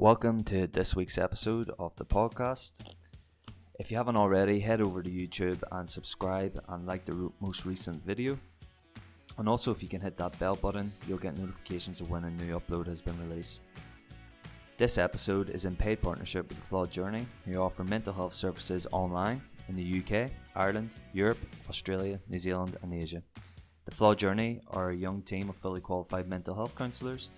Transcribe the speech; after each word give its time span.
Welcome 0.00 0.44
to 0.44 0.66
this 0.66 0.96
week's 0.96 1.18
episode 1.18 1.70
of 1.78 1.94
the 1.96 2.06
podcast. 2.06 2.72
If 3.78 3.90
you 3.90 3.98
haven't 3.98 4.16
already, 4.16 4.58
head 4.58 4.80
over 4.80 5.02
to 5.02 5.10
YouTube 5.10 5.62
and 5.72 5.90
subscribe 5.90 6.58
and 6.70 6.86
like 6.86 7.04
the 7.04 7.30
most 7.40 7.66
recent 7.66 8.02
video. 8.02 8.38
And 9.36 9.46
also, 9.46 9.70
if 9.70 9.82
you 9.82 9.90
can 9.90 10.00
hit 10.00 10.16
that 10.16 10.38
bell 10.38 10.56
button, 10.56 10.90
you'll 11.06 11.18
get 11.18 11.36
notifications 11.36 12.00
of 12.00 12.08
when 12.08 12.24
a 12.24 12.30
new 12.30 12.58
upload 12.58 12.86
has 12.86 13.02
been 13.02 13.14
released. 13.28 13.68
This 14.78 14.96
episode 14.96 15.50
is 15.50 15.66
in 15.66 15.76
paid 15.76 16.00
partnership 16.00 16.48
with 16.48 16.58
The 16.58 16.64
Flawed 16.64 16.90
Journey, 16.90 17.26
who 17.44 17.58
offer 17.58 17.84
mental 17.84 18.14
health 18.14 18.32
services 18.32 18.86
online 18.92 19.42
in 19.68 19.76
the 19.76 20.00
UK, 20.00 20.30
Ireland, 20.56 20.94
Europe, 21.12 21.38
Australia, 21.68 22.18
New 22.26 22.38
Zealand, 22.38 22.78
and 22.80 22.94
Asia. 22.94 23.22
The 23.84 23.90
Flawed 23.90 24.18
Journey 24.18 24.62
are 24.68 24.92
a 24.92 24.96
young 24.96 25.20
team 25.20 25.50
of 25.50 25.56
fully 25.56 25.82
qualified 25.82 26.26
mental 26.26 26.54
health 26.54 26.74
counsellors 26.74 27.28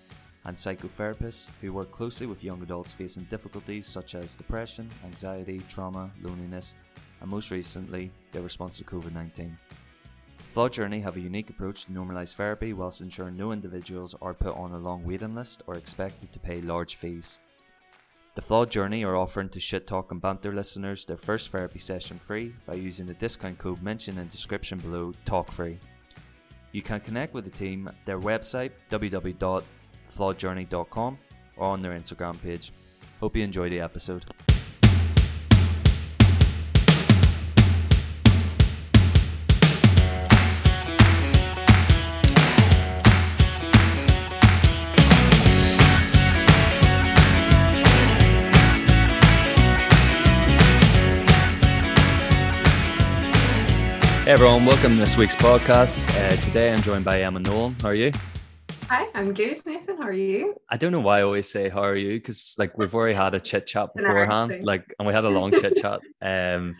and 0.45 0.55
psychotherapists 0.55 1.49
who 1.61 1.73
work 1.73 1.91
closely 1.91 2.27
with 2.27 2.43
young 2.43 2.61
adults 2.61 2.93
facing 2.93 3.23
difficulties 3.23 3.85
such 3.87 4.15
as 4.15 4.35
depression, 4.35 4.89
anxiety, 5.05 5.61
trauma, 5.69 6.11
loneliness, 6.21 6.75
and 7.21 7.31
most 7.31 7.51
recently, 7.51 8.11
their 8.31 8.41
response 8.41 8.77
to 8.77 8.83
COVID 8.83 9.13
19. 9.13 9.57
Flawed 10.37 10.73
Journey 10.73 10.99
have 10.99 11.17
a 11.17 11.21
unique 11.21 11.49
approach 11.49 11.85
to 11.85 11.91
normalise 11.91 12.35
therapy 12.35 12.73
whilst 12.73 13.01
ensuring 13.01 13.35
no 13.35 13.53
individuals 13.53 14.13
are 14.21 14.35
put 14.35 14.53
on 14.55 14.71
a 14.71 14.77
long 14.77 15.03
waiting 15.03 15.33
list 15.33 15.63
or 15.65 15.75
expected 15.75 16.31
to 16.31 16.39
pay 16.39 16.61
large 16.61 16.95
fees. 16.95 17.39
The 18.35 18.41
Flawed 18.41 18.69
Journey 18.69 19.03
are 19.03 19.15
offering 19.15 19.49
to 19.49 19.59
shit 19.59 19.87
talk 19.87 20.11
and 20.11 20.21
banter 20.21 20.53
listeners 20.53 21.05
their 21.05 21.17
first 21.17 21.49
therapy 21.49 21.79
session 21.79 22.19
free 22.19 22.53
by 22.65 22.73
using 22.75 23.05
the 23.05 23.13
discount 23.13 23.57
code 23.57 23.81
mentioned 23.81 24.19
in 24.19 24.25
the 24.25 24.31
description 24.31 24.79
below, 24.79 25.13
TALKFREE. 25.25 25.77
You 26.71 26.81
can 26.81 26.99
connect 26.99 27.33
with 27.33 27.45
the 27.45 27.51
team 27.51 27.87
at 27.87 27.95
their 28.05 28.19
website, 28.19 28.71
www.flawedjourney.com, 30.13 31.17
or 31.57 31.67
on 31.67 31.81
their 31.81 31.97
Instagram 31.97 32.41
page. 32.41 32.71
Hope 33.19 33.35
you 33.35 33.43
enjoy 33.43 33.69
the 33.69 33.79
episode. 33.79 34.25
Hey 54.23 54.31
everyone, 54.31 54.65
welcome 54.65 54.93
to 54.93 54.99
this 54.99 55.17
week's 55.17 55.35
podcast. 55.35 56.09
Uh, 56.17 56.29
today 56.45 56.71
I'm 56.71 56.81
joined 56.81 57.03
by 57.03 57.21
Emma 57.21 57.39
Nolan. 57.41 57.75
How 57.81 57.89
are 57.89 57.93
you? 57.93 58.11
Hi, 58.93 59.07
I'm 59.15 59.33
good, 59.33 59.59
Nathan. 59.65 59.97
How 59.97 60.03
are 60.03 60.13
you? 60.13 60.53
I 60.69 60.77
don't 60.77 60.91
know 60.91 60.99
why 60.99 61.17
I 61.17 61.23
always 61.23 61.49
say 61.49 61.67
how 61.67 61.81
are 61.81 61.95
you 61.95 62.13
because 62.13 62.53
like 62.59 62.77
we've 62.77 62.93
already 62.93 63.15
had 63.15 63.33
a 63.33 63.39
chit 63.39 63.65
chat 63.65 63.89
It's 63.95 64.05
an 64.05 64.11
Irish 64.11 64.27
beforehand, 64.27 64.63
like 64.63 64.85
and 64.99 65.07
we 65.07 65.15
had 65.15 65.25
a 65.25 65.29
long 65.29 65.51
chit 65.59 65.77
chat. 65.77 65.99
Um, 66.21 66.75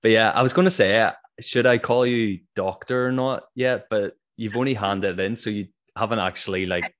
but 0.00 0.10
yeah, 0.10 0.30
I 0.30 0.40
was 0.40 0.54
going 0.54 0.64
to 0.64 0.70
say, 0.70 1.10
should 1.38 1.66
I 1.66 1.76
call 1.76 2.06
you 2.06 2.40
doctor 2.56 3.08
or 3.08 3.12
not 3.12 3.42
yet? 3.54 3.88
But 3.90 4.14
you've 4.38 4.56
only 4.56 4.72
handed 4.72 5.18
it 5.18 5.22
in, 5.22 5.36
so 5.36 5.50
you 5.50 5.66
haven't 5.94 6.20
actually 6.20 6.64
like 6.64 6.94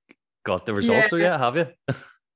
got 0.45 0.67
the 0.67 0.75
results 0.75 1.11
Yeah. 1.11 1.17
yet, 1.17 1.39
have 1.39 1.57
you? 1.57 1.67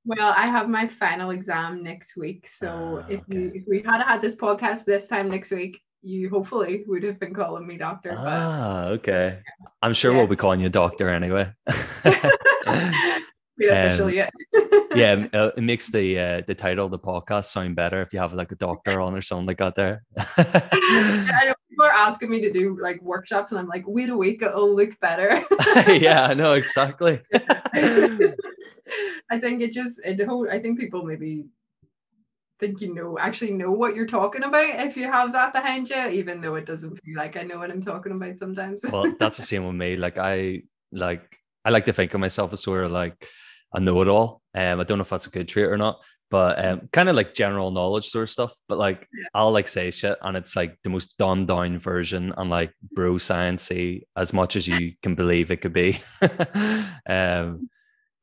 Well, 0.04 0.34
I 0.36 0.46
have 0.46 0.68
my 0.68 0.88
final 0.88 1.30
exam 1.30 1.84
next 1.84 2.16
week, 2.16 2.48
so 2.48 3.04
Ah, 3.04 3.06
if 3.08 3.20
you 3.28 3.52
if 3.54 3.62
we 3.68 3.84
had 3.86 4.02
had 4.02 4.20
this 4.20 4.34
podcast 4.34 4.84
this 4.84 5.06
time 5.06 5.30
next 5.30 5.52
week, 5.52 5.80
you 6.06 6.30
hopefully 6.30 6.84
would 6.86 7.02
have 7.02 7.18
been 7.18 7.34
calling 7.34 7.66
me 7.66 7.76
doctor. 7.76 8.14
Ah, 8.16 8.84
okay. 8.86 9.40
I'm 9.82 9.92
sure 9.92 10.12
Yeah. 10.12 10.18
we'll 10.18 10.26
be 10.28 10.36
calling 10.36 10.60
you 10.60 10.68
doctor 10.68 11.08
anyway. 11.08 11.52
But 12.64 13.22
we 13.58 13.68
official 13.68 14.08
um, 14.08 14.12
yet. 14.12 14.30
yeah, 14.94 15.26
uh, 15.32 15.50
it 15.56 15.62
makes 15.62 15.88
the 15.88 16.18
uh, 16.18 16.42
the 16.46 16.54
title 16.54 16.84
of 16.84 16.90
the 16.90 16.98
podcast 16.98 17.46
sound 17.46 17.74
better 17.74 18.02
if 18.02 18.12
you 18.12 18.18
have 18.18 18.34
like 18.34 18.52
a 18.52 18.56
doctor 18.56 19.00
on 19.00 19.14
or 19.14 19.22
something 19.22 19.46
like 19.46 19.58
that 19.58 19.74
there. 19.74 20.04
I 20.18 21.54
people 21.70 21.86
are 21.86 21.90
asking 21.90 22.28
me 22.30 22.40
to 22.42 22.52
do 22.52 22.78
like 22.80 23.00
workshops, 23.00 23.50
and 23.50 23.58
I'm 23.58 23.66
like, 23.66 23.84
wait 23.86 24.10
a 24.10 24.16
week, 24.16 24.42
it'll 24.42 24.74
look 24.74 25.00
better. 25.00 25.42
yeah, 25.88 26.26
I 26.28 26.34
know 26.34 26.52
exactly. 26.52 27.20
I 29.30 29.40
think 29.40 29.62
it 29.62 29.72
just 29.72 30.00
it 30.04 30.20
whole 30.26 30.48
I 30.50 30.60
think 30.60 30.78
people 30.78 31.04
maybe 31.04 31.46
think 32.58 32.80
you 32.80 32.94
know 32.94 33.18
actually 33.18 33.52
know 33.52 33.70
what 33.70 33.94
you're 33.94 34.06
talking 34.06 34.42
about 34.44 34.80
if 34.80 34.96
you 34.96 35.10
have 35.10 35.32
that 35.32 35.52
behind 35.52 35.90
you, 35.90 36.08
even 36.08 36.40
though 36.40 36.54
it 36.54 36.64
doesn't 36.66 36.96
feel 37.02 37.16
like 37.16 37.36
I 37.36 37.42
know 37.42 37.58
what 37.58 37.70
I'm 37.70 37.82
talking 37.82 38.12
about 38.12 38.38
sometimes. 38.38 38.82
well, 38.90 39.12
that's 39.18 39.36
the 39.36 39.42
same 39.42 39.66
with 39.66 39.74
me. 39.76 39.96
Like 40.06 40.18
I 40.18 40.62
like 40.92 41.38
I 41.64 41.70
like 41.70 41.84
to 41.86 41.92
think 41.92 42.14
of 42.14 42.20
myself 42.20 42.52
as 42.52 42.62
sort 42.62 42.84
of 42.84 42.92
like 42.92 43.26
a 43.74 43.80
know-it-all. 43.80 44.40
Um, 44.54 44.80
I 44.80 44.84
don't 44.84 44.98
know 44.98 45.02
if 45.02 45.10
that's 45.10 45.26
a 45.26 45.30
good 45.30 45.48
trait 45.48 45.66
or 45.66 45.76
not, 45.76 46.00
but 46.30 46.64
um, 46.64 46.88
kind 46.92 47.08
of 47.08 47.16
like 47.16 47.34
general 47.34 47.70
knowledge 47.70 48.06
sort 48.06 48.24
of 48.24 48.30
stuff. 48.30 48.54
But 48.68 48.78
like 48.78 49.08
Yeah. 49.12 49.28
I'll 49.34 49.50
like 49.52 49.68
say 49.68 49.90
shit, 49.90 50.16
and 50.22 50.36
it's 50.36 50.54
like 50.56 50.78
the 50.82 50.90
most 50.90 51.18
dumbed 51.18 51.48
down 51.48 51.78
version 51.78 52.32
and 52.36 52.48
like 52.50 52.72
bro 52.94 53.14
sciencey 53.14 54.02
as 54.16 54.32
much 54.32 54.54
as 54.56 54.68
you 54.68 54.92
can 55.02 55.14
believe 55.14 55.50
it 55.50 55.60
could 55.60 55.72
be. 55.72 55.98
um, 57.08 57.68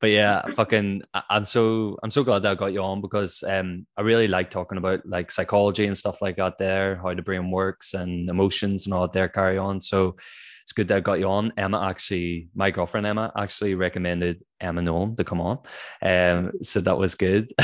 but 0.04 0.10
yeah, 0.10 0.46
fucking, 0.50 1.02
I'm 1.30 1.46
so 1.46 1.98
I'm 2.04 2.12
so 2.12 2.26
glad 2.26 2.40
that 2.40 2.52
I 2.52 2.56
got 2.56 2.74
you 2.74 2.82
on 2.82 3.00
because 3.00 3.42
um, 3.48 3.88
I 3.96 4.02
really 4.02 4.28
like 4.28 4.52
talking 4.52 4.78
about 4.78 5.00
like 5.06 5.32
psychology 5.32 5.86
and 5.86 5.98
stuff 5.98 6.22
like 6.22 6.36
that. 6.36 6.58
There, 6.58 6.98
how 6.98 7.14
the 7.14 7.22
brain 7.22 7.50
works 7.50 7.94
and 7.94 8.28
emotions 8.28 8.86
and 8.86 8.94
all 8.94 9.04
that 9.04 9.14
there 9.14 9.30
carry 9.30 9.58
on. 9.58 9.80
So 9.80 10.18
it's 10.64 10.74
good 10.74 10.90
that 10.90 10.98
I 10.98 11.00
got 11.00 11.20
you 11.20 11.30
on. 11.30 11.54
Emma 11.56 11.88
actually, 11.88 12.50
my 12.54 12.70
girlfriend 12.70 13.08
Emma 13.08 13.32
actually 13.38 13.76
recommended 13.76 14.44
Emma 14.60 14.82
Nolan 14.82 15.16
to 15.16 15.24
come 15.24 15.40
on, 15.40 15.60
um, 16.02 16.52
so 16.64 16.82
that 16.82 16.98
was 16.98 17.16
good. 17.16 17.54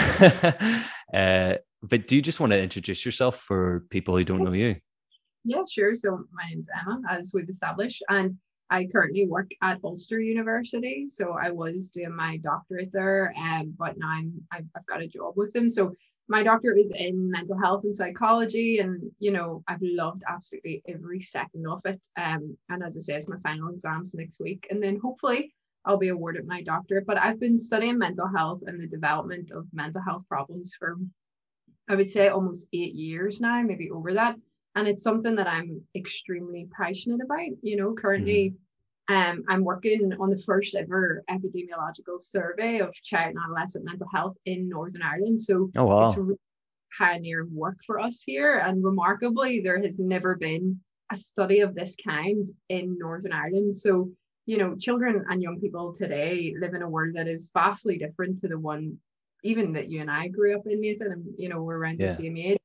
uh, 1.13 1.55
but 1.83 2.07
do 2.07 2.15
you 2.15 2.21
just 2.21 2.39
want 2.39 2.53
to 2.53 2.63
introduce 2.63 3.05
yourself 3.05 3.41
for 3.41 3.83
people 3.89 4.15
who 4.15 4.23
don't 4.23 4.45
know 4.45 4.53
you? 4.53 4.77
Yeah, 5.43 5.63
sure. 5.69 5.93
So 5.93 6.23
my 6.31 6.45
name's 6.49 6.69
Emma, 6.73 7.01
as 7.09 7.31
we've 7.33 7.49
established, 7.49 8.01
and 8.07 8.37
I 8.69 8.85
currently 8.85 9.27
work 9.27 9.49
at 9.61 9.79
Ulster 9.83 10.19
University. 10.19 11.07
So 11.07 11.35
I 11.41 11.49
was 11.49 11.89
doing 11.89 12.15
my 12.15 12.37
doctorate 12.37 12.91
there, 12.91 13.33
um, 13.37 13.73
but 13.77 13.97
now 13.97 14.09
I'm 14.09 14.33
I've, 14.51 14.65
I've 14.75 14.85
got 14.85 15.01
a 15.01 15.07
job 15.07 15.33
with 15.35 15.51
them. 15.53 15.69
So 15.69 15.93
my 16.27 16.43
doctorate 16.43 16.79
is 16.79 16.91
in 16.95 17.31
mental 17.31 17.57
health 17.57 17.83
and 17.85 17.95
psychology, 17.95 18.79
and 18.79 19.11
you 19.19 19.31
know 19.31 19.63
I've 19.67 19.81
loved 19.81 20.23
absolutely 20.29 20.83
every 20.87 21.19
second 21.19 21.67
of 21.67 21.81
it. 21.85 21.99
Um, 22.17 22.57
and 22.69 22.83
as 22.83 22.95
I 22.95 22.99
say, 22.99 23.15
it's 23.15 23.27
my 23.27 23.39
final 23.43 23.69
exams 23.69 24.13
next 24.13 24.39
week, 24.39 24.67
and 24.69 24.81
then 24.81 24.99
hopefully 25.01 25.53
I'll 25.85 25.97
be 25.97 26.09
awarded 26.09 26.45
my 26.45 26.61
doctorate. 26.61 27.07
But 27.07 27.17
I've 27.17 27.39
been 27.39 27.57
studying 27.57 27.97
mental 27.97 28.27
health 28.27 28.61
and 28.67 28.79
the 28.79 28.87
development 28.87 29.51
of 29.51 29.65
mental 29.73 30.01
health 30.01 30.27
problems 30.29 30.75
for 30.77 30.97
I 31.89 31.95
would 31.95 32.09
say 32.09 32.27
almost 32.27 32.67
eight 32.71 32.93
years 32.93 33.41
now, 33.41 33.63
maybe 33.63 33.89
over 33.89 34.13
that 34.13 34.35
and 34.75 34.87
it's 34.87 35.03
something 35.03 35.35
that 35.35 35.47
I'm 35.47 35.81
extremely 35.95 36.67
passionate 36.75 37.21
about. 37.23 37.49
You 37.61 37.77
know, 37.77 37.93
currently, 37.93 38.53
um, 39.07 39.43
I'm 39.47 39.63
working 39.63 40.11
on 40.19 40.29
the 40.29 40.41
first 40.45 40.75
ever 40.75 41.23
epidemiological 41.29 42.19
survey 42.19 42.79
of 42.79 42.93
child 42.93 43.35
and 43.35 43.39
adolescent 43.43 43.85
mental 43.85 44.07
health 44.13 44.35
in 44.45 44.69
Northern 44.69 45.01
Ireland. 45.01 45.41
So 45.41 45.71
Oh 45.75 45.85
wow! 45.85 46.03
it's 46.05 46.17
really 46.17 46.37
pioneering 46.97 47.53
work 47.53 47.77
for 47.85 47.99
us 47.99 48.21
here, 48.25 48.59
and 48.59 48.83
remarkably, 48.83 49.61
there 49.61 49.81
has 49.81 49.99
never 49.99 50.35
been 50.35 50.79
a 51.11 51.15
study 51.15 51.61
of 51.61 51.73
this 51.73 51.95
kind 51.95 52.47
in 52.69 52.97
Northern 52.99 53.33
Ireland. 53.33 53.77
So 53.77 54.11
you 54.45 54.57
know, 54.57 54.75
children 54.75 55.25
and 55.29 55.43
young 55.43 55.59
people 55.59 55.93
today 55.93 56.55
live 56.59 56.73
in 56.73 56.81
a 56.81 56.89
world 56.89 57.15
that 57.15 57.27
is 57.27 57.51
vastly 57.53 57.99
different 57.99 58.39
to 58.39 58.47
the 58.47 58.57
one 58.57 58.97
even 59.43 59.73
that 59.73 59.89
you 59.89 60.01
and 60.01 60.09
I 60.09 60.27
grew 60.27 60.55
up 60.55 60.65
in, 60.65 60.81
Nathan, 60.81 61.11
and 61.11 61.25
you 61.37 61.49
know, 61.49 61.61
we're 61.61 61.77
around 61.77 61.99
Yeah. 61.99 62.07
the 62.07 62.13
same 62.13 62.35
age 62.37 62.57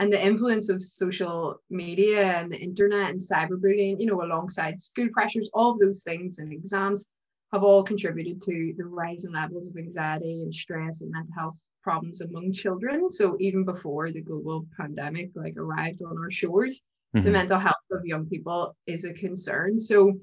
and 0.00 0.10
the 0.10 0.26
influence 0.26 0.70
of 0.70 0.82
social 0.82 1.60
media 1.68 2.22
and 2.38 2.50
the 2.50 2.56
internet 2.56 3.10
and 3.10 3.20
cyberbullying, 3.20 4.00
you 4.00 4.06
know, 4.06 4.22
alongside 4.22 4.80
school 4.80 5.08
pressures, 5.12 5.50
all 5.52 5.72
of 5.72 5.78
those 5.78 6.02
things 6.02 6.38
and 6.38 6.50
exams 6.54 7.04
have 7.52 7.62
all 7.62 7.82
contributed 7.82 8.40
to 8.40 8.72
the 8.78 8.84
rising 8.84 9.32
levels 9.32 9.68
of 9.68 9.76
anxiety 9.76 10.40
and 10.42 10.54
stress 10.54 11.02
and 11.02 11.10
mental 11.10 11.34
health 11.36 11.58
problems 11.82 12.22
among 12.22 12.50
children. 12.50 13.10
So 13.10 13.36
even 13.40 13.62
before 13.64 14.10
the 14.10 14.22
global 14.22 14.66
pandemic 14.74 15.32
like 15.34 15.58
arrived 15.58 16.00
on 16.02 16.16
our 16.16 16.30
shores, 16.30 16.80
the 17.12 17.20
Mhm. 17.20 17.32
mental 17.32 17.58
health 17.58 17.74
of 17.90 18.06
young 18.06 18.24
people 18.24 18.74
is 18.86 19.04
a 19.04 19.12
concern. 19.12 19.78
So, 19.78 20.18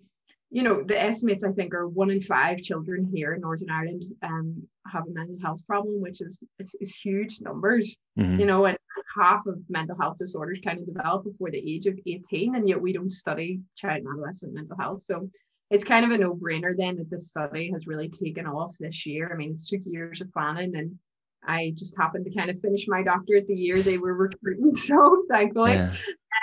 you 0.49 0.63
know, 0.63 0.81
the 0.81 0.99
estimates 0.99 1.43
I 1.43 1.51
think 1.51 1.75
are 1.75 1.87
one 1.87 2.09
in 2.09 2.21
five 2.21 2.63
children 2.63 3.05
here 3.13 3.33
in 3.35 3.41
Northern 3.41 3.69
Ireland 3.69 4.05
um, 4.23 4.67
have 4.91 5.05
a 5.05 5.11
mental 5.11 5.37
health 5.39 5.61
problem, 5.67 6.01
which 6.01 6.19
is 6.21 6.39
is, 6.57 6.75
is 6.81 6.95
huge 6.95 7.41
numbers 7.41 7.95
Mhm. 8.17 8.39
you 8.39 8.45
know, 8.45 8.65
and 8.65 8.77
half 9.17 9.45
of 9.45 9.59
mental 9.69 9.97
health 9.99 10.17
disorders 10.17 10.59
kind 10.63 10.79
of 10.79 10.85
develop 10.85 11.23
before 11.23 11.51
the 11.51 11.57
age 11.75 11.85
of 11.87 11.99
18, 12.05 12.55
and 12.55 12.67
yet 12.67 12.81
we 12.81 12.93
don't 12.93 13.11
study 13.11 13.59
child 13.75 13.99
and 13.99 14.07
adolescent 14.07 14.53
mental 14.53 14.77
health. 14.77 15.03
So 15.03 15.29
it's 15.69 15.83
kind 15.83 16.05
of 16.05 16.11
a 16.11 16.17
no-brainer 16.17 16.75
then 16.77 16.95
that 16.97 17.09
this 17.09 17.29
study 17.29 17.71
has 17.71 17.87
really 17.87 18.09
taken 18.09 18.45
off 18.47 18.75
this 18.79 19.05
year. 19.05 19.29
I 19.33 19.35
mean, 19.35 19.51
it 19.53 19.61
took 19.67 19.81
years 19.85 20.21
of 20.21 20.31
planning 20.31 20.75
and 20.75 20.97
I 21.45 21.73
just 21.75 21.97
happened 21.97 22.25
to 22.25 22.33
kind 22.33 22.49
of 22.49 22.59
finish 22.59 22.87
my 22.87 23.03
doctorate 23.03 23.47
the 23.47 23.55
year 23.55 23.81
they 23.81 23.97
were 23.97 24.13
recruiting. 24.27 24.73
So 24.73 25.23
thankfully, 25.29 25.73
Yeah. 25.73 25.93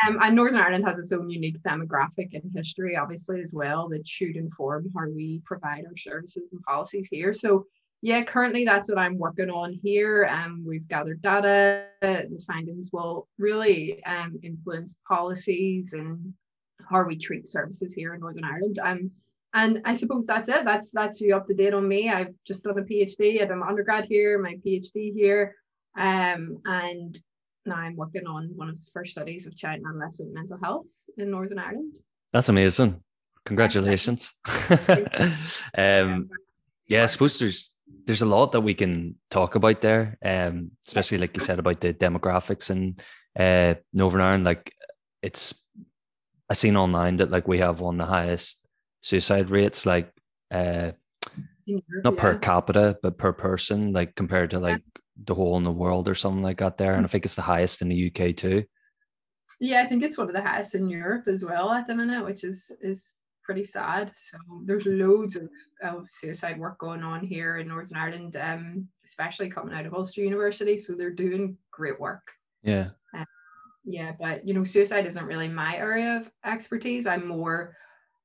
um, 0.07 0.19
and 0.23 0.37
Northern 0.37 0.61
Ireland 0.61 0.85
has 0.87 0.99
its 0.99 1.13
own 1.13 1.31
unique 1.31 1.57
demographic 1.63 2.33
and 2.33 2.51
history, 2.55 2.97
obviously, 2.97 3.41
as 3.41 3.53
well, 3.55 3.89
that 3.91 4.07
should 4.07 4.37
inform 4.37 4.91
how 4.97 5.09
we 5.11 5.41
provide 5.45 5.85
our 5.87 5.97
services 5.97 6.49
and 6.53 6.63
policies 6.63 7.09
here. 7.11 7.35
So, 7.35 7.67
yeah, 8.05 8.23
currently 8.23 8.67
that's 8.67 8.91
what 8.91 8.99
I'm 8.99 9.17
working 9.17 9.49
on 9.49 9.81
here. 9.83 10.29
Um, 10.31 10.63
we've 10.69 10.87
gathered 10.89 11.23
data. 11.23 11.87
The 12.03 12.45
findings 12.47 12.91
will 12.93 13.27
really 13.39 14.05
um, 14.05 14.39
influence 14.43 14.95
policies 15.09 15.95
and 15.95 16.35
how 16.87 17.05
we 17.05 17.17
treat 17.17 17.49
services 17.49 17.95
here 17.95 18.13
in 18.13 18.21
Northern 18.21 18.45
Ireland. 18.45 18.79
Um, 18.79 19.11
and 19.55 19.81
I 19.87 19.95
suppose 19.95 20.27
that's 20.27 20.51
it. 20.51 20.67
That's 20.67 20.91
that's 20.91 21.19
you 21.23 21.35
up 21.35 21.47
to 21.47 21.55
date 21.55 21.73
on 21.73 21.89
me. 21.89 22.11
I've 22.11 22.35
just 22.47 22.65
done 22.65 22.79
a 22.79 22.83
PhD. 22.83 23.41
I 23.41 23.47
did 23.47 23.57
my 23.57 23.69
undergrad 23.69 24.05
here, 24.05 24.39
my 24.39 24.57
PhD 24.57 25.15
here, 25.15 25.55
um, 25.97 26.59
and 26.67 27.19
now 27.65 27.77
I'm 27.77 27.97
working 27.97 28.27
on 28.27 28.51
one 28.55 28.69
of 28.69 28.79
the 28.79 28.87
first 28.93 29.13
studies 29.13 29.47
of 29.47 29.57
child 29.57 29.79
and 29.79 29.87
adolescent 29.87 30.35
mental 30.35 30.59
health 30.63 30.93
in 31.17 31.31
Northern 31.31 31.59
Ireland. 31.59 32.01
That's 32.35 32.51
amazing. 32.51 33.01
Congratulations. 33.47 34.31
um, 35.79 36.29
yeah, 36.87 37.05
I 37.05 37.07
suppose 37.07 37.39
there's 37.39 37.74
there's 38.07 38.23
a 38.23 38.27
lot 38.27 38.53
that 38.53 38.61
we 38.61 38.75
can 38.75 39.17
talk 39.31 39.55
about 39.55 39.81
there, 39.81 40.19
um, 40.25 40.73
especially 40.87 41.19
like 41.19 41.35
you 41.37 41.41
said 41.41 41.59
about 41.59 41.81
the 41.81 41.93
demographics 41.93 42.71
in 42.71 42.97
uh, 43.39 43.75
Northern 43.93 44.21
Ireland. 44.21 44.45
Like 44.45 44.73
it's, 45.23 45.55
I 46.49 46.55
seen 46.55 46.77
online 46.77 47.17
that 47.19 47.31
like 47.31 47.49
we 47.49 47.59
have 47.59 47.81
one 47.81 48.01
of 48.01 48.07
the 48.07 48.13
highest 48.13 48.67
suicide 49.01 49.51
rates, 49.51 49.87
like 49.87 50.13
uh, 50.51 50.93
not 51.67 52.17
per 52.17 52.39
capita 52.39 52.99
but 53.03 53.19
per 53.19 53.33
person, 53.33 53.93
like 53.93 54.15
compared 54.15 54.51
to 54.51 54.59
like 54.59 54.83
the 55.23 55.35
whole 55.35 55.57
in 55.57 55.65
the 55.65 55.73
world 55.73 56.09
or 56.09 56.15
something 56.15 56.43
like 56.43 56.59
that. 56.59 56.77
There, 56.77 56.95
and 56.95 57.05
I 57.05 57.09
think 57.09 57.25
it's 57.25 57.37
the 57.37 57.43
highest 57.43 57.81
in 57.83 57.89
the 57.89 58.13
UK 58.13 58.37
too. 58.37 58.65
Yeah, 59.61 59.83
I 59.83 59.87
think 59.87 60.03
it's 60.03 60.19
one 60.19 60.29
of 60.29 60.35
the 60.35 60.43
highest 60.43 60.75
in 60.75 60.91
Europe 60.91 61.29
as 61.29 61.45
well 61.45 61.71
at 61.71 61.87
the 61.87 61.95
minute, 61.95 62.25
which 62.25 62.45
is 62.45 62.77
is 62.83 63.15
pretty 63.45 63.65
sad. 63.65 64.13
So 64.17 64.39
there's 64.65 64.87
loads 64.87 65.37
of, 65.37 65.49
of 65.83 66.07
suicide 66.11 66.59
work 66.59 66.79
going 66.79 67.03
on 67.03 67.25
here 67.25 67.59
in 67.59 67.69
Northern 67.69 67.97
Ireland, 67.97 68.37
um, 68.37 68.89
especially 69.05 69.51
coming 69.51 69.75
out 69.75 69.87
of 69.87 69.95
Ulster 69.95 70.23
University. 70.23 70.79
So 70.79 70.95
they're 70.95 71.11
doing 71.11 71.57
great 71.71 72.01
work. 72.01 72.27
Yeah. 72.63 72.91
Um, 73.15 73.27
yeah, 73.85 74.13
but 74.19 74.47
you 74.47 74.55
know, 74.55 74.65
suicide 74.65 75.07
isn't 75.07 75.27
really 75.27 75.49
my 75.49 75.77
area 75.77 76.17
of 76.17 76.31
expertise. 76.45 77.07
I'm 77.07 77.29
more 77.29 77.77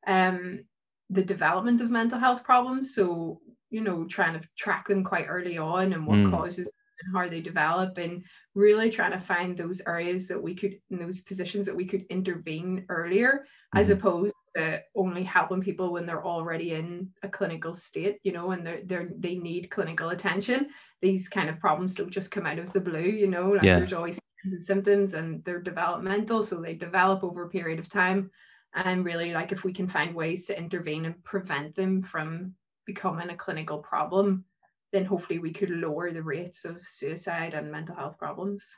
um 0.07 0.61
the 1.09 1.23
development 1.23 1.81
of 1.81 1.89
mental 1.89 2.19
health 2.19 2.43
problems. 2.43 2.95
So, 2.95 3.41
you 3.69 3.81
know, 3.81 4.05
trying 4.05 4.39
to 4.39 4.47
track 4.57 4.87
them 4.87 5.03
quite 5.03 5.25
early 5.27 5.57
on 5.57 5.93
and 5.93 6.05
what 6.05 6.17
mm. 6.17 6.31
causes 6.31 6.69
and 7.01 7.15
how 7.15 7.27
they 7.29 7.41
develop 7.41 7.97
and 7.97 8.23
really 8.55 8.89
trying 8.89 9.11
to 9.11 9.19
find 9.19 9.57
those 9.57 9.81
areas 9.87 10.27
that 10.27 10.41
we 10.41 10.53
could 10.53 10.79
in 10.89 10.99
those 10.99 11.21
positions 11.21 11.65
that 11.65 11.75
we 11.75 11.85
could 11.85 12.03
intervene 12.09 12.85
earlier 12.89 13.45
mm-hmm. 13.45 13.79
as 13.79 13.89
opposed 13.89 14.33
to 14.55 14.81
only 14.95 15.23
helping 15.23 15.61
people 15.61 15.91
when 15.91 16.05
they're 16.05 16.25
already 16.25 16.73
in 16.73 17.09
a 17.23 17.29
clinical 17.29 17.73
state 17.73 18.17
you 18.23 18.31
know 18.31 18.51
and 18.51 18.65
they're, 18.65 18.81
they're 18.85 19.09
they 19.17 19.35
need 19.35 19.69
clinical 19.69 20.09
attention 20.09 20.69
these 21.01 21.29
kind 21.29 21.49
of 21.49 21.59
problems 21.59 21.95
don't 21.95 22.11
just 22.11 22.31
come 22.31 22.45
out 22.45 22.59
of 22.59 22.71
the 22.73 22.79
blue 22.79 22.99
you 22.99 23.27
know 23.27 23.51
like 23.51 23.63
yeah. 23.63 23.79
there's 23.79 23.93
always 23.93 24.15
signs 24.15 24.53
and 24.53 24.63
symptoms 24.63 25.13
and 25.13 25.43
they're 25.43 25.61
developmental 25.61 26.43
so 26.43 26.59
they 26.59 26.73
develop 26.73 27.23
over 27.23 27.43
a 27.43 27.49
period 27.49 27.79
of 27.79 27.89
time 27.89 28.29
and 28.75 29.05
really 29.05 29.31
like 29.31 29.51
if 29.51 29.63
we 29.63 29.73
can 29.73 29.87
find 29.87 30.13
ways 30.13 30.45
to 30.45 30.57
intervene 30.57 31.05
and 31.05 31.23
prevent 31.23 31.75
them 31.75 32.03
from 32.03 32.53
becoming 32.85 33.29
a 33.29 33.37
clinical 33.37 33.79
problem 33.79 34.45
then 34.91 35.05
hopefully 35.05 35.39
we 35.39 35.53
could 35.53 35.69
lower 35.69 36.11
the 36.11 36.23
rates 36.23 36.65
of 36.65 36.81
suicide 36.85 37.53
and 37.53 37.71
mental 37.71 37.95
health 37.95 38.17
problems. 38.17 38.77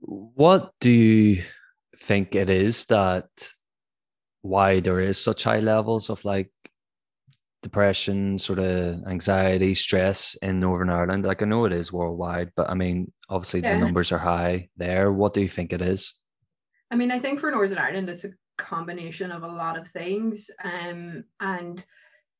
What 0.00 0.72
do 0.80 0.90
you 0.90 1.42
think 1.96 2.34
it 2.34 2.50
is 2.50 2.86
that 2.86 3.28
why 4.42 4.80
there 4.80 5.00
is 5.00 5.18
such 5.18 5.44
high 5.44 5.60
levels 5.60 6.10
of 6.10 6.24
like 6.24 6.50
depression, 7.62 8.38
sort 8.38 8.58
of 8.58 9.06
anxiety, 9.06 9.74
stress 9.74 10.34
in 10.42 10.60
Northern 10.60 10.90
Ireland? 10.90 11.24
Like 11.24 11.42
I 11.42 11.46
know 11.46 11.64
it 11.64 11.72
is 11.72 11.92
worldwide, 11.92 12.50
but 12.56 12.68
I 12.68 12.74
mean, 12.74 13.12
obviously 13.28 13.60
yeah. 13.60 13.74
the 13.74 13.80
numbers 13.80 14.12
are 14.12 14.18
high 14.18 14.68
there. 14.76 15.12
What 15.12 15.34
do 15.34 15.40
you 15.40 15.48
think 15.48 15.72
it 15.72 15.80
is? 15.80 16.14
I 16.90 16.96
mean, 16.96 17.10
I 17.10 17.18
think 17.18 17.40
for 17.40 17.50
Northern 17.50 17.78
Ireland, 17.78 18.10
it's 18.10 18.24
a 18.24 18.32
combination 18.58 19.32
of 19.32 19.42
a 19.42 19.48
lot 19.48 19.78
of 19.78 19.88
things. 19.88 20.50
Um, 20.62 21.24
and 21.40 21.82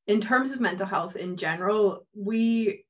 in 0.05 0.21
terms 0.21 0.51
of 0.51 0.61
mental 0.61 0.85
health 0.85 1.15
in 1.15 1.37
general, 1.37 2.05
we 2.13 2.85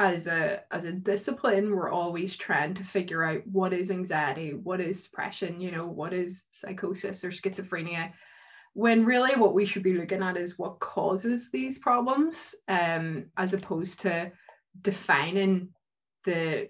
as 0.00 0.26
a 0.26 0.62
as 0.70 0.84
a 0.84 0.92
discipline 0.92 1.76
we're 1.76 1.90
always 1.90 2.34
trying 2.34 2.72
to 2.72 2.82
figure 2.82 3.22
out 3.22 3.46
what 3.46 3.74
is 3.74 3.90
anxiety 3.90 4.54
what 4.54 4.80
is 4.80 5.06
depression 5.06 5.60
you 5.60 5.70
know 5.70 5.86
what 5.86 6.14
is 6.14 6.44
psychosis 6.52 7.22
or 7.22 7.30
schizophrenia 7.30 8.10
when 8.74 9.04
really 9.04 9.38
what 9.38 9.54
we 9.54 9.66
should 9.66 9.82
be 9.82 9.94
looking 9.94 10.22
at 10.22 10.36
is 10.36 10.58
what 10.58 10.78
causes 10.78 11.50
these 11.50 11.78
problems 11.78 12.54
um 12.68 13.26
as 13.36 13.52
opposed 13.54 14.00
to 14.00 14.30
defining 14.80 15.68
the 16.24 16.68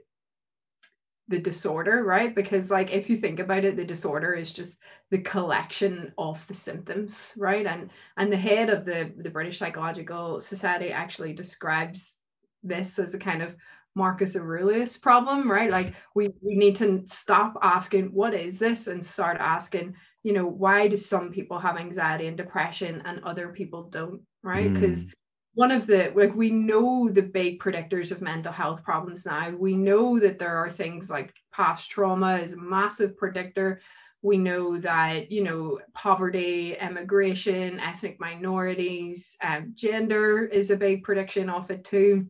the 1.31 1.39
disorder 1.39 2.03
right? 2.03 2.35
Because 2.35 2.73
like 2.73 2.91
if 2.91 3.09
you 3.09 3.17
think 3.17 3.39
about 3.39 3.65
it 3.65 3.77
the 3.77 3.85
disorder 3.85 4.35
is 4.35 4.53
just 4.53 4.79
the 5.11 5.19
collection 5.19 6.13
of 6.19 6.45
the 6.49 6.55
symptoms 6.55 7.35
right? 7.39 7.67
And 7.67 7.91
and 8.17 8.33
the 8.33 8.37
head 8.37 8.69
of 8.69 8.85
the 8.85 9.13
the 9.17 9.31
british 9.31 9.59
psychological 9.59 10.41
society 10.41 10.91
actually 10.91 11.33
describes 11.33 12.17
this 12.65 12.99
as 12.99 13.15
a 13.15 13.19
kind 13.19 13.43
of 13.43 13.55
marcus 13.95 14.37
aurelius 14.37 14.97
problem 14.97 15.49
right? 15.51 15.71
Like 15.71 15.95
we 16.17 16.31
we 16.43 16.57
need 16.57 16.77
to 16.77 17.05
stop 17.07 17.55
asking 17.63 18.07
what 18.07 18.35
is 18.35 18.59
this? 18.59 18.89
and 18.89 19.05
start 19.05 19.37
asking 19.39 19.95
you 20.23 20.33
know 20.33 20.47
why 20.47 20.89
do 20.89 20.97
some 20.97 21.31
people 21.31 21.59
have 21.59 21.77
anxiety 21.77 22.27
and 22.27 22.37
depression 22.37 23.03
and 23.05 23.25
other 23.25 23.49
people 23.49 23.85
don't 23.85 24.21
right? 24.43 24.73
Because 24.73 25.05
mm 25.05 25.13
one 25.55 25.73
of 25.73 25.87
the 25.87 26.13
like 26.15 26.35
we 26.35 26.51
know 26.51 27.09
the 27.09 27.23
big 27.23 27.59
predictors 27.59 28.13
of 28.13 28.23
mental 28.23 28.53
health 28.53 28.85
problems 28.85 29.27
now. 29.27 29.51
We 29.51 29.77
know 29.77 30.19
that 30.21 30.39
there 30.39 30.57
are 30.57 30.71
things 30.71 31.11
like 31.11 31.35
past 31.53 31.91
trauma 31.91 32.39
is 32.39 32.53
a 32.53 32.57
massive 32.57 33.17
predictor. 33.17 33.81
We 34.23 34.39
know 34.39 34.79
that 34.79 35.33
you 35.33 35.43
know 35.43 35.81
poverty 35.93 36.77
immigration 36.81 37.81
ethnic 37.81 38.21
minorities 38.21 39.37
um, 39.43 39.73
gender 39.75 40.45
is 40.45 40.71
a 40.71 40.77
big 40.77 41.03
prediction 41.03 41.51
of 41.51 41.71
it 41.71 41.85
too. 41.85 42.27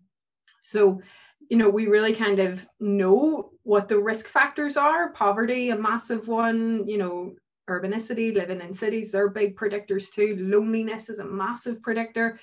So 0.63 1.03
you 1.51 1.59
know 1.59 1.69
we 1.69 1.89
really 1.89 2.15
kind 2.15 2.39
of 2.39 2.67
know 2.81 3.51
what 3.65 3.89
the 3.89 3.99
risk 3.99 4.29
factors 4.29 4.79
are. 4.79 5.13
Poverty 5.13 5.71
a 5.71 5.77
massive 5.77 6.27
one 6.27 6.87
you 6.87 6.97
know 6.97 7.35
urbanicity 7.71 8.35
living 8.35 8.61
in 8.61 8.75
cities 8.75 9.13
they're 9.13 9.31
big 9.31 9.57
predictors 9.57 10.13
too 10.13 10.37
loneliness 10.41 11.09
is 11.09 11.21
a 11.21 11.25
massive 11.25 11.81
predictor 11.83 12.39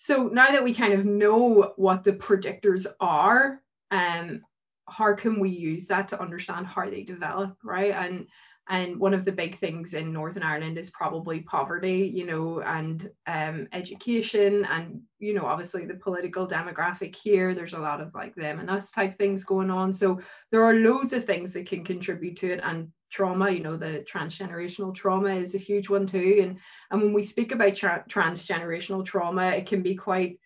so 0.00 0.28
now 0.32 0.46
that 0.46 0.64
we 0.64 0.72
kind 0.72 0.94
of 0.94 1.04
know 1.04 1.74
what 1.76 2.04
the 2.04 2.14
predictors 2.14 2.86
are, 3.00 3.60
um, 3.90 4.40
how 4.88 5.14
can 5.14 5.38
we 5.38 5.50
use 5.50 5.88
that 5.88 6.08
to 6.08 6.22
understand 6.22 6.66
how 6.66 6.88
they 6.88 7.02
develop, 7.02 7.58
right? 7.62 7.92
And 7.92 8.26
and 8.70 8.98
one 8.98 9.12
of 9.12 9.26
the 9.26 9.32
big 9.32 9.58
things 9.58 9.92
in 9.92 10.10
Northern 10.10 10.42
Ireland 10.42 10.78
is 10.78 10.88
probably 10.88 11.40
poverty, 11.40 12.10
you 12.14 12.24
know, 12.24 12.62
and 12.62 13.10
um, 13.26 13.68
education, 13.74 14.64
and 14.70 15.02
you 15.18 15.34
know, 15.34 15.44
obviously 15.44 15.84
the 15.84 15.96
political 15.96 16.48
demographic 16.48 17.14
here. 17.14 17.54
There's 17.54 17.74
a 17.74 17.78
lot 17.78 18.00
of 18.00 18.14
like 18.14 18.34
them 18.34 18.58
and 18.58 18.70
us 18.70 18.92
type 18.92 19.18
things 19.18 19.44
going 19.44 19.70
on. 19.70 19.92
So 19.92 20.18
there 20.50 20.64
are 20.64 20.76
loads 20.76 21.12
of 21.12 21.26
things 21.26 21.52
that 21.52 21.66
can 21.66 21.84
contribute 21.84 22.38
to 22.38 22.52
it, 22.52 22.60
and 22.64 22.90
trauma 23.10 23.50
you 23.50 23.60
know 23.60 23.76
the 23.76 24.04
transgenerational 24.10 24.94
trauma 24.94 25.30
is 25.30 25.54
a 25.54 25.58
huge 25.58 25.88
one 25.88 26.06
too. 26.06 26.40
And 26.42 26.58
and 26.90 27.02
when 27.02 27.12
we 27.12 27.22
speak 27.22 27.52
about 27.52 27.74
tra- 27.74 28.04
transgenerational 28.08 29.04
trauma 29.04 29.50
it 29.50 29.66
can 29.66 29.82
be 29.82 29.94
quite 29.94 30.38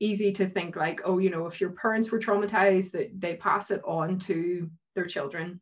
easy 0.00 0.32
to 0.32 0.48
think 0.48 0.76
like 0.76 1.00
oh 1.04 1.18
you 1.18 1.30
know 1.30 1.46
if 1.46 1.60
your 1.60 1.70
parents 1.70 2.10
were 2.10 2.18
traumatized 2.18 2.92
that 2.92 3.10
they 3.18 3.36
pass 3.36 3.70
it 3.70 3.82
on 3.84 4.18
to 4.20 4.70
their 4.94 5.04
children 5.04 5.60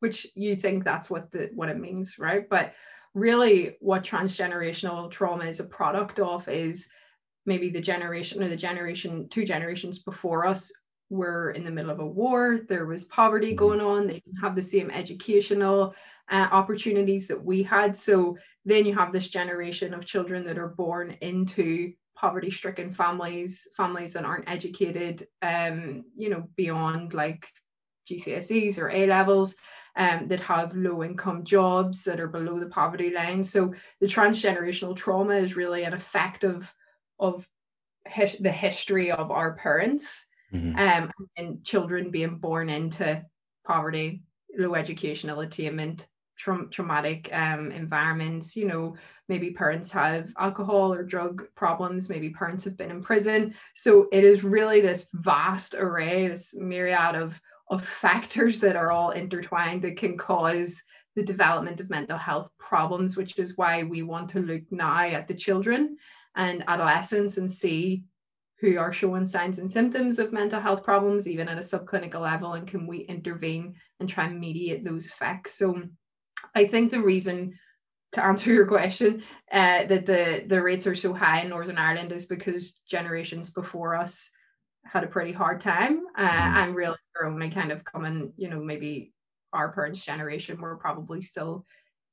which 0.00 0.26
you 0.34 0.56
think 0.56 0.84
that's 0.84 1.10
what 1.10 1.30
the 1.32 1.50
what 1.54 1.68
it 1.68 1.78
means 1.78 2.18
right? 2.18 2.48
But 2.48 2.72
really 3.14 3.76
what 3.80 4.04
transgenerational 4.04 5.10
trauma 5.10 5.44
is 5.44 5.60
a 5.60 5.64
product 5.64 6.20
of 6.20 6.48
is 6.48 6.88
maybe 7.46 7.70
the 7.70 7.80
generation 7.80 8.42
or 8.42 8.48
the 8.48 8.56
generation 8.56 9.28
two 9.28 9.44
generations 9.44 9.98
before 9.98 10.46
us 10.46 10.72
were 11.10 11.50
in 11.52 11.64
the 11.64 11.70
middle 11.70 11.90
of 11.90 12.00
a 12.00 12.06
war, 12.06 12.60
there 12.68 12.86
was 12.86 13.04
poverty 13.04 13.48
mm-hmm. 13.48 13.56
going 13.56 13.80
on, 13.80 14.06
they 14.06 14.20
didn't 14.20 14.40
have 14.42 14.54
the 14.54 14.62
same 14.62 14.90
educational 14.90 15.94
uh, 16.30 16.48
opportunities 16.52 17.28
that 17.28 17.42
we 17.42 17.62
had. 17.62 17.96
So 17.96 18.36
then 18.64 18.84
you 18.84 18.94
have 18.94 19.12
this 19.12 19.28
generation 19.28 19.94
of 19.94 20.04
children 20.04 20.44
that 20.44 20.58
are 20.58 20.68
born 20.68 21.16
into 21.20 21.92
poverty 22.14 22.50
stricken 22.50 22.90
families, 22.90 23.68
families 23.76 24.12
that 24.12 24.24
aren't 24.24 24.48
educated, 24.48 25.26
um, 25.40 26.04
you 26.16 26.28
know, 26.28 26.48
beyond 26.56 27.14
like 27.14 27.50
GCSEs 28.10 28.78
or 28.78 28.90
A 28.90 29.06
levels. 29.06 29.56
Um, 29.96 30.28
that 30.28 30.40
have 30.42 30.76
low 30.76 31.02
income 31.02 31.42
jobs 31.42 32.04
that 32.04 32.20
are 32.20 32.28
below 32.28 32.60
the 32.60 32.66
poverty 32.68 33.10
line. 33.10 33.42
So 33.42 33.74
the 34.00 34.06
transgenerational 34.06 34.94
trauma 34.94 35.34
is 35.34 35.56
really 35.56 35.82
an 35.82 35.92
effect 35.92 36.44
of, 36.44 36.72
of 37.18 37.48
his, 38.06 38.36
the 38.38 38.52
history 38.52 39.10
of 39.10 39.32
our 39.32 39.54
parents 39.54 40.27
mm-hmm. 40.52 40.78
um, 40.78 41.10
and 41.36 41.64
children 41.64 42.10
being 42.10 42.38
born 42.38 42.68
into 42.68 43.24
poverty, 43.66 44.22
low 44.56 44.74
educational 44.74 45.40
attainment, 45.40 46.06
tra- 46.36 46.68
traumatic 46.70 47.28
um, 47.32 47.70
environments. 47.70 48.56
You 48.56 48.66
know, 48.66 48.96
maybe 49.28 49.50
parents 49.50 49.90
have 49.92 50.32
alcohol 50.38 50.92
or 50.92 51.02
drug 51.02 51.44
problems, 51.54 52.08
maybe 52.08 52.30
parents 52.30 52.64
have 52.64 52.76
been 52.76 52.90
in 52.90 53.02
prison. 53.02 53.54
So 53.74 54.08
it 54.12 54.24
is 54.24 54.44
really 54.44 54.80
this 54.80 55.08
vast 55.12 55.74
array, 55.74 56.28
this 56.28 56.54
myriad 56.54 57.14
of, 57.14 57.40
of 57.68 57.84
factors 57.84 58.60
that 58.60 58.76
are 58.76 58.90
all 58.90 59.10
intertwined 59.10 59.82
that 59.82 59.96
can 59.96 60.16
cause 60.16 60.82
the 61.14 61.22
development 61.22 61.80
of 61.80 61.90
mental 61.90 62.16
health 62.16 62.48
problems, 62.58 63.16
which 63.16 63.38
is 63.38 63.56
why 63.56 63.82
we 63.82 64.02
want 64.02 64.30
to 64.30 64.40
look 64.40 64.62
now 64.70 65.00
at 65.00 65.26
the 65.26 65.34
children 65.34 65.96
and 66.36 66.62
adolescents 66.68 67.38
and 67.38 67.50
see 67.50 68.04
who 68.60 68.78
are 68.78 68.92
showing 68.92 69.26
signs 69.26 69.58
and 69.58 69.70
symptoms 69.70 70.18
of 70.18 70.32
mental 70.32 70.60
health 70.60 70.82
problems, 70.82 71.28
even 71.28 71.48
at 71.48 71.58
a 71.58 71.60
subclinical 71.60 72.20
level, 72.20 72.54
and 72.54 72.66
can 72.66 72.86
we 72.86 72.98
intervene 72.98 73.74
and 74.00 74.08
try 74.08 74.24
and 74.26 74.40
mediate 74.40 74.84
those 74.84 75.06
effects? 75.06 75.54
So 75.54 75.82
I 76.54 76.66
think 76.66 76.90
the 76.90 77.00
reason 77.00 77.58
to 78.12 78.24
answer 78.24 78.52
your 78.52 78.66
question 78.66 79.22
uh, 79.52 79.84
that 79.86 80.06
the 80.06 80.44
the 80.46 80.62
rates 80.62 80.86
are 80.86 80.96
so 80.96 81.12
high 81.12 81.42
in 81.42 81.48
Northern 81.48 81.78
Ireland 81.78 82.12
is 82.12 82.26
because 82.26 82.78
generations 82.88 83.50
before 83.50 83.94
us 83.94 84.30
had 84.84 85.04
a 85.04 85.08
pretty 85.08 85.32
hard 85.32 85.60
time 85.60 86.02
uh, 86.16 86.22
and 86.22 86.74
really 86.74 86.96
are 87.20 87.26
only 87.26 87.50
kind 87.50 87.70
of 87.70 87.84
coming 87.84 88.32
you 88.36 88.48
know 88.48 88.60
maybe 88.60 89.12
our 89.52 89.72
parents 89.72 90.04
generation 90.04 90.60
were 90.60 90.76
probably 90.76 91.20
still 91.20 91.66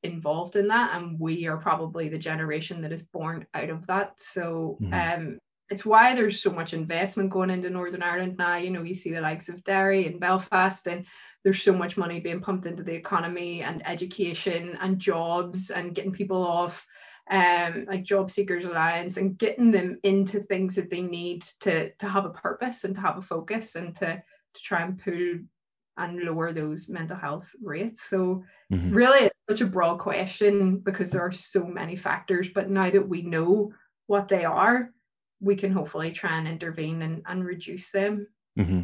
involved 0.04 0.56
in 0.56 0.68
that 0.68 0.96
and 0.96 1.20
we 1.20 1.48
are 1.48 1.58
probably 1.58 2.10
the 2.10 2.18
generation 2.18 2.82
that 2.82 2.92
is 2.92 3.02
born 3.02 3.46
out 3.54 3.70
of 3.70 3.86
that 3.88 4.14
so 4.18 4.78
mm. 4.82 4.94
um 4.94 5.40
it's 5.70 5.86
why 5.86 6.14
there's 6.14 6.42
so 6.42 6.52
much 6.52 6.74
investment 6.74 7.30
going 7.30 7.50
into 7.50 7.70
Northern 7.70 8.04
Ireland 8.04 8.38
now. 8.38 8.58
You 8.58 8.70
know, 8.70 8.84
you 8.84 8.94
see 8.94 9.12
the 9.12 9.22
likes 9.22 9.50
of 9.50 9.64
Derry 9.64 10.06
and 10.06 10.20
Belfast, 10.20 10.88
and 10.88 11.06
there's 11.44 11.62
so 11.62 11.74
much 11.74 11.98
money 11.98 12.20
being 12.20 12.42
pumped 12.42 12.66
into 12.66 12.84
the 12.84 12.94
economy 12.94 13.62
and 13.62 13.86
education 13.88 14.78
and 14.82 15.00
jobs 15.00 15.70
and 15.70 15.96
getting 15.96 16.12
people 16.12 16.46
off 16.46 16.86
um, 17.32 17.86
like 17.88 18.04
Job 18.04 18.30
Seekers 18.30 18.66
Allowance 18.66 19.18
and 19.18 19.38
getting 19.38 19.72
them 19.72 20.00
into 20.04 20.42
things 20.44 20.76
that 20.76 20.90
they 20.90 21.02
need 21.02 21.44
to 21.62 21.92
to 21.92 22.08
have 22.08 22.26
a 22.26 22.30
purpose 22.30 22.84
and 22.84 22.94
to 22.96 23.02
have 23.02 23.18
a 23.18 23.22
focus 23.22 23.76
and 23.76 23.96
to 23.98 24.16
to 24.16 24.62
try 24.62 24.82
and 24.82 25.00
pull 25.00 25.40
and 25.98 26.20
lower 26.20 26.52
those 26.52 26.90
mental 26.90 27.18
health 27.18 27.50
rates. 27.64 28.04
So 28.04 28.44
mm-hmm. 28.72 28.94
really 28.94 29.26
it's 29.26 29.40
such 29.50 29.62
a 29.62 29.66
broad 29.66 29.98
question 29.98 30.78
because 30.80 31.12
there 31.12 31.22
are 31.22 31.32
so 31.32 31.66
many 31.66 31.96
factors. 31.96 32.50
But 32.54 32.70
now 32.70 32.90
that 32.90 33.08
we 33.08 33.22
know 33.22 33.72
what 34.08 34.28
they 34.28 34.46
are, 34.46 34.92
we 35.40 35.56
can 35.56 35.72
hopefully 35.72 36.12
try 36.12 36.38
and 36.38 36.48
intervene 36.48 37.02
and, 37.02 37.22
and 37.26 37.46
reduce 37.46 37.92
them. 37.92 38.28
Mm-hmm. 38.58 38.82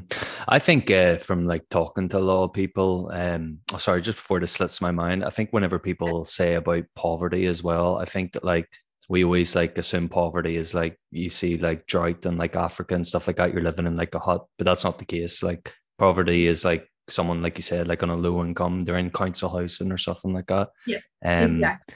I 0.47 0.59
think 0.59 0.91
uh, 0.91 1.17
from 1.17 1.47
like 1.47 1.69
talking 1.69 2.09
to 2.09 2.17
a 2.17 2.19
lot 2.19 2.43
of 2.43 2.53
people, 2.53 3.09
um, 3.13 3.59
oh, 3.73 3.77
sorry, 3.77 4.01
just 4.01 4.17
before 4.17 4.39
this 4.39 4.51
slips 4.51 4.81
my 4.81 4.91
mind, 4.91 5.23
I 5.23 5.29
think 5.29 5.51
whenever 5.51 5.79
people 5.79 6.25
say 6.25 6.55
about 6.55 6.83
poverty 6.95 7.45
as 7.45 7.63
well, 7.63 7.97
I 7.97 8.05
think 8.05 8.33
that 8.33 8.43
like 8.43 8.67
we 9.07 9.23
always 9.23 9.55
like 9.55 9.77
assume 9.77 10.09
poverty 10.09 10.57
is 10.57 10.73
like 10.73 10.99
you 11.11 11.29
see 11.29 11.57
like 11.57 11.85
drought 11.87 12.25
and 12.25 12.37
like 12.37 12.55
Africa 12.55 12.95
and 12.95 13.07
stuff 13.07 13.27
like 13.27 13.37
that. 13.37 13.53
You're 13.53 13.63
living 13.63 13.87
in 13.87 13.95
like 13.95 14.13
a 14.13 14.19
hut, 14.19 14.45
but 14.57 14.65
that's 14.65 14.83
not 14.83 14.99
the 14.99 15.05
case. 15.05 15.41
Like 15.41 15.73
poverty 15.97 16.47
is 16.47 16.65
like 16.65 16.89
someone, 17.07 17.41
like 17.41 17.57
you 17.57 17.63
said, 17.63 17.87
like 17.87 18.03
on 18.03 18.09
a 18.09 18.15
low 18.15 18.43
income, 18.43 18.83
they're 18.83 18.97
in 18.97 19.09
council 19.09 19.49
housing 19.49 19.91
or 19.91 19.97
something 19.97 20.33
like 20.33 20.47
that. 20.47 20.69
Yeah, 20.85 20.99
um, 21.23 21.51
exactly 21.51 21.95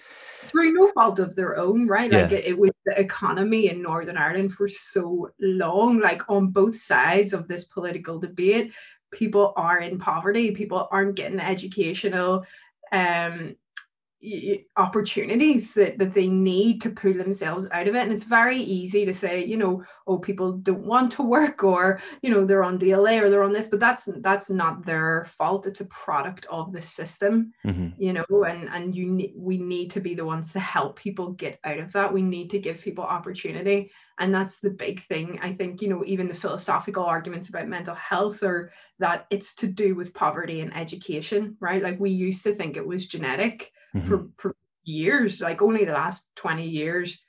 through 0.56 0.74
no 0.74 0.92
fault 0.92 1.20
of 1.20 1.36
their 1.36 1.58
own, 1.58 1.88
right? 1.88 2.12
Like 2.12 2.32
yeah. 2.32 2.38
it, 2.38 2.46
it, 2.46 2.58
was 2.58 2.72
the 2.86 2.98
economy 3.00 3.70
in 3.70 3.82
Northern 3.82 4.18
Ireland 4.18 4.54
for 4.54 4.68
so 4.70 5.30
long, 5.40 6.00
like 6.00 6.22
on 6.30 6.48
both 6.48 6.78
sides 6.78 7.34
of 7.34 7.48
this 7.48 7.66
political 7.66 8.20
debate, 8.20 8.72
people 9.12 9.54
are 9.58 9.80
in 9.80 10.00
poverty, 10.00 10.52
people 10.52 10.88
aren't 10.92 11.16
getting 11.16 11.40
educational 11.40 12.46
um 12.92 13.56
opportunities 14.78 15.74
that, 15.74 15.98
that 15.98 16.14
they 16.14 16.28
need 16.28 16.82
to 16.82 16.90
pull 16.90 17.14
themselves 17.14 17.68
out 17.72 17.88
of 17.88 17.96
it. 17.96 18.04
And 18.04 18.12
it's 18.12 18.24
very 18.24 18.60
easy 18.60 19.06
to 19.06 19.14
say 19.14 19.44
you 19.44 19.58
know 19.58 19.84
oh 20.08 20.18
people 20.18 20.54
don't 20.54 20.86
want 20.86 21.12
to 21.14 21.24
work 21.24 21.64
or 21.64 22.02
you 22.22 22.30
know 22.30 22.46
they're 22.46 22.64
on 22.64 22.80
DLA 22.80 23.22
or 23.22 23.30
they're 23.30 23.44
on 23.44 23.54
this 23.54 23.68
but 23.68 23.80
that's 23.80 24.08
that's 24.20 24.50
not 24.50 24.86
their 24.86 25.26
fault. 25.38 25.68
It's 25.68 25.82
a 25.82 25.86
product 25.86 26.46
of 26.50 26.72
the 26.72 26.82
system 26.82 27.54
mm-hmm. 27.66 27.90
you 27.98 28.14
know 28.14 28.44
and 28.48 28.70
and 28.70 28.96
you 28.96 29.12
ne- 29.12 29.34
we 29.36 29.58
need 29.58 29.92
to 29.92 30.00
be 30.00 30.16
the 30.16 30.26
ones 30.26 30.54
to 30.54 30.60
help 30.60 30.98
people 30.98 31.32
get 31.32 31.60
out 31.64 31.80
of 31.80 31.92
that. 31.94 32.14
We 32.14 32.22
need 32.22 32.50
to 32.52 32.60
give 32.60 32.82
people 32.82 33.04
opportunity. 33.04 33.92
And 34.18 34.34
that's 34.34 34.62
the 34.62 34.70
big 34.70 35.04
thing 35.04 35.40
i 35.42 35.52
think 35.52 35.82
you 35.82 35.90
know 35.90 36.02
even 36.06 36.30
the 36.30 36.34
philosophical 36.34 37.04
arguments 37.04 37.50
about 37.50 37.68
mental 37.68 37.96
health 37.96 38.44
or 38.44 38.72
that 38.98 39.26
it's 39.30 39.54
to 39.56 39.68
do 39.68 39.94
with 39.94 40.14
poverty 40.14 40.62
and 40.62 40.74
education 40.74 41.58
right? 41.60 41.82
Like 41.82 42.00
we 42.00 42.12
used 42.12 42.44
to 42.44 42.54
think 42.54 42.78
it 42.78 42.88
was 42.88 43.08
genetic 43.08 43.72
mm-hmm. 43.96 44.08
for, 44.08 44.28
for 44.38 44.56
years, 44.84 45.42
like 45.42 45.62
only 45.62 45.86
the 45.86 45.94
last 45.94 46.30
20 46.36 46.68
years, 46.68 47.20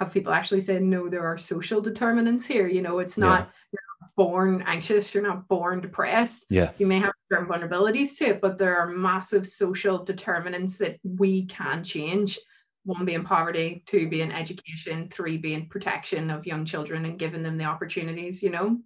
have 0.00 0.12
people 0.12 0.32
actually 0.32 0.62
said, 0.62 0.82
no, 0.82 1.08
there 1.08 1.26
are 1.26 1.36
social 1.36 1.80
determinants 1.80 2.46
here. 2.46 2.66
You 2.66 2.80
know, 2.80 3.00
it's 3.00 3.18
not, 3.18 3.40
yeah. 3.40 3.46
you're 3.72 3.82
not 4.00 4.10
born 4.16 4.64
anxious, 4.66 5.12
you're 5.12 5.22
not 5.22 5.46
born 5.46 5.82
depressed. 5.82 6.46
Yeah. 6.48 6.72
You 6.78 6.86
may 6.86 6.98
have 7.00 7.12
certain 7.30 7.46
vulnerabilities 7.46 8.16
to 8.18 8.24
it, 8.28 8.40
but 8.40 8.56
there 8.56 8.78
are 8.78 8.86
massive 8.86 9.46
social 9.46 10.02
determinants 10.02 10.78
that 10.78 10.98
we 11.04 11.44
can 11.46 11.84
change. 11.84 12.38
One 12.84 13.04
being 13.04 13.24
poverty, 13.24 13.84
two 13.86 14.08
being 14.08 14.32
education, 14.32 15.10
three 15.10 15.36
being 15.36 15.68
protection 15.68 16.30
of 16.30 16.46
young 16.46 16.64
children 16.64 17.04
and 17.04 17.18
giving 17.18 17.42
them 17.42 17.58
the 17.58 17.64
opportunities, 17.64 18.42
you 18.42 18.48
know. 18.48 18.78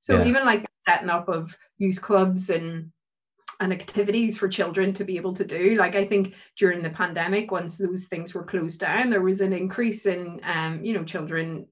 So 0.00 0.18
yeah. 0.18 0.26
even 0.26 0.44
like 0.44 0.66
setting 0.86 1.08
up 1.08 1.30
of 1.30 1.56
youth 1.78 2.02
clubs 2.02 2.50
and 2.50 2.92
and 3.60 3.72
activities 3.72 4.38
for 4.38 4.48
children 4.48 4.92
to 4.94 5.04
be 5.04 5.16
able 5.16 5.34
to 5.34 5.44
do. 5.44 5.76
Like 5.76 5.94
I 5.94 6.06
think 6.06 6.34
during 6.56 6.82
the 6.82 6.90
pandemic, 6.90 7.50
once 7.50 7.76
those 7.76 8.06
things 8.06 8.34
were 8.34 8.44
closed 8.44 8.80
down, 8.80 9.10
there 9.10 9.20
was 9.20 9.42
an 9.42 9.52
increase 9.52 10.06
in 10.06 10.40
um, 10.42 10.82
you 10.82 10.94
know, 10.94 11.04
children 11.04 11.66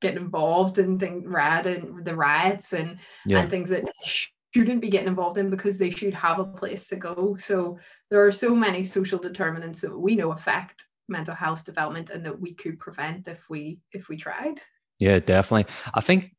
getting 0.00 0.20
involved 0.20 0.78
in 0.78 0.98
things 0.98 1.24
rad 1.26 1.66
and 1.66 2.04
the 2.04 2.14
riots 2.14 2.72
and 2.72 2.98
yeah. 3.24 3.40
and 3.40 3.50
things 3.50 3.70
that 3.70 3.84
shouldn't 4.04 4.80
be 4.80 4.90
getting 4.90 5.08
involved 5.08 5.38
in 5.38 5.48
because 5.48 5.78
they 5.78 5.90
should 5.90 6.12
have 6.12 6.38
a 6.38 6.44
place 6.44 6.88
to 6.88 6.96
go. 6.96 7.36
So 7.38 7.78
there 8.10 8.24
are 8.26 8.32
so 8.32 8.54
many 8.54 8.84
social 8.84 9.18
determinants 9.18 9.80
that 9.80 9.96
we 9.96 10.16
know 10.16 10.32
affect 10.32 10.86
mental 11.08 11.34
health 11.34 11.64
development 11.64 12.10
and 12.10 12.26
that 12.26 12.40
we 12.40 12.52
could 12.52 12.80
prevent 12.80 13.28
if 13.28 13.48
we 13.48 13.78
if 13.92 14.08
we 14.08 14.16
tried. 14.16 14.60
Yeah, 14.98 15.20
definitely. 15.20 15.72
I 15.94 16.00
think 16.00 16.34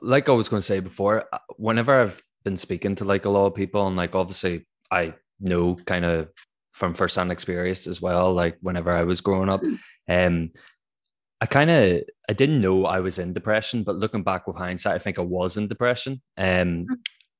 like 0.00 0.28
I 0.28 0.32
was 0.32 0.48
going 0.48 0.60
to 0.60 0.66
say 0.66 0.80
before, 0.80 1.26
uh, 1.32 1.38
whenever 1.56 2.00
I've 2.00 2.22
been 2.46 2.56
speaking 2.56 2.94
to 2.94 3.04
like 3.04 3.24
a 3.24 3.28
lot 3.28 3.46
of 3.46 3.56
people, 3.56 3.86
and 3.88 3.96
like 3.96 4.14
obviously 4.14 4.66
I 4.90 5.14
know 5.40 5.74
kind 5.74 6.04
of 6.04 6.28
from 6.72 6.94
firsthand 6.94 7.32
experience 7.32 7.88
as 7.88 8.00
well. 8.00 8.32
Like 8.32 8.56
whenever 8.60 8.96
I 8.96 9.02
was 9.02 9.20
growing 9.20 9.48
up, 9.48 9.62
um, 10.08 10.52
I 11.40 11.46
kind 11.46 11.70
of 11.70 12.02
I 12.30 12.32
didn't 12.32 12.60
know 12.60 12.86
I 12.86 13.00
was 13.00 13.18
in 13.18 13.32
depression, 13.32 13.82
but 13.82 13.96
looking 13.96 14.22
back 14.22 14.46
with 14.46 14.56
hindsight, 14.56 14.94
I 14.94 15.00
think 15.00 15.18
I 15.18 15.22
was 15.22 15.56
in 15.56 15.66
depression. 15.66 16.22
Um, 16.38 16.46
mm. 16.46 16.86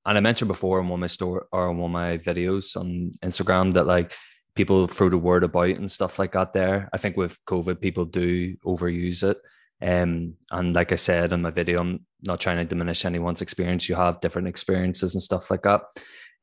and 0.05 0.19
I 0.19 0.21
mentioned 0.21 0.49
before 0.49 0.81
in 0.81 0.89
one 0.89 0.99
of 0.99 1.03
my 1.03 1.07
store 1.07 1.47
or 1.53 1.71
in 1.71 1.79
one 1.79 1.91
of 1.91 1.93
my 1.93 2.19
videos 2.19 2.77
on 2.77 3.13
Instagram 3.25 3.75
that 3.75 3.87
like 3.87 4.13
people 4.57 4.89
throw 4.89 5.09
the 5.09 5.19
word 5.19 5.45
about 5.45 5.69
and 5.69 5.91
stuff 5.91 6.19
like 6.19 6.33
that. 6.33 6.53
There, 6.53 6.89
I 6.93 6.99
think 6.99 7.17
with 7.17 7.39
COVID, 7.47 7.81
people 7.81 8.07
do 8.07 8.57
overuse 8.67 9.23
it. 9.23 9.39
Um, 9.83 10.35
and 10.51 10.75
like 10.75 10.93
I 10.93 10.97
said 10.97 11.33
in 11.33 11.43
my 11.43 11.51
video, 11.51 11.81
I'm 11.81 12.07
not 12.23 12.41
trying 12.41 12.59
to 12.59 12.65
diminish 12.65 13.05
anyone's 13.05 13.43
experience. 13.43 13.89
You 13.89 13.95
have 13.97 14.21
different 14.21 14.49
experiences 14.49 15.15
and 15.15 15.23
stuff 15.23 15.51
like 15.51 15.63
that. 15.63 15.83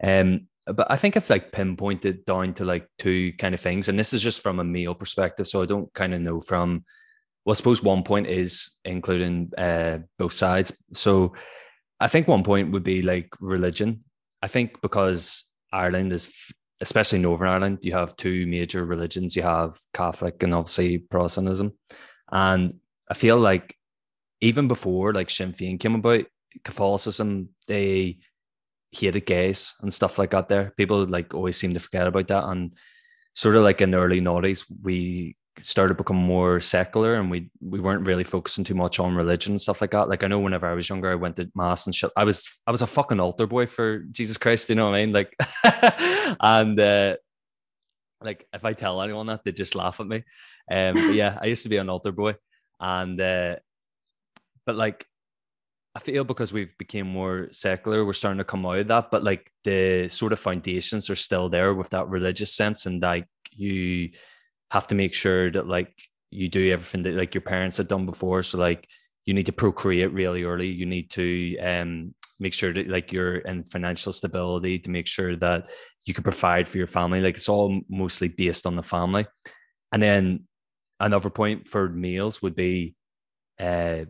Um, 0.03 0.47
but 0.65 0.89
I 0.89 0.95
think 0.95 1.17
if 1.17 1.29
like 1.29 1.51
pinpointed 1.51 2.25
down 2.25 2.53
to 2.55 2.65
like 2.65 2.87
two 2.97 3.33
kind 3.33 3.53
of 3.53 3.59
things, 3.59 3.89
and 3.89 3.99
this 3.99 4.13
is 4.13 4.21
just 4.21 4.41
from 4.41 4.59
a 4.59 4.63
male 4.63 4.95
perspective, 4.95 5.47
so 5.47 5.61
I 5.61 5.65
don't 5.65 5.93
kind 5.93 6.13
of 6.13 6.21
know 6.21 6.39
from. 6.39 6.85
Well, 7.45 7.51
I 7.51 7.55
suppose 7.55 7.83
one 7.83 8.03
point 8.03 8.27
is 8.27 8.71
including 8.85 9.51
uh, 9.57 9.97
both 10.17 10.31
sides. 10.31 10.71
So 10.93 11.33
I 11.99 12.07
think 12.07 12.25
one 12.25 12.43
point 12.43 12.71
would 12.71 12.83
be 12.83 13.01
like 13.01 13.29
religion. 13.41 14.05
I 14.41 14.47
think 14.47 14.81
because 14.81 15.43
Ireland 15.73 16.13
is, 16.13 16.33
especially 16.79 17.19
Northern 17.19 17.49
Ireland, 17.49 17.79
you 17.81 17.91
have 17.93 18.15
two 18.15 18.47
major 18.47 18.85
religions. 18.85 19.35
You 19.35 19.43
have 19.43 19.77
Catholic 19.93 20.41
and 20.41 20.53
obviously 20.53 20.99
Protestantism, 20.99 21.73
and 22.31 22.73
I 23.09 23.13
feel 23.13 23.37
like 23.37 23.75
even 24.41 24.67
before 24.67 25.13
like 25.13 25.29
Sinn 25.29 25.53
Féin 25.53 25.79
came 25.79 25.95
about, 25.95 26.25
Catholicism 26.63 27.49
they 27.67 28.19
hated 28.91 29.25
gays 29.25 29.73
and 29.81 29.93
stuff 29.93 30.19
like 30.19 30.31
that. 30.31 30.49
There, 30.49 30.71
people 30.77 31.05
like 31.05 31.33
always 31.33 31.57
seem 31.57 31.73
to 31.73 31.79
forget 31.79 32.07
about 32.07 32.27
that, 32.27 32.45
and 32.45 32.73
sort 33.33 33.55
of 33.55 33.63
like 33.63 33.81
in 33.81 33.91
the 33.91 33.97
early 33.97 34.21
noughties, 34.21 34.65
we 34.81 35.35
started 35.59 35.97
becoming 35.97 36.23
more 36.23 36.59
secular 36.59 37.13
and 37.13 37.29
we 37.29 37.49
we 37.61 37.79
weren't 37.79 38.07
really 38.07 38.23
focusing 38.23 38.63
too 38.63 38.73
much 38.73 38.99
on 38.99 39.15
religion 39.15 39.53
and 39.53 39.61
stuff 39.61 39.81
like 39.81 39.91
that. 39.91 40.09
Like 40.09 40.23
I 40.23 40.27
know 40.27 40.39
whenever 40.39 40.67
I 40.67 40.73
was 40.73 40.89
younger, 40.89 41.11
I 41.11 41.15
went 41.15 41.35
to 41.35 41.51
mass 41.55 41.85
and 41.85 41.95
shit. 41.95 42.11
I 42.17 42.23
was 42.23 42.61
I 42.65 42.71
was 42.71 42.81
a 42.81 42.87
fucking 42.87 43.19
altar 43.19 43.47
boy 43.47 43.67
for 43.67 43.99
Jesus 44.11 44.37
Christ, 44.37 44.69
you 44.69 44.75
know 44.75 44.89
what 44.89 44.95
I 44.95 45.05
mean? 45.05 45.13
Like 45.13 45.35
and 46.41 46.79
uh 46.79 47.17
like 48.21 48.47
if 48.53 48.65
I 48.65 48.73
tell 48.73 49.01
anyone 49.01 49.27
that, 49.27 49.43
they 49.43 49.51
just 49.51 49.75
laugh 49.75 49.99
at 49.99 50.07
me. 50.07 50.23
Um 50.71 51.13
yeah, 51.13 51.37
I 51.39 51.45
used 51.45 51.63
to 51.63 51.69
be 51.69 51.77
an 51.77 51.89
altar 51.89 52.11
boy. 52.11 52.35
And 52.83 53.19
uh, 53.19 53.55
but 54.65 54.75
like 54.75 55.07
I 55.95 55.99
feel 55.99 56.25
because 56.25 56.51
we've 56.51 56.77
become 56.77 57.07
more 57.07 57.47
secular, 57.51 58.03
we're 58.03 58.13
starting 58.13 58.39
to 58.39 58.43
come 58.43 58.65
out 58.65 58.79
of 58.79 58.87
that. 58.89 59.09
But 59.09 59.23
like 59.23 59.49
the 59.63 60.09
sort 60.09 60.33
of 60.33 60.39
foundations 60.39 61.09
are 61.09 61.15
still 61.15 61.47
there 61.47 61.73
with 61.73 61.91
that 61.91 62.09
religious 62.09 62.53
sense, 62.53 62.85
and 62.85 63.01
like 63.01 63.27
you 63.51 64.11
have 64.71 64.87
to 64.87 64.95
make 64.95 65.13
sure 65.13 65.49
that 65.51 65.65
like 65.67 65.93
you 66.29 66.49
do 66.49 66.71
everything 66.71 67.03
that 67.03 67.13
like 67.13 67.33
your 67.33 67.41
parents 67.41 67.77
had 67.77 67.87
done 67.87 68.05
before. 68.05 68.43
So 68.43 68.57
like 68.57 68.89
you 69.25 69.33
need 69.33 69.45
to 69.45 69.53
procreate 69.53 70.11
really 70.11 70.43
early. 70.43 70.67
You 70.67 70.85
need 70.85 71.09
to 71.11 71.57
um 71.59 72.13
make 72.37 72.53
sure 72.53 72.73
that 72.73 72.89
like 72.89 73.13
you're 73.13 73.37
in 73.37 73.63
financial 73.63 74.11
stability 74.11 74.79
to 74.79 74.89
make 74.89 75.07
sure 75.07 75.37
that 75.37 75.69
you 76.05 76.13
can 76.13 76.23
provide 76.23 76.67
for 76.67 76.79
your 76.79 76.87
family. 76.87 77.21
Like 77.21 77.35
it's 77.35 77.47
all 77.47 77.79
mostly 77.87 78.27
based 78.27 78.65
on 78.65 78.75
the 78.75 78.83
family. 78.83 79.25
And 79.93 80.03
then 80.03 80.47
another 81.03 81.29
point 81.29 81.67
for 81.67 81.89
males 81.89 82.41
would 82.41 82.55
be 82.55 82.95
uh 83.59 84.05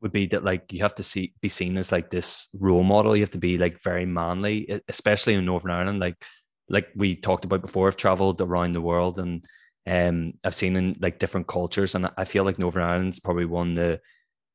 would 0.00 0.12
be 0.12 0.26
that 0.26 0.44
like 0.44 0.72
you 0.72 0.80
have 0.80 0.94
to 0.94 1.02
see 1.02 1.34
be 1.42 1.48
seen 1.48 1.76
as 1.76 1.92
like 1.92 2.08
this 2.08 2.48
role 2.58 2.82
model. 2.82 3.14
You 3.14 3.22
have 3.22 3.32
to 3.32 3.38
be 3.38 3.58
like 3.58 3.82
very 3.82 4.06
manly, 4.06 4.80
especially 4.88 5.34
in 5.34 5.44
Northern 5.44 5.72
Ireland. 5.72 6.00
Like 6.00 6.24
like 6.68 6.88
we 6.94 7.16
talked 7.16 7.44
about 7.44 7.60
before, 7.60 7.88
I've 7.88 7.96
traveled 7.96 8.40
around 8.40 8.72
the 8.72 8.80
world 8.80 9.18
and 9.18 9.44
um 9.86 10.34
I've 10.44 10.54
seen 10.54 10.76
in 10.76 10.96
like 11.00 11.18
different 11.18 11.48
cultures, 11.48 11.94
and 11.94 12.10
I 12.16 12.24
feel 12.24 12.44
like 12.44 12.58
Northern 12.58 12.82
Ireland's 12.82 13.20
probably 13.20 13.44
one 13.44 13.70
of 13.72 13.76
the 13.76 14.00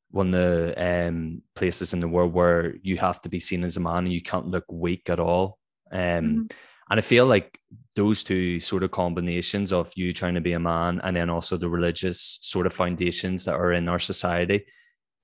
one 0.09 0.33
of 0.33 0.41
the 0.41 1.07
um 1.07 1.41
places 1.55 1.93
in 1.93 1.99
the 1.99 2.07
world 2.07 2.33
where 2.33 2.75
you 2.81 2.97
have 2.97 3.21
to 3.21 3.29
be 3.29 3.39
seen 3.39 3.63
as 3.63 3.77
a 3.77 3.81
man 3.81 4.05
and 4.05 4.13
you 4.13 4.21
can't 4.21 4.47
look 4.47 4.65
weak 4.71 5.09
at 5.09 5.19
all. 5.19 5.59
Um 5.91 5.99
mm-hmm. 5.99 6.41
And 6.89 6.99
I 6.99 7.01
feel 7.01 7.25
like 7.25 7.59
those 7.95 8.23
two 8.23 8.59
sort 8.59 8.83
of 8.83 8.91
combinations 8.91 9.71
of 9.71 9.91
you 9.95 10.13
trying 10.13 10.35
to 10.35 10.41
be 10.41 10.53
a 10.53 10.59
man 10.59 10.99
and 11.03 11.15
then 11.15 11.29
also 11.29 11.57
the 11.57 11.69
religious 11.69 12.39
sort 12.41 12.67
of 12.67 12.73
foundations 12.73 13.45
that 13.45 13.55
are 13.55 13.71
in 13.71 13.87
our 13.87 13.99
society 13.99 14.65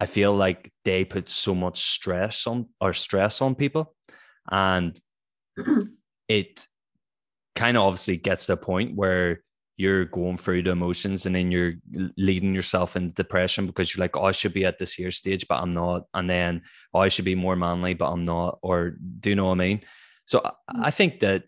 I 0.01 0.07
feel 0.07 0.35
like 0.35 0.73
they 0.83 1.05
put 1.05 1.29
so 1.29 1.53
much 1.53 1.79
stress 1.79 2.47
on 2.47 2.69
or 2.81 2.91
stress 2.91 3.39
on 3.39 3.53
people, 3.53 3.93
and 4.49 4.99
it 6.27 6.65
kind 7.55 7.77
of 7.77 7.83
obviously 7.83 8.17
gets 8.17 8.47
to 8.47 8.53
a 8.53 8.57
point 8.57 8.95
where 8.95 9.43
you're 9.77 10.05
going 10.05 10.37
through 10.37 10.63
the 10.63 10.71
emotions 10.71 11.27
and 11.27 11.35
then 11.35 11.51
you're 11.51 11.73
leading 12.17 12.55
yourself 12.55 12.95
into 12.95 13.13
depression 13.13 13.67
because 13.67 13.93
you're 13.93 14.03
like, 14.03 14.17
oh, 14.17 14.25
I 14.25 14.31
should 14.31 14.53
be 14.53 14.65
at 14.65 14.79
this 14.79 14.93
here 14.93 15.11
stage, 15.11 15.45
but 15.47 15.61
I'm 15.61 15.73
not. 15.73 16.05
And 16.15 16.27
then, 16.27 16.63
oh, 16.95 16.99
I 16.99 17.09
should 17.09 17.25
be 17.25 17.35
more 17.35 17.55
manly, 17.55 17.93
but 17.93 18.09
I'm 18.09 18.25
not. 18.25 18.57
Or 18.63 18.95
do 19.19 19.29
you 19.29 19.35
know 19.35 19.45
what 19.45 19.51
I 19.51 19.65
mean? 19.65 19.81
So 20.31 20.39
mm. 20.39 20.53
I 20.81 20.91
think 20.91 21.19
that 21.19 21.43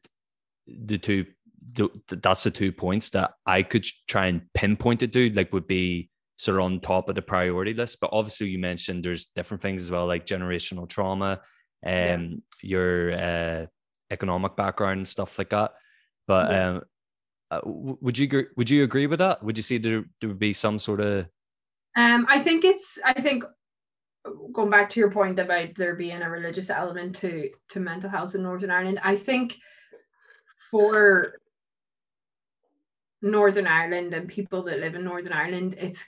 the 0.67 0.97
two, 0.97 1.25
the, 1.71 1.87
that's 2.09 2.43
the 2.43 2.51
two 2.51 2.73
points 2.73 3.11
that 3.11 3.31
I 3.45 3.63
could 3.63 3.85
try 4.09 4.25
and 4.25 4.41
pinpoint 4.53 5.03
it 5.03 5.13
to, 5.13 5.29
like 5.29 5.53
would 5.53 5.67
be 5.67 6.09
sort 6.37 6.57
of 6.57 6.65
on 6.65 6.81
top 6.81 7.07
of 7.07 7.15
the 7.15 7.21
priority 7.21 7.73
list. 7.73 8.01
But 8.01 8.09
obviously, 8.11 8.49
you 8.49 8.59
mentioned 8.59 9.05
there's 9.05 9.27
different 9.27 9.61
things 9.61 9.83
as 9.83 9.91
well, 9.91 10.05
like 10.05 10.25
generational 10.25 10.89
trauma 10.89 11.39
and 11.81 12.33
um, 12.33 12.43
yeah. 12.61 12.69
your 12.69 13.13
uh, 13.13 13.65
economic 14.11 14.57
background 14.57 14.97
and 14.97 15.07
stuff 15.07 15.37
like 15.37 15.51
that. 15.51 15.71
But 16.27 16.51
yeah. 16.51 16.67
um, 16.67 16.81
uh, 17.51 17.61
would 17.63 18.17
you 18.17 18.47
would 18.57 18.69
you 18.69 18.83
agree 18.83 19.07
with 19.07 19.19
that? 19.19 19.41
Would 19.43 19.57
you 19.57 19.63
see 19.63 19.77
there, 19.77 20.03
there 20.19 20.27
would 20.27 20.39
be 20.39 20.51
some 20.51 20.77
sort 20.77 20.99
of? 20.99 21.27
Um, 21.95 22.27
I 22.29 22.41
think 22.41 22.65
it's. 22.65 22.99
I 23.05 23.21
think 23.21 23.45
going 24.51 24.69
back 24.69 24.89
to 24.91 24.99
your 24.99 25.11
point 25.11 25.39
about 25.39 25.75
there 25.75 25.95
being 25.95 26.21
a 26.21 26.29
religious 26.29 26.69
element 26.69 27.15
to 27.17 27.49
to 27.69 27.79
mental 27.79 28.09
health 28.09 28.35
in 28.35 28.43
Northern 28.43 28.71
Ireland, 28.71 28.99
I 29.03 29.15
think 29.15 29.57
for 30.71 31.39
Northern 33.21 33.67
Ireland 33.67 34.13
and 34.13 34.27
people 34.27 34.63
that 34.63 34.79
live 34.79 34.95
in 34.95 35.03
Northern 35.03 35.33
Ireland, 35.33 35.75
it's 35.79 36.05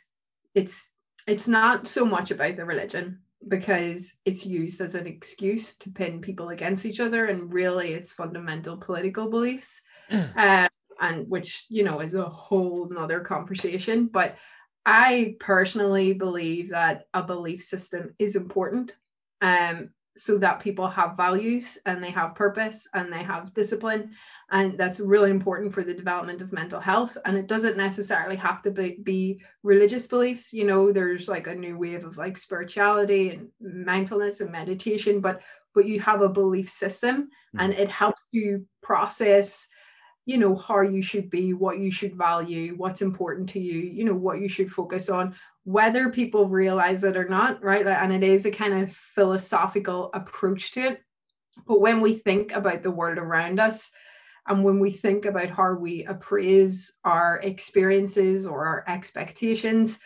it's 0.53 0.89
it's 1.27 1.47
not 1.47 1.87
so 1.87 2.05
much 2.05 2.31
about 2.31 2.55
the 2.57 2.65
religion 2.65 3.19
because 3.47 4.15
it's 4.25 4.45
used 4.45 4.81
as 4.81 4.95
an 4.95 5.05
excuse 5.05 5.75
to 5.75 5.89
pin 5.91 6.19
people 6.21 6.49
against 6.49 6.85
each 6.85 6.99
other 6.99 7.25
and 7.25 7.53
really 7.53 7.93
it's 7.93 8.11
fundamental 8.11 8.77
political 8.77 9.29
beliefs. 9.29 9.81
Um, 10.37 10.67
and 11.01 11.29
which 11.29 11.65
you 11.69 11.83
know 11.83 11.99
is 11.99 12.13
a 12.13 12.25
whole 12.25 12.87
nother 12.89 13.19
conversation 13.19 14.07
but 14.07 14.35
i 14.85 15.35
personally 15.39 16.13
believe 16.13 16.69
that 16.69 17.07
a 17.13 17.23
belief 17.23 17.63
system 17.63 18.13
is 18.19 18.35
important 18.35 18.95
um, 19.41 19.89
so 20.17 20.37
that 20.37 20.61
people 20.61 20.87
have 20.87 21.17
values 21.17 21.77
and 21.85 22.01
they 22.01 22.09
have 22.09 22.35
purpose 22.35 22.87
and 22.93 23.11
they 23.11 23.21
have 23.21 23.53
discipline 23.53 24.11
and 24.49 24.77
that's 24.77 24.99
really 24.99 25.29
important 25.29 25.73
for 25.73 25.83
the 25.83 25.93
development 25.93 26.41
of 26.41 26.53
mental 26.53 26.79
health 26.79 27.17
and 27.25 27.35
it 27.37 27.47
doesn't 27.47 27.75
necessarily 27.75 28.35
have 28.37 28.61
to 28.61 28.71
be, 28.71 28.97
be 29.03 29.41
religious 29.63 30.07
beliefs 30.07 30.53
you 30.53 30.65
know 30.65 30.91
there's 30.91 31.27
like 31.27 31.47
a 31.47 31.55
new 31.55 31.77
wave 31.77 32.05
of 32.05 32.17
like 32.17 32.37
spirituality 32.37 33.31
and 33.31 33.49
mindfulness 33.85 34.39
and 34.39 34.51
meditation 34.51 35.19
but 35.19 35.41
but 35.73 35.85
you 35.85 35.99
have 35.99 36.21
a 36.21 36.29
belief 36.29 36.69
system 36.69 37.23
mm-hmm. 37.23 37.59
and 37.59 37.73
it 37.73 37.89
helps 37.89 38.23
you 38.31 38.65
process 38.81 39.67
you 40.25 40.37
know 40.37 40.55
how 40.55 40.81
you 40.81 41.01
should 41.01 41.29
be 41.29 41.53
what 41.53 41.79
you 41.79 41.91
should 41.91 42.15
value 42.15 42.73
what's 42.77 43.01
important 43.01 43.47
to 43.47 43.59
you 43.59 43.79
you 43.79 44.03
know 44.03 44.13
what 44.13 44.39
you 44.39 44.47
should 44.47 44.69
focus 44.69 45.09
on 45.09 45.35
whether 45.65 46.09
people 46.09 46.47
realize 46.47 47.03
it 47.03 47.17
or 47.17 47.27
not, 47.27 47.61
right? 47.63 47.85
And 47.85 48.13
it 48.13 48.23
is 48.23 48.45
a 48.45 48.51
kind 48.51 48.83
of 48.83 48.93
philosophical 48.93 50.11
approach 50.13 50.71
to 50.73 50.91
it. 50.91 51.01
But 51.67 51.81
when 51.81 52.01
we 52.01 52.13
think 52.13 52.51
about 52.51 52.83
the 52.83 52.91
world 52.91 53.17
around 53.17 53.59
us, 53.59 53.91
and 54.47 54.63
when 54.63 54.79
we 54.79 54.91
think 54.91 55.25
about 55.25 55.49
how 55.49 55.73
we 55.73 56.05
appraise 56.05 56.93
our 57.03 57.39
experiences 57.41 58.45
or 58.45 58.67
our 58.67 58.85
expectations, 58.87 59.99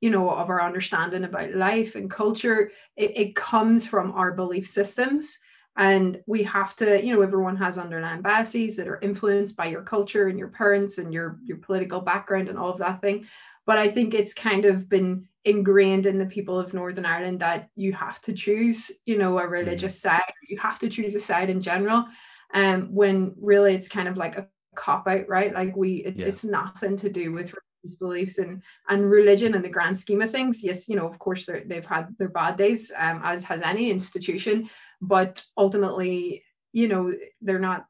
you 0.00 0.10
know, 0.10 0.30
of 0.30 0.48
our 0.48 0.62
understanding 0.62 1.24
about 1.24 1.54
life 1.54 1.96
and 1.96 2.08
culture, 2.08 2.70
it, 2.96 3.18
it 3.18 3.36
comes 3.36 3.84
from 3.84 4.12
our 4.12 4.30
belief 4.30 4.68
systems. 4.68 5.38
And 5.76 6.22
we 6.26 6.44
have 6.44 6.76
to, 6.76 7.04
you 7.04 7.14
know, 7.14 7.22
everyone 7.22 7.56
has 7.56 7.78
underlying 7.78 8.22
biases 8.22 8.76
that 8.76 8.86
are 8.86 9.00
influenced 9.00 9.56
by 9.56 9.66
your 9.66 9.82
culture 9.82 10.28
and 10.28 10.38
your 10.38 10.48
parents 10.48 10.98
and 10.98 11.12
your 11.12 11.38
your 11.42 11.56
political 11.56 12.00
background 12.00 12.48
and 12.48 12.58
all 12.58 12.70
of 12.70 12.78
that 12.78 13.00
thing 13.00 13.26
but 13.66 13.78
I 13.78 13.90
think 13.90 14.14
it's 14.14 14.34
kind 14.34 14.64
of 14.64 14.88
been 14.88 15.26
ingrained 15.44 16.06
in 16.06 16.18
the 16.18 16.26
people 16.26 16.58
of 16.58 16.74
Northern 16.74 17.06
Ireland 17.06 17.40
that 17.40 17.68
you 17.76 17.92
have 17.92 18.20
to 18.22 18.32
choose, 18.32 18.90
you 19.06 19.18
know, 19.18 19.38
a 19.38 19.42
mm. 19.42 19.50
religious 19.50 20.00
side. 20.00 20.22
You 20.48 20.58
have 20.58 20.78
to 20.80 20.88
choose 20.88 21.14
a 21.14 21.20
side 21.20 21.50
in 21.50 21.60
general. 21.60 22.04
Um, 22.52 22.94
when 22.94 23.34
really 23.40 23.74
it's 23.74 23.88
kind 23.88 24.06
of 24.06 24.16
like 24.16 24.36
a 24.36 24.46
cop 24.76 25.08
out, 25.08 25.28
right? 25.28 25.52
Like 25.52 25.74
we, 25.74 26.04
it, 26.04 26.16
yeah. 26.16 26.26
it's 26.26 26.44
nothing 26.44 26.96
to 26.98 27.08
do 27.08 27.32
with 27.32 27.52
religious 27.52 27.96
beliefs 27.98 28.38
and 28.38 28.62
and 28.88 29.10
religion 29.10 29.54
in 29.54 29.62
the 29.62 29.68
grand 29.68 29.98
scheme 29.98 30.22
of 30.22 30.30
things. 30.30 30.62
Yes, 30.62 30.88
you 30.88 30.96
know, 30.96 31.08
of 31.08 31.18
course 31.18 31.48
they've 31.66 31.84
had 31.84 32.14
their 32.18 32.28
bad 32.28 32.56
days, 32.56 32.92
um, 32.96 33.22
as 33.24 33.44
has 33.44 33.62
any 33.62 33.90
institution, 33.90 34.68
but 35.00 35.44
ultimately, 35.56 36.42
you 36.72 36.88
know, 36.88 37.14
they're 37.40 37.58
not 37.58 37.86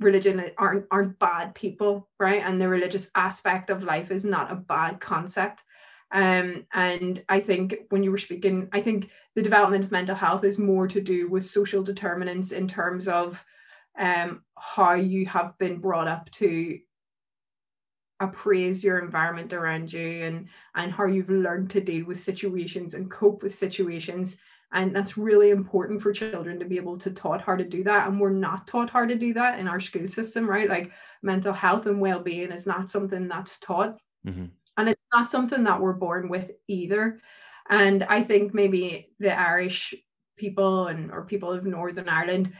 religion 0.00 0.44
aren't 0.58 0.86
aren't 0.90 1.18
bad 1.18 1.54
people 1.54 2.08
right? 2.20 2.42
And 2.44 2.60
the 2.60 2.68
religious 2.68 3.10
aspect 3.14 3.70
of 3.70 3.82
life 3.82 4.10
is 4.10 4.24
not 4.24 4.52
a 4.52 4.56
bad 4.56 5.00
concept. 5.00 5.64
Um, 6.10 6.64
and 6.72 7.22
i 7.28 7.38
think 7.38 7.80
when 7.90 8.02
you 8.02 8.10
were 8.10 8.16
speaking 8.16 8.66
i 8.72 8.80
think 8.80 9.10
the 9.34 9.42
development 9.42 9.84
of 9.84 9.92
mental 9.92 10.14
health 10.14 10.42
is 10.42 10.58
more 10.58 10.88
to 10.88 11.02
do 11.02 11.28
with 11.28 11.44
social 11.44 11.82
determinants 11.82 12.50
in 12.50 12.66
terms 12.66 13.08
of 13.08 13.44
um, 13.98 14.42
how 14.56 14.94
you 14.94 15.26
have 15.26 15.58
been 15.58 15.80
brought 15.80 16.08
up 16.08 16.30
to 16.30 16.78
appraise 18.20 18.82
your 18.82 18.98
environment 18.98 19.52
around 19.52 19.92
you 19.92 20.24
and 20.24 20.48
and 20.74 20.92
how 20.92 21.04
you've 21.04 21.30
learned 21.30 21.70
to 21.70 21.80
deal 21.80 22.06
with 22.06 22.18
situations 22.18 22.94
and 22.94 23.10
cope 23.10 23.42
with 23.42 23.54
situations 23.54 24.38
and 24.72 24.94
that's 24.94 25.16
really 25.16 25.50
important 25.50 26.02
for 26.02 26.12
children 26.12 26.58
to 26.58 26.66
be 26.66 26.76
able 26.76 26.98
to 26.98 27.10
taught 27.10 27.40
how 27.40 27.56
to 27.56 27.64
do 27.64 27.82
that. 27.84 28.06
And 28.06 28.20
we're 28.20 28.30
not 28.30 28.66
taught 28.66 28.90
how 28.90 29.06
to 29.06 29.14
do 29.14 29.32
that 29.34 29.58
in 29.58 29.66
our 29.66 29.80
school 29.80 30.08
system 30.08 30.48
right? 30.48 30.68
Like 30.68 30.92
mental 31.22 31.52
health 31.52 31.86
and 31.86 32.00
well-being 32.00 32.52
is 32.52 32.66
not 32.66 32.90
something 32.90 33.28
that's 33.28 33.58
taught. 33.58 33.98
Mm-hmm. 34.26 34.46
and 34.76 34.88
it's 34.88 35.00
not 35.14 35.30
something 35.30 35.62
that 35.64 35.80
we're 35.80 35.92
born 35.92 36.28
with 36.28 36.50
either. 36.66 37.20
And 37.70 38.02
i 38.04 38.22
think 38.22 38.54
maybe 38.54 39.10
the 39.20 39.38
irish 39.38 39.94
people 40.36 40.88
and 40.88 41.10
or 41.10 41.24
people 41.24 41.52
of 41.52 41.64
northern 41.64 42.08
ireland 42.08 42.52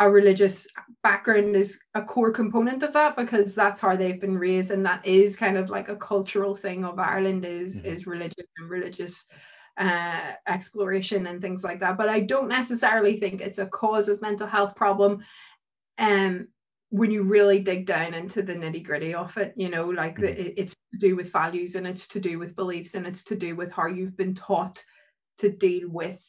a 0.00 0.08
religious 0.08 0.68
background 1.02 1.56
is 1.56 1.78
a 1.94 2.02
core 2.02 2.30
component 2.30 2.82
of 2.82 2.92
that 2.92 3.16
because 3.16 3.54
that's 3.54 3.80
how 3.80 3.96
they've 3.96 4.20
been 4.20 4.38
raised. 4.38 4.70
And 4.70 4.86
that 4.86 5.04
is 5.04 5.34
kind 5.34 5.56
of 5.56 5.70
like 5.70 5.88
a 5.88 5.96
cultural 5.96 6.54
thing 6.54 6.84
of 6.84 6.98
ireland 6.98 7.44
is 7.44 7.78
mm-hmm. 7.78 7.94
is 7.94 8.06
religion 8.06 8.44
and 8.58 8.70
religious 8.70 9.26
uh, 9.78 10.32
exploration 10.46 11.26
and 11.26 11.40
things 11.40 11.64
like 11.64 11.80
that. 11.80 11.96
But 11.96 12.08
I 12.08 12.20
don't 12.20 12.48
necessarily 12.48 13.16
think 13.16 13.40
it's 13.40 13.58
a 13.58 13.66
cause 13.66 14.08
of 14.08 14.20
mental 14.22 14.46
health 14.46 14.74
problem. 14.74 15.24
Um, 15.98 16.48
when 16.90 17.10
you 17.10 17.22
really 17.22 17.60
dig 17.60 17.86
down 17.86 18.14
into 18.14 18.42
the 18.42 18.54
nitty 18.54 18.82
gritty 18.82 19.14
of 19.14 19.36
it, 19.36 19.52
you 19.56 19.68
know, 19.68 19.88
like 19.88 20.16
the, 20.16 20.28
mm. 20.28 20.54
it's 20.56 20.74
to 20.92 20.98
do 20.98 21.16
with 21.16 21.30
values 21.32 21.74
and 21.74 21.86
it's 21.86 22.08
to 22.08 22.20
do 22.20 22.38
with 22.38 22.56
beliefs 22.56 22.94
and 22.94 23.06
it's 23.06 23.22
to 23.24 23.36
do 23.36 23.54
with 23.54 23.70
how 23.70 23.86
you've 23.86 24.16
been 24.16 24.34
taught 24.34 24.82
to 25.38 25.50
deal 25.50 25.88
with 25.88 26.24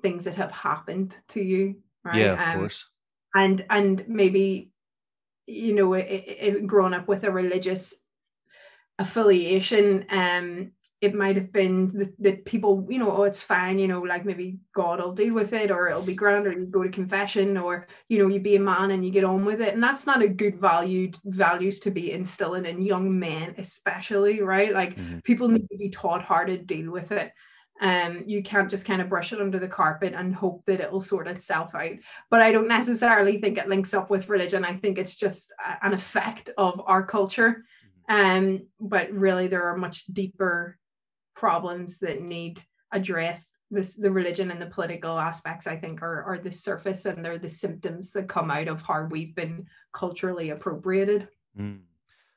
things 0.00 0.24
that 0.24 0.36
have 0.36 0.52
happened 0.52 1.16
to 1.28 1.40
you. 1.40 1.76
Right? 2.04 2.16
Yeah, 2.16 2.32
of 2.34 2.40
um, 2.40 2.60
course. 2.60 2.88
And 3.34 3.64
and 3.70 4.04
maybe 4.08 4.72
you 5.46 5.74
know, 5.74 5.94
it, 5.94 6.06
it, 6.08 6.66
growing 6.66 6.94
up 6.94 7.08
with 7.08 7.24
a 7.24 7.30
religious 7.30 7.94
affiliation, 8.98 10.06
um, 10.10 10.72
it 11.02 11.14
might 11.14 11.34
have 11.34 11.52
been 11.52 12.14
that, 12.20 12.44
people, 12.44 12.86
you 12.88 12.96
know, 12.96 13.10
oh, 13.10 13.24
it's 13.24 13.42
fine, 13.42 13.76
you 13.80 13.88
know, 13.88 14.00
like 14.00 14.24
maybe 14.24 14.58
God 14.72 15.00
will 15.00 15.12
deal 15.12 15.34
with 15.34 15.52
it, 15.52 15.72
or 15.72 15.88
it'll 15.88 16.00
be 16.00 16.14
grand, 16.14 16.46
or 16.46 16.52
you 16.52 16.64
go 16.64 16.84
to 16.84 16.88
confession, 16.88 17.56
or 17.56 17.88
you 18.08 18.18
know, 18.18 18.28
you 18.28 18.38
be 18.38 18.54
a 18.54 18.60
man 18.60 18.92
and 18.92 19.04
you 19.04 19.10
get 19.10 19.24
on 19.24 19.44
with 19.44 19.60
it. 19.60 19.74
And 19.74 19.82
that's 19.82 20.06
not 20.06 20.22
a 20.22 20.28
good 20.28 20.60
valued 20.60 21.16
values 21.24 21.80
to 21.80 21.90
be 21.90 22.12
instilling 22.12 22.66
in 22.66 22.80
young 22.80 23.18
men, 23.18 23.56
especially, 23.58 24.42
right? 24.42 24.72
Like 24.72 24.96
mm-hmm. 24.96 25.18
people 25.24 25.48
need 25.48 25.68
to 25.70 25.76
be 25.76 25.90
taught 25.90 26.22
how 26.22 26.44
to 26.44 26.56
deal 26.56 26.92
with 26.92 27.10
it. 27.10 27.32
Um, 27.80 28.22
you 28.26 28.44
can't 28.44 28.70
just 28.70 28.86
kind 28.86 29.02
of 29.02 29.08
brush 29.08 29.32
it 29.32 29.40
under 29.40 29.58
the 29.58 29.66
carpet 29.66 30.14
and 30.16 30.32
hope 30.32 30.62
that 30.66 30.80
it 30.80 30.92
will 30.92 31.00
sort 31.00 31.26
itself 31.26 31.74
out. 31.74 31.96
But 32.30 32.40
I 32.40 32.52
don't 32.52 32.68
necessarily 32.68 33.40
think 33.40 33.58
it 33.58 33.68
links 33.68 33.92
up 33.92 34.08
with 34.08 34.28
religion. 34.28 34.64
I 34.64 34.76
think 34.76 34.98
it's 34.98 35.16
just 35.16 35.52
an 35.82 35.94
effect 35.94 36.50
of 36.56 36.80
our 36.86 37.04
culture. 37.04 37.64
Mm-hmm. 38.08 38.36
Um, 38.36 38.66
but 38.78 39.10
really, 39.10 39.48
there 39.48 39.64
are 39.64 39.76
much 39.76 40.06
deeper 40.06 40.78
problems 41.42 41.98
that 41.98 42.22
need 42.22 42.62
addressed. 42.92 43.50
This 43.68 43.96
the 43.96 44.12
religion 44.12 44.52
and 44.52 44.62
the 44.62 44.66
political 44.66 45.18
aspects 45.18 45.66
i 45.66 45.76
think 45.76 46.02
are, 46.02 46.22
are 46.24 46.38
the 46.38 46.52
surface 46.52 47.06
and 47.06 47.24
they're 47.24 47.38
the 47.38 47.48
symptoms 47.48 48.12
that 48.12 48.28
come 48.28 48.50
out 48.50 48.68
of 48.68 48.82
how 48.82 49.08
we've 49.10 49.34
been 49.34 49.66
culturally 49.92 50.50
appropriated. 50.50 51.26
Mm. 51.58 51.80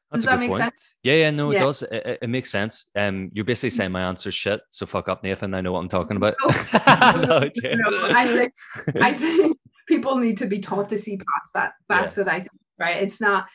That's 0.10 0.24
does 0.24 0.32
that 0.32 0.40
make 0.40 0.52
point. 0.52 0.64
sense? 0.64 0.82
Yeah 1.04 1.16
yeah 1.16 1.32
no 1.32 1.52
yeah. 1.52 1.58
it 1.58 1.66
does. 1.68 1.84
It, 1.84 2.20
it, 2.22 2.30
makes 2.30 2.50
sense. 2.50 2.88
Um 2.96 3.30
you're 3.34 3.46
basically 3.46 3.76
saying 3.78 3.92
my 3.92 4.02
answer's 4.02 4.34
shit 4.34 4.62
so 4.70 4.86
fuck 4.86 5.08
up 5.10 5.24
nathan. 5.24 5.54
I 5.54 5.62
know 5.62 5.74
what 5.74 5.82
i'm 5.82 5.90
talking 5.90 6.18
about. 6.18 6.36
No, 6.42 6.48
no, 7.28 7.40
no 7.40 8.10
I, 8.24 8.28
think, 8.36 8.54
I 9.02 9.14
think 9.22 9.58
people 9.88 10.16
need 10.16 10.38
to 10.38 10.48
be 10.48 10.62
taught 10.62 10.90
to 10.90 10.98
see 10.98 11.18
past 11.18 11.54
that. 11.54 11.74
That's 11.90 12.18
yeah. 12.18 12.24
what 12.24 12.34
i 12.34 12.40
think 12.40 12.60
right? 12.80 13.02
It's 13.04 13.22
not 13.22 13.48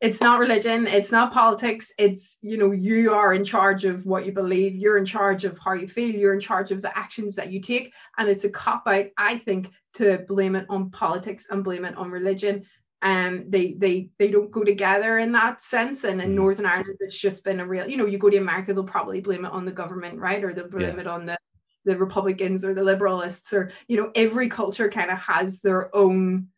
it's 0.00 0.20
not 0.20 0.38
religion 0.38 0.86
it's 0.86 1.12
not 1.12 1.32
politics 1.32 1.92
it's 1.98 2.38
you 2.42 2.56
know 2.56 2.72
you 2.72 3.12
are 3.12 3.34
in 3.34 3.44
charge 3.44 3.84
of 3.84 4.04
what 4.06 4.26
you 4.26 4.32
believe 4.32 4.74
you're 4.74 4.98
in 4.98 5.04
charge 5.04 5.44
of 5.44 5.58
how 5.58 5.72
you 5.72 5.88
feel 5.88 6.10
you're 6.10 6.34
in 6.34 6.40
charge 6.40 6.70
of 6.70 6.82
the 6.82 6.98
actions 6.98 7.34
that 7.36 7.52
you 7.52 7.60
take 7.60 7.92
and 8.18 8.28
it's 8.28 8.44
a 8.44 8.50
cop 8.50 8.82
out 8.86 9.06
i 9.16 9.38
think 9.38 9.70
to 9.94 10.18
blame 10.28 10.56
it 10.56 10.66
on 10.68 10.90
politics 10.90 11.48
and 11.50 11.64
blame 11.64 11.84
it 11.84 11.96
on 11.96 12.10
religion 12.10 12.64
and 13.02 13.40
um, 13.40 13.44
they 13.50 13.74
they 13.74 14.08
they 14.18 14.28
don't 14.28 14.50
go 14.50 14.64
together 14.64 15.18
in 15.18 15.32
that 15.32 15.62
sense 15.62 16.04
and 16.04 16.20
in 16.20 16.30
mm. 16.30 16.34
northern 16.34 16.66
ireland 16.66 16.96
it's 17.00 17.18
just 17.18 17.44
been 17.44 17.60
a 17.60 17.66
real 17.66 17.88
you 17.88 17.96
know 17.96 18.06
you 18.06 18.18
go 18.18 18.30
to 18.30 18.38
america 18.38 18.72
they'll 18.72 18.84
probably 18.84 19.20
blame 19.20 19.44
it 19.44 19.52
on 19.52 19.64
the 19.64 19.72
government 19.72 20.18
right 20.18 20.42
or 20.42 20.52
they'll 20.52 20.68
blame 20.68 20.96
yeah. 20.96 21.00
it 21.00 21.06
on 21.06 21.26
the 21.26 21.36
the 21.84 21.96
republicans 21.96 22.64
or 22.64 22.72
the 22.72 22.80
liberalists 22.80 23.52
or 23.52 23.70
you 23.88 23.96
know 23.96 24.10
every 24.14 24.48
culture 24.48 24.88
kind 24.88 25.10
of 25.10 25.18
has 25.18 25.60
their 25.60 25.94
own 25.94 26.48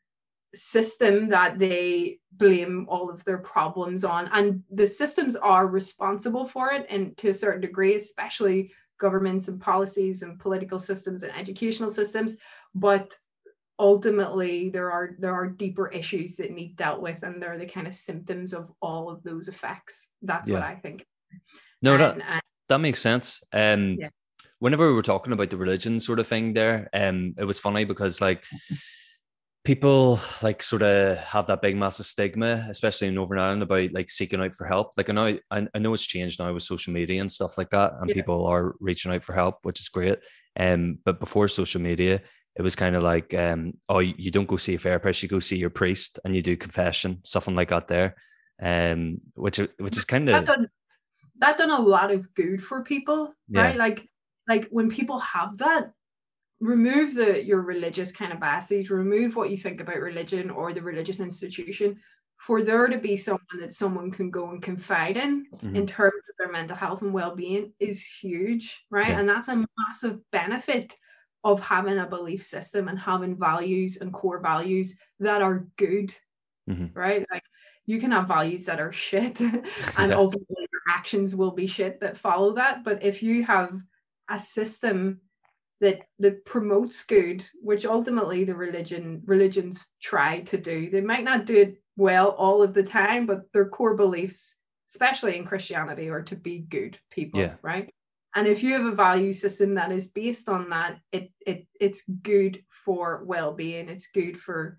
system 0.57 1.29
that 1.29 1.59
they 1.59 2.19
blame 2.33 2.87
all 2.89 3.11
of 3.11 3.25
their 3.25 3.39
problems 3.39 4.05
on. 4.05 4.29
And 4.33 4.63
the 4.71 4.87
systems 4.87 5.37
are 5.37 5.67
responsible 5.67 6.47
for 6.47 6.73
it 6.73 6.87
and 6.91 7.17
to 7.19 7.29
a 7.29 7.35
certain 7.35 7.61
degree 7.61 7.95
especially 7.95 8.73
governments 8.99 9.49
and 9.49 9.61
policies 9.61 10.23
and 10.23 10.39
political 10.39 10.79
systems 10.79 11.23
and 11.23 11.33
educational 11.37 11.91
systems. 11.91 12.37
But 12.75 13.15
ultimately 13.79 14.71
there 14.71 14.91
are 14.91 15.11
there 15.19 15.35
are 15.35 15.47
deeper 15.47 15.89
issues 15.89 16.37
that 16.37 16.51
need 16.51 16.77
dealt 16.77 17.01
with 17.01 17.23
and 17.23 17.43
they're 17.43 17.59
the 17.59 17.67
kind 17.67 17.87
of 17.87 17.95
symptoms 17.95 18.55
of 18.55 18.73
all 18.81 19.11
of 19.11 19.23
those 19.23 19.49
effects. 19.49 20.09
That's 20.23 20.49
yeah. 20.49 20.55
what 20.55 20.63
i 20.63 20.75
think. 20.77 21.05
No 21.83 21.93
and, 21.93 22.01
that, 22.01 22.15
and, 22.15 22.43
that 22.69 22.79
makes 22.79 23.01
sense. 23.01 23.43
Um 23.53 23.97
yeah. 24.01 24.09
whenever 24.61 24.89
we 24.89 24.95
were 24.95 25.03
talking 25.03 25.33
about 25.33 25.51
the 25.51 25.59
religion 25.59 25.99
sort 25.99 26.19
of 26.19 26.27
thing 26.27 26.55
there 26.55 26.89
um 26.95 27.35
it 27.37 27.45
was 27.45 27.61
funny 27.61 27.85
because 27.85 28.21
like 28.21 28.45
people 29.67 30.21
like 30.43 30.63
sort 30.63 30.83
of 30.83 31.19
have 31.19 31.49
that 31.49 31.61
big 31.61 31.77
massive 31.77 32.07
stigma, 32.07 32.67
especially 32.71 33.09
in 33.09 33.15
Northern 33.15 33.41
Ireland, 33.41 33.63
about 33.65 33.93
like 33.93 34.09
seeking 34.09 34.41
out 34.41 34.55
for 34.55 34.67
help. 34.67 34.93
Like 34.97 35.11
I 35.11 35.13
know 35.13 35.39
I, 35.51 35.67
I 35.75 35.79
know 35.79 35.93
it's 35.93 36.07
changed 36.07 36.39
now 36.39 36.53
with 36.55 36.63
social 36.63 36.93
media 36.93 37.21
and 37.21 37.31
stuff 37.31 37.59
like 37.59 37.71
that, 37.71 37.93
and 38.01 38.09
yeah. 38.09 38.15
people 38.15 38.47
are 38.47 38.77
reaching 38.81 39.13
out 39.13 39.25
for 39.25 39.35
help, 39.35 39.59
which 39.65 39.81
is 39.81 39.89
great. 39.89 40.21
Um, 40.59 40.99
but 41.05 41.21
before 41.21 41.49
social 41.49 41.81
media, 41.81 42.23
it 42.55 42.63
was 42.63 42.77
kind 42.77 42.97
of 42.97 43.03
like, 43.03 43.35
um, 43.35 43.75
oh, 43.89 43.99
you 43.99 44.31
don't 44.31 44.49
go 44.49 44.57
see 44.57 44.75
a 44.75 44.79
therapist, 44.79 45.23
you 45.23 45.29
go 45.29 45.41
see 45.41 45.59
your 45.59 45.71
priest, 45.71 46.21
and 46.25 46.35
you 46.35 46.43
do 46.43 46.57
confession, 46.57 47.21
something 47.25 47.57
like 47.57 47.71
that. 47.71 47.89
There, 47.89 48.15
um, 48.63 49.19
which 49.35 49.59
which 49.59 49.97
is 49.97 50.05
kind 50.05 50.29
of 50.31 50.47
that 51.39 51.59
done, 51.59 51.71
a 51.71 51.81
lot 51.81 52.13
of 52.13 52.33
good 52.35 52.63
for 52.63 52.83
people, 52.85 53.35
yeah. 53.49 53.63
right? 53.63 53.77
Like 53.77 54.09
like 54.49 54.69
when 54.71 54.91
people 54.91 55.19
have 55.19 55.59
that 55.59 55.91
remove 56.61 57.15
the 57.15 57.45
your 57.45 57.61
religious 57.61 58.11
kind 58.13 58.33
of 58.33 58.41
biases 58.41 58.91
remove 58.91 59.37
what 59.37 59.51
you 59.51 59.57
think 59.57 59.81
about 59.81 60.01
religion 60.01 60.51
or 60.51 60.73
the 60.73 60.81
religious 60.81 61.21
institution 61.21 61.97
for 62.39 62.63
there 62.63 62.87
to 62.87 62.99
be 62.99 63.17
someone 63.17 63.61
that 63.61 63.75
someone 63.75 64.11
can 64.11 64.31
go 64.31 64.51
and 64.51 64.63
confide 64.63 65.17
in 65.17 65.47
mm-hmm. 65.55 65.77
in 65.77 65.87
terms 65.87 66.15
of 66.29 66.35
their 66.39 66.53
mental 66.53 66.77
health 66.77 67.03
and 67.03 67.13
well-being 67.13 67.73
is 67.79 68.03
huge 68.03 68.85
right 68.91 69.09
yeah. 69.09 69.21
and 69.21 69.29
that's 69.29 69.49
a 69.49 69.67
massive 69.79 70.19
benefit 70.33 70.95
of 71.45 71.61
having 71.61 71.99
a 71.99 72.07
belief 72.07 72.43
system 72.43 72.89
and 72.89 72.99
having 72.99 73.39
values 73.39 73.99
and 73.99 74.13
core 74.13 74.41
values 74.41 74.99
that 75.21 75.43
are 75.43 75.67
good 75.77 76.15
mm-hmm. 76.69 76.87
right 76.99 77.27
like 77.31 77.43
you 77.85 78.01
can 78.01 78.11
have 78.11 78.27
values 78.27 78.65
that 78.65 78.81
are 78.81 78.93
shit 78.93 79.39
and 79.41 79.63
yeah. 80.11 80.17
ultimately 80.17 80.57
your 80.73 80.83
actions 80.89 81.35
will 81.35 81.53
be 81.53 81.67
shit 81.67 82.01
that 82.01 82.17
follow 82.17 82.55
that 82.55 82.83
but 82.83 83.03
if 83.03 83.23
you 83.23 83.45
have 83.45 83.71
a 84.31 84.39
system 84.39 85.21
that 85.81 86.01
that 86.19 86.45
promotes 86.45 87.05
good, 87.05 87.47
which 87.61 87.85
ultimately 87.85 88.45
the 88.45 88.55
religion 88.55 89.23
religions 89.27 89.89
try 90.03 90.41
to 90.41 90.57
do. 90.57 90.91
They 90.91 91.01
might 91.01 91.25
not 91.25 91.45
do 91.45 91.57
it 91.57 91.83
well 91.97 92.31
all 92.31 92.63
of 92.63 92.75
the 92.75 92.83
time, 92.83 93.27
but 93.27 93.51
their 93.53 93.69
core 93.69 93.95
beliefs, 93.95 94.57
especially 94.91 95.37
in 95.37 95.45
Christianity, 95.45 96.09
are 96.09 96.23
to 96.23 96.37
be 96.37 96.61
good 96.61 96.99
people, 97.11 97.41
yeah. 97.41 97.55
right? 97.63 97.91
And 98.35 98.47
if 98.47 98.63
you 98.63 98.75
have 98.75 98.85
a 98.85 98.95
value 98.95 99.33
system 99.33 99.75
that 99.75 99.93
is 99.93 100.09
based 100.09 100.49
on 100.49 100.71
that, 100.71 100.99
it 101.13 101.31
it 101.47 101.67
it's 101.79 102.03
good 102.23 102.63
for 102.69 103.23
well-being, 103.25 103.89
it's 103.89 104.09
good 104.09 104.39
for 104.39 104.79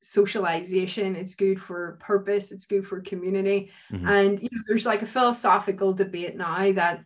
socialization, 0.00 1.16
it's 1.16 1.34
good 1.34 1.60
for 1.60 1.98
purpose, 2.00 2.52
it's 2.52 2.66
good 2.66 2.86
for 2.86 3.00
community. 3.00 3.70
Mm-hmm. 3.92 4.08
And 4.08 4.42
you 4.42 4.48
know, 4.52 4.62
there's 4.68 4.86
like 4.86 5.02
a 5.02 5.06
philosophical 5.06 5.92
debate 5.92 6.36
now 6.36 6.72
that 6.72 7.04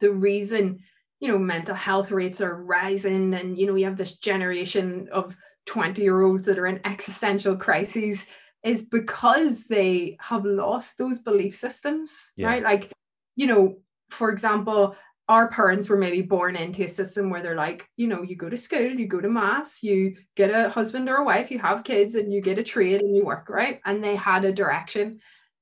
the 0.00 0.12
reason 0.12 0.80
you 1.20 1.28
know 1.28 1.38
mental 1.38 1.74
health 1.74 2.10
rates 2.10 2.40
are 2.40 2.62
rising 2.62 3.34
and 3.34 3.58
you 3.58 3.66
know 3.66 3.74
you 3.74 3.84
have 3.84 3.96
this 3.96 4.16
generation 4.16 5.08
of 5.12 5.36
20 5.66 6.02
year 6.02 6.22
olds 6.22 6.46
that 6.46 6.58
are 6.58 6.66
in 6.66 6.80
existential 6.84 7.56
crises 7.56 8.26
is 8.64 8.82
because 8.82 9.66
they 9.66 10.16
have 10.20 10.44
lost 10.44 10.98
those 10.98 11.20
belief 11.20 11.54
systems 11.54 12.32
yeah. 12.36 12.48
right? 12.48 12.62
Like 12.62 12.92
you 13.36 13.46
know 13.46 13.76
for 14.10 14.30
example 14.30 14.96
our 15.28 15.48
parents 15.48 15.88
were 15.88 15.96
maybe 15.96 16.22
born 16.22 16.56
into 16.56 16.82
a 16.82 16.88
system 16.88 17.30
where 17.30 17.42
they're 17.42 17.54
like 17.54 17.86
you 17.96 18.08
know 18.08 18.22
you 18.22 18.34
go 18.34 18.48
to 18.48 18.56
school 18.56 18.90
you 18.90 19.06
go 19.06 19.20
to 19.20 19.28
mass 19.28 19.82
you 19.82 20.16
get 20.36 20.50
a 20.50 20.68
husband 20.68 21.08
or 21.08 21.16
a 21.16 21.24
wife 21.24 21.52
you 21.52 21.58
have 21.58 21.84
kids 21.84 22.16
and 22.16 22.32
you 22.32 22.40
get 22.40 22.58
a 22.58 22.64
trade 22.64 23.00
and 23.00 23.14
you 23.14 23.24
work 23.24 23.48
right? 23.48 23.80
And 23.84 24.02
they 24.02 24.16
had 24.16 24.44
a 24.44 24.52
direction 24.52 25.20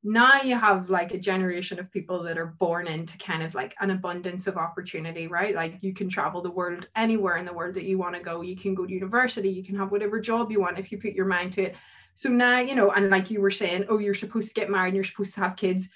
now 0.08 0.42
you 0.42 0.56
have 0.56 0.90
like 0.90 1.12
a 1.12 1.18
generation 1.18 1.78
of 1.78 1.90
people 1.90 2.22
that 2.22 2.38
are 2.38 2.54
born 2.58 2.86
into 2.86 3.18
kind 3.18 3.42
of 3.42 3.54
like 3.54 3.74
an 3.80 3.90
abundance 3.90 4.46
of 4.46 4.56
opportunity 4.56 5.26
right? 5.26 5.54
Like 5.54 5.78
you 5.80 5.92
can 5.92 6.08
travel 6.08 6.42
the 6.42 6.50
world 6.50 6.88
anywhere 6.96 7.36
in 7.36 7.44
the 7.44 7.52
world 7.52 7.74
that 7.74 7.84
you 7.84 7.98
want 7.98 8.14
to 8.14 8.22
go. 8.22 8.40
You 8.40 8.56
can 8.56 8.74
go 8.74 8.86
to 8.86 8.92
university. 8.92 9.50
You 9.50 9.62
can 9.62 9.76
have 9.76 9.90
whatever 9.90 10.20
job 10.20 10.50
you 10.50 10.60
want 10.60 10.78
if 10.78 10.90
you 10.90 10.98
put 10.98 11.12
your 11.12 11.26
mind 11.26 11.52
to 11.54 11.62
it. 11.64 11.76
So 12.14 12.28
now 12.28 12.58
you 12.58 12.74
know 12.74 12.90
and 12.90 13.10
like 13.10 13.30
you 13.30 13.40
were 13.40 13.50
saying 13.50 13.86
oh 13.88 13.98
you're 13.98 14.14
supposed 14.14 14.48
to 14.48 14.54
get 14.54 14.70
married 14.70 14.88
and 14.88 14.96
you're 14.96 15.04
supposed 15.04 15.34
to 15.34 15.40
have 15.40 15.56
kids. 15.56 15.88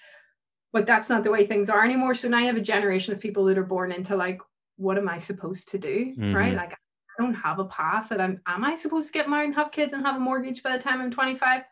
But 0.72 0.86
that's 0.86 1.08
not 1.08 1.22
the 1.22 1.30
way 1.30 1.46
things 1.46 1.68
are 1.68 1.84
anymore. 1.84 2.14
So 2.14 2.28
now 2.28 2.38
you 2.38 2.46
have 2.46 2.56
a 2.56 2.60
generation 2.60 3.12
of 3.12 3.20
people 3.20 3.44
that 3.46 3.58
are 3.58 3.64
born 3.64 3.92
into 3.92 4.16
like 4.16 4.40
what 4.76 4.98
am 4.98 5.08
i 5.08 5.18
supposed 5.18 5.68
to 5.68 5.78
do 5.78 6.12
mm-hmm. 6.12 6.34
right 6.34 6.54
like 6.54 6.72
i 6.72 7.22
don't 7.22 7.34
have 7.34 7.58
a 7.58 7.64
path 7.66 8.08
that 8.08 8.20
i'm 8.20 8.40
am 8.46 8.64
i 8.64 8.74
supposed 8.74 9.06
to 9.06 9.12
get 9.12 9.28
married 9.28 9.46
and 9.46 9.54
have 9.54 9.70
kids 9.70 9.92
and 9.92 10.04
have 10.04 10.16
a 10.16 10.20
mortgage 10.20 10.62
by 10.62 10.76
the 10.76 10.82
time 10.82 11.00
i'm 11.00 11.10
25 11.10 11.62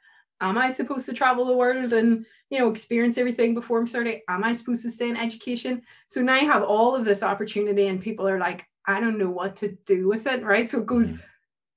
am 0.41 0.59
I 0.59 0.71
supposed 0.71 1.07
to 1.07 1.13
travel 1.13 1.45
the 1.45 1.57
world 1.57 1.93
and 1.93 2.25
you 2.51 2.59
know 2.59 2.71
experience 2.71 3.19
everything 3.19 3.55
before 3.55 3.79
I'm 3.79 3.87
30? 3.87 4.23
Am 4.29 4.45
I 4.45 4.53
supposed 4.53 4.83
to 4.83 4.91
stay 4.91 5.09
in 5.09 5.17
education? 5.17 5.83
So 6.09 6.23
now 6.23 6.37
you 6.37 6.51
have 6.51 6.63
all 6.63 6.95
of 6.95 7.05
this 7.05 7.23
opportunity, 7.23 7.89
and 7.89 8.01
people 8.01 8.29
are 8.29 8.39
like, 8.39 8.67
I 8.87 9.01
don't 9.01 9.19
know 9.19 9.31
what 9.31 9.57
to 9.57 9.77
do 9.87 10.09
with 10.09 10.27
it, 10.27 10.43
right? 10.43 10.69
So 10.69 10.79
it 10.79 10.87
goes. 10.87 11.13
Mm-hmm. 11.13 11.25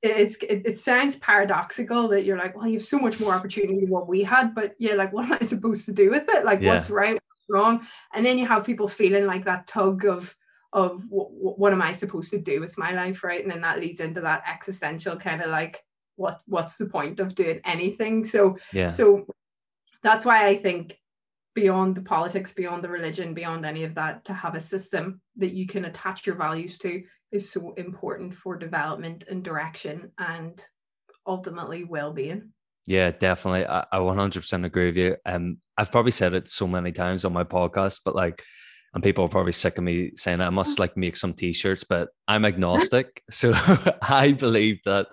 It's 0.06 0.36
it, 0.44 0.64
it 0.66 0.78
sounds 0.78 1.16
paradoxical 1.16 2.10
that 2.10 2.26
you're 2.26 2.38
like, 2.38 2.58
well, 2.58 2.68
you 2.68 2.80
have 2.80 2.86
so 2.86 3.00
much 3.00 3.22
more 3.22 3.34
opportunity 3.34 3.80
than 3.80 3.90
what 3.90 4.10
we 4.10 4.22
had, 4.22 4.54
but 4.54 4.76
yeah, 4.78 4.96
like, 4.96 5.14
what 5.14 5.24
am 5.24 5.38
I 5.40 5.46
supposed 5.46 5.86
to 5.86 5.94
do 5.94 6.10
with 6.10 6.26
it? 6.28 6.44
Like, 6.44 6.60
yeah. 6.60 6.74
what's 6.74 6.90
right, 6.90 7.14
what's 7.14 7.50
wrong? 7.50 7.88
And 8.14 8.26
then 8.26 8.38
you 8.38 8.46
have 8.46 8.66
people 8.66 8.90
feeling 8.90 9.26
like 9.26 9.46
that 9.46 9.66
tug 9.66 10.04
of 10.04 10.36
of 10.74 11.04
what, 11.08 11.30
what 11.32 11.72
am 11.72 11.82
I 11.82 11.94
supposed 11.94 12.32
to 12.32 12.40
do 12.40 12.60
with 12.60 12.78
my 12.78 12.92
life, 12.92 13.24
right? 13.24 13.42
And 13.42 13.52
then 13.52 13.62
that 13.62 13.80
leads 13.80 14.00
into 14.00 14.22
that 14.22 14.44
existential 14.52 15.16
kind 15.16 15.42
of 15.42 15.50
like, 15.50 15.84
what 16.16 16.42
what's 16.46 16.78
the 16.78 16.86
point 16.86 17.20
of 17.20 17.36
doing 17.36 17.60
anything? 17.66 18.26
So 18.26 18.58
yeah. 18.72 18.92
so 18.92 19.24
that's 20.04 20.26
why 20.26 20.48
i 20.48 20.56
think 20.56 21.00
beyond 21.56 21.96
the 21.96 22.02
politics 22.02 22.52
beyond 22.52 22.84
the 22.84 22.90
religion 22.90 23.34
beyond 23.34 23.66
any 23.66 23.84
of 23.84 23.96
that 23.96 24.26
to 24.26 24.34
have 24.34 24.56
a 24.56 24.62
system 24.62 25.22
that 25.38 25.54
you 25.54 25.66
can 25.66 25.86
attach 25.86 26.28
your 26.28 26.36
values 26.36 26.78
to 26.78 27.02
is 27.32 27.50
so 27.50 27.74
important 27.78 28.34
for 28.36 28.56
development 28.58 29.24
and 29.30 29.44
direction 29.44 30.12
and 30.20 30.62
ultimately 31.26 31.84
well-being. 31.84 32.52
Yeah 32.86 33.12
definitely. 33.12 33.66
I, 33.66 33.86
I 33.92 33.98
100% 33.98 34.66
agree 34.66 34.88
with 34.88 34.98
you. 34.98 35.16
And 35.26 35.36
um, 35.36 35.58
i've 35.78 35.92
probably 35.92 36.12
said 36.12 36.34
it 36.34 36.50
so 36.50 36.68
many 36.68 36.92
times 36.92 37.24
on 37.24 37.34
my 37.34 37.44
podcast 37.44 38.02
but 38.04 38.16
like 38.16 38.44
and 38.94 39.04
people 39.04 39.26
are 39.26 39.30
probably 39.30 39.52
sick 39.52 39.78
of 39.78 39.84
me 39.84 40.12
saying 40.16 40.40
I 40.40 40.52
must 40.52 40.78
like 40.78 40.96
make 40.96 41.16
some 41.16 41.34
t-shirts, 41.34 41.84
but 41.84 42.10
I'm 42.28 42.46
agnostic. 42.52 43.24
so 43.32 43.54
I 44.02 44.34
believe 44.34 44.82
that 44.86 45.08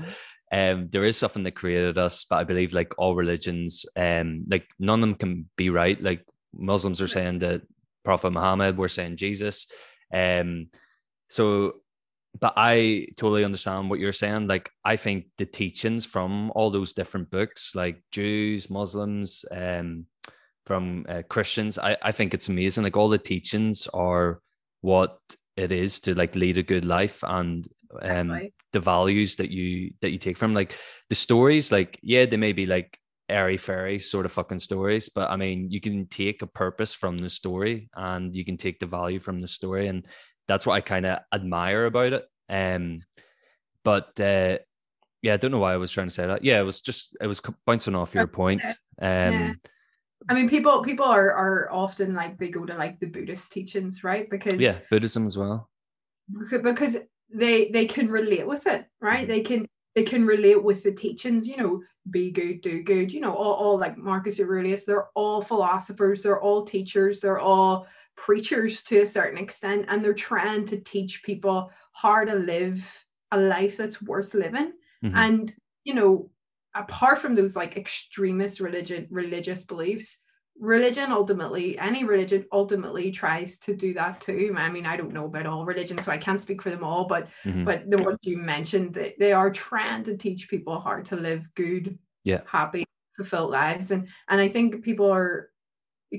um, 0.52 0.88
there 0.90 1.04
is 1.04 1.16
something 1.16 1.44
that 1.44 1.54
created 1.54 1.98
us, 1.98 2.24
but 2.24 2.36
I 2.36 2.44
believe 2.44 2.72
like 2.72 2.98
all 2.98 3.14
religions, 3.14 3.86
um, 3.96 4.44
like 4.48 4.66
none 4.78 5.02
of 5.02 5.08
them 5.08 5.14
can 5.14 5.50
be 5.56 5.70
right. 5.70 6.00
Like 6.02 6.24
Muslims 6.52 7.00
are 7.00 7.08
saying 7.08 7.40
that 7.40 7.62
Prophet 8.04 8.30
Muhammad, 8.30 8.76
we're 8.76 8.88
saying 8.88 9.16
Jesus. 9.16 9.66
Um, 10.12 10.68
so 11.28 11.74
but 12.38 12.54
I 12.56 13.08
totally 13.16 13.44
understand 13.44 13.90
what 13.90 13.98
you're 13.98 14.12
saying. 14.12 14.46
Like, 14.46 14.70
I 14.84 14.96
think 14.96 15.26
the 15.36 15.46
teachings 15.46 16.06
from 16.06 16.52
all 16.54 16.70
those 16.70 16.92
different 16.92 17.30
books, 17.30 17.74
like 17.74 18.02
Jews, 18.12 18.70
Muslims, 18.70 19.44
um, 19.50 20.06
from 20.64 21.06
uh, 21.08 21.22
Christians. 21.28 21.78
I, 21.78 21.96
I 22.00 22.12
think 22.12 22.32
it's 22.32 22.48
amazing. 22.48 22.84
Like 22.84 22.96
all 22.96 23.08
the 23.08 23.18
teachings 23.18 23.88
are 23.92 24.40
what 24.82 25.18
it 25.56 25.72
is 25.72 26.00
to 26.00 26.14
like 26.14 26.36
lead 26.36 26.58
a 26.58 26.62
good 26.62 26.84
life 26.84 27.24
and 27.26 27.66
um 28.00 28.30
right. 28.30 28.54
The 28.72 28.80
values 28.80 29.36
that 29.36 29.50
you 29.50 29.92
that 30.00 30.10
you 30.10 30.18
take 30.18 30.36
from 30.36 30.54
like 30.54 30.74
the 31.08 31.14
stories 31.14 31.72
like 31.72 31.98
yeah 32.02 32.24
they 32.24 32.36
may 32.36 32.52
be 32.52 32.66
like 32.66 32.98
airy 33.28 33.56
fairy 33.56 33.98
sort 33.98 34.26
of 34.26 34.32
fucking 34.32 34.58
stories 34.58 35.08
but 35.08 35.30
i 35.30 35.36
mean 35.36 35.70
you 35.70 35.80
can 35.80 36.06
take 36.06 36.42
a 36.42 36.46
purpose 36.46 36.94
from 36.94 37.16
the 37.18 37.28
story 37.28 37.88
and 37.94 38.34
you 38.34 38.44
can 38.44 38.56
take 38.56 38.78
the 38.80 38.86
value 38.86 39.20
from 39.20 39.38
the 39.38 39.48
story 39.48 39.86
and 39.88 40.06
that's 40.48 40.66
what 40.66 40.74
i 40.74 40.80
kind 40.80 41.06
of 41.06 41.20
admire 41.32 41.86
about 41.86 42.12
it. 42.12 42.24
Um 42.48 42.98
but 43.84 44.18
uh 44.18 44.58
yeah 45.22 45.34
i 45.34 45.36
don't 45.36 45.52
know 45.52 45.60
why 45.60 45.74
i 45.74 45.76
was 45.76 45.92
trying 45.92 46.08
to 46.08 46.14
say 46.14 46.26
that. 46.26 46.42
Yeah 46.42 46.58
it 46.58 46.64
was 46.64 46.80
just 46.80 47.16
it 47.20 47.28
was 47.28 47.40
bouncing 47.66 47.94
off 47.94 48.14
your 48.14 48.26
point. 48.26 48.62
Um 48.64 48.74
yeah. 49.00 49.52
I 50.28 50.34
mean, 50.34 50.48
people 50.48 50.82
people 50.82 51.06
are 51.06 51.32
are 51.32 51.72
often 51.72 52.14
like 52.14 52.38
they 52.38 52.48
go 52.48 52.66
to 52.66 52.74
like 52.74 53.00
the 53.00 53.06
Buddhist 53.06 53.52
teachings, 53.52 54.04
right? 54.04 54.28
Because 54.28 54.60
yeah, 54.60 54.76
Buddhism 54.90 55.24
as 55.26 55.38
well. 55.38 55.70
Because 56.62 56.98
they 57.32 57.68
they 57.68 57.86
can 57.86 58.08
relate 58.08 58.46
with 58.46 58.66
it, 58.66 58.86
right? 59.00 59.20
Mm-hmm. 59.20 59.30
They 59.30 59.40
can 59.40 59.68
they 59.94 60.04
can 60.04 60.26
relate 60.26 60.62
with 60.62 60.82
the 60.82 60.92
teachings. 60.92 61.46
You 61.46 61.56
know, 61.56 61.82
be 62.10 62.30
good, 62.30 62.60
do 62.60 62.82
good. 62.82 63.12
You 63.12 63.20
know, 63.20 63.34
all, 63.34 63.54
all 63.54 63.78
like 63.78 63.96
Marcus 63.96 64.40
Aurelius. 64.40 64.84
They're 64.84 65.08
all 65.14 65.42
philosophers. 65.42 66.22
They're 66.22 66.40
all 66.40 66.64
teachers. 66.64 67.20
They're 67.20 67.38
all 67.38 67.86
preachers 68.16 68.82
to 68.84 69.00
a 69.00 69.06
certain 69.06 69.38
extent, 69.38 69.86
and 69.88 70.04
they're 70.04 70.14
trying 70.14 70.66
to 70.66 70.80
teach 70.80 71.22
people 71.22 71.70
how 71.92 72.24
to 72.24 72.34
live 72.34 72.86
a 73.32 73.38
life 73.38 73.76
that's 73.76 74.02
worth 74.02 74.34
living. 74.34 74.72
Mm-hmm. 75.04 75.16
And 75.16 75.54
you 75.84 75.94
know, 75.94 76.30
apart 76.74 77.18
from 77.18 77.34
those 77.34 77.56
like 77.56 77.76
extremist 77.76 78.60
religion 78.60 79.06
religious 79.10 79.64
beliefs 79.64 80.18
religion 80.60 81.10
ultimately 81.10 81.78
any 81.78 82.04
religion 82.04 82.44
ultimately 82.52 83.10
tries 83.10 83.58
to 83.58 83.74
do 83.74 83.94
that 83.94 84.20
too 84.20 84.54
i 84.58 84.68
mean 84.68 84.84
i 84.84 84.94
don't 84.94 85.12
know 85.12 85.24
about 85.24 85.46
all 85.46 85.64
religions 85.64 86.04
so 86.04 86.12
i 86.12 86.18
can't 86.18 86.40
speak 86.40 86.60
for 86.60 86.68
them 86.68 86.84
all 86.84 87.06
but 87.06 87.28
mm-hmm. 87.44 87.64
but 87.64 87.88
the 87.90 87.96
ones 88.02 88.18
you 88.22 88.36
mentioned 88.36 88.92
they, 88.92 89.14
they 89.18 89.32
are 89.32 89.50
trying 89.50 90.04
to 90.04 90.18
teach 90.18 90.50
people 90.50 90.78
how 90.78 91.00
to 91.00 91.16
live 91.16 91.48
good 91.54 91.98
yeah 92.24 92.42
happy 92.46 92.84
fulfilled 93.16 93.50
lives 93.50 93.90
and 93.90 94.06
and 94.28 94.38
i 94.38 94.46
think 94.46 94.84
people 94.84 95.10
are 95.10 95.50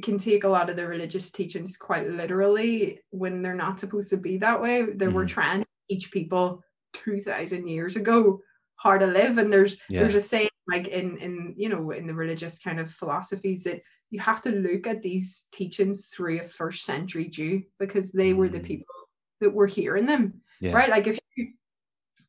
can 0.02 0.18
take 0.18 0.44
a 0.44 0.50
lot 0.50 0.70
of 0.70 0.76
the 0.76 0.88
religious 0.88 1.30
teachings 1.30 1.78
quite 1.78 2.10
literally 2.10 3.00
when 3.12 3.44
they're 3.44 3.54
not 3.54 3.80
supposed 3.80 4.10
to 4.10 4.18
be 4.18 4.38
that 4.38 4.60
way 4.60 4.82
they 4.82 5.06
mm-hmm. 5.06 5.14
were 5.14 5.26
trying 5.26 5.62
to 5.62 5.68
teach 5.88 6.12
people 6.12 6.64
2000 6.94 7.68
years 7.68 7.96
ago 7.96 8.42
how 8.78 8.98
to 8.98 9.06
live 9.06 9.38
and 9.38 9.54
there's 9.54 9.78
yeah. 9.88 10.02
there's 10.02 10.16
a 10.16 10.22
saying 10.22 10.50
like 10.68 10.88
in 10.88 11.18
in 11.20 11.54
you 11.58 11.70
know 11.70 11.92
in 11.92 12.08
the 12.08 12.14
religious 12.14 12.58
kind 12.58 12.80
of 12.80 12.90
philosophies 12.90 13.64
that 13.64 13.82
you 14.12 14.20
have 14.20 14.42
to 14.44 14.52
look 14.52 14.88
at 14.88 15.02
these 15.02 15.46
teachings 15.52 16.08
through 16.08 16.42
a 16.42 16.48
first 16.48 16.86
century 16.86 17.28
Jew 17.28 17.64
because 17.80 18.12
they 18.12 18.32
mm. 18.32 18.38
were 18.38 18.50
the 18.50 18.60
mm. 18.60 18.66
people 18.66 18.96
that 19.40 19.54
were 19.54 19.68
hearing 19.68 20.06
them 20.06 20.42
yeah. 20.60 20.74
right 20.74 20.90
like 20.90 21.08
if 21.08 21.18
you 21.36 21.48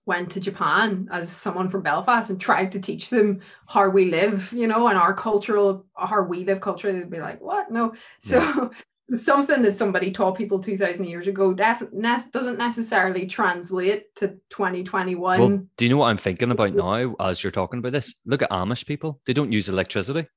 went 0.07 0.31
to 0.33 0.41
Japan 0.41 1.09
as 1.13 1.31
someone 1.31 1.69
from 1.69 1.83
Belfast 1.83 2.31
and 2.31 2.41
tried 2.41 2.73
to 2.73 2.81
teach 2.81 3.09
them 3.11 3.41
how 3.69 3.89
we 3.89 4.11
live, 4.11 4.53
you 4.53 4.67
know, 4.67 4.89
and 4.89 4.99
our 4.99 5.15
cultural, 5.15 5.87
how 5.97 6.23
we 6.23 6.45
live 6.45 6.61
culturally, 6.61 6.99
they'd 6.99 7.11
be 7.11 7.21
like, 7.21 7.41
what? 7.41 7.71
No. 7.71 7.95
So 8.21 8.39
yeah. 9.09 9.17
something 9.17 9.63
that 9.63 9.77
somebody 9.77 10.11
taught 10.11 10.37
people 10.37 10.59
2000 10.59 11.05
years 11.05 11.29
ago 11.29 11.53
def- 11.53 11.93
ne- 11.93 12.31
doesn't 12.33 12.59
necessarily 12.59 13.27
translate 13.27 14.15
to 14.17 14.29
2021 14.51 15.41
well, 15.41 15.63
do 15.77 15.85
you 15.85 15.91
know 15.91 15.97
what 15.97 16.07
i'm 16.07 16.17
thinking 16.17 16.53
about 16.53 16.73
now 16.73 17.15
as 17.19 17.43
you're 17.43 17.51
talking 17.51 17.81
about 17.81 17.91
this 17.91 18.15
look 18.25 18.43
at 18.43 18.51
amish 18.51 18.87
people 18.87 19.21
they 19.27 19.33
don't 19.33 19.51
use 19.51 19.69
electricity 19.69 20.29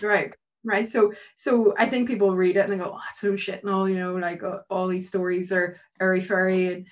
right 0.00 0.34
right 0.64 0.88
so 0.88 1.12
so 1.36 1.74
i 1.78 1.88
think 1.88 2.08
people 2.08 2.36
read 2.36 2.56
it 2.56 2.60
and 2.60 2.72
they 2.72 2.76
go 2.76 2.94
oh 2.94 3.00
so 3.14 3.36
shit 3.36 3.62
and 3.62 3.72
all 3.72 3.88
you 3.88 3.98
know 3.98 4.14
like 4.14 4.42
uh, 4.42 4.58
all 4.68 4.88
these 4.88 5.08
stories 5.08 5.52
are 5.52 5.78
airy 6.00 6.20
fairy 6.20 6.74
and 6.74 6.86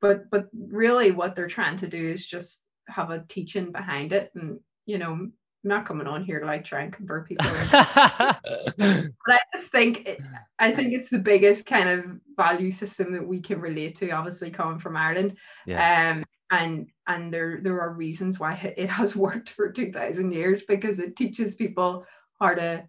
but 0.00 0.28
but 0.30 0.48
really 0.52 1.10
what 1.12 1.34
they're 1.34 1.46
trying 1.46 1.76
to 1.76 1.86
do 1.86 2.10
is 2.10 2.26
just 2.26 2.64
have 2.88 3.10
a 3.10 3.24
teaching 3.28 3.70
behind 3.70 4.12
it 4.12 4.30
and 4.34 4.58
you 4.86 4.98
know 4.98 5.12
I'm 5.12 5.32
not 5.64 5.86
coming 5.86 6.06
on 6.06 6.24
here 6.24 6.40
to 6.40 6.46
like 6.46 6.64
try 6.64 6.82
and 6.82 6.92
convert 6.92 7.28
people. 7.28 7.46
but 7.70 8.40
I 9.28 9.38
just 9.54 9.70
think 9.70 10.06
it, 10.06 10.20
I 10.58 10.72
think 10.72 10.92
it's 10.92 11.08
the 11.08 11.18
biggest 11.18 11.66
kind 11.66 11.88
of 11.88 12.04
value 12.36 12.72
system 12.72 13.12
that 13.12 13.26
we 13.26 13.40
can 13.40 13.60
relate 13.60 13.94
to. 13.96 14.10
Obviously, 14.10 14.50
coming 14.50 14.80
from 14.80 14.96
Ireland, 14.96 15.36
yeah. 15.66 16.10
um, 16.10 16.24
and 16.50 16.88
and 17.06 17.32
there 17.32 17.60
there 17.62 17.80
are 17.80 17.92
reasons 17.92 18.40
why 18.40 18.54
it 18.76 18.88
has 18.88 19.14
worked 19.26 19.50
for 19.50 19.70
two 19.70 19.92
thousand 19.92 20.32
years 20.32 20.62
because 20.66 20.98
it 20.98 21.16
teaches 21.16 21.54
people 21.54 22.04
how 22.40 22.54
to 22.54 22.84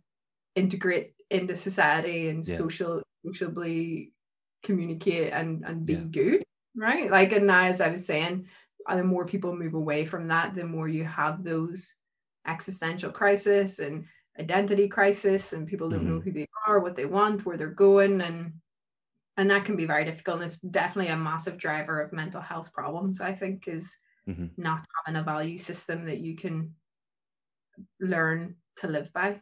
integrate 0.56 1.14
into 1.30 1.56
society 1.56 2.30
and 2.30 2.48
yeah. 2.48 2.58
social 2.58 3.02
socially 3.26 4.12
communicate 4.64 5.34
and 5.34 5.64
and 5.66 5.86
be 5.86 5.94
yeah. 5.94 6.00
good, 6.00 6.44
right? 6.76 7.10
Like 7.10 7.32
and 7.34 7.48
now, 7.48 7.64
as 7.64 7.82
I 7.82 7.90
was 7.90 8.06
saying, 8.06 8.48
the 8.90 9.04
more 9.04 9.26
people 9.26 9.56
move 9.56 9.74
away 9.74 10.06
from 10.06 10.28
that, 10.28 10.56
the 10.56 10.66
more 10.66 10.88
you 10.88 11.06
have 11.06 11.44
those 11.44 11.94
existential 12.48 13.12
crisis 13.12 13.80
and 13.80 14.06
identity 14.40 14.88
crisis 14.88 15.54
and 15.54 15.68
people 15.68 15.90
don't 15.90 16.02
mm-hmm. 16.02 16.16
know 16.16 16.20
who 16.20 16.32
they 16.32 16.48
are 16.68 16.80
what 16.80 16.96
they 16.96 17.06
want 17.06 17.46
where 17.46 17.58
they're 17.58 17.68
going 17.68 18.22
and 18.22 18.52
and 19.38 19.50
that 19.50 19.66
can 19.66 19.76
be 19.76 19.86
very 19.86 20.04
difficult 20.04 20.38
and 20.38 20.46
it's 20.46 20.60
definitely 20.60 21.12
a 21.12 21.18
massive 21.18 21.58
driver 21.58 22.02
of 22.02 22.12
mental 22.12 22.42
health 22.42 22.74
problems 22.74 23.22
i 23.22 23.32
think 23.32 23.68
is 23.68 23.96
mm-hmm. 24.28 24.48
not 24.58 24.86
having 25.06 25.20
a 25.20 25.24
value 25.24 25.58
system 25.58 26.06
that 26.06 26.20
you 26.20 26.36
can 26.36 26.74
learn 28.00 28.56
to 28.76 28.88
live 28.88 29.12
by 29.14 29.40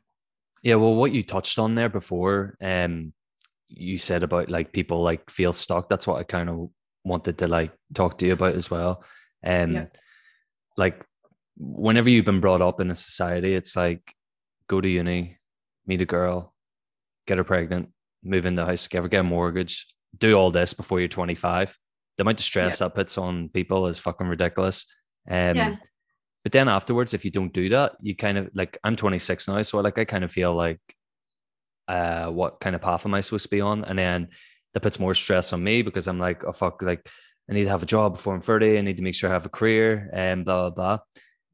yeah 0.62 0.76
well 0.76 0.95
what 0.95 1.12
you 1.12 1.24
touched 1.24 1.60
on 1.60 1.76
there 1.76 1.89
before 1.89 2.58
um 2.62 3.13
you 3.67 3.97
said 3.97 4.24
about 4.24 4.50
like 4.50 4.74
people 4.74 5.02
like 5.02 5.30
feel 5.30 5.54
stuck 5.54 5.89
that's 5.89 6.06
what 6.06 6.19
i 6.19 6.24
kind 6.24 6.50
of 6.50 6.69
wanted 7.04 7.38
to 7.38 7.47
like 7.47 7.71
talk 7.93 8.17
to 8.17 8.28
you 8.28 8.34
about 8.34 8.56
as 8.56 8.69
well 8.69 9.04
um 9.45 9.74
yeah. 9.74 9.86
like 10.78 11.04
whenever 11.62 12.10
you've 12.10 12.26
been 12.26 12.41
brought 12.41 12.62
up 12.62 12.82
in 12.82 12.89
a 12.91 12.95
society, 12.95 13.54
it's 13.54 13.76
like 13.76 14.15
go 14.67 14.82
to 14.82 14.89
uni, 14.89 15.38
meet 15.86 16.02
a 16.02 16.06
girl, 16.06 16.54
get 17.28 17.38
her 17.38 17.43
pregnant, 17.43 17.89
move 18.24 18.45
in 18.45 18.56
the 18.56 18.65
house 18.65 18.84
together, 18.84 19.08
get 19.08 19.21
a 19.21 19.24
mortgage, 19.24 19.88
do 20.17 20.34
all 20.34 20.52
this 20.52 20.74
before 20.74 21.00
you're 21.00 21.08
25. 21.08 21.78
The 22.17 22.24
amount 22.24 22.39
of 22.39 22.45
stress 22.45 22.82
yeah. 22.82 22.88
that 22.88 22.95
puts 22.95 23.17
on 23.17 23.50
people 23.50 23.88
is 23.88 24.00
fucking 24.00 24.28
ridiculous. 24.28 24.86
Um, 25.30 25.56
yeah. 25.56 25.76
But 26.43 26.51
then 26.51 26.67
afterwards, 26.67 27.13
if 27.13 27.23
you 27.23 27.32
don't 27.32 27.54
do 27.54 27.69
that, 27.69 27.93
you 28.01 28.15
kind 28.15 28.38
of 28.38 28.49
like 28.54 28.77
I'm 28.84 28.95
26 28.95 29.47
now, 29.47 29.62
so 29.62 29.80
like 29.80 29.97
I 29.97 30.06
kind 30.06 30.23
of 30.23 30.32
feel 30.32 30.56
like, 30.56 30.82
uh, 31.88 32.27
what 32.27 32.60
kind 32.60 32.75
of 32.75 32.82
path 32.82 33.06
am 33.06 33.13
I 33.13 33.21
supposed 33.21 33.43
to 33.43 33.49
be 33.49 33.62
on? 33.62 33.84
And 33.86 33.99
then 33.99 34.30
that 34.73 34.80
puts 34.80 34.99
more 34.99 35.13
stress 35.13 35.54
on 35.54 35.63
me 35.63 35.82
because 35.82 36.08
I'm 36.08 36.19
like, 36.19 36.43
oh 36.45 36.51
fuck, 36.51 36.82
like 36.82 37.08
I 37.49 37.54
need 37.54 37.65
to 37.65 37.69
have 37.69 37.84
a 37.84 37.88
job 37.88 38.13
before 38.13 38.34
I'm 38.34 38.41
30. 38.41 38.77
I 38.77 38.82
need 38.82 38.97
to 38.97 39.04
make 39.04 39.15
sure 39.15 39.30
I 39.30 39.34
have 39.34 39.45
a 39.45 39.49
career 39.49 40.10
and 40.13 40.45
blah 40.45 40.69
blah 40.69 40.95
blah 40.95 40.99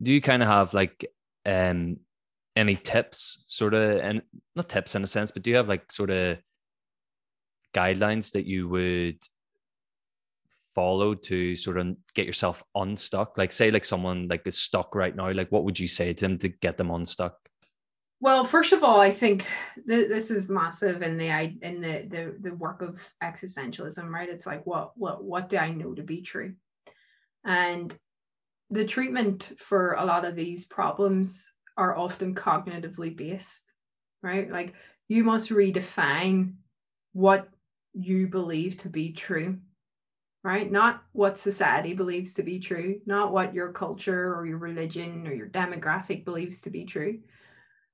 do 0.01 0.13
you 0.13 0.21
kind 0.21 0.43
of 0.43 0.49
have 0.49 0.73
like 0.73 1.05
um 1.45 1.97
any 2.55 2.75
tips 2.75 3.45
sort 3.47 3.73
of 3.73 3.99
and 3.99 4.21
not 4.55 4.69
tips 4.69 4.95
in 4.95 5.03
a 5.03 5.07
sense 5.07 5.31
but 5.31 5.43
do 5.43 5.49
you 5.49 5.57
have 5.57 5.69
like 5.69 5.91
sort 5.91 6.09
of 6.09 6.37
guidelines 7.73 8.31
that 8.31 8.45
you 8.45 8.67
would 8.67 9.17
follow 10.77 11.15
to 11.15 11.55
sort 11.55 11.79
of 11.79 11.97
get 12.13 12.27
yourself 12.27 12.63
unstuck? 12.75 13.35
Like 13.35 13.51
say 13.51 13.71
like 13.71 13.83
someone 13.83 14.27
like 14.27 14.45
is 14.45 14.59
stuck 14.59 14.93
right 14.93 15.15
now 15.15 15.31
like 15.31 15.51
what 15.51 15.63
would 15.63 15.79
you 15.79 15.87
say 15.87 16.13
to 16.13 16.21
them 16.25 16.37
to 16.37 16.49
get 16.49 16.77
them 16.77 16.91
unstuck? 16.91 17.33
Well 18.19 18.45
first 18.45 18.73
of 18.73 18.83
all 18.83 19.01
i 19.01 19.11
think 19.11 19.45
th- 19.89 20.09
this 20.09 20.29
is 20.31 20.49
massive 20.49 21.01
in 21.01 21.17
the 21.17 21.29
in 21.61 21.81
the, 21.81 22.05
the 22.13 22.35
the 22.39 22.55
work 22.55 22.81
of 22.83 22.99
existentialism 23.23 24.07
right? 24.07 24.29
It's 24.29 24.45
like 24.45 24.65
what 24.67 24.91
what 24.95 25.23
what 25.23 25.49
do 25.49 25.57
i 25.57 25.71
know 25.71 25.95
to 25.95 26.03
be 26.03 26.21
true? 26.21 26.53
And 27.43 27.95
the 28.69 28.85
treatment 28.85 29.53
for 29.59 29.93
a 29.93 30.05
lot 30.05 30.25
of 30.25 30.35
these 30.35 30.65
problems 30.65 31.49
are 31.75 31.97
often 31.97 32.35
cognitively 32.35 33.15
based, 33.15 33.63
right? 34.21 34.51
Like 34.51 34.73
you 35.07 35.23
must 35.23 35.49
redefine 35.49 36.53
what 37.13 37.49
you 37.93 38.27
believe 38.27 38.77
to 38.77 38.89
be 38.89 39.11
true, 39.11 39.57
right? 40.47 40.71
Not 40.71 41.03
what 41.11 41.37
society 41.37 41.93
believes 41.93 42.35
to 42.35 42.41
be 42.41 42.57
true, 42.57 43.01
not 43.05 43.33
what 43.33 43.53
your 43.53 43.73
culture 43.73 44.33
or 44.33 44.45
your 44.45 44.59
religion 44.59 45.27
or 45.27 45.33
your 45.33 45.49
demographic 45.49 46.23
believes 46.23 46.61
to 46.61 46.69
be 46.69 46.85
true. 46.85 47.19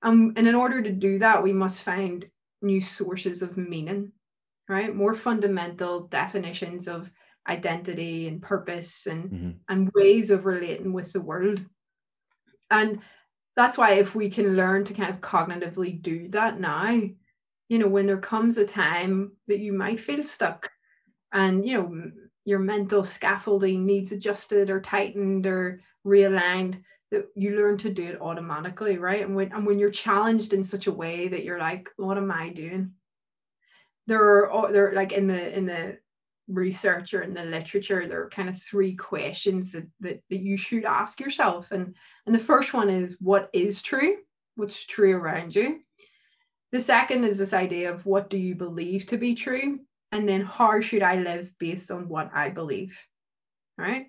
Um, 0.04 0.34
and 0.36 0.48
in 0.48 0.54
order 0.54 0.80
to 0.84 0.92
do 0.92 1.18
that, 1.18 1.42
we 1.42 1.52
must 1.52 1.82
find 1.82 2.30
new 2.62 2.80
sources 2.80 3.42
of 3.42 3.58
meaning, 3.58 4.12
right? 4.70 4.96
More 4.96 5.16
fundamental 5.16 6.02
definitions 6.02 6.88
of 6.88 7.10
identity 7.50 8.28
and 8.28 8.40
purpose 8.40 9.08
and 9.08 9.32
Mm-hmm. 9.32 9.52
and 9.70 9.92
ways 9.96 10.30
of 10.30 10.46
relating 10.46 10.94
with 10.94 11.12
the 11.12 11.22
world. 11.22 11.60
And 12.70 13.00
that's 13.56 13.80
why 13.80 13.94
if 13.94 14.14
we 14.14 14.30
can 14.30 14.56
learn 14.56 14.86
to 14.86 14.94
kind 14.94 15.10
of 15.10 15.22
cognitively 15.22 16.00
do 16.00 16.28
that 16.30 16.60
now, 16.60 17.02
you 17.68 17.80
know, 17.80 17.88
when 17.88 18.06
there 18.06 18.22
comes 18.22 18.60
a 18.60 18.68
time 18.68 19.32
that 19.48 19.58
you 19.58 19.74
might 19.74 20.00
feel 20.00 20.24
stuck 20.24 20.70
and 21.34 21.66
you 21.66 21.74
know 21.74 22.12
your 22.46 22.60
mental 22.60 23.04
scaffolding 23.04 23.86
needs 23.86 24.12
adjusted 24.12 24.70
or 24.70 24.82
tightened 24.82 25.46
or 25.46 25.82
realigned 26.06 26.82
that 27.12 27.28
you 27.36 27.56
learn 27.56 27.78
to 27.78 27.90
do 27.90 28.04
it 28.04 28.22
automatically 28.22 28.98
right? 28.98 29.26
And 29.26 29.36
when 29.36 29.52
and 29.54 29.66
when 29.66 29.80
you're 29.80 29.92
challenged 29.92 30.54
in 30.54 30.64
such 30.64 30.88
a 30.88 30.92
way 30.92 31.28
that 31.28 31.44
you're 31.44 31.60
like 31.60 31.90
what 31.98 32.18
am 32.18 32.32
i 32.32 32.50
doing? 32.50 32.92
There 34.08 34.52
are 34.52 34.72
there 34.72 34.94
like 34.94 35.14
in 35.14 35.28
the 35.28 35.58
in 35.58 35.66
the 35.66 35.98
research 36.50 37.14
or 37.14 37.22
in 37.22 37.34
the 37.34 37.46
literature 37.46 38.06
there 38.06 38.22
are 38.22 38.30
kind 38.30 38.50
of 38.50 38.62
three 38.62 38.94
questions 38.96 39.72
that, 39.72 39.88
that 40.02 40.22
that 40.30 40.42
you 40.42 40.58
should 40.58 40.86
ask 40.86 41.20
yourself. 41.20 41.72
And 41.72 41.96
and 42.26 42.36
the 42.36 42.40
first 42.40 42.74
one 42.74 42.90
is 42.90 43.16
what 43.20 43.50
is 43.54 43.82
true? 43.82 44.18
What's 44.56 44.86
true 44.86 45.16
around 45.16 45.56
you? 45.56 45.80
The 46.74 46.82
second 46.82 47.24
is 47.24 47.38
this 47.38 47.54
idea 47.54 47.94
of 47.94 48.06
what 48.06 48.30
do 48.30 48.38
you 48.38 48.56
believe 48.56 49.06
to 49.08 49.18
be 49.18 49.36
true 49.36 49.80
and 50.14 50.28
then 50.30 50.42
how 50.42 50.80
should 50.80 51.04
i 51.04 51.16
live 51.18 51.52
based 51.60 51.92
on 51.92 52.08
what 52.08 52.30
i 52.34 52.50
believe 52.50 52.98
right? 53.78 54.08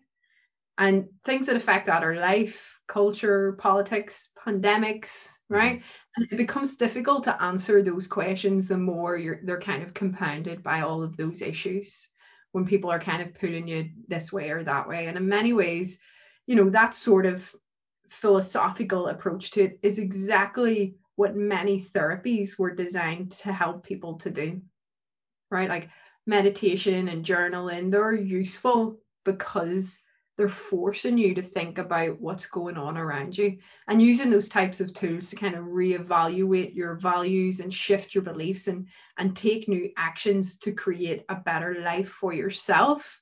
And 0.76 1.06
things 1.24 1.46
that 1.46 1.56
affect 1.56 1.86
that 1.86 2.02
are 2.02 2.16
life 2.16 2.70
culture 2.86 3.52
politics 3.52 4.30
pandemics 4.46 5.28
mm-hmm. 5.50 5.54
right? 5.54 5.82
And 6.16 6.26
it 6.30 6.36
becomes 6.36 6.76
difficult 6.76 7.24
to 7.24 7.42
answer 7.42 7.82
those 7.82 8.06
questions 8.06 8.68
the 8.68 8.76
more 8.76 9.16
you're 9.16 9.40
they're 9.44 9.60
kind 9.60 9.82
of 9.82 9.94
compounded 9.94 10.62
by 10.62 10.80
all 10.80 11.02
of 11.02 11.16
those 11.16 11.42
issues 11.42 12.08
when 12.52 12.64
people 12.66 12.90
are 12.90 13.00
kind 13.00 13.22
of 13.22 13.34
pulling 13.34 13.66
you 13.66 13.90
this 14.08 14.32
way 14.32 14.50
or 14.50 14.62
that 14.64 14.88
way. 14.88 15.06
And 15.06 15.16
in 15.16 15.28
many 15.28 15.52
ways 15.52 15.98
you 16.46 16.56
know 16.56 16.70
that 16.70 16.94
sort 16.94 17.26
of 17.26 17.54
philosophical 18.10 19.08
approach 19.08 19.52
to 19.52 19.62
it 19.62 19.78
is 19.82 19.98
exactly 19.98 20.96
what 21.16 21.36
many 21.36 21.80
therapies 21.80 22.58
were 22.58 22.74
designed 22.74 23.30
to 23.30 23.52
help 23.52 23.84
people 23.84 24.18
to 24.18 24.30
do 24.30 24.60
right? 25.54 25.68
Like 25.68 25.88
meditation 26.26 27.08
and 27.08 27.24
journaling 27.24 27.90
they're 27.90 28.14
useful 28.14 28.98
because 29.24 30.00
they're 30.36 30.48
forcing 30.48 31.16
you 31.16 31.32
to 31.34 31.42
think 31.42 31.78
about 31.78 32.20
what's 32.20 32.46
going 32.46 32.76
on 32.76 32.96
around 32.98 33.38
you 33.38 33.56
and 33.86 34.02
using 34.02 34.30
those 34.30 34.48
types 34.48 34.80
of 34.80 34.92
tools 34.92 35.30
to 35.30 35.36
kind 35.36 35.54
of 35.54 35.64
reevaluate 35.64 36.74
your 36.74 36.96
values 36.96 37.60
and 37.60 37.72
shift 37.72 38.14
your 38.14 38.24
beliefs 38.24 38.66
and 38.66 38.88
and 39.18 39.36
take 39.36 39.68
new 39.68 39.90
actions 39.96 40.58
to 40.58 40.72
create 40.72 41.24
a 41.28 41.36
better 41.36 41.76
life 41.82 42.08
for 42.08 42.32
yourself 42.32 43.20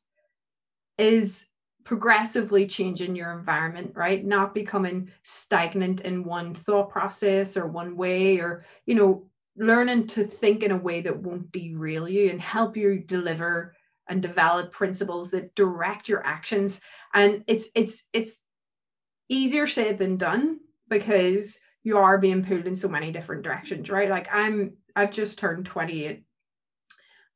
is 0.96 1.46
progressively 1.84 2.66
changing 2.66 3.16
your 3.16 3.36
environment 3.36 3.92
right? 3.94 4.24
Not 4.24 4.54
becoming 4.54 5.10
stagnant 5.24 6.00
in 6.02 6.24
one 6.24 6.54
thought 6.54 6.88
process 6.88 7.56
or 7.56 7.66
one 7.66 7.96
way 7.96 8.38
or 8.38 8.64
you 8.86 8.94
know 8.94 9.26
learning 9.56 10.06
to 10.08 10.24
think 10.24 10.62
in 10.62 10.70
a 10.70 10.76
way 10.76 11.00
that 11.02 11.18
won't 11.18 11.52
derail 11.52 12.08
you 12.08 12.30
and 12.30 12.40
help 12.40 12.76
you 12.76 12.98
deliver 12.98 13.74
and 14.08 14.22
develop 14.22 14.72
principles 14.72 15.30
that 15.30 15.54
direct 15.54 16.08
your 16.08 16.24
actions. 16.26 16.80
And 17.14 17.44
it's 17.46 17.68
it's 17.74 18.04
it's 18.12 18.40
easier 19.28 19.66
said 19.66 19.98
than 19.98 20.16
done 20.16 20.58
because 20.88 21.58
you 21.84 21.98
are 21.98 22.18
being 22.18 22.44
pulled 22.44 22.66
in 22.66 22.76
so 22.76 22.88
many 22.88 23.10
different 23.12 23.42
directions 23.42 23.90
right? 23.90 24.10
Like 24.10 24.28
i'm 24.32 24.74
i've 24.94 25.10
just 25.10 25.38
turned 25.38 25.64
28 25.66 26.22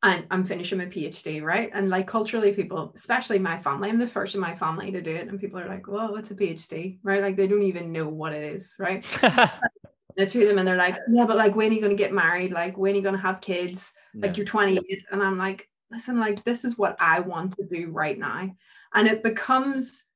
and 0.03 0.27
i'm 0.31 0.45
finishing 0.45 0.79
my 0.79 0.87
phd 0.87 1.43
right? 1.43 1.71
And 1.73 1.89
like 1.89 2.07
culturally 2.07 2.53
people 2.53 2.93
especially 2.95 3.39
my 3.39 3.61
family 3.63 3.89
i'm 3.89 3.99
the 3.99 4.09
first 4.09 4.35
in 4.35 4.41
my 4.41 4.55
family 4.55 4.91
to 4.93 5.01
do 5.01 5.15
it 5.15 5.29
and 5.29 5.41
people 5.41 5.59
are 5.59 5.69
like 5.69 5.87
well 5.87 6.13
what's 6.13 6.31
a 6.31 6.35
phd 6.35 6.99
right? 7.03 7.23
Like 7.23 7.37
they 7.37 7.47
don't 7.47 7.63
even 7.63 7.93
know 7.93 8.09
what 8.09 8.33
it 8.33 8.55
is 8.55 8.75
right 8.79 9.05
to 10.25 10.47
them 10.47 10.57
and 10.59 10.67
they're 10.67 10.77
like 10.77 10.97
yeah 11.13 11.27
but 11.27 11.37
like 11.37 11.55
when 11.55 11.71
are 11.71 11.75
you 11.75 11.81
going 11.81 11.95
to 11.97 12.03
get 12.03 12.13
married? 12.13 12.53
Like 12.53 12.79
when 12.79 12.93
are 12.95 12.97
you 12.97 13.03
going 13.03 13.15
to 13.15 13.21
have 13.21 13.41
kids? 13.43 13.93
Like 14.23 14.31
Yeah. 14.33 14.37
you're 14.39 14.47
28 14.47 15.05
and 15.13 15.23
i'm 15.23 15.37
like 15.37 15.69
listen 15.91 16.19
like 16.19 16.43
this 16.45 16.65
is 16.65 16.79
what 16.79 16.97
i 17.01 17.21
want 17.21 17.55
to 17.57 17.65
do 17.71 17.91
right 17.91 18.19
now. 18.19 18.51
And 18.95 19.07
it 19.07 19.23
becomes 19.23 20.07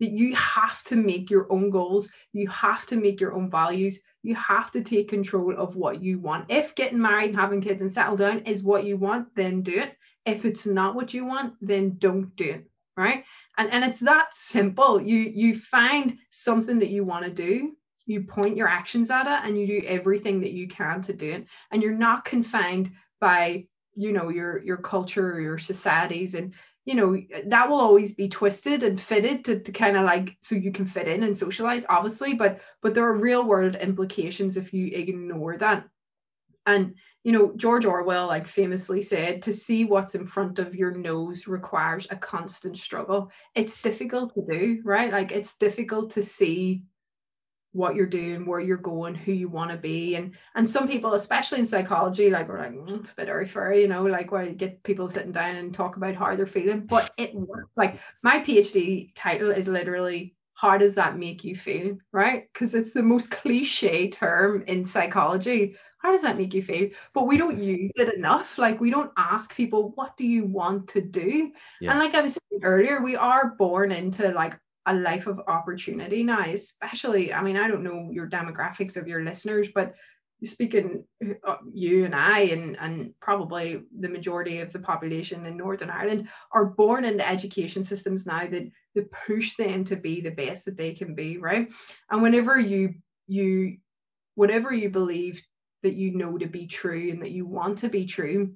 that 0.00 0.10
you 0.10 0.34
have 0.36 0.82
to 0.84 0.96
make 0.96 1.30
your 1.30 1.50
own 1.52 1.70
goals. 1.70 2.10
You 2.32 2.48
have 2.48 2.86
to 2.86 2.96
make 2.96 3.20
your 3.20 3.34
own 3.34 3.50
values. 3.50 3.98
You 4.22 4.34
have 4.36 4.70
to 4.72 4.82
take 4.82 5.08
control 5.08 5.54
of 5.56 5.76
what 5.76 6.02
you 6.02 6.18
want. 6.20 6.50
If 6.50 6.74
getting 6.74 7.00
married 7.00 7.30
and 7.30 7.36
having 7.38 7.60
kids 7.60 7.80
and 7.80 7.92
settle 7.92 8.16
down 8.16 8.40
is 8.40 8.62
what 8.62 8.84
you 8.84 8.96
want 8.96 9.34
then 9.34 9.62
do 9.62 9.78
it. 9.80 9.96
If 10.26 10.44
it's 10.44 10.66
not 10.66 10.94
what 10.94 11.12
you 11.14 11.24
want 11.24 11.54
then 11.60 11.96
don't 11.98 12.34
do 12.36 12.50
it 12.50 12.70
right? 12.96 13.24
And 13.58 13.70
and 13.72 13.84
it's 13.84 13.98
that 14.00 14.34
simple. 14.34 15.02
You 15.02 15.18
you 15.18 15.58
find 15.58 16.18
something 16.30 16.78
that 16.78 16.90
you 16.90 17.04
want 17.04 17.24
to 17.24 17.30
do 17.32 17.76
you 18.06 18.22
point 18.22 18.56
your 18.56 18.68
actions 18.68 19.10
at 19.10 19.26
it 19.26 19.46
and 19.46 19.58
you 19.58 19.66
do 19.66 19.86
everything 19.86 20.40
that 20.40 20.52
you 20.52 20.68
can 20.68 21.02
to 21.02 21.12
do 21.12 21.32
it. 21.32 21.46
And 21.70 21.82
you're 21.82 21.92
not 21.92 22.24
confined 22.24 22.92
by 23.20 23.66
you 23.94 24.12
know 24.12 24.28
your 24.28 24.62
your 24.62 24.76
culture 24.76 25.32
or 25.32 25.40
your 25.40 25.58
societies. 25.58 26.34
And 26.34 26.54
you 26.84 26.94
know 26.94 27.16
that 27.46 27.68
will 27.68 27.80
always 27.80 28.14
be 28.14 28.28
twisted 28.28 28.82
and 28.82 29.00
fitted 29.00 29.44
to, 29.46 29.60
to 29.60 29.72
kind 29.72 29.96
of 29.96 30.04
like 30.04 30.36
so 30.40 30.54
you 30.54 30.70
can 30.70 30.86
fit 30.86 31.08
in 31.08 31.22
and 31.22 31.36
socialize 31.36 31.86
obviously 31.88 32.34
but 32.34 32.60
but 32.82 32.94
there 32.94 33.06
are 33.06 33.16
real 33.16 33.42
world 33.42 33.76
implications 33.76 34.56
if 34.56 34.72
you 34.72 34.88
ignore 34.88 35.56
that. 35.58 35.84
And 36.66 36.94
you 37.22 37.32
know 37.32 37.52
george 37.56 37.86
orwell 37.86 38.26
like 38.26 38.46
famously 38.46 39.00
said 39.00 39.42
to 39.42 39.52
see 39.52 39.84
what's 39.84 40.14
in 40.14 40.26
front 40.26 40.58
of 40.58 40.74
your 40.74 40.90
nose 40.90 41.46
requires 41.46 42.06
a 42.10 42.16
constant 42.16 42.76
struggle. 42.76 43.30
It's 43.54 43.80
difficult 43.80 44.34
to 44.34 44.44
do 44.44 44.82
right? 44.84 45.10
Like 45.10 45.32
it's 45.32 45.56
difficult 45.56 46.10
to 46.12 46.22
see 46.22 46.82
what 47.74 47.96
you're 47.96 48.06
doing, 48.06 48.46
where 48.46 48.60
you're 48.60 48.76
going, 48.76 49.14
who 49.14 49.32
you 49.32 49.48
want 49.48 49.70
to 49.70 49.76
be. 49.76 50.14
And 50.14 50.34
and 50.54 50.68
some 50.68 50.86
people, 50.86 51.14
especially 51.14 51.58
in 51.58 51.66
psychology, 51.66 52.30
like 52.30 52.48
we're 52.48 52.60
like, 52.60 52.72
mm, 52.72 53.00
it's 53.00 53.10
a 53.10 53.14
bit 53.14 53.28
airy 53.28 53.48
fairy, 53.48 53.82
you 53.82 53.88
know, 53.88 54.04
like 54.04 54.30
where 54.30 54.44
you 54.44 54.52
get 54.52 54.82
people 54.84 55.08
sitting 55.08 55.32
down 55.32 55.56
and 55.56 55.74
talk 55.74 55.96
about 55.96 56.14
how 56.14 56.34
they're 56.36 56.46
feeling. 56.46 56.86
But 56.86 57.12
it 57.18 57.34
works. 57.34 57.76
Like 57.76 57.98
my 58.22 58.38
PhD 58.38 59.12
title 59.16 59.50
is 59.50 59.68
literally 59.68 60.36
how 60.54 60.78
does 60.78 60.94
that 60.94 61.18
make 61.18 61.42
you 61.42 61.56
feel? 61.56 61.98
Right? 62.12 62.48
Because 62.52 62.76
it's 62.76 62.92
the 62.92 63.02
most 63.02 63.32
cliche 63.32 64.08
term 64.08 64.62
in 64.68 64.84
psychology. 64.84 65.76
How 65.98 66.12
does 66.12 66.22
that 66.22 66.38
make 66.38 66.54
you 66.54 66.62
feel? 66.62 66.90
But 67.12 67.26
we 67.26 67.38
don't 67.38 67.60
use 67.60 67.90
it 67.96 68.14
enough. 68.14 68.56
Like 68.56 68.80
we 68.80 68.90
don't 68.90 69.10
ask 69.16 69.54
people, 69.54 69.92
what 69.96 70.16
do 70.16 70.26
you 70.26 70.44
want 70.44 70.88
to 70.90 71.00
do? 71.00 71.50
Yeah. 71.80 71.90
And 71.90 71.98
like 71.98 72.14
I 72.14 72.20
was 72.20 72.34
saying 72.34 72.62
earlier, 72.62 73.02
we 73.02 73.16
are 73.16 73.54
born 73.58 73.90
into 73.90 74.28
like 74.28 74.58
a 74.86 74.94
life 74.94 75.26
of 75.26 75.40
opportunity 75.48 76.22
now, 76.22 76.42
especially, 76.42 77.32
I 77.32 77.42
mean, 77.42 77.56
I 77.56 77.68
don't 77.68 77.84
know 77.84 78.10
your 78.12 78.28
demographics 78.28 78.96
of 78.96 79.08
your 79.08 79.24
listeners, 79.24 79.68
but 79.74 79.94
speaking 80.44 81.04
uh, 81.46 81.56
you 81.72 82.04
and 82.04 82.14
I 82.14 82.40
and, 82.40 82.76
and 82.78 83.14
probably 83.20 83.82
the 83.98 84.08
majority 84.08 84.58
of 84.60 84.72
the 84.72 84.78
population 84.78 85.46
in 85.46 85.56
Northern 85.56 85.90
Ireland 85.90 86.28
are 86.52 86.66
born 86.66 87.04
into 87.04 87.26
education 87.26 87.82
systems 87.82 88.26
now 88.26 88.46
that, 88.46 88.70
that 88.94 89.12
push 89.26 89.56
them 89.56 89.84
to 89.84 89.96
be 89.96 90.20
the 90.20 90.30
best 90.30 90.66
that 90.66 90.76
they 90.76 90.92
can 90.92 91.14
be, 91.14 91.38
right? 91.38 91.72
And 92.10 92.22
whenever 92.22 92.58
you 92.58 92.94
you 93.26 93.78
whatever 94.34 94.72
you 94.72 94.90
believe 94.90 95.42
that 95.82 95.94
you 95.94 96.10
know 96.10 96.36
to 96.36 96.46
be 96.46 96.66
true 96.66 97.10
and 97.10 97.22
that 97.22 97.30
you 97.30 97.46
want 97.46 97.78
to 97.78 97.88
be 97.88 98.04
true, 98.04 98.54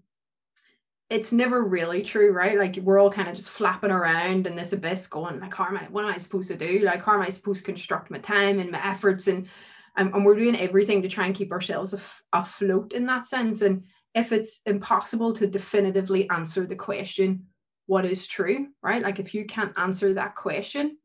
it's 1.10 1.32
never 1.32 1.64
really 1.64 2.02
true, 2.02 2.32
right? 2.32 2.58
Like 2.58 2.76
we're 2.76 2.98
all 2.98 3.10
kind 3.10 3.28
of 3.28 3.34
just 3.34 3.48
flapping 3.48 3.90
around 3.90 4.46
in 4.46 4.54
this 4.56 4.74
abyss 4.74 5.06
going, 5.06 5.40
like, 5.40 5.54
how 5.54 5.64
am 5.64 5.76
I, 5.76 5.84
what 5.84 6.04
am 6.04 6.12
I 6.12 6.18
supposed 6.18 6.48
to 6.48 6.56
do? 6.56 6.80
Like, 6.80 7.02
how 7.02 7.14
am 7.14 7.22
I 7.22 7.30
supposed 7.30 7.60
to 7.60 7.64
construct 7.64 8.10
my 8.10 8.18
time 8.18 8.58
and 8.58 8.70
my 8.70 8.86
efforts? 8.86 9.26
And 9.26 9.48
and, 9.96 10.14
and 10.14 10.24
we're 10.24 10.36
doing 10.36 10.56
everything 10.56 11.02
to 11.02 11.08
try 11.08 11.26
and 11.26 11.34
keep 11.34 11.50
ourselves 11.50 11.92
af- 11.92 12.22
afloat 12.32 12.92
in 12.92 13.06
that 13.06 13.26
sense. 13.26 13.62
And 13.62 13.82
if 14.14 14.30
it's 14.30 14.60
impossible 14.64 15.32
to 15.34 15.46
definitively 15.48 16.30
answer 16.30 16.64
the 16.64 16.76
question, 16.76 17.46
what 17.86 18.04
is 18.04 18.28
true, 18.28 18.68
right? 18.80 19.02
Like 19.02 19.18
if 19.18 19.34
you 19.34 19.44
can't 19.44 19.76
answer 19.76 20.14
that 20.14 20.36
question, 20.36 20.98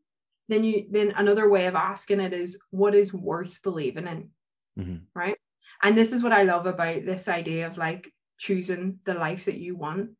then 0.48 0.64
you 0.64 0.86
then 0.92 1.14
another 1.16 1.50
way 1.50 1.66
of 1.66 1.76
asking 1.76 2.20
it 2.20 2.34
is 2.34 2.60
what 2.70 2.94
is 2.94 3.14
worth 3.14 3.62
believing 3.64 4.06
in, 4.08 4.30
Mhm. 4.78 5.02
right? 5.16 5.38
And 5.82 5.98
this 5.98 6.12
is 6.12 6.22
what 6.22 6.34
I 6.34 6.44
love 6.44 6.66
about 6.66 7.06
this 7.06 7.28
idea 7.28 7.68
of 7.68 7.78
like 7.78 8.13
choosing 8.38 9.00
the 9.04 9.14
life 9.14 9.46
that 9.46 9.58
you 9.58 9.76
want. 9.76 10.12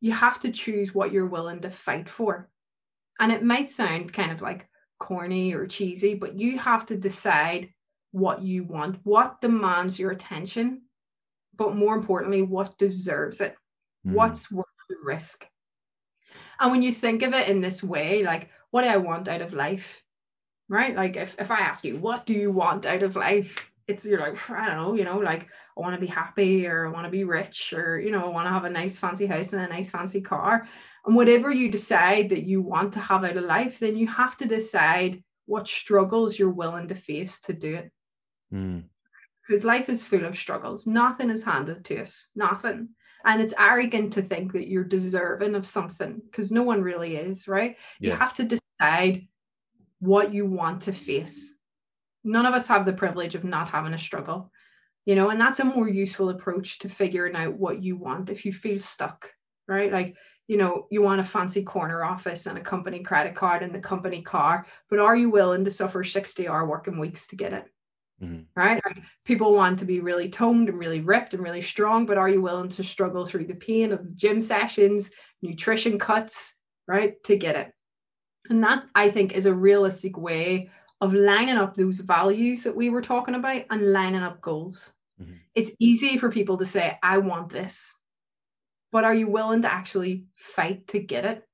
You 0.00 0.12
have 0.12 0.40
to 0.40 0.50
choose 0.50 0.94
what 0.94 1.12
you're 1.12 1.26
willing 1.26 1.60
to 1.60 1.70
fight 1.70 2.08
for. 2.08 2.48
And 3.18 3.30
it 3.30 3.44
might 3.44 3.70
sound 3.70 4.12
kind 4.12 4.32
of 4.32 4.40
like 4.40 4.68
corny 4.98 5.52
or 5.54 5.66
cheesy, 5.66 6.14
but 6.14 6.38
you 6.38 6.58
have 6.58 6.86
to 6.86 6.96
decide 6.96 7.70
what 8.12 8.42
you 8.42 8.64
want, 8.64 8.98
what 9.04 9.40
demands 9.40 9.98
your 9.98 10.10
attention, 10.10 10.82
but 11.56 11.76
more 11.76 11.94
importantly, 11.94 12.42
what 12.42 12.78
deserves 12.78 13.40
it, 13.40 13.56
Mhm. 14.06 14.14
what's 14.14 14.50
worth 14.50 14.66
the 14.88 14.96
risk. 15.04 15.46
And 16.58 16.70
when 16.72 16.82
you 16.82 16.92
think 16.92 17.22
of 17.22 17.32
it 17.32 17.48
in 17.48 17.60
this 17.60 17.82
way, 17.82 18.22
like, 18.22 18.50
what 18.70 18.82
do 18.82 18.88
I 18.88 18.96
want 18.96 19.28
out 19.28 19.40
of 19.40 19.52
life? 19.52 20.02
Right? 20.68 20.94
Like, 20.94 21.16
if, 21.16 21.36
if 21.38 21.50
I 21.50 21.60
ask 21.60 21.84
you, 21.84 21.98
what 21.98 22.26
do 22.26 22.34
you 22.34 22.50
want 22.50 22.86
out 22.86 23.02
of 23.02 23.16
life? 23.16 23.64
It's 23.90 24.04
you're 24.04 24.20
like 24.20 24.50
i 24.50 24.66
don't 24.66 24.76
know 24.76 24.94
you 24.94 25.04
know 25.04 25.18
like 25.18 25.48
i 25.76 25.80
want 25.80 25.94
to 25.94 26.00
be 26.00 26.06
happy 26.06 26.66
or 26.66 26.86
i 26.86 26.90
want 26.90 27.04
to 27.04 27.10
be 27.10 27.24
rich 27.24 27.72
or 27.72 27.98
you 27.98 28.10
know 28.10 28.24
i 28.24 28.28
want 28.28 28.46
to 28.46 28.52
have 28.52 28.64
a 28.64 28.70
nice 28.70 28.98
fancy 28.98 29.26
house 29.26 29.52
and 29.52 29.62
a 29.62 29.68
nice 29.68 29.90
fancy 29.90 30.20
car. 30.20 30.66
And 31.06 31.16
whatever 31.16 31.50
you 31.50 31.70
decide 31.70 32.28
that 32.28 32.42
you 32.42 32.60
want 32.60 32.92
to 32.92 33.00
have 33.00 33.24
out 33.24 33.36
of 33.36 33.44
life 33.44 33.78
then 33.78 33.96
you 33.96 34.06
have 34.06 34.36
to 34.38 34.46
decide 34.46 35.22
what 35.46 35.66
struggles 35.66 36.38
you're 36.38 36.50
willing 36.50 36.88
to 36.88 36.94
face 36.94 37.40
to 37.42 37.52
do 37.52 37.74
it. 37.76 37.90
Mm. 38.52 38.84
because 39.46 39.64
life 39.64 39.88
is 39.88 40.04
full 40.04 40.24
of 40.24 40.36
struggles. 40.36 40.86
Nothing 40.86 41.30
is 41.30 41.44
handed 41.44 41.84
to 41.84 42.02
us. 42.02 42.30
Nothing. 42.34 42.88
And 43.24 43.40
it's 43.40 43.54
arrogant 43.56 44.14
to 44.14 44.22
think 44.22 44.52
that 44.54 44.66
you're 44.66 44.82
deserving 44.82 45.54
of 45.54 45.66
something 45.66 46.20
because 46.24 46.50
no 46.50 46.64
one 46.64 46.82
really 46.82 47.16
is 47.16 47.46
right? 47.46 47.76
You 48.00 48.12
have 48.12 48.34
to 48.36 48.44
decide 48.44 49.28
what 50.00 50.34
you 50.34 50.46
want 50.46 50.82
to 50.82 50.92
face 50.92 51.54
none 52.24 52.46
of 52.46 52.54
us 52.54 52.68
have 52.68 52.86
the 52.86 52.92
privilege 52.92 53.34
of 53.34 53.44
not 53.44 53.68
having 53.68 53.94
a 53.94 53.98
struggle 53.98 54.50
you 55.06 55.14
know 55.14 55.30
and 55.30 55.40
that's 55.40 55.60
a 55.60 55.64
more 55.64 55.88
useful 55.88 56.28
approach 56.30 56.78
to 56.78 56.88
figuring 56.88 57.36
out 57.36 57.54
what 57.54 57.82
you 57.82 57.96
want 57.96 58.30
if 58.30 58.44
you 58.44 58.52
feel 58.52 58.80
stuck 58.80 59.32
right? 59.68 59.92
Like 59.92 60.16
you 60.48 60.56
know 60.56 60.88
you 60.90 61.00
want 61.00 61.20
a 61.20 61.24
fancy 61.24 61.62
corner 61.62 62.02
office 62.04 62.46
and 62.46 62.58
a 62.58 62.62
company 62.62 63.02
credit 63.04 63.36
card 63.36 63.62
and 63.62 63.74
the 63.74 63.80
company 63.80 64.20
car 64.22 64.66
but 64.88 64.98
are 64.98 65.16
you 65.16 65.30
willing 65.30 65.64
to 65.64 65.70
suffer 65.70 66.02
60 66.04 66.48
hour 66.48 66.66
working 66.66 66.98
weeks 66.98 67.28
to 67.28 67.36
get 67.36 67.52
it? 67.52 67.66
Mhm. 68.20 68.48
right? 68.56 68.80
Like 68.84 68.98
people 69.24 69.54
want 69.54 69.78
to 69.78 69.84
be 69.84 70.00
really 70.00 70.28
toned 70.28 70.68
and 70.68 70.78
really 70.78 71.00
ripped 71.00 71.34
and 71.34 71.42
really 71.42 71.62
strong 71.62 72.06
but 72.06 72.18
are 72.18 72.28
you 72.28 72.42
willing 72.42 72.68
to 72.70 72.84
struggle 72.84 73.24
through 73.26 73.46
the 73.46 73.54
pain 73.54 73.92
of 73.92 74.06
the 74.06 74.14
gym 74.14 74.40
sessions 74.40 75.10
nutrition 75.42 75.98
cuts 75.98 76.56
right 76.86 77.22
to 77.24 77.36
get 77.36 77.56
it? 77.56 77.72
And 78.50 78.62
that 78.64 78.84
i 78.94 79.10
think 79.10 79.32
is 79.32 79.46
a 79.46 79.54
realistic 79.54 80.16
way 80.18 80.70
of 81.00 81.14
lining 81.14 81.56
up 81.56 81.74
those 81.74 81.98
values 81.98 82.64
that 82.64 82.76
we 82.76 82.90
were 82.90 83.02
talking 83.02 83.34
about 83.34 83.62
and 83.70 83.92
lining 83.92 84.22
up 84.22 84.40
goals. 84.40 84.94
Mhm. 85.20 85.38
it's 85.54 85.72
easy 85.78 86.16
for 86.16 86.30
people 86.30 86.56
to 86.56 86.64
say 86.64 86.98
i 87.02 87.18
want 87.18 87.50
this 87.50 87.98
but 88.92 89.04
are 89.04 89.14
you 89.14 89.28
willing 89.28 89.62
to 89.62 89.72
actually 89.72 90.24
fight 90.34 90.86
to 90.88 90.98
get 90.98 91.24
it? 91.24 91.44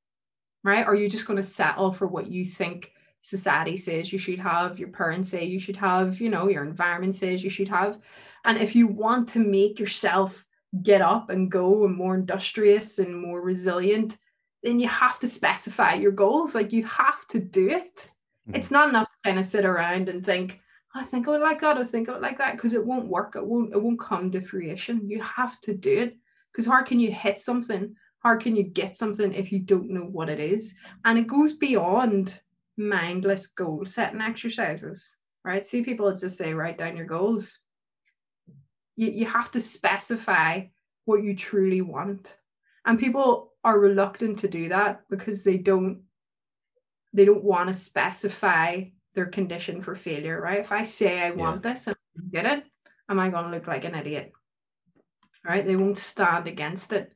Right? 0.64 0.86
Are 0.86 0.94
you 0.94 1.08
just 1.08 1.26
going 1.26 1.36
to 1.36 1.42
settle 1.42 1.92
for 1.92 2.06
what 2.06 2.30
you 2.30 2.44
think 2.44 2.92
society 3.22 3.76
says 3.76 4.12
you 4.12 4.18
should 4.18 4.38
have 4.38 4.78
your 4.78 4.88
parents 4.88 5.30
say 5.30 5.44
you 5.44 5.58
should 5.58 5.76
have 5.76 6.20
you 6.20 6.30
know 6.30 6.48
your 6.48 6.62
environment 6.64 7.14
says 7.16 7.42
you 7.42 7.50
should 7.50 7.68
have? 7.68 7.98
And 8.44 8.58
if 8.58 8.74
you 8.74 8.86
want 8.86 9.28
to 9.30 9.40
make 9.40 9.78
yourself 9.78 10.44
get 10.82 11.00
up 11.00 11.30
and 11.30 11.50
go 11.50 11.84
and 11.84 11.96
more 11.96 12.14
industrious 12.14 12.98
and 12.98 13.20
more 13.20 13.40
resilient 13.40 14.16
then 14.62 14.80
you 14.80 14.88
have 14.88 15.20
to 15.20 15.26
specify 15.28 15.94
your 15.94 16.10
goals. 16.10 16.54
Like 16.54 16.72
you 16.72 16.84
have 16.84 17.26
to 17.28 17.38
do 17.38 17.68
it 17.68 18.10
Mhm. 18.48 18.56
it's 18.56 18.70
not 18.70 18.88
enough 18.88 19.08
to 19.08 19.18
kind 19.24 19.38
of 19.38 19.44
sit 19.46 19.64
around 19.64 20.08
and 20.08 20.24
think 20.24 20.60
"Oh, 20.94 21.00
i 21.00 21.04
think 21.04 21.26
i 21.26 21.30
would 21.30 21.40
like 21.40 21.60
that 21.60 21.78
i 21.78 21.84
think 21.84 22.08
i 22.08 22.12
would 22.12 22.22
like 22.22 22.38
that 22.38 22.52
because 22.56 22.72
it 22.74 22.84
won't 22.84 23.08
work 23.08 23.36
it 23.36 23.44
won't 23.46 23.72
it 23.74 23.82
won't 23.82 24.00
come 24.00 24.30
to 24.32 24.40
fruition. 24.40 25.08
You 25.08 25.22
have 25.22 25.60
to 25.62 25.74
do 25.74 25.98
it 25.98 26.16
because 26.52 26.66
how 26.66 26.82
can 26.82 27.00
you 27.00 27.10
hit 27.12 27.38
something? 27.38 27.94
How 28.20 28.36
can 28.38 28.56
you 28.56 28.64
get 28.64 28.96
something 28.96 29.32
if 29.32 29.52
you 29.52 29.60
don't 29.60 29.90
know 29.90 30.04
what 30.06 30.28
it 30.28 30.40
is? 30.40 30.74
And 31.04 31.18
it 31.18 31.26
goes 31.28 31.52
beyond 31.54 32.40
mindless 32.76 33.46
goal 33.48 33.84
setting 33.86 34.20
exercises 34.20 35.16
right? 35.44 35.64
See 35.64 35.82
people 35.82 36.08
that 36.08 36.18
just 36.20 36.36
say 36.36 36.52
write 36.54 36.76
down 36.78 36.96
your 36.96 37.06
goals. 37.06 37.60
You, 38.96 39.10
you 39.10 39.26
have 39.26 39.50
to 39.52 39.60
specify 39.60 40.62
what 41.04 41.22
you 41.22 41.36
truly 41.36 41.82
want. 41.82 42.36
And 42.84 42.98
people 42.98 43.52
are 43.62 43.78
reluctant 43.78 44.40
to 44.40 44.48
do 44.48 44.68
that 44.70 45.02
because 45.08 45.44
they 45.44 45.56
don't 45.56 46.02
they 47.16 47.24
don't 47.24 47.42
want 47.42 47.68
to 47.68 47.74
specify 47.74 48.82
their 49.14 49.26
condition 49.26 49.82
for 49.82 49.96
failure 49.96 50.40
right? 50.40 50.60
If 50.60 50.70
i 50.70 50.82
say 50.82 51.22
i 51.22 51.30
want 51.30 51.62
this 51.62 51.86
and 51.86 51.96
I 52.16 52.20
get 52.30 52.46
it 52.46 52.64
am 53.08 53.18
i 53.18 53.30
going 53.30 53.44
to 53.44 53.50
look 53.50 53.66
like 53.66 53.84
an 53.84 53.94
idiot? 53.94 54.32
Right? 55.44 55.64
They 55.64 55.76
won't 55.76 55.98
stand 56.00 56.48
against 56.48 56.92
it. 56.92 57.12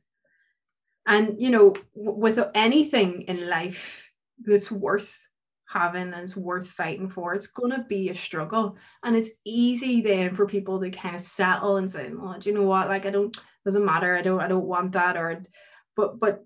And 1.05 1.41
you 1.41 1.49
know 1.49 1.73
w- 1.95 2.17
with 2.17 2.39
anything 2.55 3.23
in 3.23 3.49
life 3.49 4.09
that's 4.43 4.71
worth 4.71 5.27
having 5.67 6.13
and 6.13 6.23
it's 6.23 6.35
worth 6.35 6.67
fighting 6.67 7.09
for 7.09 7.33
it's 7.33 7.47
going 7.47 7.71
to 7.71 7.85
be 7.87 8.09
a 8.09 8.15
struggle. 8.15 8.77
And 9.03 9.15
it's 9.15 9.29
easy 9.45 10.01
then 10.01 10.35
for 10.35 10.45
people 10.45 10.79
to 10.81 10.89
kind 10.89 11.15
of 11.15 11.21
settle 11.21 11.77
and 11.77 11.89
say 11.89 12.09
well 12.13 12.39
do 12.39 12.49
you 12.49 12.55
know 12.55 12.63
what? 12.63 12.87
Like 12.87 13.05
i 13.05 13.09
don't 13.09 13.35
doesn't 13.65 13.85
matter. 13.85 14.17
I 14.17 14.21
don't 14.21 14.41
i 14.41 14.47
don't 14.47 14.65
want 14.65 14.93
that 14.93 15.17
or 15.17 15.43
but 15.95 16.19
but 16.19 16.45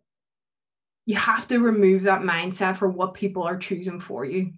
you 1.06 1.16
have 1.16 1.48
to 1.48 1.60
remove 1.60 2.04
that 2.04 2.22
mindset 2.22 2.78
for 2.78 2.90
what 2.90 3.14
people 3.14 3.44
are 3.44 3.58
choosing 3.58 4.00
for 4.00 4.26
you 4.26 4.54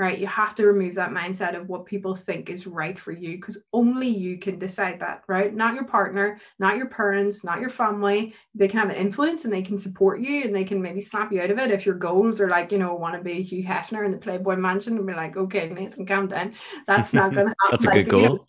right? 0.00 0.18
You 0.18 0.26
have 0.28 0.54
to 0.54 0.66
remove 0.66 0.94
that 0.94 1.10
mindset 1.10 1.54
of 1.54 1.68
what 1.68 1.84
people 1.84 2.14
think 2.14 2.48
is 2.48 2.66
right 2.66 2.98
for 2.98 3.12
you 3.12 3.36
because 3.36 3.58
only 3.74 4.08
you 4.08 4.38
can 4.38 4.58
decide 4.58 4.98
that 5.00 5.24
right? 5.28 5.54
Not 5.54 5.74
your 5.74 5.84
partner 5.84 6.40
not 6.58 6.78
your 6.78 6.88
parents 6.88 7.44
not 7.44 7.60
your 7.60 7.68
family. 7.68 8.34
They 8.54 8.66
can 8.66 8.80
have 8.80 8.88
an 8.88 8.96
influence 8.96 9.44
and 9.44 9.52
they 9.52 9.60
can 9.60 9.76
support 9.76 10.20
you 10.20 10.44
and 10.44 10.56
they 10.56 10.64
can 10.64 10.80
maybe 10.80 11.02
snap 11.02 11.30
you 11.30 11.42
out 11.42 11.50
of 11.50 11.58
it 11.58 11.70
if 11.70 11.84
your 11.84 11.96
goals 11.96 12.40
are 12.40 12.48
like 12.48 12.72
you 12.72 12.78
know 12.78 12.94
want 12.94 13.14
to 13.14 13.22
be 13.22 13.42
hugh 13.42 13.62
hefner 13.62 14.06
in 14.06 14.10
the 14.10 14.16
playboy 14.16 14.56
mansion 14.56 14.96
and 14.96 15.06
be 15.06 15.12
like 15.12 15.36
okay 15.36 15.68
nathan 15.68 16.06
calm 16.06 16.28
down. 16.28 16.54
That's 16.86 17.12
not 17.12 17.34
going 17.34 17.48
to 17.48 17.54
happen 17.60 17.78
That's 17.82 17.84
a 17.84 18.02
good 18.02 18.08
goal. 18.08 18.46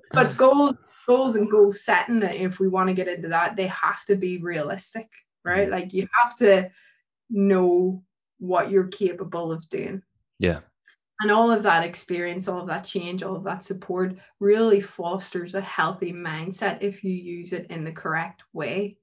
but 0.12 0.36
goals 0.38 0.76
goals 1.06 1.36
and 1.36 1.50
goal 1.50 1.72
setting 1.72 2.22
if 2.22 2.58
we 2.58 2.68
want 2.68 2.88
to 2.88 2.94
get 2.94 3.08
into 3.08 3.28
that 3.28 3.56
they 3.56 3.66
have 3.66 4.04
to 4.04 4.16
be 4.16 4.38
realistic 4.38 5.08
right 5.44 5.68
Mhm. 5.68 5.72
like 5.72 5.92
you 5.92 6.06
have 6.22 6.36
to 6.38 6.70
know 7.28 8.02
what 8.38 8.70
you're 8.70 8.88
capable 8.88 9.52
of 9.52 9.68
doing 9.68 10.02
yeah. 10.38 10.60
and 11.20 11.30
all 11.30 11.50
of 11.50 11.62
that 11.62 11.84
experience 11.84 12.48
all 12.48 12.60
of 12.60 12.66
that 12.68 12.84
change 12.84 13.22
all 13.22 13.36
of 13.36 13.44
that 13.44 13.62
support 13.62 14.16
really 14.40 14.80
fosters 14.80 15.54
a 15.54 15.60
healthy 15.60 16.12
mindset 16.12 16.82
if 16.82 17.04
you 17.04 17.12
use 17.12 17.52
it 17.52 17.66
in 17.70 17.84
the 17.84 17.92
correct 17.92 18.42
way 18.52 18.96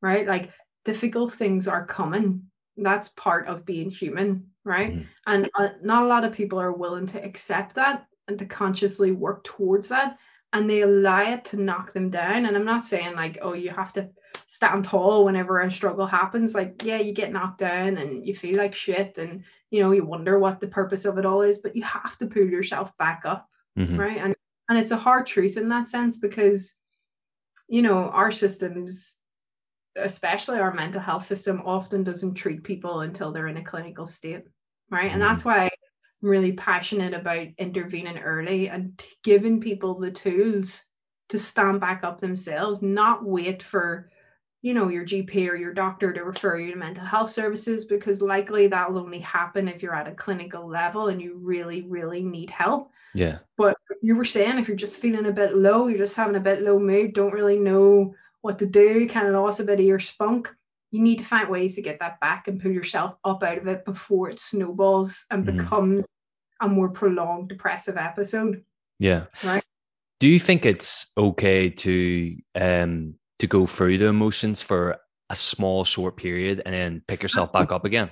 right 0.00 0.26
like 0.26 0.50
difficult 0.84 1.32
things 1.32 1.66
are 1.68 1.86
coming 1.86 2.42
that's 2.76 3.08
part 3.08 3.46
of 3.46 3.64
being 3.64 3.90
human 3.90 4.50
right 4.64 4.92
Mhm. 4.94 5.06
and 5.26 5.50
uh, 5.58 5.68
not 5.82 6.02
a 6.02 6.06
lot 6.06 6.24
of 6.24 6.32
people 6.32 6.58
are 6.60 6.72
willing 6.72 7.06
to 7.06 7.22
accept 7.24 7.74
that 7.76 8.06
and 8.28 8.38
to 8.38 8.46
consciously 8.46 9.12
work 9.12 9.44
towards 9.44 9.88
that 9.88 10.18
and 10.54 10.70
they 10.70 10.80
allow 10.82 11.20
it 11.20 11.44
to 11.46 11.60
knock 11.60 11.92
them 11.92 12.08
down. 12.08 12.46
And 12.46 12.56
i'm 12.56 12.64
not 12.64 12.84
saying 12.84 13.14
like 13.14 13.38
oh 13.42 13.52
you 13.52 13.70
have 13.70 13.92
to 13.94 14.08
stand 14.46 14.84
tall 14.84 15.24
whenever 15.24 15.60
a 15.60 15.70
struggle 15.70 16.06
happens. 16.06 16.54
Like 16.54 16.82
yeah 16.84 16.98
you 16.98 17.12
get 17.12 17.32
knocked 17.32 17.58
down 17.58 17.96
and 17.98 18.26
you 18.26 18.34
feel 18.34 18.56
like 18.56 18.74
shit 18.74 19.18
and 19.18 19.44
you 19.70 19.82
know 19.82 19.90
you 19.92 20.04
wonder 20.06 20.38
what 20.38 20.60
the 20.60 20.68
purpose 20.68 21.04
of 21.04 21.18
it 21.18 21.26
all 21.26 21.42
is 21.42 21.58
but 21.58 21.74
you 21.76 21.82
have 21.82 22.16
to 22.18 22.26
pull 22.26 22.44
yourself 22.44 22.96
back 22.96 23.22
up 23.26 23.48
Mhm. 23.76 23.98
right? 23.98 24.18
And 24.18 24.34
and 24.68 24.78
it's 24.78 24.92
a 24.92 24.96
hard 24.96 25.26
truth 25.26 25.56
in 25.58 25.68
that 25.70 25.88
sense 25.88 26.18
because 26.18 26.74
you 27.68 27.82
know 27.82 28.08
our 28.10 28.30
systems 28.30 29.18
especially 29.96 30.58
our 30.58 30.72
mental 30.74 31.00
health 31.00 31.26
system 31.26 31.62
often 31.64 32.02
doesn't 32.04 32.34
treat 32.34 32.62
people 32.64 33.00
until 33.00 33.32
they're 33.32 33.48
in 33.48 33.56
a 33.56 33.64
clinical 33.64 34.06
state 34.06 34.44
right? 34.90 35.10
And 35.10 35.20
that's 35.20 35.44
why 35.44 35.70
really 36.24 36.52
passionate 36.52 37.14
about 37.14 37.46
intervening 37.58 38.18
early 38.18 38.68
and 38.68 39.00
giving 39.22 39.60
people 39.60 39.98
the 40.00 40.10
tools 40.10 40.84
to 41.28 41.38
stand 41.38 41.80
back 41.80 42.02
up 42.04 42.20
themselves 42.20 42.82
not 42.82 43.24
wait 43.24 43.62
for 43.62 44.10
you 44.62 44.74
know 44.74 44.88
your 44.88 45.04
gp 45.04 45.48
or 45.48 45.56
your 45.56 45.74
doctor 45.74 46.12
to 46.12 46.24
refer 46.24 46.58
you 46.58 46.72
to 46.72 46.78
mental 46.78 47.04
health 47.04 47.30
services 47.30 47.84
because 47.84 48.22
likely 48.22 48.66
that'll 48.66 48.98
only 48.98 49.20
happen 49.20 49.68
if 49.68 49.82
you're 49.82 49.94
at 49.94 50.08
a 50.08 50.14
clinical 50.14 50.66
level 50.68 51.08
and 51.08 51.20
you 51.20 51.38
really 51.42 51.82
really 51.82 52.22
need 52.22 52.50
help 52.50 52.90
Yeah. 53.14 53.38
but 53.56 53.76
you 54.02 54.16
were 54.16 54.24
saying 54.24 54.58
if 54.58 54.68
you're 54.68 54.76
just 54.76 54.98
feeling 54.98 55.26
a 55.26 55.32
bit 55.32 55.56
low, 55.56 55.86
you're 55.88 55.98
just 55.98 56.16
having 56.16 56.36
a 56.36 56.40
bit 56.40 56.62
low 56.62 56.78
mood, 56.78 57.14
don't 57.14 57.32
really 57.32 57.58
know 57.58 58.14
what 58.42 58.58
to 58.58 58.66
do, 58.66 59.08
kind 59.08 59.26
of 59.28 59.34
lost 59.34 59.60
a 59.60 59.64
bit 59.64 59.80
of 59.80 59.86
your 59.86 59.98
spunk, 60.00 60.52
you 60.90 61.00
need 61.00 61.18
to 61.18 61.24
find 61.24 61.48
ways 61.48 61.74
to 61.76 61.82
get 61.82 61.98
that 62.00 62.20
back 62.20 62.46
and 62.48 62.60
pull 62.60 62.70
yourself 62.72 63.14
up 63.24 63.42
out 63.42 63.58
of 63.58 63.66
it 63.66 63.84
before 63.86 64.28
it 64.30 64.40
snowballs 64.40 65.24
and 65.30 65.46
Mhm. 65.46 65.56
becomes 65.56 66.04
a 66.60 66.68
more 66.68 66.88
prolonged 66.88 67.48
depressive 67.48 67.96
episode. 67.96 68.62
Yeah. 68.98 69.24
Right. 69.42 69.62
Do 70.20 70.28
you 70.28 70.38
think 70.38 70.64
it's 70.64 71.12
okay 71.18 71.70
to 71.70 72.36
um 72.54 73.14
to 73.40 73.46
go 73.46 73.66
through 73.66 73.98
the 73.98 74.06
emotions 74.06 74.62
for 74.62 74.96
a 75.30 75.34
small 75.36 75.84
short 75.84 76.16
period 76.16 76.62
and 76.64 76.74
then 76.74 77.02
pick 77.08 77.22
yourself 77.22 77.52
back 77.52 77.72
up 77.72 77.84
again? 77.84 78.10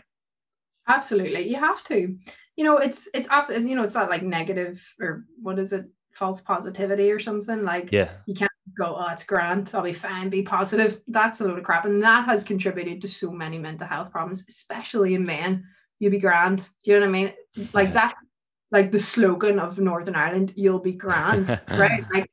Absolutely. 0.88 1.48
You 1.48 1.56
have 1.56 1.82
to. 1.84 2.16
You 2.56 2.64
know, 2.64 2.78
it's 2.78 3.08
it's 3.14 3.28
absolutely 3.30 3.70
you 3.70 3.76
know, 3.76 3.82
it's 3.84 3.94
not 3.94 4.10
like 4.10 4.22
negative 4.22 4.82
or 5.00 5.24
what 5.40 5.58
is 5.58 5.72
it, 5.72 5.86
false 6.12 6.40
positivity 6.40 7.10
or 7.10 7.18
something. 7.20 7.62
Like 7.64 7.90
Yeah. 7.92 8.10
you 8.26 8.34
can't 8.34 8.50
go, 8.78 8.96
oh, 8.98 9.08
it's 9.12 9.24
grand, 9.24 9.70
I'll 9.72 9.82
be 9.82 9.92
fine, 9.92 10.28
be 10.28 10.42
positive. 10.42 11.00
That's 11.08 11.40
a 11.40 11.44
load 11.46 11.58
of 11.58 11.64
crap. 11.64 11.84
And 11.84 12.02
that 12.02 12.24
has 12.26 12.44
contributed 12.44 13.00
to 13.02 13.08
so 13.08 13.30
many 13.30 13.58
mental 13.58 13.86
health 13.86 14.10
problems, 14.10 14.44
especially 14.48 15.14
in 15.14 15.24
men. 15.24 15.64
You'll 15.98 16.10
be 16.10 16.18
grand. 16.18 16.68
Do 16.84 16.90
you 16.90 16.94
know 17.00 17.06
what 17.06 17.08
I 17.08 17.12
mean? 17.12 17.32
Like 17.72 17.88
Yeah. 17.88 17.94
that's 17.94 18.30
like 18.72 18.90
the 18.90 19.00
slogan 19.00 19.58
of 19.58 19.78
Northern 19.78 20.16
Ireland, 20.16 20.54
you'll 20.56 20.80
be 20.80 20.94
grand, 20.94 21.48
right? 21.68 22.04
Like, 22.12 22.30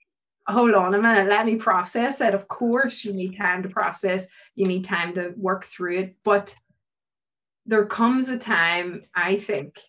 hold 0.48 0.74
on 0.74 0.96
a 0.96 1.02
minute, 1.02 1.30
let 1.30 1.46
me 1.46 1.58
process 1.58 2.22
it. 2.22 2.34
Of 2.34 2.48
course, 2.48 3.06
you 3.06 3.14
need 3.14 3.38
time 3.38 3.62
to 3.62 3.70
process, 3.70 4.26
you 4.56 4.66
need 4.66 4.86
time 4.86 5.14
to 5.14 5.34
work 5.38 5.66
through 5.66 6.00
it. 6.00 6.16
But 6.24 6.56
there 7.68 7.86
comes 7.86 8.30
a 8.30 8.38
time, 8.38 9.04
I 9.14 9.38
think, 9.38 9.80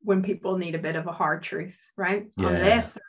when 0.00 0.22
people 0.22 0.56
need 0.56 0.74
a 0.74 0.78
bit 0.78 0.96
of 0.96 1.06
a 1.06 1.12
hard 1.12 1.42
truth, 1.42 1.90
right? 1.96 2.26
Yeah. 2.38 2.48
Unless 2.48 2.94
they're 2.94 3.02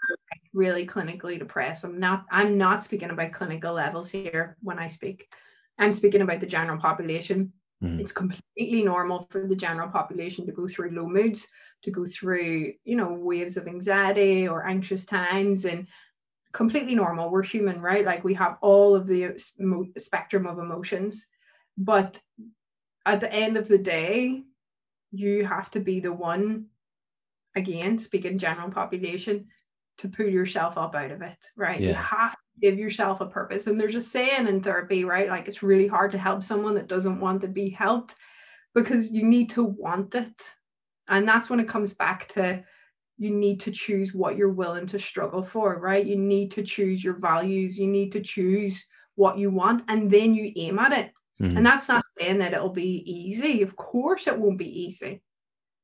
really 0.54 0.86
clinically 0.86 1.40
depressed. 1.40 1.84
I'm 1.84 2.00
not 2.00 2.26
I'm 2.30 2.58
not 2.58 2.84
speaking 2.84 3.10
about 3.10 3.32
clinical 3.32 3.74
levels 3.74 4.10
here 4.10 4.58
when 4.62 4.78
I 4.78 4.88
speak. 4.88 5.32
I'm 5.80 5.92
speaking 5.92 6.22
about 6.22 6.40
the 6.40 6.46
general 6.48 6.80
population. 6.80 7.54
Mm. 7.84 8.00
It's 8.00 8.14
completely 8.14 8.84
normal 8.84 9.28
for 9.30 9.46
the 9.46 9.56
general 9.56 9.90
population 9.90 10.46
to 10.46 10.52
go 10.54 10.68
through 10.68 10.92
low 10.92 11.08
moods, 11.08 11.48
to 11.84 11.92
go 11.92 12.06
through, 12.06 12.74
you 12.86 12.96
know, 12.96 13.12
waves 13.12 13.58
of 13.58 13.68
anxiety 13.68 14.48
or 14.48 14.66
anxious 14.66 15.06
times 15.06 15.66
and 15.66 15.88
completely 16.54 16.96
normal. 16.96 17.30
We're 17.30 17.44
human, 17.44 17.82
right? 17.82 18.06
Like 18.06 18.24
we 18.24 18.36
have 18.36 18.58
all 18.62 18.96
of 18.96 19.06
the 19.06 19.34
spectrum 19.98 20.48
of 20.48 20.60
emotions. 20.60 21.28
But 21.78 22.22
at 23.06 23.20
the 23.20 23.32
end 23.34 23.58
of 23.58 23.68
the 23.68 23.80
day, 23.80 24.44
you 25.12 25.46
have 25.46 25.70
to 25.72 25.80
be 25.80 26.00
the 26.00 26.14
one, 26.14 26.68
again, 27.56 28.00
speaking 28.00 28.38
general 28.38 28.72
population, 28.72 29.48
to 30.00 30.10
pull 30.10 30.28
yourself 30.28 30.78
up 30.78 30.96
out 30.96 31.12
of 31.12 31.22
it, 31.22 31.38
right? 31.56 31.80
Yeah. 31.80 31.90
You 31.90 31.94
have 31.96 32.32
to 32.32 32.38
give 32.62 32.80
yourself 32.80 33.22
a 33.22 33.26
purpose. 33.26 33.68
And 33.68 33.80
there's 33.80 33.96
a 33.96 34.02
saying 34.02 34.48
in 34.48 34.62
therapy, 34.62 35.06
right? 35.06 35.30
Like 35.30 35.48
it's 35.48 35.64
really 35.64 35.88
hard 35.88 36.12
to 36.12 36.18
help 36.18 36.44
someone 36.44 36.76
that 36.76 36.88
doesn't 36.88 37.20
want 37.20 37.42
to 37.42 37.48
be 37.48 37.70
helped 37.70 38.16
because 38.74 39.12
you 39.12 39.24
need 39.24 39.50
to 39.52 39.64
want 39.64 40.16
it. 40.16 40.42
And 41.08 41.28
that's 41.28 41.50
when 41.50 41.60
it 41.60 41.68
comes 41.68 41.94
back 41.94 42.28
to 42.30 42.64
you 43.18 43.30
need 43.30 43.60
to 43.62 43.72
choose 43.72 44.14
what 44.14 44.36
you're 44.36 44.50
willing 44.50 44.88
to 44.88 45.00
struggle 45.00 45.44
for, 45.44 45.80
right? 45.80 46.06
You 46.06 46.16
need 46.16 46.52
to 46.52 46.64
choose 46.64 47.04
your 47.04 47.14
values, 47.20 47.78
you 47.78 47.88
need 47.88 48.12
to 48.14 48.22
choose 48.22 48.86
what 49.16 49.38
you 49.38 49.52
want, 49.52 49.84
and 49.88 50.10
then 50.10 50.34
you 50.34 50.52
aim 50.56 50.80
at 50.80 50.92
it. 50.92 51.12
Mhm. 51.40 51.58
And 51.58 51.66
that's 51.66 51.88
not 51.88 52.04
saying 52.18 52.40
that 52.40 52.54
it'll 52.54 52.70
be 52.70 53.04
easy. 53.06 53.62
Of 53.62 53.76
course, 53.76 54.28
it 54.28 54.38
won't 54.40 54.58
be 54.58 54.86
easy, 54.86 55.22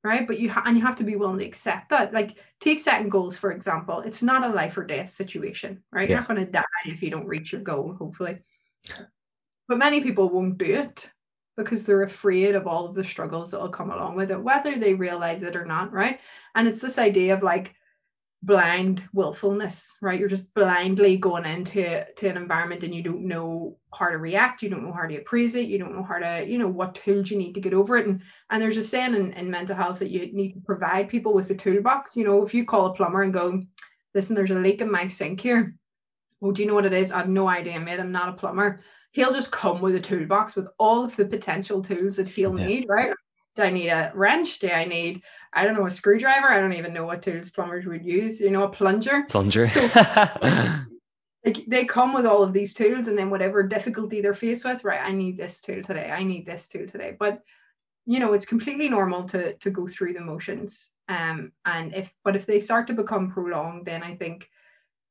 right? 0.03 0.25
But 0.25 0.39
you 0.39 0.49
ha- 0.49 0.63
and 0.65 0.77
you 0.77 0.83
have 0.83 0.95
to 0.97 1.03
be 1.03 1.15
willing 1.15 1.39
to 1.39 1.45
accept 1.45 1.89
that. 1.89 2.13
Like 2.13 2.37
take 2.59 2.79
setting 2.79 3.09
goals, 3.09 3.35
for 3.35 3.51
example. 3.51 4.01
It's 4.01 4.23
not 4.23 4.43
a 4.43 4.53
life 4.53 4.77
or 4.77 4.83
death 4.83 5.09
situation, 5.09 5.83
right? 5.91 6.09
You're 6.09 6.19
not 6.19 6.27
going 6.27 6.45
to 6.45 6.51
die 6.51 6.63
if 6.85 7.01
you 7.01 7.09
don't 7.09 7.27
reach 7.27 7.51
your 7.51 7.61
goal, 7.61 7.95
hopefully. 7.97 8.39
But 9.67 9.77
many 9.77 10.01
people 10.01 10.29
won't 10.29 10.57
do 10.57 10.65
it 10.65 11.11
because 11.57 11.85
they're 11.85 12.03
afraid 12.03 12.55
of 12.55 12.67
all 12.67 12.87
of 12.87 12.95
the 12.95 13.03
struggles 13.03 13.51
that 13.51 13.59
will 13.59 13.69
come 13.69 13.91
along 13.91 14.15
with 14.15 14.31
it, 14.31 14.41
whether 14.41 14.77
they 14.77 14.93
realize 14.93 15.43
it 15.43 15.55
or 15.55 15.65
not, 15.65 15.91
right? 15.91 16.19
And 16.55 16.67
it's 16.67 16.79
this 16.79 16.97
idea 16.97 17.33
of 17.33 17.43
like 17.43 17.75
blind 18.41 19.03
willfulness, 19.13 19.97
right? 20.01 20.19
You're 20.19 20.29
just 20.29 20.53
blindly 20.53 21.17
going 21.17 21.45
into 21.45 22.05
to 22.05 22.29
an 22.29 22.37
environment 22.37 22.83
and 22.83 22.95
you 22.95 23.03
don't 23.03 23.27
know 23.27 23.77
how 23.93 24.09
to 24.09 24.17
react, 24.17 24.61
you 24.61 24.69
don't 24.69 24.83
know 24.83 24.93
how 24.93 25.07
to 25.07 25.17
appraise 25.17 25.55
it, 25.55 25.67
you 25.67 25.77
don't 25.77 25.93
know 25.93 26.03
how 26.03 26.19
to, 26.19 26.45
you 26.47 26.57
know, 26.57 26.67
what 26.67 26.95
tools 26.95 27.29
you 27.29 27.37
need 27.37 27.53
to 27.53 27.59
get 27.59 27.73
over 27.73 27.97
it. 27.97 28.07
And 28.07 28.21
and 28.49 28.61
there's 28.61 28.77
a 28.77 28.83
saying 28.83 29.13
in, 29.13 29.33
in 29.33 29.51
mental 29.51 29.75
health 29.75 29.99
that 29.99 30.09
you 30.09 30.31
need 30.31 30.53
to 30.53 30.61
provide 30.61 31.09
people 31.09 31.33
with 31.33 31.49
a 31.49 31.55
toolbox. 31.55 32.15
You 32.15 32.23
know, 32.23 32.45
if 32.45 32.53
you 32.53 32.65
call 32.65 32.87
a 32.87 32.93
plumber 32.93 33.23
and 33.23 33.33
go, 33.33 33.61
listen, 34.15 34.35
there's 34.35 34.51
a 34.51 34.55
leak 34.55 34.79
in 34.81 34.91
my 34.91 35.05
sink 35.05 35.41
here. 35.41 35.75
Oh, 36.41 36.53
do 36.53 36.61
you 36.61 36.67
know 36.67 36.75
what 36.75 36.85
it 36.85 36.93
is? 36.93 37.11
I 37.11 37.17
have 37.17 37.29
no 37.29 37.49
idea, 37.49 37.77
mate. 37.79 37.99
I'm 37.99 38.13
not 38.13 38.29
a 38.29 38.33
plumber. 38.33 38.79
He'll 39.11 39.33
just 39.33 39.51
come 39.51 39.81
with 39.81 39.95
a 39.95 39.99
toolbox 39.99 40.55
with 40.55 40.67
all 40.77 41.03
of 41.03 41.15
the 41.17 41.25
potential 41.25 41.81
tools 41.81 42.15
that 42.15 42.29
he'll 42.29 42.57
Yeah. 42.57 42.67
need, 42.67 42.85
right? 42.87 43.11
Do 43.55 43.63
I 43.63 43.69
need 43.69 43.89
a 43.89 44.11
wrench? 44.13 44.59
Do 44.59 44.69
I 44.69 44.85
need, 44.85 45.21
I 45.53 45.65
don't 45.65 45.75
know, 45.75 45.85
a 45.85 45.91
screwdriver? 45.91 46.47
I 46.47 46.59
don't 46.59 46.73
even 46.73 46.93
know 46.93 47.05
what 47.05 47.23
tools 47.23 47.49
plumbers 47.49 47.85
would 47.85 48.05
use, 48.05 48.39
you 48.39 48.51
know, 48.51 48.63
a 48.63 48.69
plunger. 48.69 49.25
Plunger. 49.29 49.69
Like 51.45 51.65
they 51.67 51.85
come 51.85 52.13
with 52.13 52.25
all 52.25 52.43
of 52.43 52.51
these 52.51 52.73
tools, 52.73 53.07
and 53.07 53.17
then 53.17 53.29
whatever 53.29 53.63
difficulty 53.63 54.21
they're 54.21 54.33
faced 54.33 54.65
with, 54.65 54.83
right? 54.83 55.01
I 55.01 55.13
need 55.13 55.37
this 55.37 55.61
tool 55.61 55.81
today. 55.81 56.11
I 56.11 56.23
need 56.23 56.45
this 56.45 56.67
tool 56.67 56.85
today. 56.85 57.15
But 57.17 57.41
you 58.05 58.19
know, 58.19 58.33
it's 58.33 58.45
completely 58.45 58.89
normal 58.89 59.23
to 59.29 59.53
to 59.53 59.69
go 59.69 59.87
through 59.87 60.13
the 60.13 60.21
motions. 60.21 60.89
Um, 61.07 61.53
and 61.65 61.93
if 61.93 62.11
but 62.25 62.35
if 62.35 62.45
they 62.45 62.59
start 62.59 62.87
to 62.87 62.93
become 62.93 63.31
prolonged, 63.31 63.85
then 63.85 64.03
I 64.03 64.15
think 64.15 64.49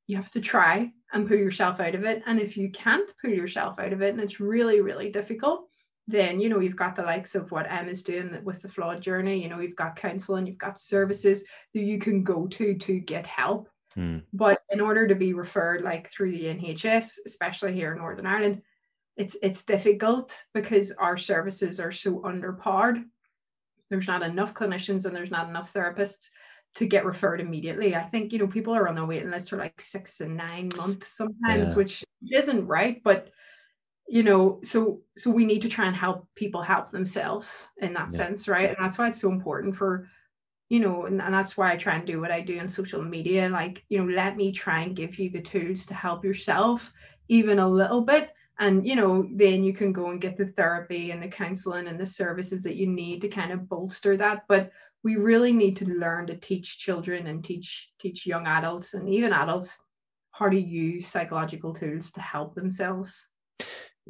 you 0.06 0.16
have 0.16 0.30
to 0.32 0.40
try 0.40 0.92
and 1.12 1.26
pull 1.26 1.36
yourself 1.36 1.80
out 1.80 1.94
of 1.94 2.04
it. 2.04 2.22
And 2.26 2.40
if 2.40 2.56
you 2.56 2.70
can't 2.70 3.10
pull 3.22 3.30
yourself 3.30 3.78
out 3.78 3.92
of 3.92 4.02
it, 4.02 4.12
and 4.12 4.20
it's 4.20 4.40
really, 4.40 4.80
really 4.80 5.10
difficult, 5.10 5.67
then 6.08 6.40
you 6.40 6.48
know 6.48 6.58
you've 6.58 6.74
got 6.74 6.96
the 6.96 7.02
likes 7.02 7.34
of 7.34 7.52
what 7.52 7.70
Emma's 7.70 8.02
doing 8.02 8.36
with 8.42 8.62
the 8.62 8.68
flawed 8.68 9.02
journey. 9.02 9.40
You 9.40 9.50
know, 9.50 9.60
you've 9.60 9.76
got 9.76 9.94
counseling, 9.94 10.46
you've 10.46 10.56
got 10.58 10.80
services 10.80 11.44
that 11.74 11.82
you 11.82 11.98
can 11.98 12.24
go 12.24 12.46
to 12.48 12.74
to 12.74 12.98
get 12.98 13.26
help. 13.26 13.68
Mm. 13.96 14.22
But 14.32 14.62
in 14.70 14.80
order 14.80 15.06
to 15.06 15.14
be 15.14 15.34
referred 15.34 15.82
like 15.82 16.10
through 16.10 16.32
the 16.32 16.44
NHS, 16.44 17.18
especially 17.26 17.74
here 17.74 17.92
in 17.92 17.98
Northern 17.98 18.26
Ireland, 18.26 18.62
it's 19.18 19.36
it's 19.42 19.64
difficult 19.64 20.34
because 20.54 20.92
our 20.92 21.18
services 21.18 21.78
are 21.78 21.92
so 21.92 22.20
underpowered. 22.20 23.04
There's 23.90 24.08
not 24.08 24.22
enough 24.22 24.54
clinicians 24.54 25.04
and 25.04 25.14
there's 25.14 25.30
not 25.30 25.50
enough 25.50 25.74
therapists 25.74 26.28
to 26.76 26.86
get 26.86 27.04
referred 27.04 27.40
immediately. 27.40 27.94
I 27.94 28.04
think 28.04 28.32
you 28.32 28.38
know 28.38 28.46
people 28.46 28.74
are 28.74 28.88
on 28.88 28.94
the 28.94 29.04
waiting 29.04 29.30
list 29.30 29.50
for 29.50 29.58
like 29.58 29.78
six 29.78 30.22
and 30.22 30.38
nine 30.38 30.70
months 30.76 31.08
sometimes, 31.08 31.70
Yeah. 31.70 31.76
which 31.76 32.04
isn't 32.32 32.66
right. 32.66 33.02
But 33.04 33.30
you 34.08 34.22
know, 34.22 34.60
so 34.64 35.02
so 35.16 35.30
we 35.30 35.44
need 35.44 35.62
to 35.62 35.68
try 35.68 35.86
and 35.86 35.96
help 35.96 36.26
people 36.34 36.62
help 36.62 36.90
themselves 36.90 37.68
in 37.78 37.92
that 37.94 38.12
Yeah. 38.12 38.16
sense, 38.16 38.48
right? 38.48 38.68
And 38.70 38.76
that's 38.80 38.98
why 38.98 39.08
it's 39.08 39.20
so 39.20 39.30
important 39.30 39.76
for 39.76 40.08
you 40.70 40.80
know, 40.80 41.06
and, 41.06 41.22
and 41.22 41.32
that's 41.32 41.56
why 41.56 41.72
I 41.72 41.76
try 41.76 41.94
and 41.96 42.06
do 42.06 42.20
what 42.20 42.30
I 42.30 42.40
do 42.42 42.58
on 42.58 42.68
social 42.68 43.02
media. 43.02 43.48
Like, 43.48 43.84
you 43.88 43.98
know, 43.98 44.12
let 44.12 44.36
me 44.36 44.52
try 44.52 44.80
and 44.80 44.96
give 44.96 45.18
you 45.18 45.30
the 45.30 45.40
tools 45.40 45.86
to 45.86 45.94
help 45.94 46.24
yourself 46.24 46.92
even 47.28 47.58
a 47.58 47.68
little 47.68 48.02
bit. 48.02 48.30
And, 48.58 48.86
you 48.86 48.96
know, 48.96 49.26
then 49.34 49.64
you 49.64 49.72
can 49.72 49.92
go 49.92 50.10
and 50.10 50.20
get 50.20 50.36
the 50.36 50.46
therapy 50.46 51.10
and 51.10 51.22
the 51.22 51.28
counseling 51.28 51.86
and 51.88 51.98
the 51.98 52.06
services 52.06 52.62
that 52.64 52.76
you 52.76 52.86
need 52.86 53.20
to 53.22 53.28
kind 53.28 53.52
of 53.52 53.68
bolster 53.68 54.16
that. 54.16 54.44
But 54.48 54.70
we 55.02 55.16
really 55.16 55.52
need 55.52 55.76
to 55.76 55.86
learn 55.86 56.26
to 56.26 56.36
teach 56.36 56.78
children 56.78 57.28
and 57.28 57.44
teach 57.44 57.90
teach 58.00 58.26
young 58.26 58.46
adults 58.46 58.94
and 58.94 59.08
even 59.08 59.32
adults 59.32 59.78
how 60.32 60.48
to 60.48 60.60
use 60.60 61.06
psychological 61.06 61.72
tools 61.72 62.10
to 62.12 62.20
help 62.20 62.54
themselves. 62.54 63.28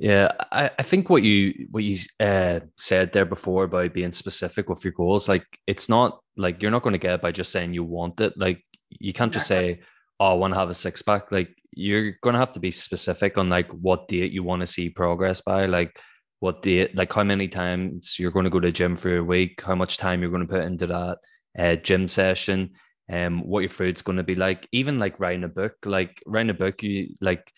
Yeah, 0.01 0.31
I, 0.53 0.71
I 0.79 0.83
think 0.85 1.11
what 1.11 1.25
you 1.25 1.67
what 1.73 1.83
you 1.83 1.97
uh, 2.21 2.61
said 2.77 3.13
there 3.13 3.25
before 3.25 3.65
about 3.65 3.93
being 3.95 4.13
specific 4.13 4.69
with 4.69 4.85
your 4.85 4.93
goals, 4.93 5.29
like 5.29 5.45
it's 5.67 5.89
not 5.89 6.21
like 6.37 6.63
you're 6.63 6.71
not 6.71 6.83
going 6.85 6.93
to 6.93 7.01
get 7.01 7.15
it 7.15 7.23
by 7.23 7.33
just 7.33 7.51
saying 7.51 7.75
you 7.75 7.83
want 7.83 8.21
it. 8.21 8.35
Like 8.37 8.63
you 8.91 9.13
can't 9.13 9.33
just 9.33 9.49
say, 9.49 9.81
"Oh, 10.21 10.27
I 10.31 10.35
want 10.35 10.55
to 10.55 10.61
have 10.61 10.71
a 10.71 10.75
six 10.75 11.03
pack." 11.03 11.33
Like 11.33 11.51
you're 11.73 12.13
going 12.23 12.35
to 12.35 12.39
have 12.39 12.55
to 12.55 12.61
be 12.61 12.71
specific 12.71 13.37
on 13.39 13.49
like 13.49 13.69
what 13.73 14.07
date 14.07 14.31
you 14.31 14.45
want 14.45 14.61
to 14.61 14.67
see 14.67 14.89
progress 14.89 15.41
by, 15.41 15.67
like 15.67 16.01
what 16.39 16.63
date, 16.63 16.95
like 16.97 17.13
how 17.13 17.25
many 17.25 17.49
times 17.49 18.19
you're 18.21 18.31
going 18.31 18.45
to 18.45 18.51
go 18.51 18.61
to 18.61 18.69
the 18.69 18.73
gym 18.73 18.95
for 18.95 19.17
a 19.17 19.25
week, 19.25 19.61
how 19.63 19.75
much 19.75 19.97
time 19.97 20.21
you're 20.21 20.31
going 20.31 20.47
to 20.47 20.53
put 20.53 20.63
into 20.65 20.87
that 20.87 21.19
uh, 21.59 21.75
gym 21.77 22.07
session, 22.07 22.71
um, 23.13 23.41
what 23.41 23.61
your 23.61 23.69
food's 23.69 24.03
going 24.03 24.19
to 24.19 24.23
be 24.23 24.37
like. 24.37 24.69
Even 24.71 24.99
like 25.01 25.19
writing 25.19 25.43
a 25.45 25.49
book, 25.49 25.75
like 25.85 26.23
writing 26.25 26.51
a 26.51 26.55
book, 26.55 26.83
you 26.85 27.17
like 27.21 27.53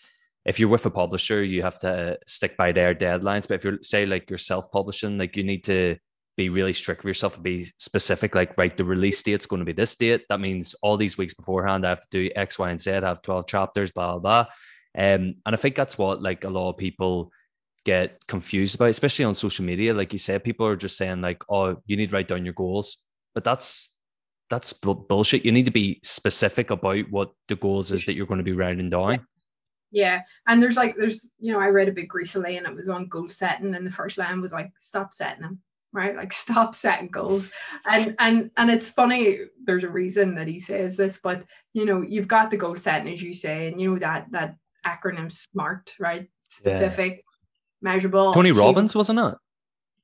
if 0.45 0.59
you're 0.59 0.69
with 0.69 0.85
a 0.85 0.89
publisher, 0.89 1.43
you 1.43 1.61
have 1.61 1.79
to 1.79 2.17
stick 2.27 2.57
by 2.57 2.71
their 2.71 2.95
deadlines. 2.95 3.47
But 3.47 3.55
if 3.55 3.63
you're 3.63 3.79
say 3.81 4.05
like 4.05 4.29
you're 4.29 4.39
self-publishing, 4.39 5.17
like 5.17 5.37
you 5.37 5.43
need 5.43 5.63
to 5.65 5.97
be 6.37 6.49
really 6.49 6.73
strict 6.73 7.03
with 7.03 7.09
yourself 7.09 7.35
and 7.35 7.43
be 7.43 7.71
specific. 7.77 8.33
Like, 8.33 8.57
right, 8.57 8.75
the 8.75 8.85
release 8.85 9.21
date's 9.21 9.45
going 9.45 9.59
to 9.59 9.65
be 9.65 9.73
this 9.73 9.95
date. 9.95 10.23
That 10.29 10.39
means 10.39 10.73
all 10.81 10.97
these 10.97 11.17
weeks 11.17 11.33
beforehand, 11.33 11.85
I 11.85 11.89
have 11.89 12.01
to 12.01 12.07
do 12.09 12.29
X, 12.35 12.57
Y, 12.57 12.69
and 12.69 12.81
Z. 12.81 12.91
I 12.91 13.07
have 13.07 13.21
12 13.21 13.47
chapters, 13.47 13.91
blah, 13.91 14.17
blah, 14.17 14.19
blah. 14.19 14.45
Um, 14.97 15.35
and 15.45 15.53
I 15.53 15.55
think 15.55 15.75
that's 15.75 15.97
what 15.97 16.21
like 16.21 16.43
a 16.43 16.49
lot 16.49 16.69
of 16.69 16.77
people 16.77 17.31
get 17.85 18.25
confused 18.27 18.75
about, 18.75 18.89
especially 18.89 19.25
on 19.25 19.35
social 19.35 19.65
media. 19.65 19.93
Like 19.93 20.13
you 20.13 20.19
said, 20.19 20.43
people 20.43 20.65
are 20.65 20.75
just 20.75 20.97
saying, 20.97 21.21
like, 21.21 21.43
oh, 21.49 21.77
you 21.85 21.97
need 21.97 22.09
to 22.09 22.15
write 22.15 22.27
down 22.27 22.45
your 22.45 22.53
goals. 22.53 22.97
But 23.33 23.43
that's 23.43 23.95
that's 24.49 24.73
bullshit. 24.73 25.45
You 25.45 25.53
need 25.53 25.65
to 25.65 25.71
be 25.71 26.01
specific 26.03 26.71
about 26.71 27.09
what 27.09 27.31
the 27.47 27.55
goals 27.55 27.91
is 27.91 28.05
that 28.05 28.15
you're 28.15 28.25
going 28.25 28.39
to 28.39 28.43
be 28.43 28.51
writing 28.51 28.89
down. 28.89 29.25
Yeah. 29.91 30.21
And 30.47 30.61
there's 30.63 30.77
like, 30.77 30.95
there's, 30.95 31.31
you 31.39 31.51
know, 31.51 31.59
I 31.59 31.67
read 31.67 31.89
a 31.89 31.91
book 31.91 32.13
recently 32.13 32.57
and 32.57 32.65
it 32.65 32.75
was 32.75 32.89
on 32.89 33.07
goal 33.07 33.29
setting, 33.29 33.75
and 33.75 33.85
the 33.85 33.91
first 33.91 34.17
line 34.17 34.41
was 34.41 34.53
like, 34.53 34.71
stop 34.79 35.13
setting 35.13 35.41
them, 35.41 35.59
right? 35.91 36.15
Like, 36.15 36.31
stop 36.45 36.75
setting 36.75 37.09
goals. 37.09 37.49
And, 37.85 38.15
and, 38.19 38.51
and 38.57 38.71
it's 38.71 38.87
funny, 38.89 39.39
there's 39.65 39.83
a 39.83 39.89
reason 39.89 40.35
that 40.35 40.47
he 40.47 40.59
says 40.59 40.95
this, 40.95 41.19
but, 41.21 41.43
you 41.73 41.85
know, 41.85 42.01
you've 42.01 42.27
got 42.27 42.51
the 42.51 42.57
goal 42.57 42.77
setting, 42.77 43.11
as 43.13 43.21
you 43.21 43.33
say, 43.33 43.67
and 43.67 43.79
you 43.81 43.91
know, 43.93 43.99
that, 43.99 44.27
that 44.31 44.55
acronym 44.87 45.31
SMART, 45.31 45.93
right? 45.99 46.21
Yeah. 46.21 46.27
Specific, 46.77 47.23
measurable. 47.81 48.33
Tony. 48.33 48.51
Robbins, 48.51 48.95
wasn't 48.95 49.19
it? 49.19 49.35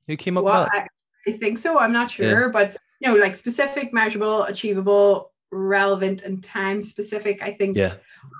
Who 0.06 0.16
came 0.16 0.36
up 0.38 0.44
Well, 0.44 0.60
with 0.60 0.68
that? 0.72 0.88
I, 1.26 1.30
I 1.30 1.32
think 1.36 1.58
so. 1.58 1.78
I'm 1.78 1.92
not 1.92 2.16
Yeah. 2.18 2.28
sure, 2.30 2.48
but 2.50 2.76
you 3.00 3.08
know, 3.08 3.14
like 3.16 3.36
specific, 3.36 3.92
measurable, 3.92 4.42
achievable, 4.44 5.32
relevant, 5.52 6.22
and 6.22 6.42
time 6.42 6.80
specific. 6.82 7.42
I 7.42 7.52
think 7.52 7.76
Yeah. 7.76 7.94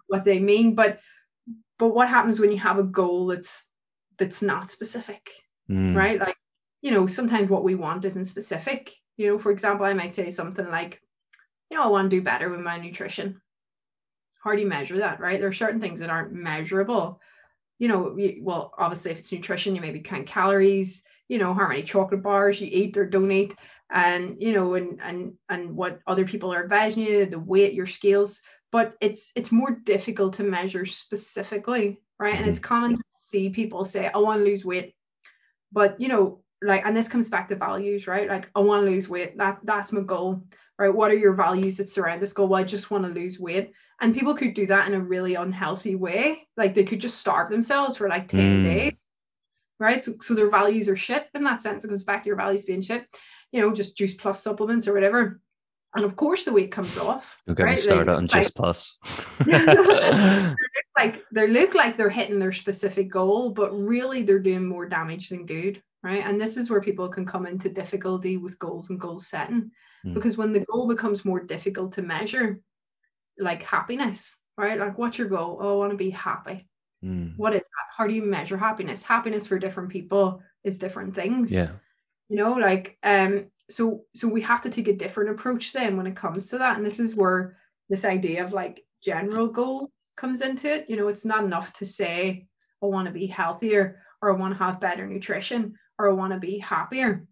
what 0.09 0.24
they 0.24 0.40
mean. 0.40 0.74
But 0.74 1.01
but 1.79 1.95
what 1.95 2.09
happens 2.09 2.39
when 2.41 2.53
you 2.53 2.59
have 2.59 2.79
a 2.79 2.83
goal 2.85 3.26
that's 3.29 3.70
that's 4.18 4.43
not 4.43 4.70
specific, 4.70 5.31
Mm, 5.70 5.95
right? 5.95 6.18
Like 6.20 6.37
you 6.83 6.91
know, 6.93 7.07
sometimes 7.07 7.51
what 7.51 7.64
we 7.64 7.74
want 7.74 8.05
isn't 8.05 8.24
specific. 8.26 8.95
You 9.16 9.29
know, 9.29 9.39
for 9.39 9.51
example, 9.51 9.85
I 9.87 9.95
might 9.95 10.14
say 10.14 10.31
something 10.31 10.68
like, 10.68 11.03
you 11.70 11.76
know, 11.76 11.83
I 11.85 11.89
want 11.89 12.11
to 12.11 12.16
do 12.16 12.22
better 12.22 12.49
with 12.49 12.61
my 12.61 12.79
nutrition. 12.79 13.41
How 14.43 14.53
do 14.53 14.61
you 14.61 14.66
measure 14.66 14.99
that, 14.99 15.20
right? 15.20 15.39
There 15.41 15.49
are 15.49 15.53
certain 15.53 15.81
things 15.81 16.01
that 16.01 16.11
aren't 16.11 16.33
measurable. 16.33 17.20
You 17.79 17.89
know, 17.89 18.16
you- 18.16 18.41
well, 18.43 18.74
obviously, 18.79 19.12
if 19.12 19.18
it's 19.18 19.33
nutrition, 19.33 19.74
you 19.74 19.81
maybe 19.81 20.01
count 20.01 20.26
calories 20.26 21.03
you 21.31 21.37
know, 21.37 21.53
how 21.53 21.68
many 21.68 21.83
chocolate 21.83 22.22
bars 22.22 22.59
you 22.59 22.68
eat 22.72 22.97
or 22.97 23.05
don't 23.05 23.31
eat, 23.31 23.55
and 23.91 24.41
you 24.41 24.55
know, 24.55 24.74
and 24.74 24.99
and 25.03 25.35
and 25.51 25.76
what 25.76 26.01
other 26.07 26.24
people 26.26 26.51
are 26.55 26.62
advising 26.64 27.03
you, 27.05 27.26
the 27.26 27.39
weight, 27.39 27.74
your 27.74 27.85
scales. 27.87 28.41
But 28.71 28.95
it's 29.01 29.33
it's 29.35 29.51
more 29.51 29.71
difficult 29.71 30.35
to 30.35 30.43
measure 30.43 30.85
specifically, 30.85 32.01
right? 32.19 32.35
Mm-hmm. 32.35 32.43
And 32.43 32.51
it's 32.51 32.59
common 32.59 32.97
to 32.97 33.03
see 33.11 33.51
people 33.51 33.85
say, 33.85 34.11
"I 34.12 34.19
want 34.19 34.41
to 34.41 34.45
lose 34.45 34.64
weight," 34.64 34.95
but 35.73 36.01
you 36.01 36.09
know, 36.09 36.43
like, 36.62 36.85
and 36.85 36.97
this 36.97 37.09
comes 37.09 37.29
back 37.29 37.49
to 37.49 37.57
values, 37.57 38.07
right? 38.07 38.29
Like, 38.29 38.51
I 38.55 38.61
want 38.61 38.85
to 38.85 38.91
lose 38.91 39.09
weight. 39.09 39.39
That 39.39 39.61
that's 39.64 39.93
my 39.93 40.01
goal, 40.01 40.43
right? 40.79 40.95
What 40.95 41.11
are 41.11 41.16
your 41.16 41.35
values 41.35 41.77
that 41.77 41.89
surround 41.89 42.23
this 42.23 42.33
goal? 42.33 42.49
Well, 42.49 42.61
I 42.61 42.64
just 42.64 42.91
want 42.91 43.05
to 43.05 43.11
lose 43.11 43.41
weight. 43.41 43.73
And 44.01 44.14
people 44.14 44.35
could 44.35 44.55
do 44.55 44.66
that 44.66 44.87
in 44.87 44.95
a 44.95 45.01
really 45.01 45.35
unhealthy 45.35 45.97
way. 45.97 46.47
Like 46.57 46.75
they 46.75 46.85
could 46.85 47.01
just 47.01 47.19
starve 47.19 47.51
themselves 47.51 47.97
for 47.97 48.09
like 48.09 48.29
10 48.29 48.41
mm. 48.41 48.64
days. 48.64 48.93
Right. 49.81 50.03
So, 50.03 50.14
so 50.21 50.35
their 50.35 50.51
values 50.51 50.89
are 50.89 50.97
shit 50.97 51.29
in 51.35 51.43
that 51.43 51.61
sense. 51.61 51.85
It 51.85 51.89
goes 51.89 52.03
back 52.03 52.23
to 52.23 52.27
your 52.27 52.37
values 52.37 52.64
being 52.64 52.83
shit, 52.83 53.07
you 53.53 53.61
know, 53.61 53.73
just 53.73 53.97
juice 53.97 54.14
plus 54.14 54.43
supplements 54.43 54.89
or 54.89 54.93
whatever. 54.93 55.41
And 55.95 56.05
of 56.05 56.16
course 56.16 56.45
the 56.45 56.53
weight 56.53 56.70
comes 56.70 56.99
off. 56.99 57.41
Don't 57.47 57.57
get 57.57 57.64
right? 57.64 57.70
me 57.72 57.76
started 57.76 58.11
on 58.11 58.26
like, 58.26 58.30
juice 58.30 58.51
plus. 58.51 58.99
like 60.97 61.24
they 61.32 61.49
look 61.49 61.74
like 61.74 61.97
they're 61.97 62.11
hitting 62.11 62.39
their 62.39 62.53
specific 62.53 63.11
goal, 63.11 63.51
but 63.51 63.72
really 63.72 64.22
they're 64.22 64.39
doing 64.39 64.66
more 64.66 64.86
damage 64.86 65.30
than 65.30 65.47
good. 65.47 65.82
Right. 66.03 66.24
And 66.24 66.41
this 66.41 66.57
is 66.57 66.70
where 66.70 66.80
people 66.80 67.09
can 67.09 67.26
come 67.26 67.47
into 67.47 67.68
difficulty 67.68 68.36
with 68.36 68.59
goals 68.59 68.91
and 68.91 69.01
goal 69.01 69.18
setting. 69.18 69.72
Mm. 70.07 70.14
Because 70.14 70.36
when 70.36 70.53
the 70.53 70.61
goal 70.61 70.86
becomes 70.86 71.24
more 71.24 71.41
difficult 71.41 71.93
to 71.95 72.03
measure, 72.03 72.61
like 73.36 73.62
happiness, 73.62 74.36
right? 74.57 74.78
Like, 74.78 74.97
what's 74.97 75.18
your 75.18 75.28
goal? 75.28 75.59
Oh, 75.61 75.74
I 75.74 75.76
want 75.76 75.91
to 75.93 75.97
be 75.97 76.11
happy. 76.11 76.68
Mm. 77.05 77.36
What 77.36 77.53
is 77.53 77.61
that? 77.61 77.86
How 77.97 78.07
do 78.07 78.14
you 78.14 78.22
measure 78.22 78.57
happiness? 78.57 79.03
Happiness 79.03 79.47
for 79.47 79.59
different 79.59 79.89
people 79.89 80.41
is 80.62 80.78
different 80.78 81.14
things. 81.14 81.53
Yeah. 81.53 81.70
You 82.28 82.36
know, 82.36 82.53
like, 82.53 82.97
um, 83.03 83.47
so 83.71 84.05
so 84.14 84.29
we 84.29 84.41
have 84.43 84.62
to 84.62 84.71
take 84.71 84.89
a 84.89 84.97
different 84.97 85.31
approach 85.31 85.73
then 85.73 85.97
when 85.97 86.07
it 86.07 86.16
comes 86.16 86.49
to 86.49 86.59
that. 86.59 86.77
And 86.77 86.87
this 86.87 87.01
is 87.01 87.14
where 87.14 87.57
this 87.89 88.05
idea 88.05 88.45
of 88.45 88.53
like 88.53 88.85
general 89.03 89.49
goals 89.49 90.12
comes 90.16 90.41
into 90.41 90.73
it. 90.73 90.87
You 90.89 90.97
know, 90.97 91.09
it's 91.09 91.25
not 91.25 91.45
enough 91.45 91.73
to 91.75 91.85
say, 91.85 92.47
I 92.83 92.87
want 92.87 93.07
to 93.07 93.12
be 93.12 93.27
healthier 93.27 94.03
or 94.23 94.33
I 94.33 94.37
want 94.39 94.55
to 94.55 94.64
have 94.64 94.81
better 94.81 95.07
nutrition 95.07 95.75
or 95.99 96.09
I 96.09 96.12
want 96.12 96.33
to 96.33 96.39
be 96.39 96.59
happier, 96.59 97.27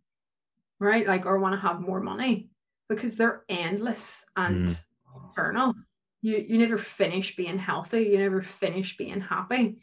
right? 0.79 1.07
Like, 1.07 1.27
or 1.27 1.37
I 1.37 1.41
want 1.41 1.55
to 1.55 1.67
have 1.67 1.81
more 1.81 2.01
money 2.01 2.51
because 2.89 3.17
they're 3.17 3.43
endless 3.49 4.25
and 4.37 4.69
mm. 4.69 4.77
eternal 5.33 5.75
you 6.23 6.45
you 6.49 6.59
never 6.59 6.79
finish 6.79 7.37
being 7.37 7.59
healthy 7.59 8.03
you 8.03 8.19
never 8.19 8.43
finish 8.43 8.97
being 8.97 9.21
happy 9.21 9.77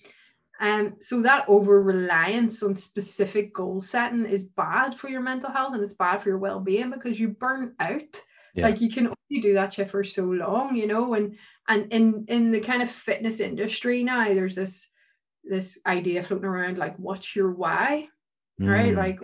um, 0.60 0.96
so 1.00 1.22
that 1.22 1.46
over 1.48 1.82
reliance 1.82 2.64
on 2.64 2.76
specific 2.76 3.54
goal 3.54 3.82
setting 3.82 4.26
is 4.26 4.44
bad 4.44 4.98
for 4.98 5.10
your 5.10 5.22
mental 5.22 5.52
health 5.52 5.74
and 5.74 5.84
it's 5.84 5.96
bad 5.96 6.22
for 6.22 6.30
your 6.30 6.38
well-being 6.38 6.92
because 6.92 7.20
you 7.20 7.30
burn 7.30 7.74
out. 7.80 8.22
Yeah. 8.56 8.68
like 8.68 8.82
you 8.82 8.92
can 8.92 9.08
only 9.08 9.42
do 9.42 9.56
that 9.56 9.74
shit 9.74 9.90
for 9.90 10.04
so 10.04 10.26
long 10.26 10.76
you 10.76 10.86
know 10.86 11.16
and 11.16 11.38
and 11.68 11.92
in 11.92 12.26
in 12.28 12.52
the 12.52 12.60
kind 12.60 12.84
of 12.84 12.92
fitness 12.92 13.40
industry 13.40 14.04
now 14.04 14.26
there's 14.26 14.54
this 14.54 14.90
this 15.44 15.80
idea 15.88 16.22
floating 16.22 16.46
around 16.46 16.78
like 16.78 16.96
what's 16.98 17.36
your 17.36 17.52
why 17.52 18.08
mm. 18.62 18.70
right 18.70 18.94
like 18.94 19.18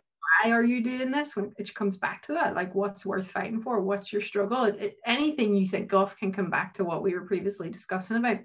why 0.43 0.51
are 0.51 0.63
you 0.63 0.83
doing 0.83 1.11
this? 1.11 1.35
When 1.35 1.51
it 1.57 1.73
comes 1.73 1.97
back 1.97 2.25
to 2.25 2.33
that 2.33 2.55
like 2.55 2.73
what's 2.75 3.05
worth 3.05 3.29
fighting 3.29 3.61
for? 3.61 3.81
What's 3.81 4.11
your 4.11 4.21
struggle? 4.21 4.63
It, 4.65 4.77
it, 4.79 4.97
anything 5.05 5.53
you 5.53 5.65
think 5.65 5.93
of 5.93 6.15
can 6.17 6.31
come 6.31 6.49
back 6.49 6.73
to 6.75 6.85
what 6.85 7.03
we 7.03 7.13
were 7.13 7.25
previously 7.25 7.69
discussing 7.69 8.17
about 8.17 8.39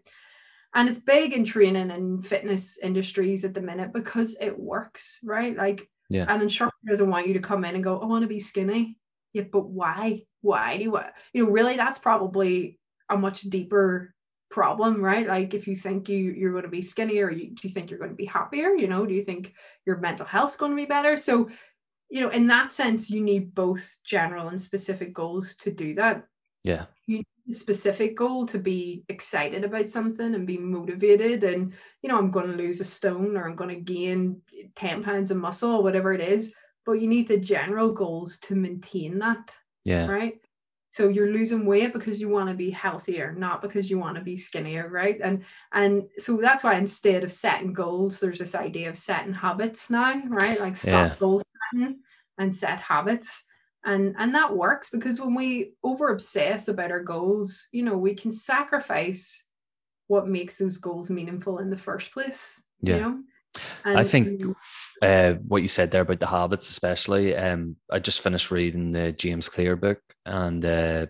and 0.74 0.88
it's 0.88 0.98
big 0.98 1.32
in 1.32 1.44
training 1.44 1.90
and 1.90 2.26
fitness 2.26 2.78
industries 2.78 3.44
at 3.44 3.54
the 3.54 3.60
minute 3.60 3.92
because 3.92 4.36
it 4.40 4.58
works 4.58 5.18
right? 5.22 5.56
Like 5.56 5.88
yeah. 6.08 6.32
an 6.32 6.42
instructor 6.42 6.76
doesn't 6.86 7.10
want 7.10 7.26
you 7.26 7.34
to 7.34 7.40
come 7.40 7.64
in 7.64 7.74
and 7.74 7.84
go 7.84 7.98
i 7.98 8.04
want 8.04 8.22
to 8.22 8.28
be 8.28 8.40
skinny. 8.40 8.98
Yeah 9.32 9.44
but 9.50 9.66
why? 9.66 10.22
Why 10.42 10.76
do 10.76 10.82
you 10.84 10.90
want 10.92 11.06
you 11.32 11.44
know 11.44 11.50
really 11.50 11.76
that's 11.76 11.98
probably 11.98 12.78
a 13.08 13.16
much 13.16 13.42
deeper 13.42 14.14
problem 14.50 15.02
right? 15.02 15.26
Like 15.26 15.54
if 15.54 15.66
you 15.66 15.76
think 15.76 16.08
you 16.08 16.18
you're 16.18 16.52
going 16.52 16.64
to 16.64 16.68
be 16.68 16.82
skinnier 16.82 17.30
you, 17.30 17.50
do 17.50 17.60
you 17.62 17.70
think 17.70 17.90
you're 17.90 17.98
going 17.98 18.10
to 18.10 18.16
be 18.16 18.26
happier? 18.26 18.70
You 18.70 18.88
know 18.88 19.06
do 19.06 19.14
you 19.14 19.22
think 19.22 19.54
your 19.86 19.96
mental 19.98 20.26
health's 20.26 20.56
going 20.56 20.72
to 20.72 20.76
be 20.76 20.86
better? 20.86 21.16
So 21.16 21.50
you 22.14 22.20
know, 22.20 22.28
in 22.28 22.46
that 22.46 22.72
sense, 22.72 23.10
you 23.10 23.20
need 23.20 23.54
both 23.54 23.96
general 24.04 24.48
and 24.48 24.62
specific 24.62 25.12
goals 25.12 25.56
to 25.56 25.72
do 25.72 25.94
that. 25.96 26.24
Yeah. 26.62 26.84
You 27.06 27.22
specific 27.50 28.16
goal 28.16 28.46
to 28.46 28.58
be 28.58 29.04
excited 29.08 29.64
about 29.64 29.90
something 29.90 30.34
and 30.34 30.46
be 30.46 30.58
motivated. 30.58 31.44
And, 31.44 31.72
you 32.02 32.08
know, 32.08 32.18
I'm 32.18 32.30
going 32.30 32.46
to 32.50 32.56
lose 32.56 32.80
a 32.80 32.84
stone 32.84 33.36
or 33.36 33.48
I'm 33.48 33.56
going 33.56 33.70
to 33.70 33.92
gain 33.92 34.40
10 34.76 35.02
pounds 35.02 35.30
of 35.30 35.36
muscle 35.36 35.72
or 35.72 35.82
whatever 35.82 36.12
it 36.12 36.20
is. 36.20 36.52
But 36.86 37.00
you 37.00 37.08
need 37.08 37.28
the 37.28 37.38
general 37.38 37.92
goals 37.92 38.38
to 38.40 38.54
maintain 38.54 39.18
that. 39.18 39.54
Yeah. 39.84 40.06
Right. 40.06 40.40
So 40.94 41.08
you're 41.08 41.32
losing 41.32 41.66
weight 41.66 41.92
because 41.92 42.20
you 42.20 42.28
want 42.28 42.48
to 42.50 42.54
be 42.54 42.70
healthier, 42.70 43.34
not 43.36 43.60
because 43.60 43.90
you 43.90 43.98
want 43.98 44.16
to 44.16 44.22
be 44.22 44.36
skinnier, 44.36 44.88
right? 44.88 45.18
And 45.20 45.44
and 45.72 46.04
so 46.18 46.36
that's 46.36 46.62
why 46.62 46.76
instead 46.76 47.24
of 47.24 47.32
setting 47.32 47.72
goals, 47.72 48.20
there's 48.20 48.38
this 48.38 48.54
idea 48.54 48.90
of 48.90 48.96
setting 48.96 49.34
habits 49.34 49.90
now, 49.90 50.22
right? 50.28 50.60
Like 50.60 50.76
stop 50.76 51.10
yeah. 51.10 51.16
goal 51.18 51.42
setting 51.72 51.96
and 52.38 52.54
set 52.54 52.78
habits. 52.78 53.42
And 53.84 54.14
and 54.18 54.34
that 54.34 54.56
works 54.56 54.90
because 54.90 55.20
when 55.20 55.34
we 55.34 55.72
over 55.82 56.08
obsess 56.08 56.68
about 56.68 56.90
our 56.90 57.02
goals, 57.02 57.68
you 57.70 57.82
know, 57.82 57.98
we 57.98 58.14
can 58.14 58.32
sacrifice 58.32 59.44
what 60.06 60.26
makes 60.26 60.58
those 60.58 60.78
goals 60.78 61.10
meaningful 61.10 61.58
in 61.58 61.70
the 61.70 61.76
first 61.76 62.12
place. 62.12 62.62
Yeah. 62.80 62.94
You 62.94 63.00
know? 63.00 63.20
And, 63.84 63.98
I 63.98 64.04
think 64.04 64.42
uh, 65.00 65.34
what 65.34 65.62
you 65.62 65.68
said 65.68 65.90
there 65.90 66.02
about 66.02 66.18
the 66.18 66.26
habits, 66.26 66.70
especially, 66.70 67.36
um, 67.36 67.76
I 67.90 68.00
just 68.00 68.20
finished 68.20 68.50
reading 68.50 68.90
the 68.90 69.12
James 69.12 69.48
Clear 69.48 69.76
book 69.76 70.00
and 70.26 70.64
uh, 70.64 71.06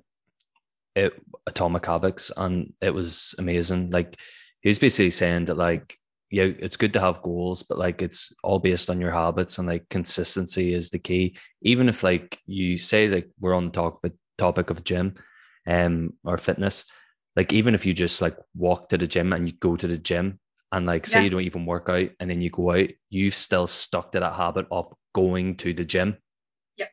it 0.95 1.15
Atomic 1.47 1.87
Habits, 1.87 2.31
and 2.37 2.73
it 2.81 2.91
was 2.91 3.35
amazing. 3.39 3.91
Like 3.91 4.19
he 4.61 4.69
was 4.69 4.79
basically 4.79 5.11
saying 5.11 5.47
that, 5.47 5.57
like, 5.57 5.99
yeah, 6.31 6.45
it's 6.59 6.77
good 6.77 6.93
to 6.95 7.01
have 7.01 7.23
goals, 7.23 7.63
but 7.63 7.79
like 7.79 8.03
it's 8.03 8.35
all 8.43 8.59
based 8.59 8.91
on 8.91 9.01
your 9.01 9.13
habits 9.13 9.59
and 9.59 9.69
like 9.69 9.89
consistency 9.89 10.75
is 10.75 10.91
the 10.91 10.99
key. 10.99 11.37
Even 11.63 11.89
if 11.89 12.03
like 12.03 12.39
you 12.47 12.77
say 12.77 13.09
like 13.09 13.29
we're 13.39 13.55
on 13.55 13.67
the 13.67 13.71
talk 13.71 14.01
but 14.03 14.13
topic 14.39 14.71
of 14.71 14.85
gym, 14.85 15.15
um, 15.67 16.15
or 16.25 16.39
fitness, 16.39 16.85
like 17.37 17.53
even 17.53 17.75
if 17.75 17.87
you 17.87 17.93
just 17.93 18.21
like 18.23 18.37
walk 18.55 18.89
to 18.89 18.99
the 18.99 19.07
gym 19.07 19.33
and 19.33 19.47
you 19.47 19.55
go 19.55 19.77
to 19.77 19.87
the 19.87 19.99
gym 19.99 20.39
and 20.73 20.87
like 20.87 21.07
say 21.07 21.21
yeah. 21.21 21.25
you 21.25 21.31
don't 21.31 21.43
even 21.43 21.67
work 21.67 21.89
out 21.89 22.11
and 22.19 22.31
then 22.31 22.41
you 22.41 22.51
go 22.51 22.73
out, 22.73 22.89
you've 23.11 23.35
still 23.35 23.67
stuck 23.67 24.13
to 24.13 24.21
that 24.21 24.35
habit 24.35 24.67
of 24.71 24.93
going 25.15 25.57
to 25.57 25.73
the 25.73 25.85
gym. 25.85 26.17
Yeah. 26.77 26.87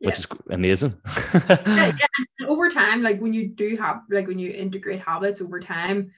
Which 0.00 0.18
is 0.18 0.26
amazing. 0.50 0.94
yeah, 1.48 1.92
yeah. 1.96 2.46
over 2.46 2.68
time, 2.68 3.02
like 3.02 3.20
when 3.20 3.32
you 3.32 3.48
do 3.48 3.76
have 3.76 4.02
like 4.10 4.26
when 4.26 4.38
you 4.38 4.50
integrate 4.50 5.00
habits 5.00 5.40
over 5.40 5.60
time, 5.60 6.10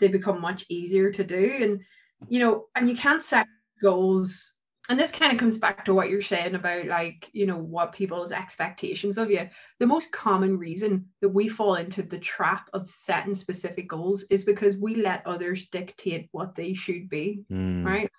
they 0.00 0.08
become 0.08 0.40
much 0.40 0.64
easier 0.68 1.10
to 1.12 1.24
do. 1.24 1.58
And 1.60 1.80
you 2.28 2.40
know, 2.40 2.66
and 2.74 2.88
you 2.88 2.96
can't 2.96 3.22
set 3.22 3.46
goals 3.82 4.56
and 4.90 4.98
this 4.98 5.12
kind 5.12 5.32
of 5.32 5.38
comes 5.38 5.56
back 5.56 5.84
to 5.84 5.94
what 5.94 6.10
you're 6.10 6.20
saying 6.20 6.56
about 6.56 6.84
like 6.86 7.30
you 7.32 7.46
know 7.46 7.56
what 7.56 7.92
people's 7.92 8.32
expectations 8.32 9.16
of 9.16 9.30
you 9.30 9.48
the 9.78 9.86
most 9.86 10.10
common 10.12 10.58
reason 10.58 11.06
that 11.22 11.28
we 11.28 11.48
fall 11.48 11.76
into 11.76 12.02
the 12.02 12.18
trap 12.18 12.68
of 12.74 12.88
setting 12.88 13.34
specific 13.34 13.88
goals 13.88 14.24
is 14.30 14.44
because 14.44 14.76
we 14.76 14.96
let 14.96 15.26
others 15.26 15.68
dictate 15.70 16.28
what 16.32 16.54
they 16.54 16.74
should 16.74 17.08
be 17.08 17.42
mm. 17.50 17.86
right 17.86 18.10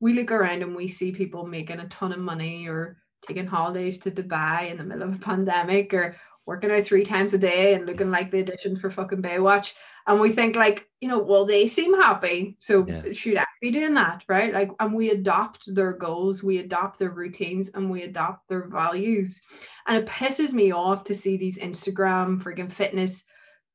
we 0.00 0.14
look 0.14 0.32
around 0.32 0.62
and 0.62 0.74
we 0.74 0.88
see 0.88 1.12
people 1.12 1.46
making 1.46 1.80
a 1.80 1.88
ton 1.88 2.12
of 2.12 2.18
money 2.18 2.66
or 2.66 2.96
taking 3.26 3.46
holidays 3.46 3.98
to 3.98 4.10
dubai 4.10 4.70
in 4.70 4.78
the 4.78 4.84
middle 4.84 5.08
of 5.08 5.14
a 5.14 5.18
pandemic 5.30 5.92
or 5.92 6.16
working 6.46 6.70
out 6.70 6.84
three 6.84 7.04
times 7.04 7.34
a 7.34 7.38
day 7.38 7.74
and 7.74 7.86
looking 7.86 8.10
like 8.10 8.30
the 8.30 8.40
addition 8.40 8.78
for 8.78 8.90
fucking 8.90 9.20
baywatch 9.20 9.72
and 10.06 10.20
we 10.20 10.30
think 10.30 10.56
like 10.56 10.88
you 11.00 11.08
know 11.08 11.18
well 11.18 11.44
they 11.44 11.66
seem 11.66 11.94
happy 11.94 12.56
so 12.58 12.86
yeah. 12.86 13.02
should 13.12 13.36
i 13.36 13.44
be 13.60 13.70
doing 13.70 13.94
that 13.94 14.22
right? 14.28 14.52
Like 14.52 14.70
and 14.80 14.94
we 14.94 15.10
adopt 15.10 15.74
their 15.74 15.92
goals 15.92 16.42
we 16.42 16.58
adopt 16.58 16.98
their 16.98 17.10
routines 17.10 17.70
and 17.74 17.90
we 17.90 18.02
adopt 18.02 18.48
their 18.48 18.68
values. 18.68 19.40
And 19.86 19.96
it 19.96 20.06
pisses 20.06 20.52
me 20.52 20.72
off 20.72 21.04
to 21.04 21.14
see 21.14 21.36
these 21.36 21.58
instagram 21.58 22.42
freaking 22.42 22.70
fitness 22.70 23.24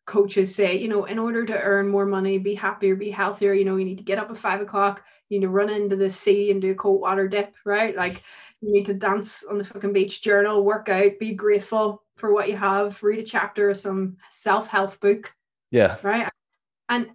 coaches 0.05 0.53
say 0.53 0.77
you 0.77 0.87
know 0.87 1.05
in 1.05 1.19
order 1.19 1.45
to 1.45 1.59
earn 1.59 1.87
more 1.87 2.05
money 2.05 2.37
be 2.37 2.55
happier 2.55 2.95
be 2.95 3.11
healthier 3.11 3.53
you 3.53 3.63
know 3.63 3.77
you 3.77 3.85
need 3.85 3.97
to 3.97 4.03
get 4.03 4.17
up 4.17 4.29
at 4.29 4.37
five 4.37 4.61
o'clock 4.61 5.03
you 5.29 5.39
need 5.39 5.45
to 5.45 5.51
run 5.51 5.69
into 5.69 5.95
the 5.95 6.09
sea 6.09 6.51
and 6.51 6.61
do 6.61 6.71
a 6.71 6.75
cold 6.75 7.01
water 7.01 7.27
dip 7.27 7.53
right? 7.65 7.95
Like 7.95 8.23
you 8.61 8.71
need 8.71 8.85
to 8.87 8.93
dance 8.93 9.43
on 9.43 9.57
the 9.57 9.63
fucking 9.63 9.93
beach 9.93 10.21
journal 10.21 10.63
work 10.63 10.89
out 10.89 11.19
be 11.19 11.33
grateful 11.33 12.03
for 12.17 12.33
what 12.33 12.49
you 12.49 12.57
have 12.57 13.01
read 13.01 13.19
a 13.19 13.23
chapter 13.23 13.69
of 13.69 13.77
some 13.77 14.17
self-help 14.29 14.99
book 14.99 15.33
yeah. 15.71 15.97
Right. 16.03 16.29
And 16.89 17.07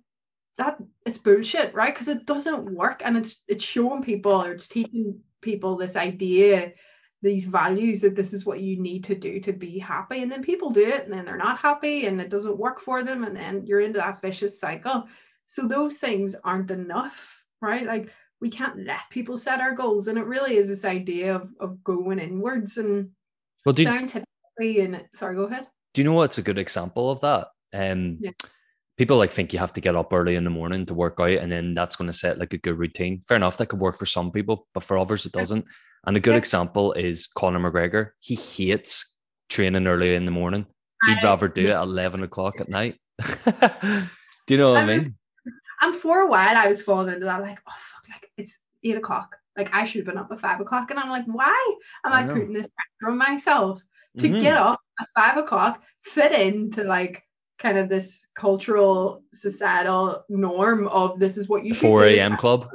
that 0.59 0.78
it's 1.04 1.18
bullshit, 1.18 1.74
right? 1.74 1.94
Because 1.94 2.09
it 2.09 2.26
doesn't 2.26 2.74
work 2.74 3.02
and 3.04 3.16
it's 3.16 3.42
it's 3.46 3.64
showing 3.64 4.02
people 4.02 4.32
or 4.32 4.52
it's 4.52 4.68
teaching 4.68 5.20
people 5.42 5.76
this 5.76 5.96
idea, 5.96 6.72
these 7.22 7.44
values 7.44 8.00
that 8.00 8.16
this 8.16 8.32
is 8.32 8.46
what 8.46 8.61
you 8.61 8.80
need 8.80 9.04
to 9.04 9.14
do 9.14 9.38
to 9.40 9.52
be 9.52 9.78
happy. 9.78 10.22
And 10.22 10.32
then 10.32 10.42
people 10.42 10.70
do 10.70 10.86
it 10.86 11.04
and 11.04 11.12
then 11.12 11.24
they're 11.24 11.36
not 11.36 11.59
happy 11.59 12.07
and 12.07 12.20
it 12.20 12.30
doesn't 12.30 12.59
work 12.59 12.80
for 12.80 13.02
them. 13.02 13.24
And 13.24 13.36
then 13.36 13.66
you're 13.66 13.80
into 13.80 13.98
that 13.98 14.22
vicious 14.22 14.59
cycle. 14.59 15.04
So 15.46 15.68
those 15.68 15.98
things 15.98 16.34
aren't 16.42 16.70
enough, 16.70 17.44
right? 17.61 17.86
Like 17.86 18.11
we 18.40 18.50
can't 18.50 18.84
let 18.84 19.11
people 19.11 19.36
set 19.36 19.61
our 19.61 19.74
goals. 19.74 20.09
And 20.09 20.18
it 20.18 20.26
really 20.26 20.57
is 20.57 20.68
this 20.68 20.84
idea 20.84 21.34
of, 21.34 21.50
of 21.61 21.84
going 21.84 22.18
inwards 22.18 22.78
and 22.78 23.11
well, 23.64 23.74
do 23.74 23.84
sounds 23.84 24.12
typically 24.12 24.80
and 24.80 25.04
sorry, 25.14 25.36
go 25.36 25.44
ahead. 25.44 25.66
Do 25.92 26.00
you 26.00 26.04
know 26.04 26.14
what's 26.14 26.38
a 26.38 26.42
good 26.42 26.59
example 26.59 27.11
of 27.11 27.20
that? 27.20 27.48
Um 27.72 28.18
yeah. 28.20 28.30
people 28.96 29.16
like 29.16 29.30
think 29.30 29.52
you 29.52 29.58
have 29.58 29.72
to 29.74 29.80
get 29.80 29.96
up 29.96 30.12
early 30.12 30.36
in 30.36 30.44
the 30.44 30.50
morning 30.50 30.86
to 30.86 30.94
work 30.94 31.16
out 31.20 31.30
and 31.30 31.50
then 31.50 31.74
that's 31.74 31.96
going 31.96 32.10
to 32.10 32.16
set 32.16 32.38
like 32.38 32.52
a 32.52 32.58
good 32.58 32.78
routine. 32.78 33.22
Fair 33.28 33.36
enough, 33.36 33.56
that 33.58 33.66
could 33.66 33.80
work 33.80 33.96
for 33.96 34.06
some 34.06 34.30
people, 34.30 34.66
but 34.72 34.82
for 34.82 34.98
others 34.98 35.26
it 35.26 35.32
doesn't. 35.32 35.66
And 36.06 36.16
a 36.16 36.20
good 36.20 36.32
yeah. 36.32 36.38
example 36.38 36.92
is 36.92 37.26
Conor 37.26 37.58
McGregor. 37.58 38.10
He 38.20 38.36
hates 38.36 39.16
training 39.48 39.86
early 39.86 40.14
in 40.14 40.24
the 40.24 40.30
morning. 40.30 40.66
He'd 41.04 41.18
I, 41.18 41.22
rather 41.22 41.48
do 41.48 41.62
yeah. 41.62 41.70
it 41.70 41.82
at 41.82 41.82
11 41.82 42.22
o'clock 42.22 42.60
at 42.60 42.68
night. 42.70 42.96
do 43.20 44.54
you 44.54 44.56
know 44.56 44.72
what 44.72 44.78
I, 44.78 44.82
I 44.82 44.86
mean? 44.86 44.98
Was, 44.98 45.10
and 45.82 45.94
for 45.96 46.20
a 46.20 46.26
while, 46.26 46.56
I 46.56 46.68
was 46.68 46.80
falling 46.82 47.12
into 47.12 47.26
that, 47.26 47.42
like, 47.42 47.60
oh, 47.66 47.72
fuck, 47.76 48.08
like 48.08 48.30
it's 48.36 48.60
eight 48.84 48.96
o'clock. 48.96 49.36
Like 49.56 49.74
I 49.74 49.84
should 49.84 50.00
have 50.00 50.06
been 50.06 50.18
up 50.18 50.30
at 50.30 50.40
five 50.40 50.60
o'clock. 50.60 50.90
And 50.90 51.00
I'm 51.00 51.08
like, 51.08 51.24
why 51.26 51.76
am 52.04 52.12
I, 52.12 52.22
I 52.22 52.26
putting 52.26 52.52
this 52.52 52.68
pressure 52.68 53.10
on 53.10 53.18
myself 53.18 53.80
to 54.18 54.28
mm-hmm. 54.28 54.40
get 54.40 54.56
up 54.56 54.80
at 55.00 55.08
five 55.14 55.36
o'clock, 55.38 55.82
fit 56.02 56.32
into 56.32 56.84
like 56.84 57.22
kind 57.59 57.78
of 57.78 57.88
this 57.88 58.26
cultural 58.34 59.22
societal 59.32 60.24
norm 60.28 60.88
of 60.88 61.18
this 61.18 61.36
is 61.36 61.48
what 61.48 61.64
you 61.64 61.74
4 61.74 62.04
a.m. 62.04 62.36
club? 62.36 62.68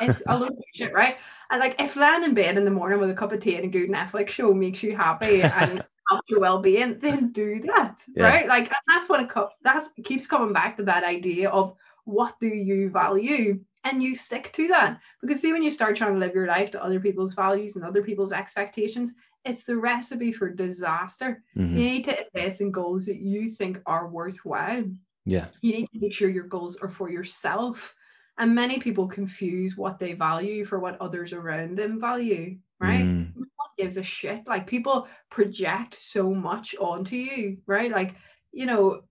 It's 0.00 0.22
a 0.26 0.38
little 0.38 0.56
shit, 0.74 0.92
right? 0.92 1.16
And 1.50 1.60
like 1.60 1.80
if 1.80 1.96
lying 1.96 2.22
in 2.22 2.34
bed 2.34 2.56
in 2.56 2.64
the 2.64 2.70
morning 2.70 3.00
with 3.00 3.10
a 3.10 3.14
cup 3.14 3.32
of 3.32 3.40
tea 3.40 3.56
and 3.56 3.64
a 3.64 3.68
good 3.68 3.90
Netflix 3.90 4.30
show 4.30 4.54
makes 4.54 4.82
you 4.82 4.96
happy 4.96 5.42
and 5.42 5.84
your 6.28 6.40
well-being, 6.40 6.98
then 6.98 7.32
do 7.32 7.60
that. 7.60 8.02
Yeah. 8.14 8.24
Right. 8.24 8.48
Like 8.48 8.70
that's 8.88 9.08
what 9.08 9.20
it 9.20 9.28
co- 9.28 9.50
that's 9.62 9.90
it 9.96 10.04
keeps 10.04 10.26
coming 10.26 10.52
back 10.52 10.76
to 10.76 10.84
that 10.84 11.04
idea 11.04 11.50
of 11.50 11.74
what 12.04 12.38
do 12.40 12.48
you 12.48 12.90
value? 12.90 13.60
And 13.84 14.02
you 14.02 14.14
stick 14.14 14.52
to 14.52 14.68
that. 14.68 15.00
Because 15.22 15.40
see, 15.40 15.52
when 15.52 15.62
you 15.62 15.70
start 15.70 15.96
trying 15.96 16.12
to 16.12 16.18
live 16.18 16.34
your 16.34 16.46
life 16.46 16.70
to 16.72 16.84
other 16.84 17.00
people's 17.00 17.32
values 17.32 17.76
and 17.76 17.84
other 17.84 18.02
people's 18.02 18.32
expectations, 18.32 19.14
it's 19.44 19.64
the 19.64 19.76
recipe 19.76 20.32
for 20.32 20.50
disaster. 20.50 21.42
Mm-hmm. 21.56 21.76
You 21.76 21.84
need 21.84 22.04
to 22.04 22.16
invest 22.26 22.60
in 22.60 22.70
goals 22.70 23.06
that 23.06 23.20
you 23.20 23.50
think 23.50 23.80
are 23.86 24.08
worthwhile. 24.08 24.84
Yeah. 25.24 25.46
You 25.60 25.72
need 25.72 25.88
to 25.92 26.00
make 26.00 26.12
sure 26.12 26.28
your 26.28 26.44
goals 26.44 26.76
are 26.76 26.88
for 26.88 27.10
yourself 27.10 27.94
and 28.40 28.54
many 28.54 28.78
people 28.78 29.06
confuse 29.06 29.76
what 29.76 29.98
they 29.98 30.14
value 30.14 30.64
for 30.64 30.78
what 30.80 31.00
others 31.00 31.34
around 31.34 31.76
them 31.76 32.00
value, 32.00 32.56
right? 32.80 33.04
Mm. 33.04 33.32
gives 33.76 33.98
a 33.98 34.02
shit? 34.02 34.46
Like 34.46 34.66
people 34.66 35.08
project 35.30 35.94
so 35.94 36.34
much 36.34 36.74
onto 36.80 37.16
you, 37.16 37.58
right? 37.66 37.90
Like, 37.90 38.14
you 38.50 38.66
know, 38.66 39.02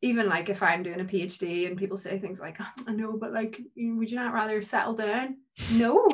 even 0.00 0.28
like 0.28 0.48
if 0.48 0.62
I'm 0.62 0.82
doing 0.82 1.00
a 1.00 1.04
PhD 1.04 1.66
and 1.66 1.76
people 1.76 1.96
say 1.98 2.18
things 2.18 2.40
like, 2.40 2.56
oh, 2.60 2.84
I 2.88 2.92
know, 2.92 3.16
but 3.18 3.32
like, 3.32 3.60
would 3.76 4.10
you 4.10 4.16
not 4.16 4.32
rather 4.32 4.62
settle 4.62 4.94
down? 4.94 5.36
No, 5.72 6.08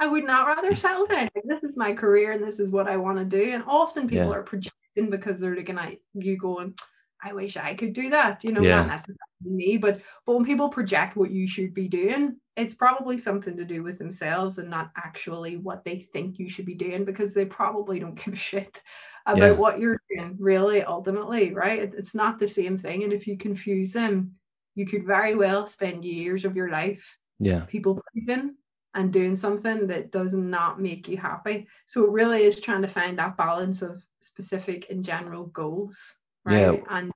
I 0.00 0.06
would 0.06 0.24
not 0.24 0.46
rather 0.46 0.74
settle 0.74 1.06
down. 1.06 1.28
This 1.44 1.62
is 1.62 1.76
my 1.76 1.92
career 1.92 2.32
and 2.32 2.42
this 2.42 2.58
is 2.58 2.70
what 2.70 2.88
I 2.88 2.96
want 2.96 3.18
to 3.18 3.24
do. 3.24 3.52
And 3.52 3.62
often 3.66 4.08
people 4.08 4.30
yeah. 4.30 4.36
are 4.36 4.42
projecting 4.42 5.10
because 5.10 5.38
they're 5.38 5.54
looking 5.54 5.78
at 5.78 5.96
you 6.14 6.38
going, 6.38 6.74
I 7.22 7.34
wish 7.34 7.58
I 7.58 7.74
could 7.74 7.92
do 7.92 8.08
that, 8.10 8.42
you 8.42 8.52
know, 8.52 8.62
yeah. 8.62 8.76
not 8.76 8.86
necessarily 8.86 9.18
me, 9.44 9.76
but 9.76 10.00
but 10.24 10.34
when 10.34 10.44
people 10.46 10.70
project 10.70 11.16
what 11.16 11.30
you 11.30 11.46
should 11.46 11.74
be 11.74 11.86
doing, 11.86 12.36
it's 12.56 12.72
probably 12.72 13.18
something 13.18 13.58
to 13.58 13.64
do 13.64 13.82
with 13.82 13.98
themselves 13.98 14.56
and 14.56 14.70
not 14.70 14.90
actually 14.96 15.58
what 15.58 15.84
they 15.84 15.98
think 15.98 16.38
you 16.38 16.48
should 16.48 16.64
be 16.64 16.74
doing 16.74 17.04
because 17.04 17.34
they 17.34 17.44
probably 17.44 18.00
don't 18.00 18.14
give 18.24 18.32
a 18.32 18.36
shit 18.36 18.80
about 19.26 19.38
yeah. 19.38 19.52
what 19.52 19.78
you're 19.78 20.00
doing, 20.08 20.36
really, 20.38 20.82
ultimately, 20.82 21.52
right? 21.52 21.92
It's 21.94 22.14
not 22.14 22.38
the 22.38 22.48
same 22.48 22.78
thing. 22.78 23.04
And 23.04 23.12
if 23.12 23.26
you 23.26 23.36
confuse 23.36 23.92
them, 23.92 24.36
you 24.74 24.86
could 24.86 25.04
very 25.04 25.34
well 25.34 25.66
spend 25.66 26.06
years 26.06 26.46
of 26.46 26.56
your 26.56 26.70
life 26.70 27.18
yeah 27.40 27.60
people 27.60 28.00
pleasing 28.12 28.54
and 28.94 29.12
doing 29.12 29.36
something 29.36 29.86
that 29.86 30.10
does 30.10 30.34
not 30.34 30.80
make 30.80 31.08
you 31.08 31.16
happy. 31.16 31.68
So 31.86 32.04
it 32.04 32.10
really 32.10 32.42
is 32.42 32.60
trying 32.60 32.82
to 32.82 32.88
find 32.88 33.18
that 33.18 33.36
balance 33.36 33.82
of 33.82 34.02
specific 34.20 34.86
and 34.90 35.04
general 35.04 35.46
goals 35.46 36.16
right? 36.44 36.60
Yeah. 36.60 36.76
And 36.88 37.12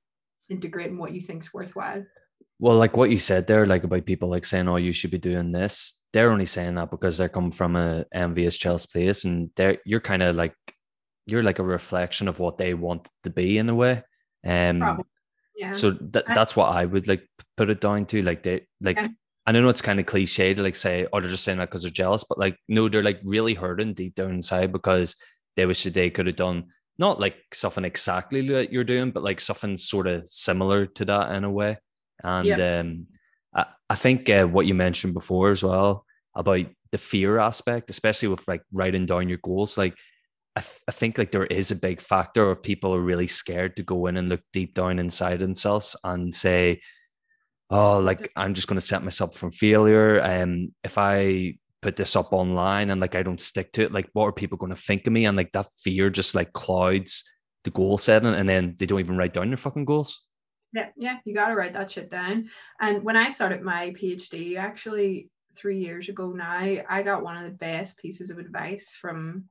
integrating 0.48 0.98
what 0.98 1.12
you 1.12 1.20
think's 1.20 1.52
worthwhile. 1.52 2.04
Well, 2.58 2.76
like 2.76 2.96
what 2.96 3.10
you 3.10 3.18
said 3.18 3.46
there, 3.46 3.66
like 3.66 3.84
about 3.84 4.04
people 4.04 4.28
like 4.28 4.44
saying, 4.44 4.68
"Oh, 4.68 4.76
you 4.76 4.92
should 4.92 5.10
be 5.10 5.18
doing 5.18 5.52
this." 5.52 6.04
They're 6.12 6.30
only 6.30 6.46
saying 6.46 6.76
that 6.76 6.90
because 6.90 7.18
they 7.18 7.28
come 7.28 7.50
from 7.50 7.76
a 7.76 8.04
envious 8.12 8.56
Chelsea 8.56 8.88
place, 8.90 9.24
and 9.24 9.50
they're 9.56 9.78
you're 9.84 10.00
kind 10.00 10.22
of 10.22 10.36
like 10.36 10.54
you're 11.26 11.42
like 11.42 11.58
a 11.58 11.64
reflection 11.64 12.28
of 12.28 12.38
what 12.38 12.58
they 12.58 12.74
want 12.74 13.08
to 13.24 13.30
be 13.30 13.58
in 13.58 13.68
a 13.68 13.74
way. 13.74 14.02
Um, 14.46 15.02
yeah. 15.56 15.70
So 15.70 15.90
that 15.90 16.26
that's 16.34 16.54
what 16.54 16.66
I 16.66 16.84
would 16.84 17.08
like 17.08 17.28
put 17.56 17.70
it 17.70 17.80
down 17.80 18.06
to. 18.06 18.22
Like 18.22 18.42
they 18.42 18.66
like. 18.80 18.96
Yeah. 18.96 19.08
I 19.46 19.52
know 19.52 19.68
it's 19.68 19.82
kind 19.82 20.00
of 20.00 20.06
cliche 20.06 20.54
to 20.54 20.62
like 20.62 20.76
say, 20.76 21.06
oh, 21.12 21.20
they're 21.20 21.30
just 21.30 21.44
saying 21.44 21.58
that 21.58 21.68
because 21.68 21.82
they're 21.82 21.90
jealous, 21.90 22.24
but 22.24 22.38
like, 22.38 22.58
no, 22.68 22.88
they're 22.88 23.02
like 23.02 23.20
really 23.24 23.54
hurting 23.54 23.94
deep 23.94 24.14
down 24.14 24.30
inside 24.30 24.72
because 24.72 25.16
they 25.56 25.66
wish 25.66 25.84
that 25.84 25.94
they 25.94 26.10
could 26.10 26.26
have 26.26 26.36
done 26.36 26.66
not 26.98 27.20
like 27.20 27.36
something 27.52 27.84
exactly 27.84 28.46
that 28.48 28.72
you're 28.72 28.84
doing, 28.84 29.10
but 29.10 29.22
like 29.22 29.40
something 29.40 29.76
sort 29.76 30.06
of 30.06 30.28
similar 30.28 30.86
to 30.86 31.04
that 31.04 31.32
in 31.32 31.44
a 31.44 31.50
way. 31.50 31.76
And 32.22 32.46
yeah. 32.46 32.80
um, 32.80 33.06
I, 33.54 33.66
I 33.90 33.94
think 33.96 34.30
uh, 34.30 34.44
what 34.46 34.66
you 34.66 34.74
mentioned 34.74 35.14
before 35.14 35.50
as 35.50 35.62
well 35.62 36.06
about 36.34 36.66
the 36.92 36.98
fear 36.98 37.38
aspect, 37.38 37.90
especially 37.90 38.28
with 38.28 38.46
like 38.46 38.62
writing 38.72 39.06
down 39.06 39.28
your 39.28 39.38
goals, 39.38 39.76
like 39.76 39.96
I, 40.56 40.60
th- 40.60 40.80
I 40.88 40.92
think 40.92 41.18
like 41.18 41.32
there 41.32 41.46
is 41.46 41.70
a 41.70 41.76
big 41.76 42.00
factor 42.00 42.48
of 42.48 42.62
people 42.62 42.94
are 42.94 43.00
really 43.00 43.26
scared 43.26 43.76
to 43.76 43.82
go 43.82 44.06
in 44.06 44.16
and 44.16 44.28
look 44.28 44.42
deep 44.52 44.74
down 44.74 45.00
inside 45.00 45.40
themselves 45.40 45.96
and 46.04 46.32
say, 46.34 46.80
oh, 47.70 47.98
like 47.98 48.30
I'm 48.36 48.54
just 48.54 48.68
going 48.68 48.78
to 48.78 48.86
set 48.86 49.02
myself 49.02 49.36
from 49.36 49.52
failure. 49.52 50.18
And 50.18 50.68
um, 50.68 50.74
if 50.84 50.98
I 50.98 51.56
put 51.82 51.96
this 51.96 52.16
up 52.16 52.32
online 52.32 52.90
and 52.90 53.00
like 53.00 53.14
I 53.14 53.22
don't 53.22 53.40
stick 53.40 53.72
to 53.72 53.82
it, 53.82 53.92
like 53.92 54.08
what 54.12 54.26
are 54.26 54.32
people 54.32 54.58
going 54.58 54.74
to 54.74 54.80
think 54.80 55.06
of 55.06 55.12
me? 55.12 55.26
And 55.26 55.36
like 55.36 55.52
that 55.52 55.66
fear 55.82 56.10
just 56.10 56.34
like 56.34 56.52
clouds 56.52 57.24
the 57.64 57.70
goal 57.70 57.98
setting 57.98 58.34
and 58.34 58.48
then 58.48 58.76
they 58.78 58.86
don't 58.86 59.00
even 59.00 59.16
write 59.16 59.34
down 59.34 59.48
their 59.48 59.56
fucking 59.56 59.84
goals. 59.84 60.24
Yeah, 60.72 60.88
yeah, 60.96 61.18
you 61.24 61.34
got 61.34 61.48
to 61.48 61.54
write 61.54 61.72
that 61.74 61.90
shit 61.90 62.10
down. 62.10 62.48
And 62.80 63.04
when 63.04 63.16
I 63.16 63.30
started 63.30 63.62
my 63.62 63.90
PhD, 63.90 64.58
actually 64.58 65.30
three 65.56 65.78
years 65.78 66.08
ago 66.08 66.32
now, 66.32 66.50
I 66.50 67.02
got 67.02 67.22
one 67.22 67.36
of 67.36 67.44
the 67.44 67.56
best 67.56 67.98
pieces 67.98 68.30
of 68.30 68.38
advice 68.38 68.96
from 69.00 69.44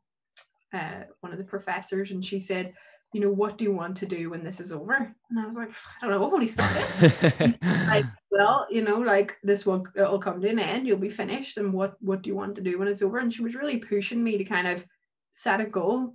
uh, 0.73 1.03
one 1.21 1.31
of 1.31 1.37
the 1.37 1.45
professors, 1.45 2.11
and 2.11 2.25
she 2.25 2.39
said, 2.39 2.73
you 3.13 3.21
know, 3.21 3.29
what 3.29 3.57
do 3.57 3.63
you 3.63 3.71
want 3.71 3.95
to 3.97 4.05
do 4.05 4.31
when 4.31 4.43
this 4.43 4.59
is 4.59 4.71
over? 4.71 4.93
And 5.29 5.39
I 5.39 5.45
was 5.45 5.55
like, 5.55 5.69
I 5.69 6.07
don't 6.07 6.11
know, 6.11 6.25
I've 6.25 6.33
only 6.33 6.47
started. 6.47 7.57
like, 7.87 8.05
well, 8.31 8.67
you 8.69 8.81
know, 8.81 8.97
like 8.97 9.37
this 9.43 9.65
will 9.65 9.85
it'll 9.95 10.19
come 10.19 10.41
to 10.41 10.49
an 10.49 10.59
end, 10.59 10.87
you'll 10.87 10.97
be 10.97 11.09
finished. 11.09 11.57
And 11.57 11.71
what 11.71 11.95
what 12.01 12.23
do 12.23 12.29
you 12.29 12.35
want 12.35 12.55
to 12.55 12.61
do 12.61 12.79
when 12.79 12.87
it's 12.87 13.01
over? 13.01 13.19
And 13.19 13.33
she 13.33 13.43
was 13.43 13.55
really 13.55 13.77
pushing 13.77 14.23
me 14.23 14.37
to 14.37 14.43
kind 14.43 14.67
of 14.67 14.83
set 15.31 15.61
a 15.61 15.65
goal. 15.65 16.13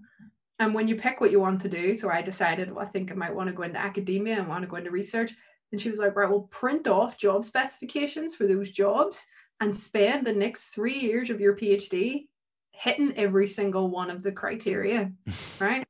And 0.59 0.75
when 0.75 0.89
you 0.89 0.97
pick 0.97 1.21
what 1.21 1.31
you 1.31 1.39
want 1.39 1.61
to 1.63 1.69
do, 1.69 1.95
so 1.95 2.11
I 2.11 2.21
decided, 2.21 2.73
well, 2.73 2.85
I 2.85 2.89
think 2.89 3.13
I 3.13 3.15
might 3.15 3.35
want 3.35 3.49
to 3.49 3.55
go 3.55 3.63
into 3.63 3.79
academia 3.79 4.39
and 4.39 4.49
want 4.49 4.63
to 4.63 4.69
go 4.69 4.77
into 4.77 4.91
research. 4.91 5.33
And 5.71 5.81
she 5.81 5.91
was 5.91 6.01
like, 6.01 6.17
right, 6.17 6.29
well, 6.29 6.49
print 6.51 6.89
off 6.89 7.17
job 7.17 7.45
specifications 7.45 8.35
for 8.35 8.47
those 8.47 8.71
jobs 8.71 9.25
and 9.61 9.75
spend 9.75 10.27
the 10.27 10.33
next 10.33 10.71
three 10.71 10.99
years 10.99 11.31
of 11.31 11.41
your 11.41 11.55
PhD 11.55 12.27
hitting 12.73 13.13
every 13.17 13.47
single 13.47 13.91
one 13.91 14.11
of 14.11 14.23
the 14.23 14.33
criteria, 14.33 15.13
right? 15.61 15.85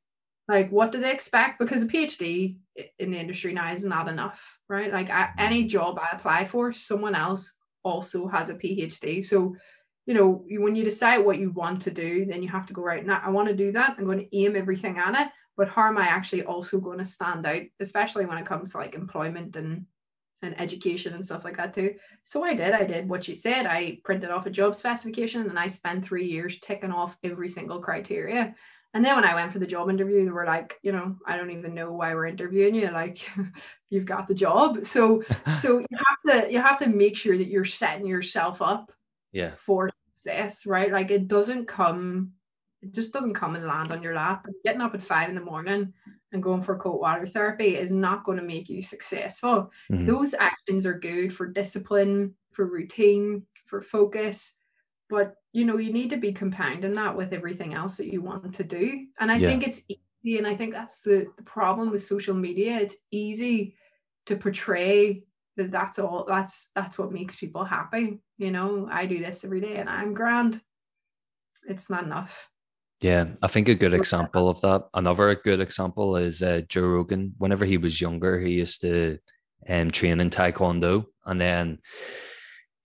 Like 0.49 0.71
what 0.71 0.91
do 0.91 0.99
they 0.99 1.13
expect 1.13 1.59
because 1.59 1.83
a 1.83 1.87
phd 1.87 2.57
in 2.99 3.11
the 3.11 3.19
industry 3.19 3.53
now 3.53 3.73
is 3.73 3.85
not 3.85 4.09
enough 4.09 4.59
right 4.69 4.93
like 4.93 5.11
I, 5.11 5.31
any 5.39 5.61
mm-hmm. 5.61 5.69
job 5.69 5.99
i 5.99 6.17
apply 6.17 6.47
for 6.47 6.73
someone 6.73 7.15
else 7.15 7.53
also 7.85 8.27
has 8.27 8.49
a 8.49 8.55
phd 8.55 9.25
so 9.25 9.55
you 10.07 10.15
know 10.15 10.45
when 10.49 10.75
you 10.75 10.85
decide 10.85 11.19
what 11.19 11.39
you 11.39 11.51
want 11.51 11.83
to 11.83 11.91
do 11.91 12.25
then 12.25 12.43
you 12.43 12.49
have 12.49 12.67
to 12.67 12.73
go 12.73 12.83
right 12.83 13.05
now 13.05 13.21
i 13.25 13.31
want 13.31 13.49
to 13.49 13.55
do 13.55 13.73
that 13.73 13.95
i'm 13.99 14.05
going 14.05 14.19
to 14.19 14.37
aim 14.37 14.57
everything 14.57 14.99
at 14.99 15.21
it 15.21 15.33
but 15.57 15.69
how 15.69 15.87
am 15.87 15.99
i 15.99 16.07
actually 16.07 16.45
also 16.45 16.79
going 16.79 16.99
to 16.99 17.05
stand 17.05 17.47
out 17.47 17.63
especially 17.81 18.27
when 18.27 18.39
it 18.39 18.47
comes 18.47 18.73
to 18.73 18.79
like 18.79 18.95
employment 18.95 19.55
and 19.57 19.85
and 20.43 20.61
education 20.61 21.15
and 21.15 21.25
stuff 21.25 21.45
like 21.45 21.57
that 21.57 21.75
too. 21.75 21.95
So 22.25 22.45
I 22.45 22.55
did, 22.55 22.73
I 22.73 22.85
did 22.85 23.09
what 23.09 23.27
you 23.27 23.35
said. 23.35 23.67
I 23.67 23.99
printed 24.05 24.31
off 24.31 24.47
a 24.47 24.51
job 24.51 24.77
specification 24.77 25.49
and 25.49 25.59
I 25.59 25.67
spent 25.67 26.05
three 26.05 26.27
years 26.27 26.61
ticking 26.61 26.93
off 26.93 27.17
every 27.25 27.49
single 27.49 27.81
criteria. 27.81 28.55
And 28.95 29.05
then 29.05 29.17
when 29.17 29.25
I 29.25 29.35
went 29.35 29.53
for 29.53 29.59
the 29.59 29.67
job 29.67 29.91
interview, 29.91 30.25
they 30.25 30.31
were 30.31 30.47
like, 30.47 30.79
you 30.83 30.93
know, 30.93 31.17
I 31.27 31.37
don't 31.37 31.51
even 31.51 31.75
know 31.75 31.93
why 31.93 32.15
we're 32.15 32.27
interviewing 32.27 32.75
you. 32.75 32.91
Like, 32.91 33.29
you've 33.91 34.07
got 34.07 34.29
the 34.29 34.35
job. 34.35 34.85
So, 34.85 35.23
so 35.63 35.79
you 35.79 35.87
have 35.93 36.45
to 36.45 36.53
you 36.53 36.61
have 36.61 36.79
to 36.79 36.89
make 36.89 37.17
sure 37.17 37.37
that 37.37 37.49
you're 37.49 37.65
setting 37.65 38.07
yourself 38.07 38.63
up, 38.63 38.93
yeah, 39.33 39.53
for 39.65 39.91
success, 40.13 40.67
right? 40.67 40.91
Like, 40.91 41.11
it 41.11 41.29
doesn't 41.29 41.67
come, 41.67 42.33
it 42.81 42.93
just 42.93 43.13
doesn't 43.13 43.35
come 43.35 43.57
and 43.57 43.67
land 43.67 43.93
on 43.93 44.03
your 44.03 44.15
lap. 44.15 44.47
Getting 44.65 44.81
up 44.81 44.95
at 44.95 45.03
five 45.03 45.29
in 45.29 45.35
the 45.35 45.43
morning 45.43 45.93
and 46.33 46.43
going 46.43 46.63
for 46.63 46.79
cold 46.79 47.01
water 47.01 47.27
therapy 47.27 47.77
is 47.77 47.93
not 47.93 48.25
going 48.25 48.39
to 48.39 48.45
make 48.45 48.69
you 48.69 48.83
successful. 48.83 49.71
Mm-hmm. 49.93 50.07
Those 50.07 50.35
actions 50.35 50.87
are 50.87 50.99
good 50.99 51.35
for 51.35 51.47
discipline, 51.47 52.35
for 52.53 52.67
routine, 52.67 53.43
for 53.67 53.83
focus, 53.83 54.55
but 55.09 55.35
you 55.53 55.65
know 55.65 55.79
you 55.79 55.93
need 55.93 56.11
to 56.11 56.17
be 56.17 56.33
compounding 56.33 56.95
that 56.95 57.17
with 57.17 57.33
everything 57.33 57.75
else 57.75 57.97
that 57.97 58.13
you 58.13 58.21
want 58.21 58.55
to 58.55 58.65
do 58.65 59.07
and 59.21 59.31
i 59.31 59.37
yeah. 59.37 59.49
think 59.49 59.67
it's 59.67 59.83
easy 59.89 60.39
and 60.39 60.47
i 60.47 60.55
think 60.55 60.73
that's 60.73 61.01
the, 61.01 61.27
the 61.37 61.43
problem 61.43 61.91
with 61.91 62.03
social 62.03 62.35
media 62.35 62.79
it's 62.79 62.97
easy 63.11 63.75
to 64.27 64.37
portray 64.37 65.25
that 65.57 65.71
that's 65.71 65.99
all 65.99 66.25
that's 66.29 66.71
that's 66.75 66.99
what 66.99 67.13
makes 67.13 67.37
people 67.37 67.65
happy 67.65 68.21
you 68.39 68.53
know, 68.53 68.89
I 68.91 69.07
do 69.07 69.19
this 69.19 69.45
every 69.45 69.61
day 69.61 69.77
and 69.77 69.89
I'm 69.89 70.15
grand. 70.15 70.61
It's 71.69 71.91
not 71.91 72.05
enough. 72.05 72.49
Yeah, 73.01 73.27
I 73.43 73.49
think 73.49 73.69
a 73.69 73.75
good 73.75 73.95
example 73.95 74.49
of 74.49 74.61
that. 74.63 74.89
Another 74.95 75.35
good 75.35 75.61
example 75.61 76.17
is 76.17 76.43
uh, 76.43 76.63
Joe 76.69 76.87
Rogan. 76.87 77.35
Whenever 77.39 77.65
he 77.65 77.79
was 77.79 78.01
younger, 78.01 78.41
he 78.41 78.53
used 78.53 78.81
to 78.81 79.19
um, 79.69 79.91
train 79.91 80.21
in 80.21 80.31
Taekwondo, 80.31 81.07
and 81.25 81.41
then 81.41 81.79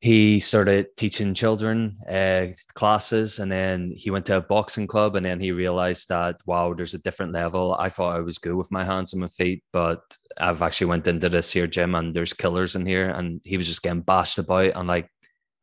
he 0.04 0.38
started 0.42 0.88
teaching 0.98 1.34
children 1.34 1.96
uh, 2.10 2.48
classes 2.74 3.40
and 3.40 3.50
then 3.50 3.90
he 3.96 4.10
went 4.10 4.26
to 4.26 4.36
a 4.36 4.42
boxing 4.42 4.86
club 4.86 5.16
and 5.16 5.26
then 5.26 5.40
he 5.40 5.54
realized 5.54 6.10
that 6.10 6.36
wow 6.46 6.74
there's 6.74 6.94
a 6.94 7.00
different 7.00 7.32
level. 7.32 7.74
I 7.80 7.88
thought 7.88 8.18
i 8.18 8.20
was 8.20 8.38
good 8.38 8.56
with 8.56 8.70
my 8.70 8.84
hands 8.84 9.14
and 9.14 9.22
my 9.22 9.30
feet 9.30 9.64
but 9.72 10.02
i've 10.38 10.62
actually 10.62 10.88
went 10.88 11.08
into 11.08 11.30
this 11.30 11.54
here 11.54 11.68
gym 11.68 11.96
and 11.96 12.14
there's 12.14 12.34
killers 12.34 12.76
in 12.76 12.86
here 12.86 13.12
and 13.12 13.40
he 13.46 13.56
was 13.56 13.66
just 13.66 13.82
getting 13.82 14.02
bashed 14.02 14.40
about 14.40 14.74
and 14.76 14.90
like 14.90 15.08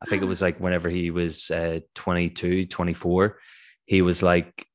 i 0.03 0.07
think 0.07 0.23
it 0.23 0.33
was 0.33 0.41
like 0.41 0.59
whenever 0.59 0.89
he 0.89 1.11
was 1.11 1.51
uh, 1.51 1.81
22 1.95 2.65
24 2.65 3.37
he 3.85 4.01
was 4.01 4.23
like 4.23 4.67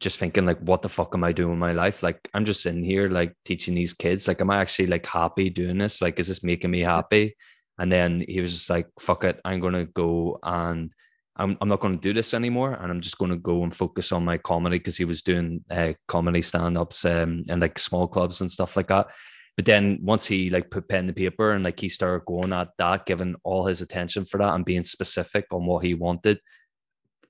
just 0.00 0.18
thinking 0.18 0.44
like 0.44 0.58
what 0.58 0.82
the 0.82 0.88
fuck 0.88 1.14
am 1.14 1.22
i 1.22 1.30
doing 1.30 1.50
with 1.50 1.58
my 1.58 1.72
life? 1.72 2.02
Like 2.02 2.28
i'm 2.34 2.44
just 2.44 2.66
in 2.66 2.82
here 2.82 3.08
like 3.08 3.32
teaching 3.44 3.76
these 3.76 3.94
kids. 3.94 4.26
Like 4.26 4.40
am 4.40 4.50
i 4.50 4.58
actually 4.58 4.88
like 4.88 5.06
happy 5.06 5.50
doing 5.50 5.78
this? 5.78 6.02
Like 6.02 6.18
is 6.18 6.26
this 6.26 6.42
making 6.42 6.72
me 6.72 6.80
happy 6.80 7.36
and 7.78 7.90
then 7.90 8.24
he 8.28 8.40
was 8.40 8.52
just 8.52 8.70
like, 8.70 8.88
fuck 9.00 9.24
it, 9.24 9.40
I'm 9.44 9.60
going 9.60 9.74
to 9.74 9.84
go 9.84 10.38
and 10.42 10.92
I'm, 11.36 11.56
I'm 11.60 11.68
not 11.68 11.80
going 11.80 11.94
to 11.94 12.00
do 12.00 12.12
this 12.12 12.32
anymore. 12.32 12.74
And 12.74 12.90
I'm 12.90 13.00
just 13.00 13.18
going 13.18 13.32
to 13.32 13.36
go 13.36 13.64
and 13.64 13.74
focus 13.74 14.12
on 14.12 14.24
my 14.24 14.38
comedy 14.38 14.78
because 14.78 14.96
he 14.96 15.04
was 15.04 15.22
doing 15.22 15.64
uh, 15.70 15.94
comedy 16.06 16.42
stand 16.42 16.78
ups 16.78 17.04
um, 17.04 17.42
and 17.48 17.60
like 17.60 17.78
small 17.78 18.06
clubs 18.06 18.40
and 18.40 18.50
stuff 18.50 18.76
like 18.76 18.88
that. 18.88 19.08
But 19.56 19.66
then 19.66 19.98
once 20.02 20.26
he 20.26 20.50
like 20.50 20.70
put 20.70 20.88
pen 20.88 21.06
to 21.06 21.12
paper 21.12 21.52
and 21.52 21.64
like 21.64 21.80
he 21.80 21.88
started 21.88 22.24
going 22.26 22.52
at 22.52 22.70
that, 22.78 23.06
giving 23.06 23.34
all 23.42 23.66
his 23.66 23.82
attention 23.82 24.24
for 24.24 24.38
that 24.38 24.54
and 24.54 24.64
being 24.64 24.84
specific 24.84 25.46
on 25.52 25.66
what 25.66 25.84
he 25.84 25.94
wanted, 25.94 26.40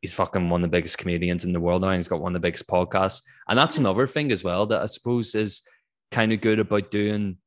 he's 0.01 0.13
fucking 0.13 0.49
one 0.51 0.63
of 0.63 0.71
the 0.71 0.77
biggest 0.77 0.99
comedians 0.99 1.45
in 1.47 1.53
the 1.53 1.61
world 1.61 1.83
now. 1.83 1.89
And 1.89 1.99
he's 1.99 2.09
got 2.09 2.21
one 2.21 2.33
of 2.33 2.35
the 2.35 2.47
biggest 2.47 2.69
podcasts. 2.69 3.23
And 3.49 3.59
that's 3.59 3.79
another 3.79 4.07
thing 4.07 4.33
as 4.33 4.45
well 4.45 4.67
that 4.67 4.83
I 4.83 4.87
suppose 4.87 5.35
is 5.35 5.63
kind 6.11 6.33
of 6.33 6.43
good 6.43 6.59
about 6.59 6.91
doing 6.91 7.39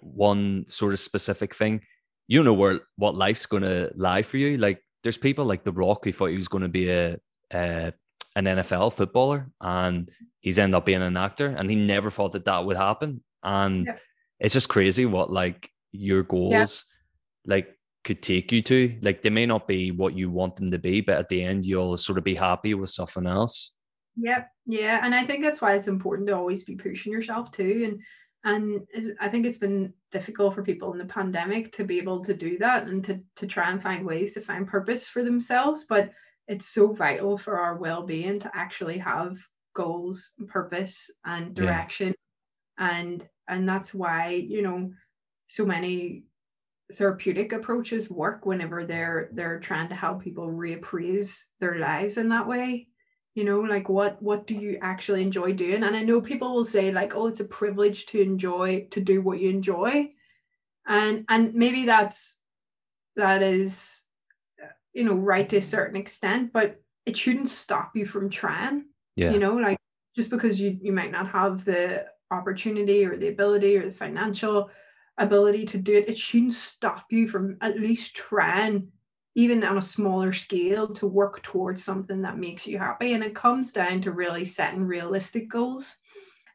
one 0.00 0.64
sort 0.68 0.92
of 0.92 1.00
specific 1.00 1.54
thing 1.54 1.80
you 2.26 2.42
know 2.42 2.54
where 2.54 2.80
what 2.96 3.14
life's 3.14 3.46
going 3.46 3.62
to 3.62 3.92
lie 3.96 4.22
for 4.22 4.36
you. 4.36 4.56
Like 4.56 4.82
there's 5.02 5.18
people 5.18 5.44
like 5.44 5.64
The 5.64 5.72
Rock 5.72 6.04
who 6.04 6.12
thought 6.12 6.30
he 6.30 6.36
was 6.36 6.48
going 6.48 6.62
to 6.62 6.68
be 6.68 6.90
a, 6.90 7.18
a 7.52 7.92
an 8.36 8.44
NFL 8.46 8.92
footballer, 8.94 9.50
and 9.60 10.10
he's 10.40 10.58
ended 10.58 10.76
up 10.76 10.86
being 10.86 11.02
an 11.02 11.16
actor, 11.16 11.46
and 11.46 11.70
he 11.70 11.76
never 11.76 12.10
thought 12.10 12.32
that 12.32 12.46
that 12.46 12.64
would 12.64 12.76
happen. 12.76 13.22
And 13.42 13.86
yeah. 13.86 13.96
it's 14.40 14.54
just 14.54 14.68
crazy 14.68 15.06
what 15.06 15.30
like 15.30 15.70
your 15.92 16.22
goals 16.22 16.84
yeah. 17.44 17.54
like 17.54 17.78
could 18.04 18.22
take 18.22 18.52
you 18.52 18.62
to. 18.62 18.98
Like 19.02 19.22
they 19.22 19.30
may 19.30 19.46
not 19.46 19.68
be 19.68 19.90
what 19.90 20.14
you 20.14 20.30
want 20.30 20.56
them 20.56 20.70
to 20.70 20.78
be, 20.78 21.00
but 21.00 21.18
at 21.18 21.28
the 21.28 21.42
end 21.42 21.66
you'll 21.66 21.96
sort 21.96 22.18
of 22.18 22.24
be 22.24 22.34
happy 22.34 22.74
with 22.74 22.90
something 22.90 23.26
else. 23.26 23.74
Yep. 24.16 24.48
Yeah. 24.66 25.00
And 25.02 25.14
I 25.14 25.26
think 25.26 25.42
that's 25.42 25.60
why 25.60 25.74
it's 25.74 25.88
important 25.88 26.28
to 26.28 26.36
always 26.36 26.64
be 26.64 26.76
pushing 26.76 27.12
yourself 27.12 27.50
too. 27.50 27.82
And 27.86 28.02
and 28.44 28.86
I 29.20 29.28
think 29.28 29.46
it's 29.46 29.58
been 29.58 29.94
difficult 30.12 30.54
for 30.54 30.62
people 30.62 30.92
in 30.92 30.98
the 30.98 31.06
pandemic 31.06 31.72
to 31.72 31.84
be 31.84 31.98
able 31.98 32.22
to 32.24 32.34
do 32.34 32.58
that 32.58 32.86
and 32.86 33.02
to, 33.04 33.20
to 33.36 33.46
try 33.46 33.70
and 33.70 33.82
find 33.82 34.04
ways 34.04 34.34
to 34.34 34.42
find 34.42 34.68
purpose 34.68 35.08
for 35.08 35.24
themselves. 35.24 35.86
But 35.88 36.10
it's 36.46 36.66
so 36.66 36.92
vital 36.92 37.38
for 37.38 37.58
our 37.58 37.78
well-being 37.78 38.38
to 38.40 38.50
actually 38.54 38.98
have 38.98 39.38
goals, 39.74 40.32
purpose, 40.46 41.10
and 41.24 41.54
direction. 41.54 42.14
Yeah. 42.78 42.98
And 42.98 43.28
and 43.48 43.68
that's 43.68 43.94
why, 43.94 44.30
you 44.30 44.60
know, 44.60 44.92
so 45.48 45.64
many 45.64 46.24
therapeutic 46.92 47.54
approaches 47.54 48.10
work 48.10 48.44
whenever 48.44 48.84
they're 48.84 49.30
they're 49.32 49.58
trying 49.58 49.88
to 49.88 49.94
help 49.94 50.22
people 50.22 50.48
reappraise 50.48 51.38
their 51.60 51.78
lives 51.78 52.18
in 52.18 52.28
that 52.28 52.46
way 52.46 52.88
you 53.34 53.44
know 53.44 53.60
like 53.60 53.88
what 53.88 54.20
what 54.22 54.46
do 54.46 54.54
you 54.54 54.78
actually 54.80 55.20
enjoy 55.20 55.52
doing 55.52 55.82
and 55.82 55.96
i 55.96 56.02
know 56.02 56.20
people 56.20 56.54
will 56.54 56.64
say 56.64 56.92
like 56.92 57.14
oh 57.14 57.26
it's 57.26 57.40
a 57.40 57.44
privilege 57.44 58.06
to 58.06 58.20
enjoy 58.20 58.86
to 58.90 59.00
do 59.00 59.20
what 59.20 59.40
you 59.40 59.50
enjoy 59.50 60.08
and 60.86 61.24
and 61.28 61.54
maybe 61.54 61.84
that's 61.84 62.38
that 63.16 63.42
is 63.42 64.02
you 64.92 65.04
know 65.04 65.14
right 65.14 65.48
to 65.48 65.56
a 65.56 65.62
certain 65.62 65.96
extent 65.96 66.52
but 66.52 66.80
it 67.06 67.16
shouldn't 67.16 67.48
stop 67.48 67.92
you 67.94 68.06
from 68.06 68.30
trying 68.30 68.84
yeah. 69.16 69.30
you 69.30 69.38
know 69.38 69.54
like 69.54 69.78
just 70.14 70.30
because 70.30 70.60
you 70.60 70.78
you 70.80 70.92
might 70.92 71.10
not 71.10 71.28
have 71.28 71.64
the 71.64 72.04
opportunity 72.30 73.04
or 73.04 73.16
the 73.16 73.28
ability 73.28 73.76
or 73.76 73.84
the 73.84 73.94
financial 73.94 74.70
ability 75.18 75.64
to 75.64 75.78
do 75.78 75.96
it 75.96 76.08
it 76.08 76.18
shouldn't 76.18 76.54
stop 76.54 77.06
you 77.10 77.28
from 77.28 77.56
at 77.60 77.78
least 77.78 78.14
trying 78.14 78.88
even 79.34 79.64
on 79.64 79.78
a 79.78 79.82
smaller 79.82 80.32
scale 80.32 80.88
to 80.94 81.06
work 81.06 81.42
towards 81.42 81.82
something 81.82 82.22
that 82.22 82.38
makes 82.38 82.66
you 82.66 82.78
happy. 82.78 83.12
And 83.14 83.24
it 83.24 83.34
comes 83.34 83.72
down 83.72 84.00
to 84.02 84.12
really 84.12 84.44
setting 84.44 84.84
realistic 84.84 85.48
goals. 85.48 85.96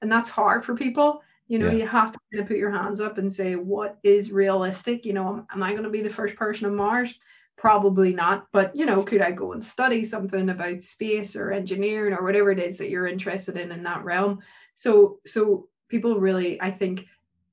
And 0.02 0.12
that's 0.12 0.30
hard 0.30 0.64
for 0.64 0.76
people. 0.76 1.22
You 1.48 1.58
know 1.58 1.72
yeah. 1.72 1.78
you 1.78 1.88
have 1.88 2.12
to 2.12 2.20
kind 2.32 2.44
of 2.44 2.48
put 2.48 2.58
your 2.58 2.72
hands 2.72 3.02
up 3.02 3.18
and 3.18 3.32
say 3.32 3.56
what 3.56 3.98
is 4.04 4.32
realistic? 4.32 5.04
You 5.04 5.14
know 5.14 5.46
am 5.52 5.64
i 5.64 5.72
going 5.72 5.84
to 5.84 5.90
be 5.90 6.04
the 6.04 6.10
first 6.10 6.36
person 6.36 6.68
on 6.68 6.76
mars? 6.76 7.14
Probably 7.58 8.14
not. 8.14 8.46
But 8.54 8.76
you 8.76 8.86
know 8.86 9.02
could 9.02 9.22
i 9.22 9.32
go 9.32 9.54
and 9.54 9.66
study 9.66 10.06
something 10.06 10.50
about 10.50 10.84
space 10.84 11.36
or 11.36 11.52
engineering 11.52 12.14
or 12.14 12.24
whatever 12.24 12.52
it 12.52 12.60
is 12.60 12.78
that 12.78 12.92
you're 12.92 13.08
interested 13.08 13.58
in 13.58 13.72
in 13.72 13.82
that 13.84 14.06
realm? 14.06 14.42
So 14.76 15.20
so 15.26 15.68
people 15.90 16.20
really 16.20 16.62
i 16.62 16.70
think 16.70 17.08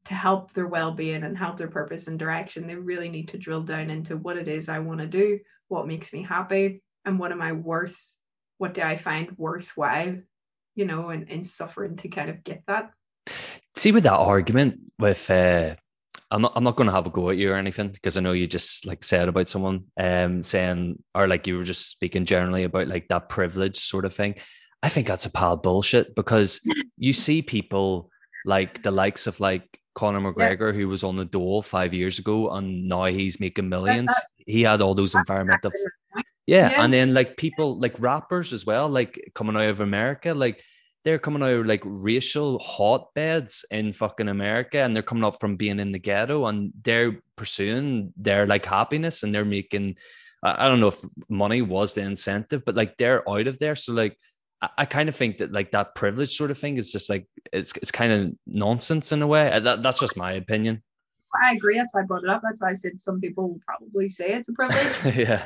to 0.06 0.14
help 0.14 0.52
their 0.52 0.66
well-being 0.66 1.24
and 1.24 1.36
help 1.36 1.58
their 1.58 1.68
purpose 1.68 2.06
and 2.06 2.18
direction 2.18 2.66
they 2.66 2.74
really 2.74 3.08
need 3.08 3.28
to 3.28 3.38
drill 3.38 3.62
down 3.62 3.90
into 3.90 4.16
what 4.16 4.36
it 4.36 4.48
is 4.48 4.68
i 4.68 4.78
want 4.78 5.00
to 5.00 5.06
do 5.06 5.38
what 5.68 5.86
makes 5.86 6.12
me 6.12 6.22
happy 6.22 6.82
and 7.04 7.18
what 7.18 7.32
am 7.32 7.42
i 7.42 7.52
worth 7.52 7.98
what 8.58 8.74
do 8.74 8.82
i 8.82 8.96
find 8.96 9.36
worthwhile 9.36 10.16
you 10.74 10.84
know 10.84 11.10
and, 11.10 11.28
and 11.30 11.46
suffering 11.46 11.96
to 11.96 12.08
kind 12.08 12.30
of 12.30 12.42
get 12.44 12.62
that 12.66 12.90
see 13.76 13.92
with 13.92 14.04
that 14.04 14.12
argument 14.12 14.78
with 14.98 15.30
uh 15.30 15.74
I'm 16.28 16.42
not, 16.42 16.54
I'm 16.56 16.64
not 16.64 16.74
going 16.74 16.88
to 16.88 16.92
have 16.92 17.06
a 17.06 17.10
go 17.10 17.30
at 17.30 17.36
you 17.36 17.52
or 17.52 17.56
anything 17.56 17.88
because 17.88 18.16
I 18.16 18.20
know 18.20 18.32
you 18.32 18.48
just 18.48 18.84
like 18.84 19.04
said 19.04 19.28
about 19.28 19.48
someone 19.48 19.84
um 19.96 20.42
saying 20.42 21.02
or 21.14 21.28
like 21.28 21.46
you 21.46 21.56
were 21.56 21.62
just 21.62 21.88
speaking 21.88 22.24
generally 22.24 22.64
about 22.64 22.88
like 22.88 23.06
that 23.08 23.28
privilege 23.28 23.78
sort 23.78 24.04
of 24.04 24.12
thing. 24.12 24.34
I 24.82 24.88
think 24.88 25.06
that's 25.06 25.26
a 25.26 25.30
pile 25.30 25.52
of 25.52 25.62
bullshit 25.62 26.16
because 26.16 26.60
you 26.98 27.12
see 27.12 27.42
people 27.42 28.10
like 28.44 28.82
the 28.82 28.90
likes 28.90 29.26
of 29.26 29.38
like 29.40 29.80
Conor 29.96 30.20
McGregor, 30.20 30.72
yeah. 30.72 30.78
who 30.78 30.88
was 30.88 31.02
on 31.02 31.16
the 31.16 31.24
dole 31.24 31.62
five 31.62 31.92
years 31.94 32.18
ago, 32.18 32.50
and 32.50 32.86
now 32.86 33.06
he's 33.06 33.40
making 33.40 33.68
millions. 33.68 34.12
He 34.36 34.62
had 34.62 34.82
all 34.82 34.94
those 34.94 35.14
environmental, 35.14 35.72
yeah, 36.46 36.70
yeah, 36.70 36.84
and 36.84 36.92
then 36.92 37.14
like 37.14 37.36
people 37.36 37.78
like 37.80 37.98
rappers 37.98 38.52
as 38.52 38.64
well, 38.64 38.88
like 38.88 39.32
coming 39.34 39.56
out 39.56 39.68
of 39.68 39.80
America, 39.80 40.34
like 40.34 40.62
they're 41.02 41.18
coming 41.18 41.42
out 41.42 41.50
of 41.50 41.66
like 41.66 41.82
racial 41.84 42.58
hotbeds 42.58 43.64
in 43.70 43.92
fucking 43.92 44.28
America, 44.28 44.78
and 44.78 44.94
they're 44.94 45.02
coming 45.02 45.24
up 45.24 45.40
from 45.40 45.56
being 45.56 45.80
in 45.80 45.92
the 45.92 45.98
ghetto, 45.98 46.46
and 46.46 46.72
they're 46.82 47.20
pursuing 47.34 48.12
their 48.16 48.46
like 48.46 48.66
happiness, 48.66 49.22
and 49.22 49.34
they're 49.34 49.44
making. 49.44 49.96
I 50.42 50.68
don't 50.68 50.78
know 50.78 50.88
if 50.88 51.00
money 51.28 51.62
was 51.62 51.94
the 51.94 52.02
incentive, 52.02 52.64
but 52.64 52.76
like 52.76 52.98
they're 52.98 53.28
out 53.28 53.48
of 53.48 53.58
there. 53.58 53.74
So 53.74 53.92
like 53.94 54.16
I 54.62 54.86
kind 54.86 55.08
of 55.08 55.16
think 55.16 55.38
that 55.38 55.52
like 55.52 55.72
that 55.72 55.94
privilege 55.94 56.34
sort 56.34 56.50
of 56.50 56.58
thing 56.58 56.78
is 56.78 56.90
just 56.90 57.10
like 57.10 57.26
it's 57.52 57.72
it's 57.76 57.90
kind 57.90 58.12
of 58.12 58.32
nonsense 58.46 59.12
in 59.12 59.20
a 59.22 59.26
way. 59.26 59.52
Uh, 59.52 59.60
that, 59.60 59.82
that's 59.82 60.00
just 60.00 60.16
my 60.16 60.32
opinion. 60.32 60.82
I 61.34 61.52
agree. 61.52 61.76
That's 61.76 61.92
why 61.92 62.00
I 62.00 62.04
brought 62.04 62.24
it 62.24 62.30
up. 62.30 62.40
That's 62.42 62.62
why 62.62 62.70
I 62.70 62.74
said 62.74 62.98
some 62.98 63.20
people 63.20 63.48
will 63.50 63.60
probably 63.66 64.08
say 64.08 64.32
it's 64.32 64.48
a 64.48 64.52
privilege. 64.52 65.16
yeah. 65.16 65.44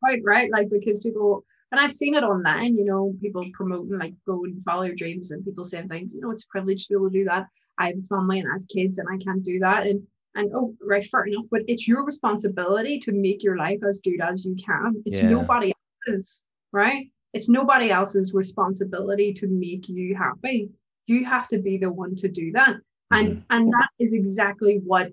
Quite 0.00 0.20
right. 0.24 0.50
Like 0.52 0.70
because 0.70 1.00
people 1.00 1.44
and 1.72 1.80
I've 1.80 1.92
seen 1.92 2.14
it 2.14 2.22
online, 2.22 2.76
you 2.76 2.84
know, 2.84 3.12
people 3.20 3.44
promoting 3.52 3.98
like 3.98 4.14
go 4.26 4.44
and 4.44 4.62
follow 4.64 4.82
your 4.82 4.94
dreams 4.94 5.32
and 5.32 5.44
people 5.44 5.64
saying 5.64 5.88
things, 5.88 6.14
you 6.14 6.20
know, 6.20 6.30
it's 6.30 6.44
a 6.44 6.48
privilege 6.48 6.86
to 6.86 6.88
be 6.90 6.94
able 6.94 7.10
to 7.10 7.18
do 7.18 7.24
that. 7.24 7.46
I 7.78 7.88
have 7.88 7.98
a 7.98 8.02
family 8.02 8.38
and 8.38 8.48
I 8.48 8.52
have 8.52 8.68
kids 8.68 8.98
and 8.98 9.08
I 9.12 9.18
can't 9.18 9.42
do 9.42 9.58
that. 9.60 9.86
And 9.86 10.02
and 10.36 10.52
oh, 10.54 10.74
right, 10.86 11.04
fair 11.04 11.24
enough. 11.24 11.46
But 11.50 11.62
it's 11.66 11.88
your 11.88 12.04
responsibility 12.04 13.00
to 13.00 13.12
make 13.12 13.42
your 13.42 13.56
life 13.56 13.80
as 13.88 13.98
good 13.98 14.20
as 14.20 14.44
you 14.44 14.54
can. 14.54 15.02
It's 15.04 15.20
yeah. 15.20 15.30
nobody 15.30 15.72
else's, 16.06 16.42
right? 16.72 17.08
It's 17.36 17.50
nobody 17.50 17.90
else's 17.90 18.32
responsibility 18.32 19.34
to 19.34 19.46
make 19.46 19.90
you 19.90 20.16
happy. 20.16 20.70
You 21.06 21.26
have 21.26 21.48
to 21.48 21.58
be 21.58 21.76
the 21.76 21.90
one 21.90 22.16
to 22.16 22.28
do 22.28 22.50
that. 22.52 22.76
And 23.10 23.28
mm-hmm. 23.28 23.40
and 23.50 23.72
that 23.72 23.88
is 23.98 24.14
exactly 24.14 24.80
what 24.82 25.12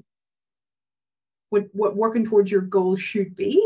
what 1.49 1.65
what 1.73 1.97
working 1.97 2.25
towards 2.25 2.49
your 2.49 2.61
goal 2.61 2.95
should 2.95 3.35
be. 3.35 3.57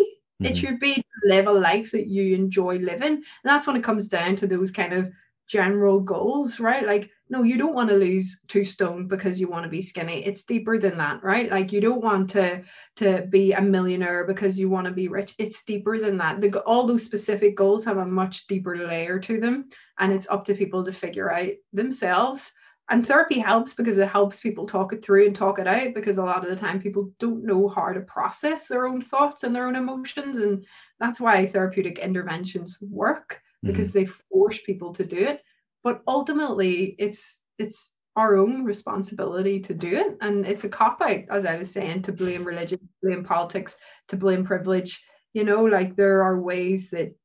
Mm-hmm. 0.42 0.46
It 0.46 0.58
should 0.58 0.80
be 0.80 0.96
to 0.96 1.04
live 1.26 1.46
a 1.46 1.52
life 1.52 1.92
that 1.92 2.08
you 2.08 2.36
enjoy 2.36 2.80
living. 2.80 3.14
And 3.14 3.24
that's 3.44 3.68
when 3.68 3.76
it 3.76 3.84
comes 3.84 4.08
down 4.08 4.36
to 4.38 4.48
those 4.48 4.72
kind 4.72 4.94
of 4.94 5.12
general 5.48 6.00
goals, 6.00 6.60
right? 6.60 6.86
Like, 6.86 7.12
no, 7.30 7.44
you 7.44 7.58
don't 7.58 7.74
want 7.74 7.90
to 7.90 7.96
lose 7.96 8.42
two 8.48 8.64
stone 8.64 9.08
because 9.08 9.40
you 9.40 9.48
want 9.50 9.64
to 9.64 9.70
be 9.70 9.82
skinny. 9.82 10.26
It's 10.26 10.44
deeper 10.44 10.80
than 10.80 10.98
that, 10.98 11.24
right? 11.24 11.52
Like, 11.52 11.72
you 11.74 11.82
don't 11.82 12.02
want 12.02 12.30
to 12.32 12.64
to 12.98 13.28
be 13.30 13.52
a 13.52 13.62
millionaire 13.62 14.26
because 14.26 14.58
you 14.58 14.70
want 14.70 14.86
to 14.86 14.94
be 14.94 15.08
rich. 15.08 15.36
It's 15.38 15.64
deeper 15.64 16.00
than 16.00 16.18
that. 16.18 16.40
The, 16.40 16.60
all 16.62 16.88
those 16.88 17.04
specific 17.04 17.56
goals 17.56 17.84
have 17.86 17.98
a 17.98 18.06
much 18.06 18.48
deeper 18.48 18.78
layer 18.78 19.20
to 19.20 19.40
them, 19.40 19.70
and 20.00 20.14
it's 20.14 20.30
up 20.30 20.46
to 20.46 20.54
people 20.56 20.86
to 20.86 20.94
figure 20.94 21.32
out 21.32 21.52
themselves. 21.74 22.52
and 22.90 23.06
therapy 23.06 23.40
helps 23.40 23.74
because 23.74 23.98
it 23.98 24.08
helps 24.08 24.40
people 24.40 24.66
talk 24.66 24.94
it 24.94 25.04
through 25.04 25.28
and 25.28 25.36
talk 25.36 25.60
it 25.60 25.68
out 25.68 25.94
because 25.94 26.18
a 26.18 26.24
lot 26.24 26.44
of 26.44 26.50
the 26.50 26.56
time 26.56 26.80
people 26.80 27.12
don't 27.20 27.44
know 27.44 27.68
how 27.68 27.92
to 27.92 28.00
process 28.02 28.68
their 28.68 28.88
own 28.88 29.02
thoughts 29.02 29.44
and 29.44 29.54
their 29.54 29.68
own 29.68 29.76
emotions 29.76 30.38
and 30.38 30.66
that's 31.00 31.20
why 31.20 31.46
therapeutic 31.46 32.00
interventions 32.00 32.78
work 32.82 33.42
because 33.64 33.90
mm-hmm. 33.90 34.00
they 34.00 34.06
force 34.06 34.60
people 34.66 34.94
to 34.94 35.06
do 35.06 35.18
it 35.18 35.42
but 35.88 36.02
ultimately 36.06 36.98
it's 37.00 37.40
it's 37.58 37.94
our 38.18 38.36
own 38.36 38.66
responsibility 38.66 39.62
to 39.62 39.74
do 39.74 39.96
it. 39.96 40.18
And 40.20 40.46
it's 40.46 40.66
a 40.66 40.70
cop 40.70 41.00
out 41.02 41.22
as 41.32 41.46
i 41.46 41.56
was 41.56 41.72
saying 41.72 42.02
to 42.02 42.12
blame 42.12 42.44
religion 42.44 42.90
blame 43.02 43.24
politics 43.24 43.78
to 44.10 44.18
blame 44.18 44.44
privilege. 44.44 45.02
You 45.32 45.46
know 45.46 45.64
like 45.64 45.96
there 45.96 46.24
are 46.24 46.42
ways 46.42 46.90
that 46.90 47.16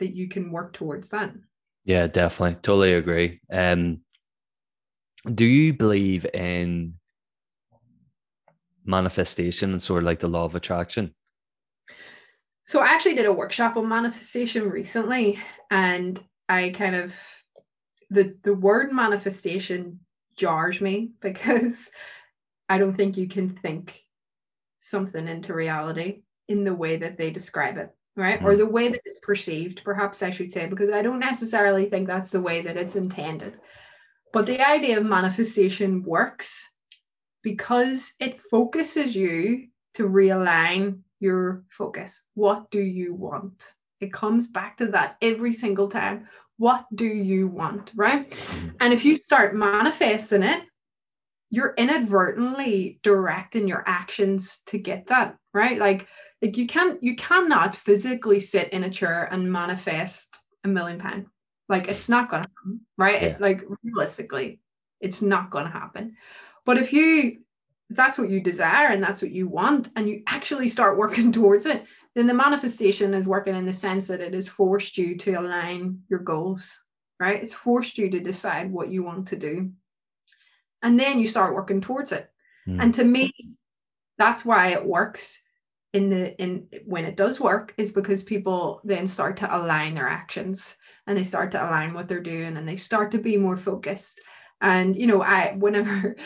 that 0.00 0.14
you 0.14 0.28
can 0.28 0.52
work 0.52 0.74
towards 0.74 1.08
that. 1.08 1.32
Yeah 1.86 2.06
definitely. 2.06 2.56
Totally 2.60 2.92
agree. 2.92 3.40
Um 3.50 4.02
do 5.34 5.46
you 5.46 5.72
believe 5.72 6.26
in 6.34 6.96
manifestation 8.84 9.70
and 9.70 9.80
sort 9.80 10.02
of 10.02 10.04
like 10.04 10.20
the 10.20 10.28
law 10.28 10.44
of 10.44 10.54
attraction? 10.54 11.14
So 12.66 12.80
I 12.80 12.88
actually 12.88 13.14
did 13.14 13.24
a 13.24 13.32
workshop 13.32 13.78
on 13.78 13.88
manifestation 13.88 14.68
recently, 14.68 15.38
and 15.70 16.22
I 16.50 16.74
kind 16.76 16.96
of 16.96 17.12
the 18.14 18.36
the 18.42 18.54
word 18.54 18.92
manifestation 18.92 20.00
jars 20.36 20.80
me 20.80 21.10
because 21.20 21.90
I 22.68 22.78
don't 22.78 22.94
think 22.94 23.16
you 23.16 23.28
can 23.28 23.50
think 23.56 24.00
something 24.80 25.28
into 25.28 25.54
reality 25.54 26.22
in 26.48 26.64
the 26.64 26.74
way 26.74 26.96
that 26.96 27.16
they 27.16 27.30
describe 27.30 27.78
it, 27.78 27.90
right? 28.16 28.40
Mm. 28.40 28.44
Or 28.44 28.56
the 28.56 28.66
way 28.66 28.88
that 28.88 29.00
it's 29.04 29.20
perceived, 29.20 29.82
perhaps 29.84 30.22
I 30.22 30.30
should 30.30 30.52
say, 30.52 30.66
because 30.66 30.90
I 30.90 31.02
don't 31.02 31.18
necessarily 31.18 31.88
think 31.88 32.06
that's 32.06 32.30
the 32.30 32.40
way 32.40 32.62
that 32.62 32.76
it's 32.76 32.96
intended. 32.96 33.58
But 34.32 34.46
the 34.46 34.60
idea 34.60 34.98
of 34.98 35.06
manifestation 35.06 36.02
works 36.02 36.68
because 37.42 38.14
it 38.20 38.40
focuses 38.50 39.14
you 39.14 39.68
to 39.94 40.08
realign 40.08 41.00
your 41.20 41.64
focus. 41.68 42.22
What 42.34 42.70
do 42.70 42.80
you 42.80 43.14
want? 43.14 43.72
It 44.00 44.12
comes 44.12 44.48
back 44.48 44.76
to 44.78 44.86
that 44.88 45.16
every 45.22 45.52
single 45.52 45.88
time. 45.88 46.26
What 46.56 46.86
do 46.94 47.06
you 47.06 47.48
want? 47.48 47.92
Right. 47.94 48.30
Mm-hmm. 48.30 48.68
And 48.80 48.92
if 48.92 49.04
you 49.04 49.16
start 49.16 49.54
manifesting 49.54 50.42
it, 50.42 50.62
you're 51.50 51.74
inadvertently 51.76 52.98
directing 53.02 53.68
your 53.68 53.84
actions 53.86 54.58
to 54.66 54.76
get 54.76 55.06
that 55.06 55.36
right 55.52 55.78
like 55.78 56.08
like 56.42 56.56
you 56.56 56.66
can 56.66 56.98
you 57.00 57.14
cannot 57.14 57.76
physically 57.76 58.40
sit 58.40 58.70
in 58.70 58.82
a 58.82 58.90
chair 58.90 59.28
and 59.30 59.52
manifest 59.52 60.36
a 60.64 60.68
million 60.68 60.98
pound 60.98 61.26
like 61.68 61.88
it's 61.88 62.08
not 62.08 62.30
gonna 62.30 62.42
happen, 62.42 62.80
right? 62.96 63.22
Yeah. 63.22 63.28
It, 63.28 63.40
like 63.40 63.62
realistically, 63.82 64.60
it's 65.00 65.22
not 65.22 65.50
gonna 65.50 65.70
happen. 65.70 66.16
But 66.64 66.78
if 66.78 66.92
you 66.92 67.38
that's 67.90 68.18
what 68.18 68.30
you 68.30 68.40
desire 68.40 68.88
and 68.88 69.02
that's 69.02 69.22
what 69.22 69.30
you 69.30 69.46
want, 69.46 69.90
and 69.96 70.08
you 70.08 70.22
actually 70.26 70.68
start 70.68 70.98
working 70.98 71.32
towards 71.32 71.66
it, 71.66 71.84
then 72.14 72.26
the 72.26 72.34
manifestation 72.34 73.12
is 73.14 73.26
working 73.26 73.54
in 73.54 73.66
the 73.66 73.72
sense 73.72 74.06
that 74.06 74.20
it 74.20 74.34
has 74.34 74.48
forced 74.48 74.96
you 74.96 75.16
to 75.18 75.34
align 75.34 76.00
your 76.08 76.20
goals, 76.20 76.78
right? 77.18 77.42
It's 77.42 77.54
forced 77.54 77.98
you 77.98 78.10
to 78.10 78.20
decide 78.20 78.70
what 78.70 78.90
you 78.90 79.02
want 79.02 79.28
to 79.28 79.36
do. 79.36 79.70
And 80.82 80.98
then 80.98 81.18
you 81.18 81.26
start 81.26 81.54
working 81.54 81.80
towards 81.80 82.12
it. 82.12 82.30
Mm. 82.68 82.82
And 82.82 82.94
to 82.94 83.04
me, 83.04 83.32
that's 84.16 84.44
why 84.44 84.68
it 84.68 84.84
works 84.84 85.40
in 85.94 86.10
the 86.10 86.36
in 86.42 86.66
when 86.84 87.04
it 87.04 87.16
does 87.16 87.40
work 87.40 87.72
is 87.78 87.92
because 87.92 88.22
people 88.22 88.80
then 88.84 89.06
start 89.06 89.36
to 89.38 89.56
align 89.56 89.94
their 89.94 90.08
actions 90.08 90.76
and 91.06 91.16
they 91.16 91.22
start 91.22 91.52
to 91.52 91.64
align 91.64 91.94
what 91.94 92.08
they're 92.08 92.20
doing 92.20 92.56
and 92.56 92.68
they 92.68 92.76
start 92.76 93.12
to 93.12 93.18
be 93.18 93.36
more 93.36 93.56
focused 93.56 94.20
and 94.60 94.96
you 94.96 95.06
know 95.06 95.22
i 95.22 95.54
whenever 95.56 96.16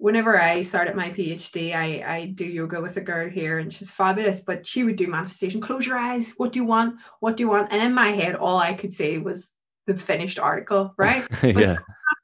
whenever 0.00 0.40
i 0.40 0.62
started 0.62 0.96
my 0.96 1.10
phd 1.10 1.74
i 1.74 2.02
i 2.16 2.26
do 2.34 2.44
yoga 2.44 2.80
with 2.80 2.96
a 2.96 3.00
girl 3.02 3.28
here 3.28 3.58
and 3.58 3.72
she's 3.72 3.90
fabulous 3.90 4.40
but 4.40 4.66
she 4.66 4.82
would 4.82 4.96
do 4.96 5.06
manifestation. 5.06 5.60
Close 5.60 5.86
your 5.86 5.98
eyes. 5.98 6.32
What 6.38 6.52
do 6.52 6.58
you 6.58 6.64
want? 6.64 6.96
What 7.20 7.36
do 7.36 7.42
you 7.42 7.50
want? 7.50 7.70
And 7.70 7.82
in 7.82 7.92
my 7.92 8.10
head 8.12 8.34
all 8.34 8.58
i 8.58 8.72
could 8.72 8.94
say 8.94 9.18
was 9.18 9.52
the 9.86 9.96
finished 9.96 10.38
article 10.38 10.94
right? 10.98 11.26
Yeah. 11.42 11.76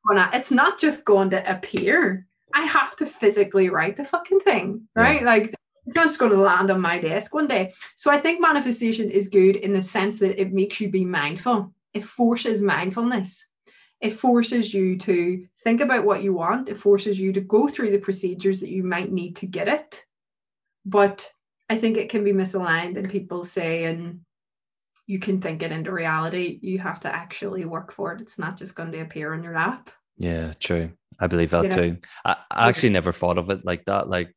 Gonna, 0.08 0.30
it's 0.32 0.50
not 0.52 0.78
just 0.78 1.04
going 1.04 1.30
to 1.30 1.50
appear. 1.50 2.26
I 2.54 2.62
have 2.62 2.94
to 2.96 3.06
physically 3.06 3.68
write 3.68 3.96
the 3.96 4.04
fucking 4.04 4.40
thing 4.40 4.88
right? 4.94 5.20
Yeah. 5.20 5.26
like 5.26 5.54
it's 5.86 5.96
not 5.96 6.06
just 6.06 6.18
going 6.18 6.32
to 6.32 6.38
land 6.38 6.70
on 6.70 6.80
my 6.80 6.98
desk 6.98 7.34
one 7.34 7.46
day. 7.46 7.72
So 7.94 8.10
I 8.10 8.18
think 8.18 8.40
manifestation 8.40 9.10
is 9.10 9.28
good 9.28 9.56
in 9.56 9.72
the 9.72 9.82
sense 9.82 10.18
that 10.20 10.40
it 10.40 10.52
makes 10.52 10.80
you 10.80 10.88
be 10.88 11.04
mindful. 11.04 11.72
It 11.94 12.04
forces 12.04 12.60
mindfulness. 12.60 13.46
It 14.00 14.10
forces 14.10 14.74
you 14.74 14.98
to 14.98 15.46
think 15.64 15.80
about 15.80 16.04
what 16.04 16.22
you 16.22 16.34
want. 16.34 16.68
It 16.68 16.78
forces 16.78 17.18
you 17.18 17.32
to 17.32 17.40
go 17.40 17.66
through 17.68 17.92
the 17.92 17.98
procedures 17.98 18.60
that 18.60 18.70
you 18.70 18.82
might 18.82 19.10
need 19.10 19.36
to 19.36 19.46
get 19.46 19.68
it. 19.68 20.04
But 20.84 21.28
I 21.68 21.78
think 21.78 21.96
it 21.96 22.10
can 22.10 22.22
be 22.22 22.32
misaligned, 22.32 22.96
and 22.96 23.10
people 23.10 23.42
say, 23.42 23.84
and 23.84 24.20
you 25.06 25.18
can 25.18 25.40
think 25.40 25.62
it 25.62 25.72
into 25.72 25.92
reality. 25.92 26.58
You 26.62 26.78
have 26.78 27.00
to 27.00 27.14
actually 27.14 27.64
work 27.64 27.92
for 27.92 28.12
it. 28.12 28.20
It's 28.20 28.38
not 28.38 28.56
just 28.56 28.74
going 28.74 28.92
to 28.92 29.00
appear 29.00 29.32
on 29.32 29.42
your 29.42 29.54
lap. 29.54 29.90
Yeah, 30.18 30.52
true. 30.58 30.92
I 31.18 31.26
believe 31.26 31.50
that 31.50 31.64
know? 31.64 31.70
too. 31.70 31.96
I, 32.24 32.36
I 32.50 32.68
actually 32.68 32.90
never 32.90 33.12
thought 33.12 33.38
of 33.38 33.50
it 33.50 33.64
like 33.64 33.84
that. 33.86 34.08
Like 34.08 34.34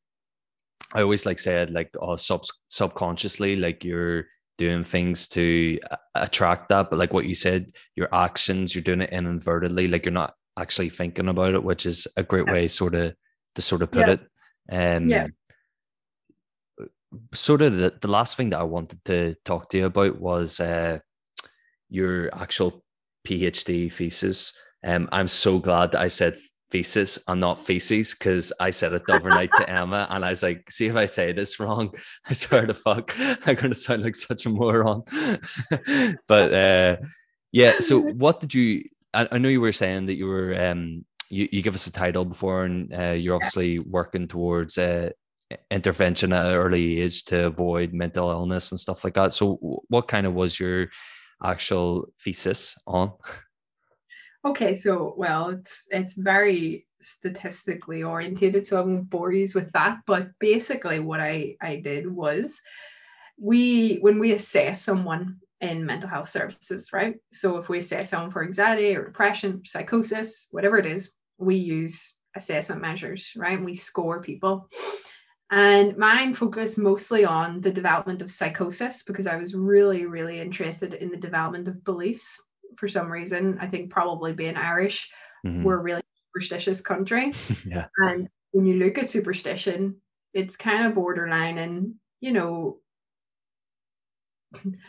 I 0.93 1.01
always 1.01 1.25
like 1.25 1.39
said, 1.39 1.71
like 1.71 1.91
oh, 1.99 2.15
sub 2.15 2.43
subconsciously, 2.67 3.55
like 3.55 3.83
you're 3.83 4.25
doing 4.59 4.83
things 4.83 5.27
to 5.29 5.79
attract 6.13 6.69
that. 6.69 6.89
But 6.89 6.99
like 6.99 7.13
what 7.13 7.25
you 7.25 7.33
said, 7.33 7.71
your 7.95 8.13
actions, 8.13 8.75
you're 8.75 8.83
doing 8.83 9.01
it 9.01 9.11
inadvertently, 9.11 9.87
like 9.87 10.05
you're 10.05 10.11
not 10.11 10.35
actually 10.59 10.89
thinking 10.89 11.29
about 11.29 11.55
it, 11.55 11.63
which 11.63 11.85
is 11.85 12.07
a 12.17 12.23
great 12.23 12.45
yeah. 12.45 12.53
way 12.53 12.67
sort 12.67 12.93
of 12.93 13.15
to 13.55 13.61
sort 13.61 13.81
of 13.81 13.89
put 13.89 14.07
yeah. 14.07 14.15
it. 14.15 14.97
Um, 14.97 15.09
yeah. 15.09 15.27
Sort 17.33 17.63
of 17.63 17.77
the, 17.77 17.93
the 17.99 18.07
last 18.09 18.35
thing 18.35 18.51
that 18.51 18.59
I 18.59 18.63
wanted 18.63 19.03
to 19.05 19.35
talk 19.45 19.69
to 19.69 19.77
you 19.77 19.85
about 19.85 20.19
was 20.19 20.59
uh, 20.59 20.99
your 21.89 22.29
actual 22.35 22.83
PhD 23.25 23.91
thesis. 23.91 24.53
Um, 24.85 25.07
I'm 25.11 25.27
so 25.29 25.59
glad 25.59 25.93
that 25.93 26.01
I 26.01 26.09
said 26.09 26.35
thesis 26.71 27.19
and 27.27 27.41
not 27.41 27.65
feces 27.65 28.13
because 28.13 28.53
I 28.59 28.69
said 28.71 28.93
it 28.93 29.03
overnight 29.09 29.49
to 29.57 29.69
Emma 29.79 30.07
and 30.09 30.23
I 30.23 30.29
was 30.29 30.43
like, 30.43 30.69
see 30.69 30.87
if 30.87 30.95
I 30.95 31.05
say 31.05 31.31
this 31.31 31.59
wrong, 31.59 31.93
I 32.29 32.33
swear 32.33 32.65
to 32.65 32.73
fuck, 32.73 33.15
I'm 33.19 33.55
gonna 33.55 33.75
sound 33.75 34.03
like 34.03 34.15
such 34.15 34.45
a 34.45 34.49
moron. 34.49 35.03
but 36.27 36.53
uh, 36.53 36.97
yeah, 37.51 37.79
so 37.79 37.99
what 37.99 38.39
did 38.39 38.53
you 38.53 38.83
I, 39.13 39.27
I, 39.31 39.37
know 39.39 39.49
you 39.49 39.61
were 39.61 39.71
saying 39.71 40.05
that 40.05 40.15
you 40.15 40.27
were 40.27 40.53
um 40.63 41.05
you, 41.29 41.47
you 41.51 41.61
give 41.61 41.75
us 41.75 41.87
a 41.87 41.91
title 41.91 42.25
before 42.25 42.65
and 42.65 42.93
uh, 42.93 43.11
you're 43.11 43.35
obviously 43.35 43.79
working 43.79 44.27
towards 44.27 44.77
uh, 44.77 45.09
intervention 45.71 46.33
at 46.33 46.45
an 46.45 46.53
early 46.53 47.01
age 47.01 47.25
to 47.25 47.45
avoid 47.45 47.93
mental 47.93 48.29
illness 48.29 48.71
and 48.71 48.79
stuff 48.79 49.03
like 49.03 49.13
that. 49.15 49.33
So 49.33 49.83
what 49.89 50.07
kind 50.07 50.25
of 50.25 50.33
was 50.33 50.59
your 50.59 50.87
actual 51.43 52.09
thesis 52.19 52.77
on? 52.87 53.13
Okay, 54.45 54.73
so 54.73 55.13
well, 55.17 55.49
it's 55.49 55.87
it's 55.91 56.13
very 56.13 56.87
statistically 57.01 58.03
orientated, 58.03 58.65
so 58.65 58.77
I 58.77 58.85
won't 58.85 59.09
bore 59.09 59.33
you 59.33 59.47
with 59.53 59.71
that. 59.73 59.99
But 60.07 60.29
basically, 60.39 60.99
what 60.99 61.19
I 61.19 61.55
I 61.61 61.77
did 61.77 62.07
was 62.09 62.61
we 63.37 63.97
when 63.97 64.17
we 64.19 64.31
assess 64.31 64.81
someone 64.81 65.37
in 65.61 65.85
mental 65.85 66.09
health 66.09 66.29
services, 66.29 66.93
right? 66.93 67.15
So 67.33 67.57
if 67.57 67.67
we 67.67 67.79
assess 67.79 68.11
someone 68.11 68.31
for 68.31 68.43
anxiety 68.43 68.95
or 68.95 69.05
depression, 69.05 69.61
psychosis, 69.65 70.47
whatever 70.51 70.77
it 70.77 70.85
is, 70.85 71.11
we 71.37 71.55
use 71.55 72.15
assessment 72.35 72.81
measures, 72.81 73.31
right? 73.35 73.57
And 73.57 73.65
we 73.65 73.75
score 73.75 74.21
people. 74.21 74.69
And 75.51 75.97
mine 75.97 76.33
focused 76.33 76.77
mostly 76.77 77.25
on 77.25 77.59
the 77.59 77.71
development 77.71 78.21
of 78.21 78.31
psychosis 78.31 79.03
because 79.03 79.27
I 79.27 79.35
was 79.35 79.55
really, 79.55 80.05
really 80.05 80.39
interested 80.39 80.93
in 80.93 81.09
the 81.09 81.17
development 81.17 81.67
of 81.67 81.83
beliefs 81.83 82.39
for 82.79 82.87
some 82.87 83.11
reason. 83.11 83.57
I 83.61 83.67
think 83.67 83.91
probably 83.91 84.33
being 84.33 84.55
Irish, 84.55 85.09
mm-hmm. 85.45 85.63
we're 85.63 85.79
a 85.79 85.83
really 85.83 86.01
superstitious 86.27 86.81
country. 86.81 87.33
yeah. 87.65 87.85
And 87.97 88.29
when 88.51 88.65
you 88.65 88.75
look 88.75 88.97
at 88.97 89.09
superstition, 89.09 89.97
it's 90.33 90.55
kind 90.55 90.85
of 90.85 90.95
borderline 90.95 91.57
and, 91.57 91.95
you 92.21 92.31
know, 92.31 92.77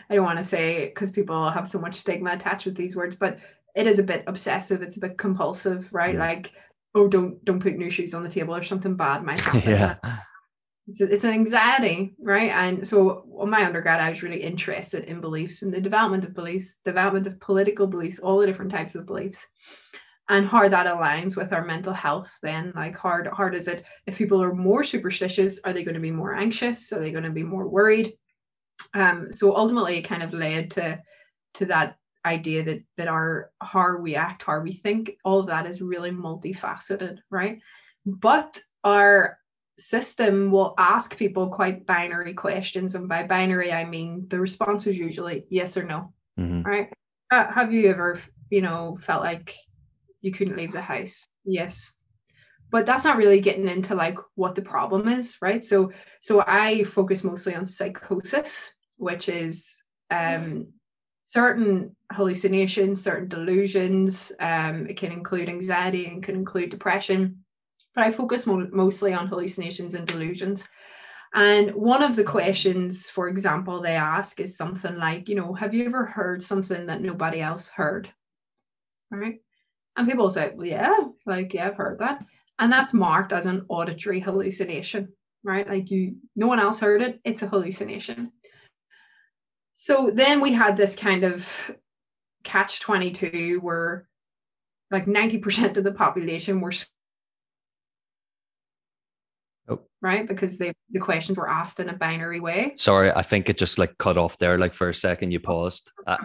I 0.09 0.15
don't 0.15 0.25
want 0.25 0.39
to 0.39 0.45
say 0.45 0.87
because 0.87 1.11
people 1.11 1.51
have 1.51 1.69
so 1.69 1.79
much 1.79 1.97
stigma 1.97 2.33
attached 2.33 2.65
with 2.65 2.77
these 2.77 2.97
words, 2.97 3.17
but 3.17 3.39
it 3.75 3.87
is 3.87 3.99
a 3.99 4.03
bit 4.03 4.25
obsessive. 4.27 4.81
It's 4.81 4.97
a 4.97 5.01
bit 5.01 5.19
compulsive, 5.19 5.89
right? 5.93 6.17
Mm. 6.17 6.19
Like, 6.19 6.53
oh, 6.95 7.09
don't 7.09 7.45
don't 7.45 7.61
put 7.61 7.77
new 7.77 7.91
shoes 7.91 8.15
on 8.15 8.23
the 8.23 8.31
table 8.31 8.57
or 8.57 8.63
something 8.63 8.97
bad 8.97 9.23
might 9.23 9.41
happen. 9.41 9.71
yeah 9.71 9.97
it's, 10.91 11.01
it's 11.01 11.25
an 11.25 11.33
anxiety, 11.33 12.15
right? 12.21 12.51
And 12.51 12.87
so 12.87 13.25
on 13.39 13.49
my 13.49 13.65
undergrad, 13.65 14.01
I 14.01 14.11
was 14.11 14.23
really 14.23 14.43
interested 14.43 15.05
in 15.05 15.21
beliefs 15.21 15.63
and 15.63 15.73
the 15.73 15.81
development 15.81 16.25
of 16.25 16.35
beliefs, 16.35 16.77
development 16.85 17.29
of 17.29 17.39
political 17.39 17.87
beliefs, 17.87 18.19
all 18.19 18.39
the 18.39 18.47
different 18.47 18.73
types 18.73 18.97
of 18.97 19.07
beliefs, 19.07 19.47
and 20.29 20.47
how 20.47 20.69
that 20.69 20.87
aligns 20.87 21.37
with 21.37 21.53
our 21.53 21.65
mental 21.65 21.93
health. 21.93 22.31
Then, 22.43 22.73
like, 22.75 22.97
hard, 22.97 23.29
hard 23.29 23.55
is 23.55 23.69
it 23.69 23.85
if 24.07 24.19
people 24.19 24.43
are 24.43 24.53
more 24.53 24.83
superstitious? 24.83 25.61
Are 25.65 25.73
they 25.73 25.85
going 25.85 25.95
to 25.95 26.01
be 26.01 26.11
more 26.11 26.35
anxious? 26.35 26.93
Are 26.93 26.99
they 26.99 27.13
going 27.13 27.25
to 27.25 27.31
be 27.31 27.45
more 27.45 27.69
worried? 27.69 28.15
Um, 28.95 29.31
so 29.31 29.55
ultimately, 29.55 29.99
it 29.99 30.03
kind 30.03 30.25
of 30.25 30.33
led 30.33 30.73
to 30.73 31.01
to 31.55 31.67
that 31.67 31.99
idea 32.25 32.65
that 32.65 32.83
that 32.97 33.09
our 33.09 33.53
how 33.63 33.97
we 33.97 34.17
act, 34.17 34.43
how 34.43 34.59
we 34.59 34.73
think, 34.73 35.13
all 35.25 35.39
of 35.39 35.47
that 35.47 35.67
is 35.67 35.81
really 35.81 36.11
multifaceted, 36.11 37.19
right? 37.31 37.61
But 38.07 38.61
our 38.83 39.39
system 39.81 40.51
will 40.51 40.75
ask 40.79 41.17
people 41.17 41.49
quite 41.49 41.87
binary 41.87 42.35
questions, 42.35 42.95
and 42.95 43.09
by 43.09 43.25
binary 43.25 43.73
I 43.73 43.85
mean 43.85 44.27
the 44.29 44.41
response 44.41 44.87
is 44.87 44.97
usually 44.97 45.45
yes 45.51 45.77
or 45.77 45.85
no, 45.85 46.13
mm-hmm. 46.39 46.63
right? 46.63 46.93
Uh, 47.31 47.51
have 47.53 47.73
you 47.73 47.89
ever, 47.89 48.21
you 48.51 48.61
know, 48.61 48.99
felt 49.03 49.23
like 49.23 49.55
you 50.21 50.33
couldn't 50.33 50.57
leave 50.57 50.73
the 50.73 50.83
house? 50.83 51.27
Yes. 51.45 51.95
But 52.71 52.87
that's 52.87 53.05
not 53.05 53.17
really 53.17 53.41
getting 53.41 53.69
into 53.69 53.95
like 53.95 54.19
what 54.35 54.55
the 54.55 54.63
problem 54.63 55.09
is, 55.09 55.37
right? 55.43 55.65
So, 55.65 55.93
so 56.21 56.45
I 56.47 56.85
focus 56.85 57.25
mostly 57.25 57.55
on 57.55 57.67
psychosis, 57.67 58.75
which 58.97 59.29
is 59.29 59.83
um, 60.11 60.69
certain 61.27 61.97
hallucinations, 62.13 63.03
certain 63.03 63.29
delusions. 63.29 64.33
Um, 64.41 64.87
it 64.89 64.97
can 64.97 65.11
include 65.13 65.49
anxiety 65.49 66.07
and 66.07 66.23
can 66.23 66.37
include 66.37 66.71
depression, 66.71 67.45
but 67.95 68.05
I 68.05 68.13
focus 68.13 68.47
mo- 68.47 68.69
mostly 68.73 69.13
on 69.13 69.27
hallucinations 69.27 69.95
and 69.95 70.07
delusions. 70.07 70.69
And 71.35 71.73
one 71.75 72.03
of 72.03 72.17
the 72.17 72.25
questions, 72.25 73.09
for 73.09 73.29
example, 73.29 73.81
they 73.81 73.95
ask 73.95 74.41
is 74.41 74.57
something 74.57 74.97
like, 74.97 75.29
you 75.29 75.37
know, 75.37 75.55
have 75.55 75.75
you 75.75 75.87
ever 75.87 76.05
heard 76.05 76.43
something 76.43 76.87
that 76.87 77.03
nobody 77.03 77.41
else 77.41 77.69
heard? 77.69 78.11
Right. 79.11 79.41
And 79.97 80.09
people 80.09 80.31
say, 80.31 80.53
well, 80.55 80.67
yeah, 80.67 80.97
like, 81.27 81.55
yeah, 81.55 81.69
I've 81.69 81.77
heard 81.77 81.99
that. 82.01 82.25
And 82.59 82.73
that's 82.73 82.93
marked 82.93 83.33
as 83.33 83.47
an 83.47 83.65
auditory 83.69 84.21
hallucination, 84.21 85.13
right? 85.45 85.69
Like 85.69 85.91
you, 85.91 86.17
no 86.37 86.47
one 86.47 86.61
else 86.61 86.81
heard 86.81 87.03
it. 87.03 87.21
It's 87.25 87.43
a 87.43 87.49
hallucination. 87.49 88.33
So 89.75 90.11
then 90.13 90.41
we 90.41 90.53
had 90.53 90.77
this 90.77 90.95
kind 90.95 91.25
of 91.25 91.71
catch 92.45 92.81
22 92.81 93.61
where 93.63 94.09
like 94.91 95.07
90% 95.07 95.77
of 95.77 95.85
the 95.85 95.93
population 95.93 96.61
were 96.61 96.73
right? 100.03 100.27
Because 100.27 100.59
they 100.59 100.73
the 100.91 101.01
questions 101.01 101.39
were 101.39 101.49
asked 101.49 101.81
in 101.81 101.89
a 101.89 101.93
binary 101.93 102.41
way. 102.41 102.73
Sorry 102.77 103.11
i 103.13 103.23
think 103.23 103.49
it 103.49 103.59
just 103.59 103.79
like 103.79 103.97
cut 103.99 104.17
off 104.17 104.39
there 104.39 104.59
like 104.59 104.75
for 104.75 104.89
a 104.89 104.95
second 104.95 105.33
you 105.33 105.41
paused. 105.41 105.93
Uh, 106.07 106.17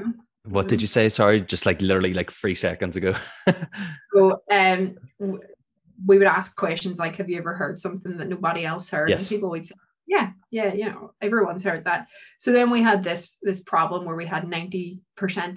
what 0.46 0.68
did 0.68 0.82
you 0.82 0.88
say? 0.88 1.10
Sorry 1.10 1.42
just 1.42 1.66
like 1.66 1.82
literally 1.82 2.14
like 2.14 2.32
three 2.32 2.56
seconds 2.56 2.96
ago. 2.96 3.16
So 4.14 4.42
um 4.52 4.96
we 6.06 6.18
would 6.18 6.28
ask 6.28 6.56
questions 6.56 7.00
like 7.00 7.16
have 7.18 7.30
you 7.30 7.38
ever 7.38 7.54
heard 7.56 7.80
something 7.80 8.18
that 8.18 8.28
nobody 8.28 8.66
else 8.66 8.90
heard? 8.90 9.10
Yes. 9.10 9.22
and 9.22 9.30
people 9.30 9.50
would 9.50 9.66
say 9.66 9.76
yeah 10.08 10.32
yeah 10.52 10.74
you 10.74 10.86
know 10.86 11.12
everyone's 11.22 11.64
heard 11.64 11.86
that. 11.86 12.08
So 12.38 12.52
then 12.52 12.70
we 12.70 12.82
had 12.82 13.04
this 13.04 13.38
this 13.42 13.62
problem 13.62 14.06
where 14.06 14.16
we 14.16 14.26
had 14.26 14.44
90% 14.44 15.00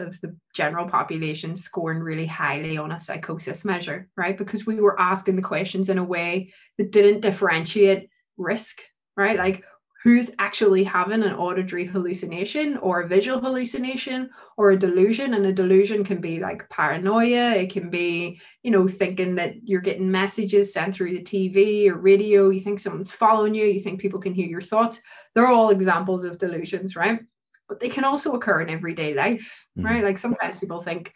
of 0.00 0.20
the 0.20 0.36
general 0.54 0.88
population 0.88 1.56
scoring 1.56 2.00
really 2.00 2.26
highly 2.26 2.78
on 2.78 2.92
a 2.92 3.00
psychosis 3.00 3.64
measure 3.64 4.08
right? 4.16 4.36
Because 4.36 4.66
we 4.66 4.80
were 4.80 5.00
asking 5.00 5.36
the 5.36 5.42
questions 5.42 5.88
in 5.88 5.98
a 5.98 6.04
way 6.04 6.52
that 6.78 6.92
didn't 6.92 7.20
differentiate 7.20 8.08
risk 8.36 8.80
right? 9.16 9.36
Like 9.36 9.64
who's 10.08 10.30
actually 10.38 10.84
having 10.84 11.22
an 11.22 11.34
auditory 11.34 11.84
hallucination 11.84 12.78
or 12.78 13.02
a 13.02 13.06
visual 13.06 13.38
hallucination 13.38 14.30
or 14.56 14.70
a 14.70 14.78
delusion 14.78 15.34
and 15.34 15.44
a 15.44 15.52
delusion 15.52 16.02
can 16.02 16.18
be 16.18 16.40
like 16.40 16.66
paranoia 16.70 17.50
it 17.50 17.70
can 17.70 17.90
be 17.90 18.40
you 18.62 18.70
know 18.70 18.88
thinking 18.88 19.34
that 19.34 19.52
you're 19.64 19.82
getting 19.82 20.10
messages 20.10 20.72
sent 20.72 20.94
through 20.94 21.12
the 21.12 21.22
tv 21.22 21.90
or 21.90 21.98
radio 21.98 22.48
you 22.48 22.58
think 22.58 22.78
someone's 22.78 23.10
following 23.10 23.54
you 23.54 23.66
you 23.66 23.80
think 23.80 24.00
people 24.00 24.18
can 24.18 24.32
hear 24.32 24.46
your 24.46 24.62
thoughts. 24.62 25.02
They're 25.34 25.46
all 25.46 25.68
examples 25.68 26.24
of 26.24 26.38
delusions 26.38 26.96
right? 26.96 27.20
But 27.68 27.78
they 27.78 27.90
can 27.90 28.04
also 28.04 28.32
occur 28.32 28.62
in 28.62 28.70
everyday 28.70 29.12
life 29.12 29.66
mm-hmm. 29.76 29.86
right? 29.86 30.02
Like 30.02 30.16
sometimes 30.16 30.58
people 30.58 30.80
think 30.80 31.12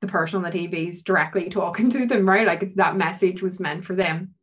the 0.00 0.08
person 0.08 0.38
on 0.38 0.50
the 0.50 0.58
tv 0.58 0.88
is 0.88 1.04
directly 1.04 1.50
talking 1.50 1.88
to 1.90 2.04
them 2.04 2.28
right? 2.28 2.48
Like 2.48 2.74
that 2.74 2.96
message 2.96 3.42
was 3.42 3.60
meant 3.60 3.84
for 3.84 3.94
them 3.94 4.34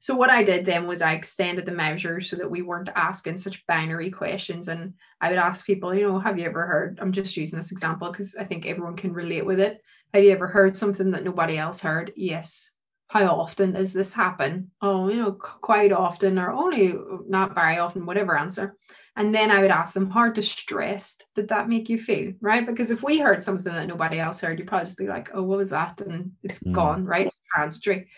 so 0.00 0.16
what 0.16 0.30
I 0.30 0.42
did 0.42 0.64
then 0.64 0.86
was 0.86 1.02
I 1.02 1.12
extended 1.12 1.66
the 1.66 1.72
measure 1.72 2.22
so 2.22 2.34
that 2.36 2.50
we 2.50 2.62
weren't 2.62 2.88
asking 2.96 3.36
such 3.36 3.66
binary 3.66 4.10
questions. 4.10 4.68
And 4.68 4.94
I 5.20 5.28
would 5.28 5.38
ask 5.38 5.66
people, 5.66 5.94
you 5.94 6.08
know, 6.08 6.18
have 6.18 6.38
you 6.38 6.46
ever 6.46 6.66
heard? 6.66 6.98
I'm 7.02 7.12
just 7.12 7.36
using 7.36 7.58
this 7.58 7.70
example 7.70 8.10
because 8.10 8.34
I 8.34 8.44
think 8.44 8.64
everyone 8.64 8.96
can 8.96 9.12
relate 9.12 9.44
with 9.44 9.60
it. 9.60 9.82
Have 10.14 10.24
you 10.24 10.30
ever 10.30 10.46
heard 10.46 10.74
something 10.74 11.10
that 11.10 11.22
nobody 11.22 11.58
else 11.58 11.82
heard? 11.82 12.12
Yes. 12.16 12.72
How 13.08 13.26
often 13.26 13.72
does 13.72 13.92
this 13.92 14.14
happen? 14.14 14.70
Oh, 14.80 15.08
you 15.08 15.16
know, 15.16 15.32
quite 15.32 15.92
often 15.92 16.38
or 16.38 16.50
only 16.50 16.94
not 17.28 17.54
very 17.54 17.76
often, 17.76 18.06
whatever 18.06 18.38
answer. 18.38 18.76
And 19.16 19.34
then 19.34 19.50
I 19.50 19.60
would 19.60 19.70
ask 19.70 19.92
them, 19.92 20.08
how 20.08 20.30
distressed 20.30 21.26
did 21.34 21.48
that 21.48 21.68
make 21.68 21.90
you 21.90 21.98
feel? 21.98 22.32
Right. 22.40 22.66
Because 22.66 22.90
if 22.90 23.02
we 23.02 23.18
heard 23.18 23.42
something 23.42 23.74
that 23.74 23.88
nobody 23.88 24.18
else 24.18 24.40
heard, 24.40 24.58
you'd 24.58 24.68
probably 24.68 24.86
just 24.86 24.96
be 24.96 25.08
like, 25.08 25.28
oh, 25.34 25.42
what 25.42 25.58
was 25.58 25.70
that? 25.70 26.00
And 26.00 26.32
it's 26.42 26.60
mm. 26.60 26.72
gone, 26.72 27.04
right? 27.04 27.30
Transitory. 27.54 28.08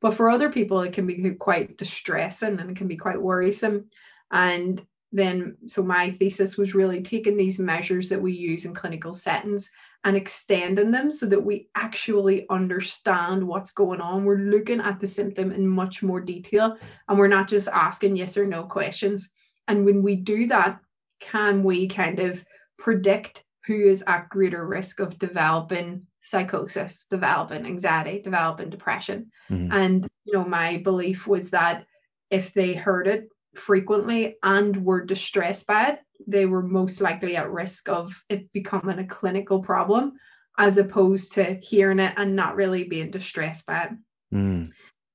But 0.00 0.14
for 0.14 0.30
other 0.30 0.50
people, 0.50 0.80
it 0.80 0.92
can 0.92 1.06
be 1.06 1.30
quite 1.32 1.76
distressing 1.76 2.58
and 2.58 2.70
it 2.70 2.76
can 2.76 2.88
be 2.88 2.96
quite 2.96 3.20
worrisome. 3.20 3.86
And 4.30 4.84
then, 5.12 5.56
so 5.66 5.82
my 5.82 6.10
thesis 6.10 6.56
was 6.56 6.74
really 6.74 7.02
taking 7.02 7.36
these 7.36 7.58
measures 7.58 8.08
that 8.08 8.22
we 8.22 8.32
use 8.32 8.64
in 8.64 8.74
clinical 8.74 9.12
settings 9.12 9.70
and 10.04 10.16
extending 10.16 10.90
them 10.90 11.10
so 11.10 11.26
that 11.26 11.44
we 11.44 11.68
actually 11.74 12.46
understand 12.48 13.46
what's 13.46 13.72
going 13.72 14.00
on. 14.00 14.24
We're 14.24 14.38
looking 14.38 14.80
at 14.80 15.00
the 15.00 15.06
symptom 15.06 15.52
in 15.52 15.66
much 15.66 16.02
more 16.02 16.20
detail 16.20 16.76
and 17.08 17.18
we're 17.18 17.26
not 17.26 17.48
just 17.48 17.68
asking 17.68 18.16
yes 18.16 18.36
or 18.36 18.46
no 18.46 18.62
questions. 18.62 19.30
And 19.68 19.84
when 19.84 20.02
we 20.02 20.16
do 20.16 20.46
that, 20.46 20.80
can 21.20 21.62
we 21.62 21.88
kind 21.88 22.18
of 22.18 22.42
predict 22.78 23.44
who 23.66 23.88
is 23.88 24.02
at 24.06 24.30
greater 24.30 24.66
risk 24.66 25.00
of 25.00 25.18
developing 25.18 26.06
psychosis, 26.20 27.06
develop 27.10 27.48
developing 27.48 27.66
anxiety, 27.70 28.22
develop 28.22 28.56
developing 28.56 28.70
depression. 28.70 29.30
Mm-hmm. 29.50 29.72
And 29.72 30.08
you 30.24 30.34
know, 30.34 30.44
my 30.44 30.78
belief 30.78 31.26
was 31.26 31.50
that 31.50 31.86
if 32.30 32.52
they 32.52 32.74
heard 32.74 33.06
it 33.06 33.28
frequently 33.54 34.36
and 34.42 34.84
were 34.84 35.04
distressed 35.04 35.66
by 35.66 35.88
it, 35.90 36.00
they 36.26 36.46
were 36.46 36.62
most 36.62 37.00
likely 37.00 37.36
at 37.36 37.50
risk 37.50 37.88
of 37.88 38.22
it 38.28 38.52
becoming 38.52 38.98
a 38.98 39.06
clinical 39.06 39.62
problem 39.62 40.12
as 40.58 40.76
opposed 40.78 41.32
to 41.32 41.54
hearing 41.54 41.98
it 41.98 42.14
and 42.16 42.36
not 42.36 42.56
really 42.56 42.84
being 42.84 43.10
distressed 43.10 43.66
by 43.66 43.84
it. 43.84 43.90
Mm. 44.34 44.70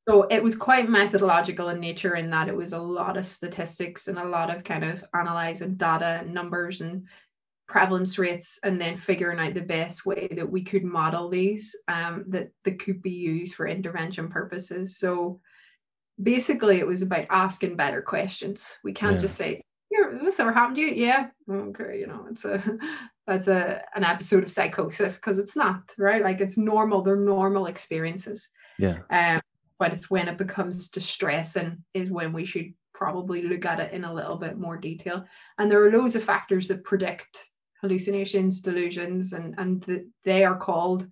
So 0.07 0.23
it 0.23 0.43
was 0.43 0.55
quite 0.55 0.87
methodological 0.89 1.69
in 1.69 1.79
nature 1.79 2.15
in 2.15 2.29
that 2.29 2.47
it 2.47 2.55
was 2.55 2.73
a 2.73 2.79
lot 2.79 3.17
of 3.17 3.25
statistics 3.25 4.07
and 4.07 4.19
a 4.19 4.25
lot 4.25 4.55
of 4.55 4.63
kind 4.63 4.83
of 4.83 5.03
analyzing 5.15 5.75
data 5.75 6.19
and 6.21 6.33
numbers 6.33 6.81
and 6.81 7.07
prevalence 7.67 8.17
rates 8.17 8.59
and 8.63 8.79
then 8.79 8.95
figuring 8.95 9.39
out 9.39 9.53
the 9.53 9.61
best 9.61 10.05
way 10.05 10.27
that 10.35 10.49
we 10.49 10.63
could 10.63 10.83
model 10.83 11.29
these 11.29 11.75
um, 11.87 12.25
that, 12.27 12.51
that 12.63 12.79
could 12.79 13.01
be 13.01 13.11
used 13.11 13.55
for 13.55 13.67
intervention 13.67 14.29
purposes. 14.29 14.97
So 14.97 15.39
basically 16.21 16.77
it 16.77 16.87
was 16.87 17.01
about 17.01 17.25
asking 17.29 17.75
better 17.75 18.01
questions. 18.01 18.77
We 18.83 18.93
can't 18.93 19.15
yeah. 19.15 19.21
just 19.21 19.35
say, 19.35 19.61
here, 19.89 20.19
this 20.23 20.39
ever 20.39 20.53
happened 20.53 20.77
to 20.77 20.81
you? 20.81 20.93
Yeah. 20.93 21.27
Okay, 21.49 21.99
you 21.99 22.07
know, 22.07 22.25
it's 22.29 22.45
a 22.45 22.61
that's 23.27 23.47
a 23.47 23.81
an 23.95 24.03
episode 24.03 24.43
of 24.43 24.51
psychosis 24.51 25.15
because 25.15 25.39
it's 25.39 25.55
not, 25.55 25.81
right? 25.97 26.21
Like 26.21 26.41
it's 26.41 26.57
normal, 26.57 27.01
they're 27.01 27.15
normal 27.15 27.67
experiences. 27.67 28.49
Yeah. 28.77 28.99
Um, 29.09 29.39
but 29.77 29.93
it's 29.93 30.09
when 30.09 30.27
it 30.27 30.37
becomes 30.37 30.89
distressing 30.89 31.83
is 31.93 32.09
when 32.09 32.33
we 32.33 32.45
should 32.45 32.73
probably 32.93 33.41
look 33.41 33.65
at 33.65 33.79
it 33.79 33.91
in 33.91 34.05
a 34.05 34.13
little 34.13 34.37
bit 34.37 34.57
more 34.57 34.77
detail. 34.77 35.25
And 35.57 35.69
there 35.69 35.83
are 35.83 35.91
loads 35.91 36.15
of 36.15 36.23
factors 36.23 36.69
that 36.69 36.83
predict 36.83 37.45
hallucinations, 37.85 38.61
delusions, 38.61 39.33
and, 39.33 39.53
and 39.59 39.83
the, 39.83 40.07
they 40.23 40.43
are 40.43 40.57
called 40.57 41.07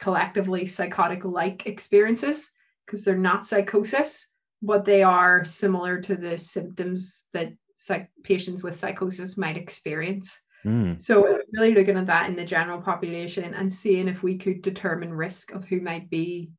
collectively 0.00 0.66
psychotic 0.66 1.24
like 1.24 1.66
experiences 1.66 2.50
because 2.84 3.04
they're 3.04 3.16
not 3.16 3.46
psychosis, 3.46 4.26
but 4.60 4.84
they 4.84 5.04
are 5.04 5.44
similar 5.44 6.00
to 6.00 6.16
the 6.16 6.36
symptoms 6.36 7.24
that 7.32 7.52
psych- 7.76 8.10
patients 8.24 8.64
with 8.64 8.76
psychosis 8.76 9.36
might 9.36 9.56
experience. 9.56 10.40
Mm. 10.64 11.00
So, 11.00 11.38
really 11.52 11.74
looking 11.74 11.96
at 11.96 12.06
that 12.06 12.28
in 12.28 12.36
the 12.36 12.44
general 12.44 12.82
population 12.82 13.54
and 13.54 13.72
seeing 13.72 14.08
if 14.08 14.22
we 14.22 14.36
could 14.36 14.62
determine 14.62 15.14
risk 15.14 15.52
of 15.52 15.64
who 15.64 15.80
might 15.80 16.10
be, 16.10 16.50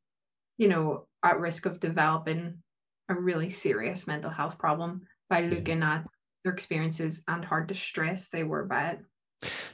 you 0.56 0.68
know, 0.68 1.06
at 1.22 1.38
risk 1.38 1.66
of 1.66 1.78
developing 1.78 2.62
a 3.08 3.14
really 3.14 3.50
serious 3.50 4.06
mental 4.06 4.30
health 4.30 4.58
problem 4.58 5.02
by 5.28 5.42
looking 5.42 5.82
at 5.82 6.04
their 6.42 6.52
experiences 6.52 7.22
and 7.28 7.44
how 7.44 7.60
distressed 7.60 8.32
they 8.32 8.42
were 8.42 8.64
by 8.64 8.90
it. 8.90 9.00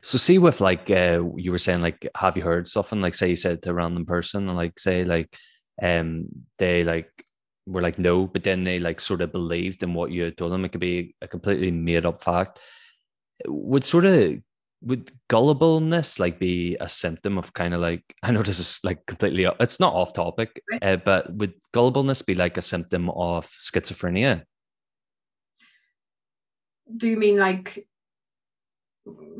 So 0.02 0.18
see 0.18 0.38
with 0.38 0.60
like 0.60 0.90
uh, 0.90 1.22
you 1.36 1.52
were 1.52 1.58
saying 1.58 1.82
like 1.82 2.08
have 2.16 2.36
you 2.36 2.42
heard 2.42 2.66
something 2.66 3.00
like 3.00 3.14
say 3.14 3.30
you 3.30 3.36
said 3.36 3.62
to 3.62 3.70
a 3.70 3.74
random 3.74 4.06
person 4.06 4.48
and 4.48 4.56
like 4.56 4.78
say 4.78 5.04
like 5.04 5.36
um 5.82 6.26
they 6.58 6.82
like 6.82 7.10
were 7.66 7.82
like 7.82 7.98
no 7.98 8.26
but 8.26 8.42
then 8.42 8.64
they 8.64 8.80
like 8.80 9.00
sort 9.00 9.20
of 9.20 9.30
believed 9.30 9.82
in 9.82 9.94
what 9.94 10.10
you 10.10 10.22
had 10.24 10.36
told 10.36 10.52
them 10.52 10.64
it 10.64 10.70
could 10.70 10.80
be 10.80 11.14
a 11.20 11.28
completely 11.28 11.70
made 11.70 12.06
up 12.06 12.22
fact. 12.22 12.60
Would 13.46 13.84
sort 13.84 14.04
of 14.04 14.38
would 14.80 15.10
gullibleness 15.28 16.20
like 16.20 16.38
be 16.38 16.76
a 16.80 16.88
symptom 16.88 17.36
of 17.36 17.52
kind 17.52 17.74
of 17.74 17.80
like 17.80 18.02
I 18.22 18.30
know 18.30 18.42
this 18.42 18.60
is 18.60 18.80
like 18.84 19.04
completely 19.06 19.46
it's 19.60 19.80
not 19.80 19.94
off 19.94 20.12
topic 20.12 20.62
uh, 20.82 20.96
but 20.96 21.32
would 21.34 21.54
gullibleness 21.74 22.24
be 22.24 22.34
like 22.34 22.56
a 22.56 22.62
symptom 22.62 23.10
of 23.10 23.46
schizophrenia? 23.46 24.44
Do 26.96 27.06
you 27.06 27.18
mean 27.18 27.36
like 27.36 27.86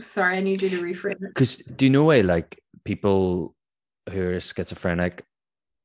sorry, 0.00 0.38
I 0.38 0.40
need 0.40 0.62
you 0.62 0.70
to 0.70 0.82
reframe 0.82 1.12
it. 1.12 1.34
Because 1.34 1.56
do 1.56 1.84
you 1.86 1.90
know 1.90 2.04
why 2.04 2.20
like 2.20 2.60
people 2.84 3.54
who 4.10 4.22
are 4.22 4.40
schizophrenic? 4.40 5.24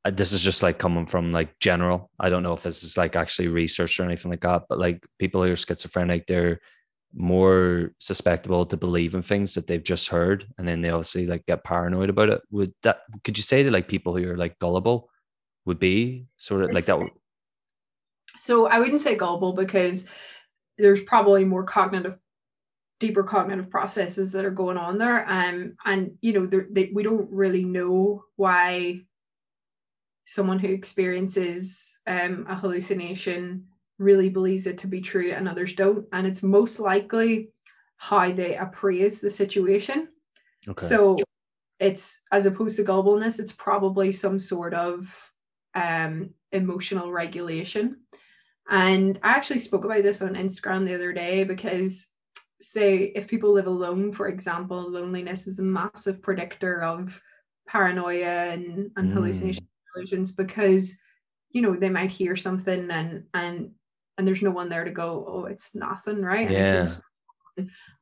uh, 0.05 0.11
This 0.11 0.31
is 0.31 0.41
just 0.41 0.63
like 0.63 0.77
coming 0.77 1.05
from 1.05 1.31
like 1.31 1.59
general. 1.59 2.09
I 2.19 2.29
don't 2.29 2.43
know 2.43 2.53
if 2.53 2.63
this 2.63 2.83
is 2.83 2.97
like 2.97 3.15
actually 3.15 3.47
research 3.47 3.99
or 3.99 4.03
anything 4.03 4.31
like 4.31 4.41
that, 4.41 4.63
but 4.69 4.79
like 4.79 5.05
people 5.19 5.43
who 5.43 5.51
are 5.51 5.55
schizophrenic, 5.55 6.27
they're 6.27 6.59
more 7.15 7.91
susceptible 7.99 8.65
to 8.65 8.75
believe 8.75 9.13
in 9.13 9.21
things 9.21 9.53
that 9.53 9.67
they've 9.67 9.83
just 9.83 10.09
heard, 10.09 10.47
and 10.57 10.67
then 10.67 10.81
they 10.81 10.89
obviously 10.89 11.27
like 11.27 11.45
get 11.45 11.63
paranoid 11.63 12.09
about 12.09 12.29
it. 12.29 12.41
Would 12.51 12.73
that? 12.83 13.01
Could 13.23 13.37
you 13.37 13.43
say 13.43 13.63
that 13.63 13.71
like 13.71 13.87
people 13.87 14.15
who 14.17 14.29
are 14.29 14.37
like 14.37 14.57
gullible 14.59 15.09
would 15.65 15.79
be 15.79 16.25
sort 16.37 16.63
of 16.63 16.71
like 16.71 16.85
that? 16.85 17.07
So 18.39 18.65
I 18.65 18.79
wouldn't 18.79 19.01
say 19.01 19.15
gullible 19.15 19.53
because 19.53 20.09
there's 20.77 21.03
probably 21.03 21.45
more 21.45 21.63
cognitive, 21.63 22.17
deeper 23.03 23.23
cognitive 23.23 23.69
processes 23.69 24.31
that 24.31 24.45
are 24.45 24.51
going 24.63 24.77
on 24.77 24.97
there. 24.97 25.29
Um, 25.29 25.75
and 25.85 26.11
you 26.21 26.31
know, 26.31 26.45
they, 26.45 26.89
we 26.93 27.03
don't 27.03 27.29
really 27.29 27.65
know 27.65 28.23
why 28.37 29.01
someone 30.25 30.57
who 30.57 30.69
experiences 30.69 31.99
um, 32.07 32.45
a 32.47 32.55
hallucination 32.55 33.65
really 33.99 34.29
believes 34.29 34.67
it 34.67 34.77
to 34.77 34.87
be 34.87 35.01
true 35.01 35.31
and 35.33 35.49
others 35.49 35.73
don't. 35.73 36.05
And 36.13 36.25
it's 36.25 36.41
most 36.41 36.79
likely 36.79 37.49
how 37.97 38.31
they 38.31 38.55
appraise 38.55 39.19
the 39.19 39.29
situation. 39.29 40.07
Okay. 40.69 40.85
So 40.85 41.17
it's 41.81 42.21
as 42.31 42.45
opposed 42.45 42.77
to 42.77 42.85
gullibleness, 42.85 43.37
it's 43.37 43.51
probably 43.51 44.13
some 44.13 44.39
sort 44.39 44.73
of 44.73 45.13
um, 45.75 46.29
emotional 46.53 47.11
regulation. 47.11 47.97
And 48.69 49.19
I 49.23 49.31
actually 49.31 49.59
spoke 49.59 49.83
about 49.83 50.03
this 50.03 50.21
on 50.21 50.35
Instagram 50.35 50.85
the 50.85 50.95
other 50.95 51.11
day 51.11 51.43
because, 51.43 52.07
say, 52.61 53.11
if 53.15 53.27
people 53.27 53.51
live 53.53 53.67
alone, 53.67 54.11
for 54.11 54.27
example, 54.27 54.89
loneliness 54.89 55.47
is 55.47 55.59
a 55.59 55.63
massive 55.63 56.21
predictor 56.21 56.83
of 56.83 57.21
paranoia 57.67 58.51
and, 58.51 58.91
and 58.97 59.09
Mm. 59.09 59.13
hallucination 59.13 59.65
delusions 59.93 60.31
because 60.31 60.97
you 61.49 61.61
know 61.61 61.75
they 61.75 61.89
might 61.89 62.11
hear 62.11 62.35
something 62.35 62.89
and 62.91 63.23
and 63.33 63.71
and 64.17 64.27
there's 64.27 64.41
no 64.41 64.51
one 64.51 64.67
there 64.69 64.83
to 64.83 64.91
go 64.91 65.23
oh 65.27 65.45
it's 65.45 65.73
nothing 65.75 66.21
right 66.21 66.47
And 66.47 66.51
Yeah. 66.57 66.83
feels 66.83 67.01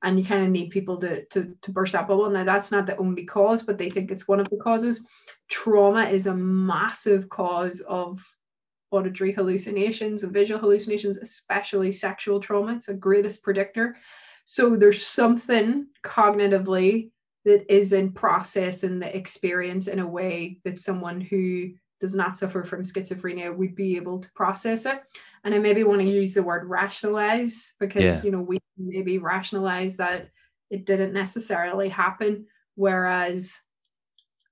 and 0.03 0.17
you 0.17 0.25
kind 0.25 0.43
of 0.45 0.49
need 0.49 0.69
people 0.69 0.97
to, 0.99 1.25
to 1.25 1.53
to 1.61 1.71
burst 1.71 1.93
that 1.93 2.07
bubble. 2.07 2.29
Now 2.29 2.45
that's 2.45 2.71
not 2.71 2.85
the 2.85 2.95
only 2.97 3.25
cause, 3.25 3.61
but 3.61 3.77
they 3.77 3.89
think 3.89 4.09
it's 4.09 4.27
one 4.27 4.39
of 4.39 4.49
the 4.49 4.57
causes. 4.57 5.05
Trauma 5.49 6.05
is 6.05 6.25
a 6.27 6.33
massive 6.33 7.27
cause 7.29 7.81
of 7.81 8.25
auditory 8.91 9.33
hallucinations 9.33 10.23
and 10.23 10.31
visual 10.33 10.59
hallucinations, 10.59 11.17
especially 11.17 11.91
sexual 11.91 12.39
trauma. 12.39 12.75
It's 12.75 12.87
a 12.87 12.93
greatest 12.93 13.43
predictor. 13.43 13.97
So 14.45 14.75
there's 14.75 15.05
something 15.05 15.87
cognitively 16.03 17.11
that 17.45 17.73
is 17.73 17.93
in 17.93 18.11
process 18.11 18.83
in 18.83 18.99
the 18.99 19.15
experience 19.15 19.87
in 19.87 19.99
a 19.99 20.07
way 20.07 20.59
that 20.63 20.79
someone 20.79 21.21
who 21.21 21.71
does 21.99 22.15
not 22.15 22.37
suffer 22.37 22.63
from 22.63 22.83
schizophrenia 22.83 23.55
would 23.55 23.75
be 23.75 23.95
able 23.95 24.19
to 24.19 24.31
process 24.33 24.85
it. 24.85 25.01
And 25.43 25.53
I 25.53 25.59
maybe 25.59 25.83
want 25.83 26.01
to 26.01 26.07
use 26.07 26.33
the 26.33 26.43
word 26.43 26.67
rationalize 26.67 27.73
because 27.79 28.03
Yeah. 28.03 28.21
you 28.23 28.31
know 28.31 28.41
we 28.41 28.59
maybe 28.77 29.17
rationalize 29.17 29.97
that 29.97 30.29
it 30.69 30.85
didn't 30.85 31.13
necessarily 31.13 31.89
happen, 31.89 32.45
whereas 32.75 33.59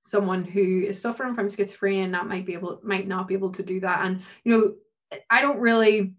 someone 0.02 0.44
who 0.44 0.82
is 0.82 1.00
suffering 1.00 1.34
from 1.34 1.46
schizophrenia 1.46 2.04
and 2.04 2.28
might 2.28 2.46
be 2.46 2.54
able 2.54 2.80
might 2.82 3.06
not 3.06 3.28
be 3.28 3.34
able 3.34 3.52
to 3.52 3.62
do 3.62 3.80
that. 3.80 4.04
And 4.04 4.22
you 4.44 4.52
know, 4.52 5.18
I 5.28 5.40
don't 5.42 5.58
really 5.58 6.14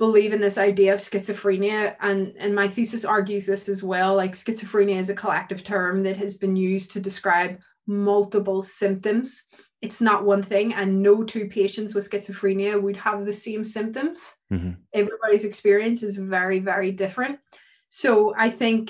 believe 0.00 0.32
in 0.32 0.40
this 0.40 0.56
idea 0.56 0.94
of 0.94 0.98
schizophrenia 0.98 1.94
and 2.00 2.34
and 2.38 2.54
my 2.54 2.66
thesis 2.66 3.04
argues 3.04 3.44
this 3.44 3.68
as 3.68 3.82
well 3.82 4.16
like 4.16 4.32
schizophrenia 4.32 4.98
is 4.98 5.10
a 5.10 5.14
collective 5.14 5.62
term 5.62 6.02
that 6.02 6.16
has 6.16 6.38
been 6.38 6.56
used 6.56 6.90
to 6.90 7.00
describe 7.00 7.60
multiple 7.86 8.62
symptoms. 8.62 9.42
It's 9.82 10.00
not 10.00 10.24
one 10.24 10.42
thing 10.42 10.72
and 10.72 11.02
no 11.02 11.22
two 11.22 11.48
patients 11.48 11.94
with 11.94 12.10
schizophrenia 12.10 12.80
would 12.80 12.96
have 12.96 13.26
the 13.26 13.32
same 13.46 13.62
symptoms. 13.62 14.36
Mhm. 14.50 14.76
everybody's 14.94 15.44
experience 15.44 16.02
is 16.02 16.16
very 16.16 16.60
very 16.60 16.92
different. 16.92 17.38
So 17.90 18.34
i 18.46 18.48
think 18.48 18.80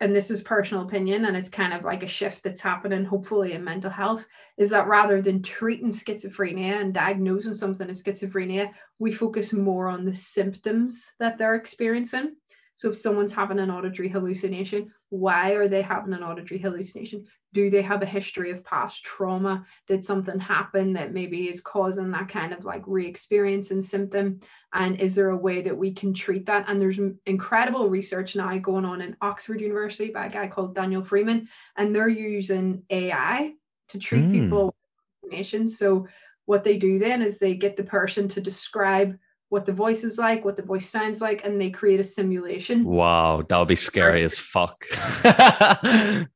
and 0.00 0.14
this 0.16 0.30
is 0.30 0.42
personal 0.42 0.84
opinion 0.84 1.26
and 1.26 1.36
it's 1.36 1.48
kind 1.48 1.72
of 1.72 1.84
like 1.84 2.02
a 2.02 2.08
shift 2.08 2.42
that's 2.42 2.60
happening 2.60 3.04
hopefully 3.04 3.52
in 3.52 3.62
mental 3.62 3.90
health 3.90 4.26
is 4.56 4.70
that 4.70 4.88
rather 4.88 5.20
than 5.20 5.42
treating 5.42 5.90
schizophrenia 5.90 6.80
and 6.80 6.94
diagnosing 6.94 7.54
something 7.54 7.88
as 7.88 8.02
schizophrenia 8.02 8.70
we 8.98 9.12
focus 9.12 9.52
more 9.52 9.88
on 9.88 10.04
the 10.04 10.14
symptoms 10.14 11.12
that 11.18 11.38
they're 11.38 11.54
experiencing 11.54 12.34
so 12.80 12.88
if 12.88 12.96
someone's 12.96 13.34
having 13.34 13.58
an 13.58 13.70
auditory 13.70 14.08
hallucination 14.08 14.90
why 15.10 15.50
are 15.50 15.68
they 15.68 15.82
having 15.82 16.12
an 16.12 16.22
auditory 16.22 16.60
hallucination? 16.60 17.26
Do 17.52 17.68
they 17.68 17.82
have 17.82 18.00
a 18.00 18.06
history 18.06 18.52
of 18.52 18.64
past 18.64 19.04
trauma? 19.04 19.66
Did 19.88 20.04
something 20.04 20.38
happen 20.38 20.92
that 20.92 21.12
maybe 21.12 21.48
is 21.48 21.60
causing 21.60 22.12
that 22.12 22.28
kind 22.28 22.52
of 22.52 22.64
like 22.64 22.84
re-experiencing 22.86 23.82
symptom? 23.82 24.38
And 24.72 25.00
is 25.00 25.16
there 25.16 25.30
a 25.30 25.36
way 25.36 25.62
that 25.62 25.76
we 25.76 25.92
can 25.92 26.14
treat 26.14 26.46
that? 26.46 26.66
And 26.68 26.80
there's 26.80 27.00
incredible 27.26 27.90
research 27.90 28.36
now 28.36 28.56
going 28.58 28.84
on 28.84 29.00
in 29.00 29.16
oxford 29.20 29.60
university 29.60 30.12
by 30.12 30.26
a 30.26 30.30
guy 30.30 30.46
called 30.46 30.76
daniel 30.76 31.02
freeman 31.02 31.48
and 31.76 31.94
they're 31.94 32.08
using 32.08 32.84
ai 32.90 33.52
to 33.88 33.98
treat 33.98 34.26
Mm. 34.26 34.32
people 34.32 34.66
with 34.66 34.74
hallucinations. 35.22 35.76
So 35.76 36.06
what 36.46 36.62
they 36.62 36.78
do 36.78 37.00
then 37.00 37.20
is 37.20 37.38
they 37.38 37.54
get 37.56 37.76
the 37.76 37.82
person 37.82 38.28
to 38.28 38.40
describe 38.40 39.18
what 39.50 39.66
the 39.66 39.72
voice 39.72 40.02
is 40.04 40.16
like 40.16 40.44
what 40.44 40.56
the 40.56 40.62
voice 40.62 40.88
sounds 40.88 41.20
like 41.20 41.44
and 41.44 41.60
they 41.60 41.70
create 41.70 42.00
a 42.00 42.04
simulation 42.04 42.84
Wow, 42.84 43.42
that 43.46 43.58
would 43.58 43.68
be 43.68 43.74
scary 43.76 44.24
as 44.24 44.38
fuck. 44.38 44.84
it 45.24 46.28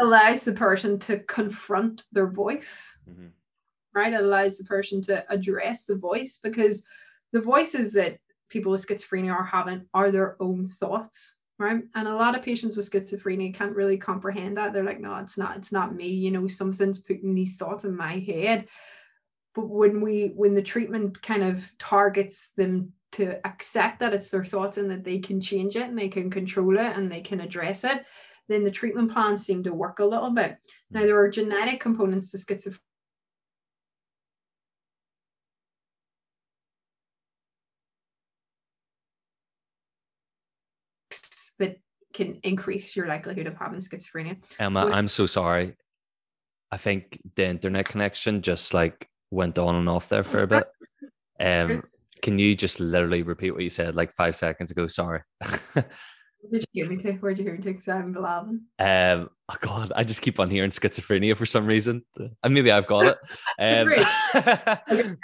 allows 0.00 0.44
the 0.44 0.52
person 0.52 0.98
to 1.00 1.18
confront 1.20 2.04
their 2.12 2.28
voice 2.28 2.96
Mhm. 3.10 3.32
right? 3.94 4.12
It 4.12 4.20
allows 4.20 4.58
the 4.58 4.64
person 4.64 5.02
to 5.02 5.24
address 5.32 5.84
the 5.84 5.96
voice 5.96 6.38
because 6.42 6.84
the 7.32 7.40
voices 7.40 7.94
that 7.94 8.18
people 8.48 8.72
with 8.72 8.86
schizophrenia 8.86 9.32
are 9.34 9.44
having 9.44 9.86
are 9.92 10.10
their 10.10 10.36
own 10.40 10.68
thoughts, 10.68 11.36
right? 11.58 11.82
And 11.94 12.08
a 12.08 12.14
lot 12.14 12.36
of 12.36 12.42
patients 12.42 12.76
with 12.76 12.90
schizophrenia 12.90 13.54
can't 13.54 13.74
really 13.76 13.96
comprehend 13.98 14.56
that. 14.56 14.72
They're 14.72 14.84
like, 14.84 15.00
no, 15.00 15.16
it's 15.16 15.36
not, 15.36 15.56
it's 15.56 15.72
not 15.72 15.94
me, 15.94 16.08
you 16.08 16.30
know, 16.30 16.48
something's 16.48 17.00
putting 17.00 17.34
these 17.34 17.56
thoughts 17.56 17.84
in 17.84 17.96
my 17.96 18.18
head. 18.18 18.68
But 19.58 19.70
when 19.70 20.00
we 20.00 20.30
when 20.36 20.54
the 20.54 20.62
treatment 20.62 21.20
kind 21.20 21.42
of 21.42 21.76
targets 21.80 22.50
them 22.50 22.92
to 23.10 23.44
accept 23.44 23.98
that 23.98 24.14
it's 24.14 24.30
their 24.30 24.44
thoughts 24.44 24.78
and 24.78 24.88
that 24.92 25.02
they 25.02 25.18
can 25.18 25.40
change 25.40 25.74
it 25.74 25.82
and 25.82 25.98
they 25.98 26.06
can 26.08 26.30
control 26.30 26.78
it 26.78 26.96
and 26.96 27.10
they 27.10 27.22
can 27.22 27.40
address 27.40 27.82
it, 27.82 28.04
then 28.48 28.62
the 28.62 28.70
treatment 28.70 29.12
plans 29.12 29.44
seem 29.44 29.64
to 29.64 29.74
work 29.74 29.98
a 29.98 30.04
little 30.04 30.30
bit. 30.30 30.58
Hmm. 30.92 30.98
Now 30.98 31.00
there 31.06 31.18
are 31.18 31.28
genetic 31.28 31.80
components 31.80 32.30
to 32.30 32.36
schizophrenia 32.36 32.78
that 41.58 41.80
can 42.12 42.38
increase 42.44 42.94
your 42.94 43.08
likelihood 43.08 43.48
of 43.48 43.56
having 43.56 43.80
schizophrenia. 43.80 44.36
Emma, 44.60 44.84
Would- 44.84 44.94
I'm 44.94 45.08
so 45.08 45.26
sorry. 45.26 45.74
I 46.70 46.76
think 46.76 47.20
the 47.34 47.46
internet 47.48 47.88
connection 47.88 48.40
just 48.40 48.72
like 48.72 49.08
went 49.30 49.58
on 49.58 49.74
and 49.74 49.88
off 49.88 50.08
there 50.08 50.24
for 50.24 50.38
a 50.38 50.46
bit. 50.46 50.66
Um, 51.40 51.84
can 52.22 52.38
you 52.38 52.56
just 52.56 52.80
literally 52.80 53.22
repeat 53.22 53.52
what 53.52 53.62
you 53.62 53.70
said 53.70 53.94
like 53.94 54.12
five 54.12 54.36
seconds 54.36 54.70
ago? 54.70 54.86
Sorry. 54.86 55.22
Where'd 56.40 56.64
you 56.72 56.84
hear 56.84 56.96
me 56.96 57.02
to? 57.02 57.12
Where'd 57.14 57.38
you 57.38 57.44
hear 57.44 57.54
me 57.54 57.62
to? 57.62 57.72
Because 57.72 57.88
I'm 57.88 58.12
blabbing. 58.12 58.62
Um, 58.78 59.28
oh 59.48 59.56
God, 59.60 59.92
I 59.94 60.04
just 60.04 60.22
keep 60.22 60.38
on 60.38 60.48
hearing 60.48 60.70
schizophrenia 60.70 61.36
for 61.36 61.46
some 61.46 61.66
reason. 61.66 62.04
And 62.16 62.54
maybe 62.54 62.70
I've 62.70 62.86
got 62.86 63.06
it. 63.06 63.18
Um, 63.60 63.88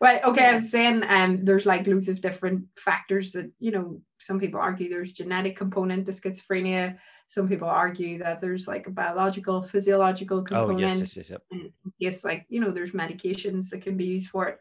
well, 0.00 0.20
okay, 0.24 0.46
I'm 0.46 0.60
saying 0.60 1.04
um 1.06 1.44
there's 1.44 1.66
like 1.66 1.86
loads 1.86 2.08
of 2.08 2.20
different 2.20 2.64
factors 2.76 3.30
that 3.32 3.52
you 3.60 3.70
know 3.70 4.00
some 4.18 4.40
people 4.40 4.58
argue 4.60 4.88
there's 4.90 5.12
genetic 5.12 5.56
component 5.56 6.06
to 6.06 6.12
schizophrenia. 6.12 6.96
Some 7.30 7.48
people 7.48 7.68
argue 7.68 8.18
that 8.18 8.40
there's 8.40 8.66
like 8.66 8.88
a 8.88 8.90
biological, 8.90 9.62
physiological 9.62 10.38
oh 10.38 10.42
component. 10.42 10.80
yes, 10.80 10.98
yes, 11.00 11.16
yes, 11.16 11.30
yes. 11.30 11.40
and 11.52 11.72
yes, 11.98 12.24
like 12.24 12.44
you 12.48 12.60
know, 12.60 12.72
there's 12.72 12.90
medications 12.90 13.70
that 13.70 13.82
can 13.82 13.96
be 13.96 14.04
used 14.04 14.30
for 14.30 14.48
it, 14.48 14.58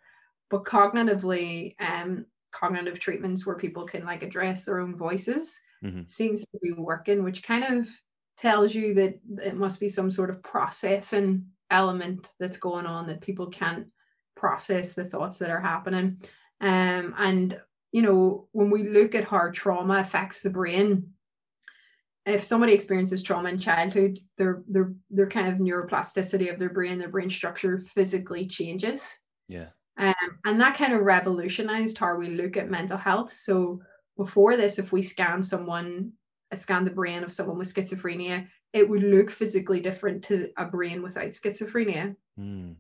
but 0.52 0.66
cognitively, 0.66 1.76
um, 1.80 2.28
cognitive 2.52 3.00
treatments 3.00 3.44
where 3.44 3.56
people 3.56 3.86
can 3.88 4.06
like 4.06 4.22
address 4.22 4.66
their 4.66 4.80
own 4.82 4.96
voices 4.96 5.60
Mhm. 5.84 6.08
seems 6.08 6.42
to 6.46 6.60
be 6.62 6.74
working, 6.74 7.24
which 7.24 7.42
kind 7.42 7.64
of 7.64 7.90
tells 8.38 8.76
you 8.76 8.94
that 8.94 9.20
it 9.44 9.56
must 9.56 9.80
be 9.80 9.90
some 9.90 10.12
sort 10.12 10.30
of 10.30 10.44
processing 10.44 11.48
element 11.72 12.28
that's 12.40 12.58
going 12.58 12.86
on 12.86 13.08
that 13.08 13.22
people 13.22 13.48
can't 13.48 13.88
process 14.36 14.94
the 14.94 15.06
thoughts 15.06 15.40
that 15.40 15.50
are 15.50 15.60
happening. 15.62 16.22
Um, 16.62 17.16
and 17.18 17.60
you 17.92 18.04
know, 18.04 18.48
when 18.52 18.70
we 18.70 18.88
look 18.90 19.16
at 19.16 19.24
how 19.24 19.50
trauma 19.52 19.96
affects 19.96 20.44
the 20.44 20.52
brain, 20.52 21.14
if 22.30 22.44
somebody 22.44 22.74
experiences 22.74 23.22
trauma 23.22 23.50
in 23.50 23.60
childhood, 23.60 24.20
their 24.38 24.64
their 24.68 24.94
their 25.10 25.30
kind 25.30 25.48
of 25.48 25.60
neuroplasticity 25.60 26.52
of 26.52 26.60
their 26.60 26.70
brain, 26.70 26.98
their 26.98 27.10
brain 27.10 27.30
structure 27.30 27.80
physically 27.80 28.48
changes. 28.48 29.18
Yeah. 29.48 29.70
Um, 29.98 30.14
and 30.46 30.62
that 30.62 30.78
kind 30.78 30.94
of 30.94 31.02
revolutionized 31.02 31.98
how 31.98 32.16
we 32.16 32.30
look 32.30 32.56
at 32.56 32.70
mental 32.70 32.98
health. 32.98 33.34
So 33.34 33.82
before 34.16 34.56
this, 34.56 34.80
if 34.80 34.92
we 34.92 35.02
scan 35.02 35.44
someone 35.44 36.14
I 36.52 36.56
scan 36.56 36.84
the 36.84 36.92
brain 36.92 37.24
of 37.24 37.32
someone 37.32 37.58
with 37.58 37.74
schizophrenia, 37.74 38.48
it 38.74 38.88
would 38.88 39.04
look 39.04 39.32
physically 39.32 39.80
different 39.80 40.24
to 40.26 40.50
a 40.58 40.66
brain 40.66 41.02
without 41.02 41.30
schizophrenia. 41.30 42.16
Mm. 42.40 42.76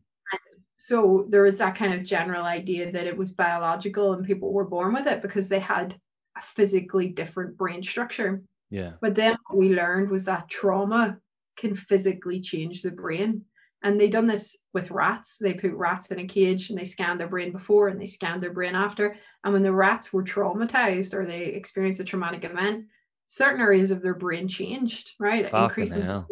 So 0.77 1.25
there 1.27 1.43
was 1.43 1.57
that 1.57 1.75
kind 1.75 1.93
of 1.93 2.05
general 2.05 2.45
idea 2.45 2.91
that 2.91 3.05
it 3.05 3.17
was 3.17 3.31
biological 3.31 4.13
and 4.13 4.25
people 4.25 4.53
were 4.53 4.65
born 4.65 4.93
with 4.93 5.07
it 5.07 5.21
because 5.21 5.49
they 5.49 5.59
had 5.59 5.99
a 6.37 6.41
physically 6.41 7.09
different 7.09 7.57
brain 7.57 7.83
structure. 7.83 8.41
Yeah. 8.69 8.93
But 9.01 9.15
then 9.15 9.37
what 9.47 9.57
we 9.57 9.73
learned 9.73 10.09
was 10.09 10.25
that 10.25 10.49
trauma 10.49 11.17
can 11.57 11.75
physically 11.75 12.39
change 12.39 12.81
the 12.81 12.91
brain. 12.91 13.45
And 13.81 13.99
they 13.99 14.09
done 14.09 14.27
this 14.27 14.57
with 14.73 14.91
rats. 14.91 15.37
They 15.39 15.53
put 15.53 15.71
rats 15.71 16.07
in 16.07 16.19
a 16.19 16.27
cage 16.27 16.69
and 16.69 16.77
they 16.77 16.85
scanned 16.85 17.19
their 17.19 17.29
brain 17.29 17.51
before 17.51 17.87
and 17.87 17.99
they 17.99 18.05
scanned 18.05 18.41
their 18.41 18.53
brain 18.53 18.75
after. 18.75 19.15
And 19.43 19.53
when 19.53 19.63
the 19.63 19.71
rats 19.71 20.11
were 20.11 20.23
traumatized 20.23 21.13
or 21.13 21.25
they 21.25 21.45
experienced 21.45 22.01
a 22.01 22.03
traumatic 22.03 22.43
event, 22.43 22.85
certain 23.25 23.61
areas 23.61 23.91
of 23.91 24.01
their 24.01 24.15
brain 24.15 24.47
changed, 24.47 25.13
right? 25.19 25.51
Increase 25.53 25.93
in, 25.93 26.25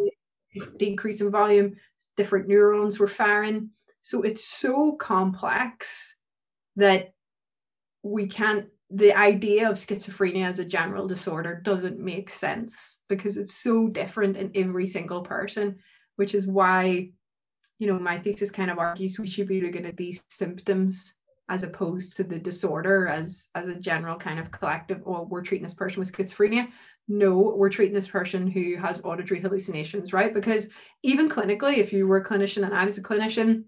decrease 0.78 1.22
in 1.22 1.32
volume, 1.32 1.76
different 2.18 2.48
neurons 2.48 3.00
were 3.00 3.08
firing. 3.08 3.70
So 4.02 4.24
it's 4.24 4.46
so 4.46 4.94
complex 4.94 6.16
that 6.76 7.14
we 8.04 8.28
can't 8.28 8.68
the 8.90 9.18
idea 9.18 9.70
of 9.70 9.76
schizophrenia 9.76 10.46
as 10.46 10.60
a 10.60 10.66
general 10.66 11.08
disorder 11.08 11.62
doesn't 11.64 12.00
make 12.00 12.30
sense 12.30 13.00
because 13.10 13.38
it's 13.38 13.54
so 13.54 13.88
different 13.88 14.38
in 14.38 14.52
every 14.56 14.88
single 14.88 15.22
person, 15.22 15.78
which 16.16 16.34
is 16.34 16.48
why, 16.48 17.10
you 17.80 17.88
know, 17.88 18.00
my 18.00 18.18
thesis 18.18 18.50
kind 18.50 18.72
of 18.72 18.80
argues 18.80 19.20
we 19.20 19.28
should 19.28 19.48
be 19.48 19.62
looking 19.62 19.86
at 19.86 19.98
these 19.98 20.24
symptoms 20.30 21.14
as 21.50 21.64
opposed 21.64 22.18
to 22.18 22.24
the 22.24 22.40
disorder 22.40 23.08
as 23.08 23.48
as 23.56 23.68
a 23.68 23.76
general 23.76 24.18
kind 24.18 24.40
of 24.40 24.52
collective 24.52 25.02
or 25.06 25.20
oh, 25.20 25.28
we're 25.30 25.42
treating 25.42 25.66
this 25.66 25.74
person 25.74 26.00
with 26.00 26.12
schizophrenia. 26.12 26.68
No 27.10 27.56
we're 27.56 27.70
treating 27.70 27.96
this 27.96 28.08
person 28.08 28.48
who 28.48 28.76
has 28.78 29.04
auditory 29.04 29.42
hallucinations 29.42 30.12
right? 30.12 30.34
Because 30.34 30.70
even 31.04 31.30
clinically 31.30 31.78
if 31.78 31.92
you 31.94 32.08
were 32.08 32.18
a 32.18 32.26
clinician 32.26 32.66
and 32.66 32.74
i 32.74 32.84
was 32.84 32.98
a 32.98 33.04
clinician 33.04 33.64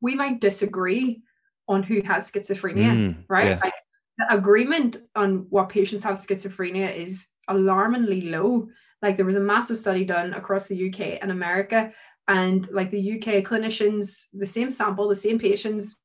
we 0.00 0.16
might 0.16 0.40
disagree 0.40 1.22
on 1.68 1.82
who 1.84 2.02
has 2.02 2.30
schizophrenia 2.30 2.90
mm, 2.90 3.24
right? 3.28 3.50
yeah. 3.50 3.60
like 3.62 3.74
the 4.18 4.32
agreement 4.34 4.98
on 5.14 5.46
what 5.50 5.68
patients 5.68 6.02
have 6.04 6.18
schizophrenia 6.18 6.94
is 6.94 7.28
alarmingly 7.48 8.22
low 8.22 8.68
like 9.00 9.16
there 9.16 9.26
was 9.26 9.36
a 9.36 9.40
massive 9.40 9.78
study 9.78 10.04
done 10.04 10.32
across 10.34 10.68
the 10.68 10.88
uk 10.88 11.00
and 11.00 11.30
america 11.30 11.92
and 12.28 12.68
like 12.70 12.90
the 12.90 13.12
uk 13.14 13.44
clinicians 13.44 14.26
the 14.32 14.46
same 14.46 14.70
sample 14.70 15.08
the 15.08 15.16
same 15.16 15.38
patients 15.38 15.96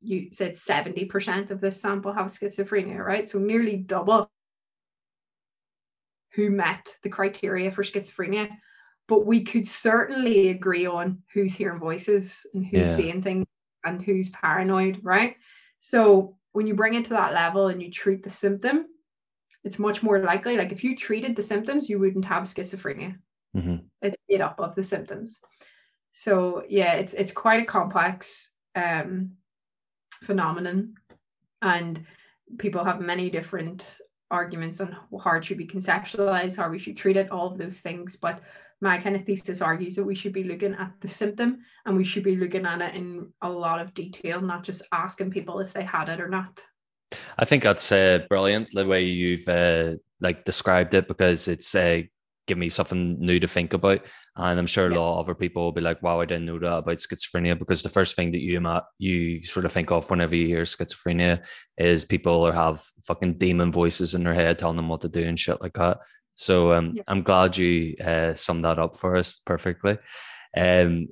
you 0.00 0.28
said 0.32 0.52
70% 0.52 1.50
of 1.50 1.60
this 1.60 1.80
sample 1.80 2.12
have 2.12 2.26
schizophrenia, 2.26 2.98
right? 2.98 3.28
So 3.28 3.38
nearly 3.38 3.76
double 3.76 4.30
who 6.34 6.50
met 6.50 6.96
the 7.02 7.08
criteria 7.08 7.70
for 7.70 7.82
schizophrenia. 7.82 8.48
But 9.08 9.26
we 9.26 9.42
could 9.42 9.66
certainly 9.66 10.50
agree 10.50 10.86
on 10.86 11.22
who's 11.32 11.54
hearing 11.54 11.80
voices 11.80 12.46
and 12.54 12.64
who's 12.64 12.90
yeah. 12.90 12.96
seeing 12.96 13.22
things 13.22 13.46
and 13.84 14.02
who's 14.02 14.28
paranoid, 14.28 15.00
right? 15.02 15.36
So 15.80 16.36
when 16.52 16.66
you 16.66 16.74
bring 16.74 16.94
it 16.94 17.04
to 17.06 17.10
that 17.10 17.32
level 17.32 17.68
and 17.68 17.82
you 17.82 17.90
treat 17.90 18.22
the 18.22 18.30
symptom, 18.30 18.86
it's 19.64 19.78
much 19.78 20.02
more 20.02 20.18
likely. 20.18 20.56
Like 20.56 20.72
if 20.72 20.84
you 20.84 20.94
treated 20.94 21.36
the 21.36 21.42
symptoms, 21.42 21.88
you 21.88 21.98
wouldn't 21.98 22.26
have 22.26 22.44
schizophrenia. 22.44 23.16
Mm-hmm. 23.56 23.76
It's 24.02 24.16
made 24.28 24.40
up 24.42 24.60
of 24.60 24.74
the 24.74 24.84
symptoms. 24.84 25.40
So 26.12 26.64
yeah, 26.68 26.94
it's 26.94 27.14
it's 27.14 27.32
quite 27.32 27.62
a 27.62 27.66
complex 27.66 28.52
um, 28.74 29.32
phenomenon 30.22 30.94
and 31.62 32.04
people 32.58 32.84
have 32.84 33.00
many 33.00 33.30
different 33.30 33.98
arguments 34.30 34.80
on 34.80 34.96
how 35.22 35.36
it 35.36 35.44
should 35.44 35.58
be 35.58 35.66
conceptualized 35.66 36.56
how 36.56 36.68
we 36.68 36.78
should 36.78 36.96
treat 36.96 37.16
it 37.16 37.30
all 37.30 37.46
of 37.46 37.58
those 37.58 37.80
things 37.80 38.16
but 38.16 38.40
my 38.80 38.98
kind 38.98 39.16
of 39.16 39.24
thesis 39.24 39.60
argues 39.60 39.96
that 39.96 40.04
we 40.04 40.14
should 40.14 40.32
be 40.32 40.44
looking 40.44 40.74
at 40.74 40.92
the 41.00 41.08
symptom 41.08 41.58
and 41.84 41.96
we 41.96 42.04
should 42.04 42.22
be 42.22 42.36
looking 42.36 42.66
at 42.66 42.80
it 42.80 42.94
in 42.94 43.32
a 43.42 43.48
lot 43.48 43.80
of 43.80 43.94
detail 43.94 44.40
not 44.40 44.64
just 44.64 44.82
asking 44.92 45.30
people 45.30 45.60
if 45.60 45.72
they 45.72 45.84
had 45.84 46.08
it 46.08 46.20
or 46.20 46.28
not 46.28 46.60
i 47.38 47.44
think 47.44 47.62
that's 47.62 47.90
uh, 47.92 48.20
brilliant 48.28 48.68
the 48.72 48.86
way 48.86 49.02
you've 49.04 49.48
uh, 49.48 49.94
like 50.20 50.44
described 50.44 50.94
it 50.94 51.08
because 51.08 51.48
it's 51.48 51.74
uh, 51.74 52.02
give 52.48 52.58
me 52.58 52.68
something 52.68 53.20
new 53.20 53.38
to 53.38 53.46
think 53.46 53.74
about. 53.74 54.04
And 54.34 54.58
I'm 54.58 54.66
sure 54.66 54.90
yeah. 54.90 54.96
a 54.96 54.98
lot 54.98 55.20
of 55.20 55.26
other 55.26 55.34
people 55.34 55.62
will 55.62 55.72
be 55.72 55.80
like, 55.80 56.02
wow, 56.02 56.20
I 56.20 56.24
didn't 56.24 56.46
know 56.46 56.58
that 56.58 56.78
about 56.78 56.96
schizophrenia 56.96 57.56
because 57.56 57.82
the 57.82 57.88
first 57.88 58.16
thing 58.16 58.32
that 58.32 58.40
you 58.40 58.60
you 58.98 59.44
sort 59.44 59.66
of 59.66 59.72
think 59.72 59.92
of 59.92 60.10
whenever 60.10 60.34
you 60.34 60.48
hear 60.48 60.62
schizophrenia 60.62 61.44
is 61.76 62.04
people 62.04 62.32
or 62.32 62.52
have 62.52 62.82
fucking 63.04 63.34
demon 63.34 63.70
voices 63.70 64.14
in 64.14 64.24
their 64.24 64.34
head 64.34 64.58
telling 64.58 64.76
them 64.76 64.88
what 64.88 65.02
to 65.02 65.08
do 65.08 65.22
and 65.22 65.38
shit 65.38 65.60
like 65.60 65.74
that. 65.74 65.98
So 66.38 66.72
um, 66.72 66.92
yeah. 66.94 67.02
I'm 67.08 67.22
glad 67.22 67.56
you 67.56 67.96
uh, 67.96 68.34
summed 68.36 68.64
that 68.64 68.78
up 68.78 68.96
for 68.96 69.16
us 69.16 69.40
perfectly. 69.44 69.98
Um, 70.56 71.08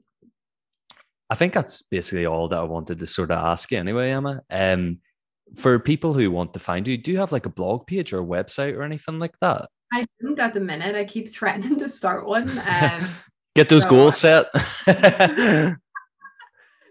I 1.28 1.34
think 1.34 1.52
that's 1.52 1.82
basically 1.82 2.26
all 2.26 2.46
that 2.46 2.60
I 2.60 2.62
wanted 2.62 2.98
to 3.00 3.06
sort 3.08 3.32
of 3.32 3.38
ask 3.38 3.72
you 3.72 3.78
anyway, 3.78 4.12
Emma. 4.12 4.42
Um, 4.48 5.00
for 5.56 5.80
people 5.80 6.14
who 6.14 6.30
want 6.30 6.54
to 6.54 6.60
find 6.60 6.86
you, 6.86 6.96
do 6.96 7.10
you 7.10 7.18
have 7.18 7.32
like 7.32 7.44
a 7.44 7.50
blog 7.50 7.88
page 7.88 8.12
or 8.12 8.20
a 8.20 8.24
website 8.24 8.76
or 8.76 8.84
anything 8.84 9.18
like 9.18 9.34
that? 9.40 9.68
I 9.92 10.06
don't 10.22 10.38
at 10.38 10.54
the 10.54 10.60
minute. 10.60 10.94
I 10.94 11.04
keep 11.04 11.28
threatening 11.28 11.76
to 11.80 11.88
start 11.88 12.24
one. 12.24 12.48
Um, 12.64 13.08
Get 13.56 13.68
those 13.68 13.82
so 13.82 13.90
goals 13.90 14.18
set. 14.18 14.46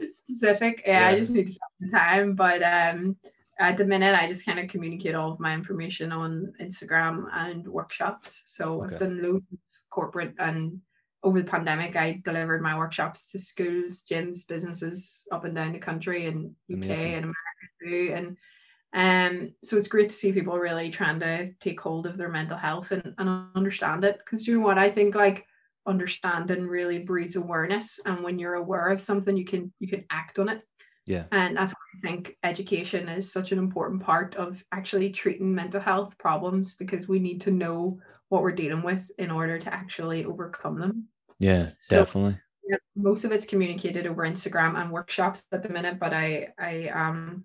specific. 0.09 0.83
Yeah, 0.85 0.99
yeah, 0.99 1.07
I 1.07 1.19
just 1.19 1.31
need 1.31 1.47
to 1.47 1.53
spend 1.53 1.91
time. 1.91 2.35
But 2.35 2.61
um, 2.63 3.15
at 3.59 3.77
the 3.77 3.85
minute, 3.85 4.15
I 4.15 4.27
just 4.27 4.45
kind 4.45 4.59
of 4.59 4.67
communicate 4.69 5.15
all 5.15 5.31
of 5.31 5.39
my 5.39 5.53
information 5.53 6.11
on 6.11 6.53
Instagram 6.61 7.25
and 7.33 7.67
workshops. 7.67 8.43
So 8.45 8.83
okay. 8.83 8.93
I've 8.93 8.99
done 8.99 9.21
loads 9.21 9.45
of 9.51 9.59
corporate 9.89 10.33
and 10.39 10.81
over 11.25 11.41
the 11.41 11.49
pandemic, 11.49 11.95
I 11.95 12.21
delivered 12.23 12.61
my 12.61 12.77
workshops 12.77 13.31
to 13.31 13.39
schools, 13.39 14.03
gyms, 14.09 14.47
businesses 14.47 15.27
up 15.31 15.43
and 15.43 15.55
down 15.55 15.73
the 15.73 15.79
country 15.79 16.27
and 16.27 16.51
UK 16.71 16.83
Amazing. 16.83 17.13
and 17.13 17.23
America 17.23 17.35
too. 17.83 18.13
And 18.13 18.37
um, 18.93 19.53
so 19.63 19.75
it's 19.75 19.87
great 19.87 20.09
to 20.09 20.15
see 20.15 20.31
people 20.31 20.57
really 20.59 20.91
trying 20.91 21.19
to 21.21 21.51
take 21.59 21.81
hold 21.81 22.05
of 22.05 22.15
their 22.15 22.29
mental 22.29 22.57
health 22.57 22.91
and, 22.91 23.15
and 23.17 23.47
understand 23.55 24.03
it. 24.03 24.19
Because 24.19 24.47
you 24.47 24.59
know 24.59 24.65
what, 24.65 24.77
I 24.77 24.91
think 24.91 25.15
like 25.15 25.47
understanding 25.87 26.67
really 26.67 26.99
breeds 26.99 27.35
awareness. 27.35 27.99
And 28.05 28.23
when 28.23 28.37
you're 28.37 28.55
aware 28.55 28.89
of 28.89 29.01
something, 29.01 29.35
you 29.35 29.45
can 29.45 29.73
you 29.79 29.87
can 29.87 30.05
act 30.11 30.37
on 30.37 30.47
it. 30.47 30.61
Yeah. 31.05 31.25
And 31.31 31.55
that's 31.55 31.73
why 31.73 31.79
I 31.95 31.99
think 31.99 32.37
education 32.43 33.07
is 33.07 33.31
such 33.31 33.51
an 33.51 33.59
important 33.59 34.01
part 34.01 34.35
of 34.35 34.63
actually 34.71 35.11
treating 35.11 35.53
mental 35.53 35.81
health 35.81 36.17
problems 36.17 36.75
because 36.75 37.07
we 37.07 37.19
need 37.19 37.41
to 37.41 37.51
know 37.51 37.99
what 38.29 38.41
we're 38.41 38.51
dealing 38.51 38.81
with 38.81 39.09
in 39.17 39.29
order 39.29 39.59
to 39.59 39.73
actually 39.73 40.25
overcome 40.25 40.79
them. 40.79 41.07
Yeah, 41.39 41.71
so, 41.79 41.97
definitely. 41.97 42.39
Yeah, 42.67 42.77
most 42.95 43.23
of 43.23 43.31
it's 43.31 43.45
communicated 43.45 44.07
over 44.07 44.23
Instagram 44.23 44.81
and 44.81 44.91
workshops 44.91 45.43
at 45.51 45.61
the 45.61 45.69
minute, 45.69 45.99
but 45.99 46.13
I 46.13 46.47
I 46.57 46.87
um 46.87 47.43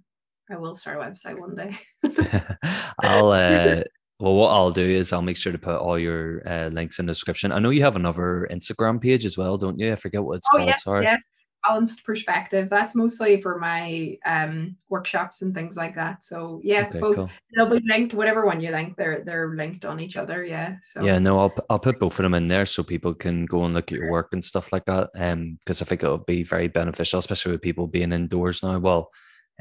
I 0.50 0.56
will 0.56 0.74
start 0.74 0.96
a 0.96 1.00
website 1.00 1.38
one 1.38 1.54
day. 1.54 1.76
I'll 3.02 3.30
uh, 3.30 3.82
well, 4.18 4.34
what 4.34 4.50
I'll 4.50 4.70
do 4.70 4.88
is 4.88 5.12
I'll 5.12 5.22
make 5.22 5.36
sure 5.36 5.52
to 5.52 5.58
put 5.58 5.76
all 5.76 5.98
your 5.98 6.46
uh, 6.48 6.68
links 6.68 6.98
in 6.98 7.06
the 7.06 7.10
description. 7.10 7.52
I 7.52 7.58
know 7.58 7.70
you 7.70 7.82
have 7.82 7.96
another 7.96 8.48
Instagram 8.50 9.00
page 9.00 9.24
as 9.24 9.36
well, 9.36 9.58
don't 9.58 9.78
you? 9.78 9.92
I 9.92 9.96
forget 9.96 10.22
what 10.22 10.36
it's 10.36 10.46
oh, 10.52 10.56
called. 10.56 10.68
Yes, 10.68 10.84
Sorry. 10.84 11.04
Yes, 11.04 11.20
balanced 11.64 12.04
perspective. 12.04 12.68
That's 12.68 12.94
mostly 12.94 13.40
for 13.40 13.58
my 13.58 14.18
um, 14.24 14.76
workshops 14.88 15.42
and 15.42 15.54
things 15.54 15.76
like 15.76 15.94
that. 15.94 16.24
So 16.24 16.60
yeah, 16.62 16.86
okay, 16.88 17.00
both 17.00 17.16
cool. 17.16 17.30
they'll 17.54 17.70
be 17.70 17.80
linked. 17.86 18.14
Whatever 18.14 18.46
one 18.46 18.60
you 18.60 18.70
link, 18.70 18.96
they're 18.96 19.22
they're 19.24 19.54
linked 19.54 19.84
on 19.84 20.00
each 20.00 20.16
other. 20.16 20.44
Yeah. 20.44 20.76
So 20.82 21.02
yeah, 21.02 21.18
no, 21.18 21.38
I'll 21.38 21.54
I'll 21.68 21.78
put 21.78 22.00
both 22.00 22.18
of 22.18 22.22
them 22.22 22.34
in 22.34 22.48
there 22.48 22.66
so 22.66 22.82
people 22.82 23.14
can 23.14 23.46
go 23.46 23.64
and 23.64 23.74
look 23.74 23.92
at 23.92 23.98
your 23.98 24.10
work 24.10 24.28
and 24.32 24.44
stuff 24.44 24.72
like 24.72 24.84
that. 24.86 25.10
Um, 25.14 25.58
because 25.60 25.82
I 25.82 25.84
think 25.84 26.02
it'll 26.02 26.18
be 26.18 26.42
very 26.42 26.68
beneficial, 26.68 27.18
especially 27.18 27.52
with 27.52 27.62
people 27.62 27.86
being 27.86 28.12
indoors 28.12 28.62
now. 28.62 28.78
Well 28.78 29.10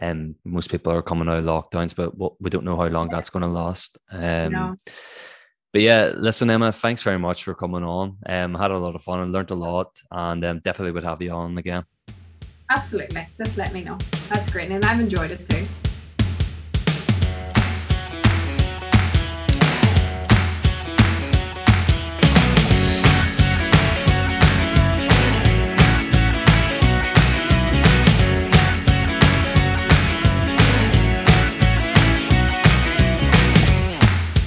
um, 0.01 0.35
most 0.45 0.69
people 0.71 0.93
are 0.93 1.01
coming 1.01 1.27
out 1.27 1.39
of 1.39 1.45
lockdowns, 1.45 1.95
but 1.95 2.13
we 2.41 2.49
don't 2.49 2.63
know 2.63 2.77
how 2.77 2.87
long 2.87 3.09
that's 3.09 3.29
going 3.29 3.41
to 3.41 3.49
last. 3.49 3.97
Um, 4.11 4.51
no. 4.51 4.75
But 5.71 5.83
yeah, 5.83 6.11
listen, 6.15 6.49
Emma, 6.49 6.71
thanks 6.71 7.03
very 7.03 7.19
much 7.19 7.43
for 7.43 7.53
coming 7.53 7.83
on. 7.83 8.17
Um, 8.25 8.55
I 8.55 8.61
had 8.61 8.71
a 8.71 8.77
lot 8.77 8.95
of 8.95 9.03
fun 9.03 9.19
and 9.19 9.31
learned 9.31 9.51
a 9.51 9.55
lot, 9.55 10.01
and 10.11 10.43
um, 10.43 10.59
definitely 10.59 10.93
would 10.93 11.03
have 11.03 11.21
you 11.21 11.31
on 11.31 11.57
again. 11.57 11.83
Absolutely. 12.71 13.27
Just 13.37 13.55
let 13.55 13.71
me 13.73 13.83
know. 13.83 13.97
That's 14.29 14.49
great. 14.49 14.71
And 14.71 14.83
I've 14.85 14.99
enjoyed 14.99 15.31
it 15.31 15.47
too. 15.47 15.65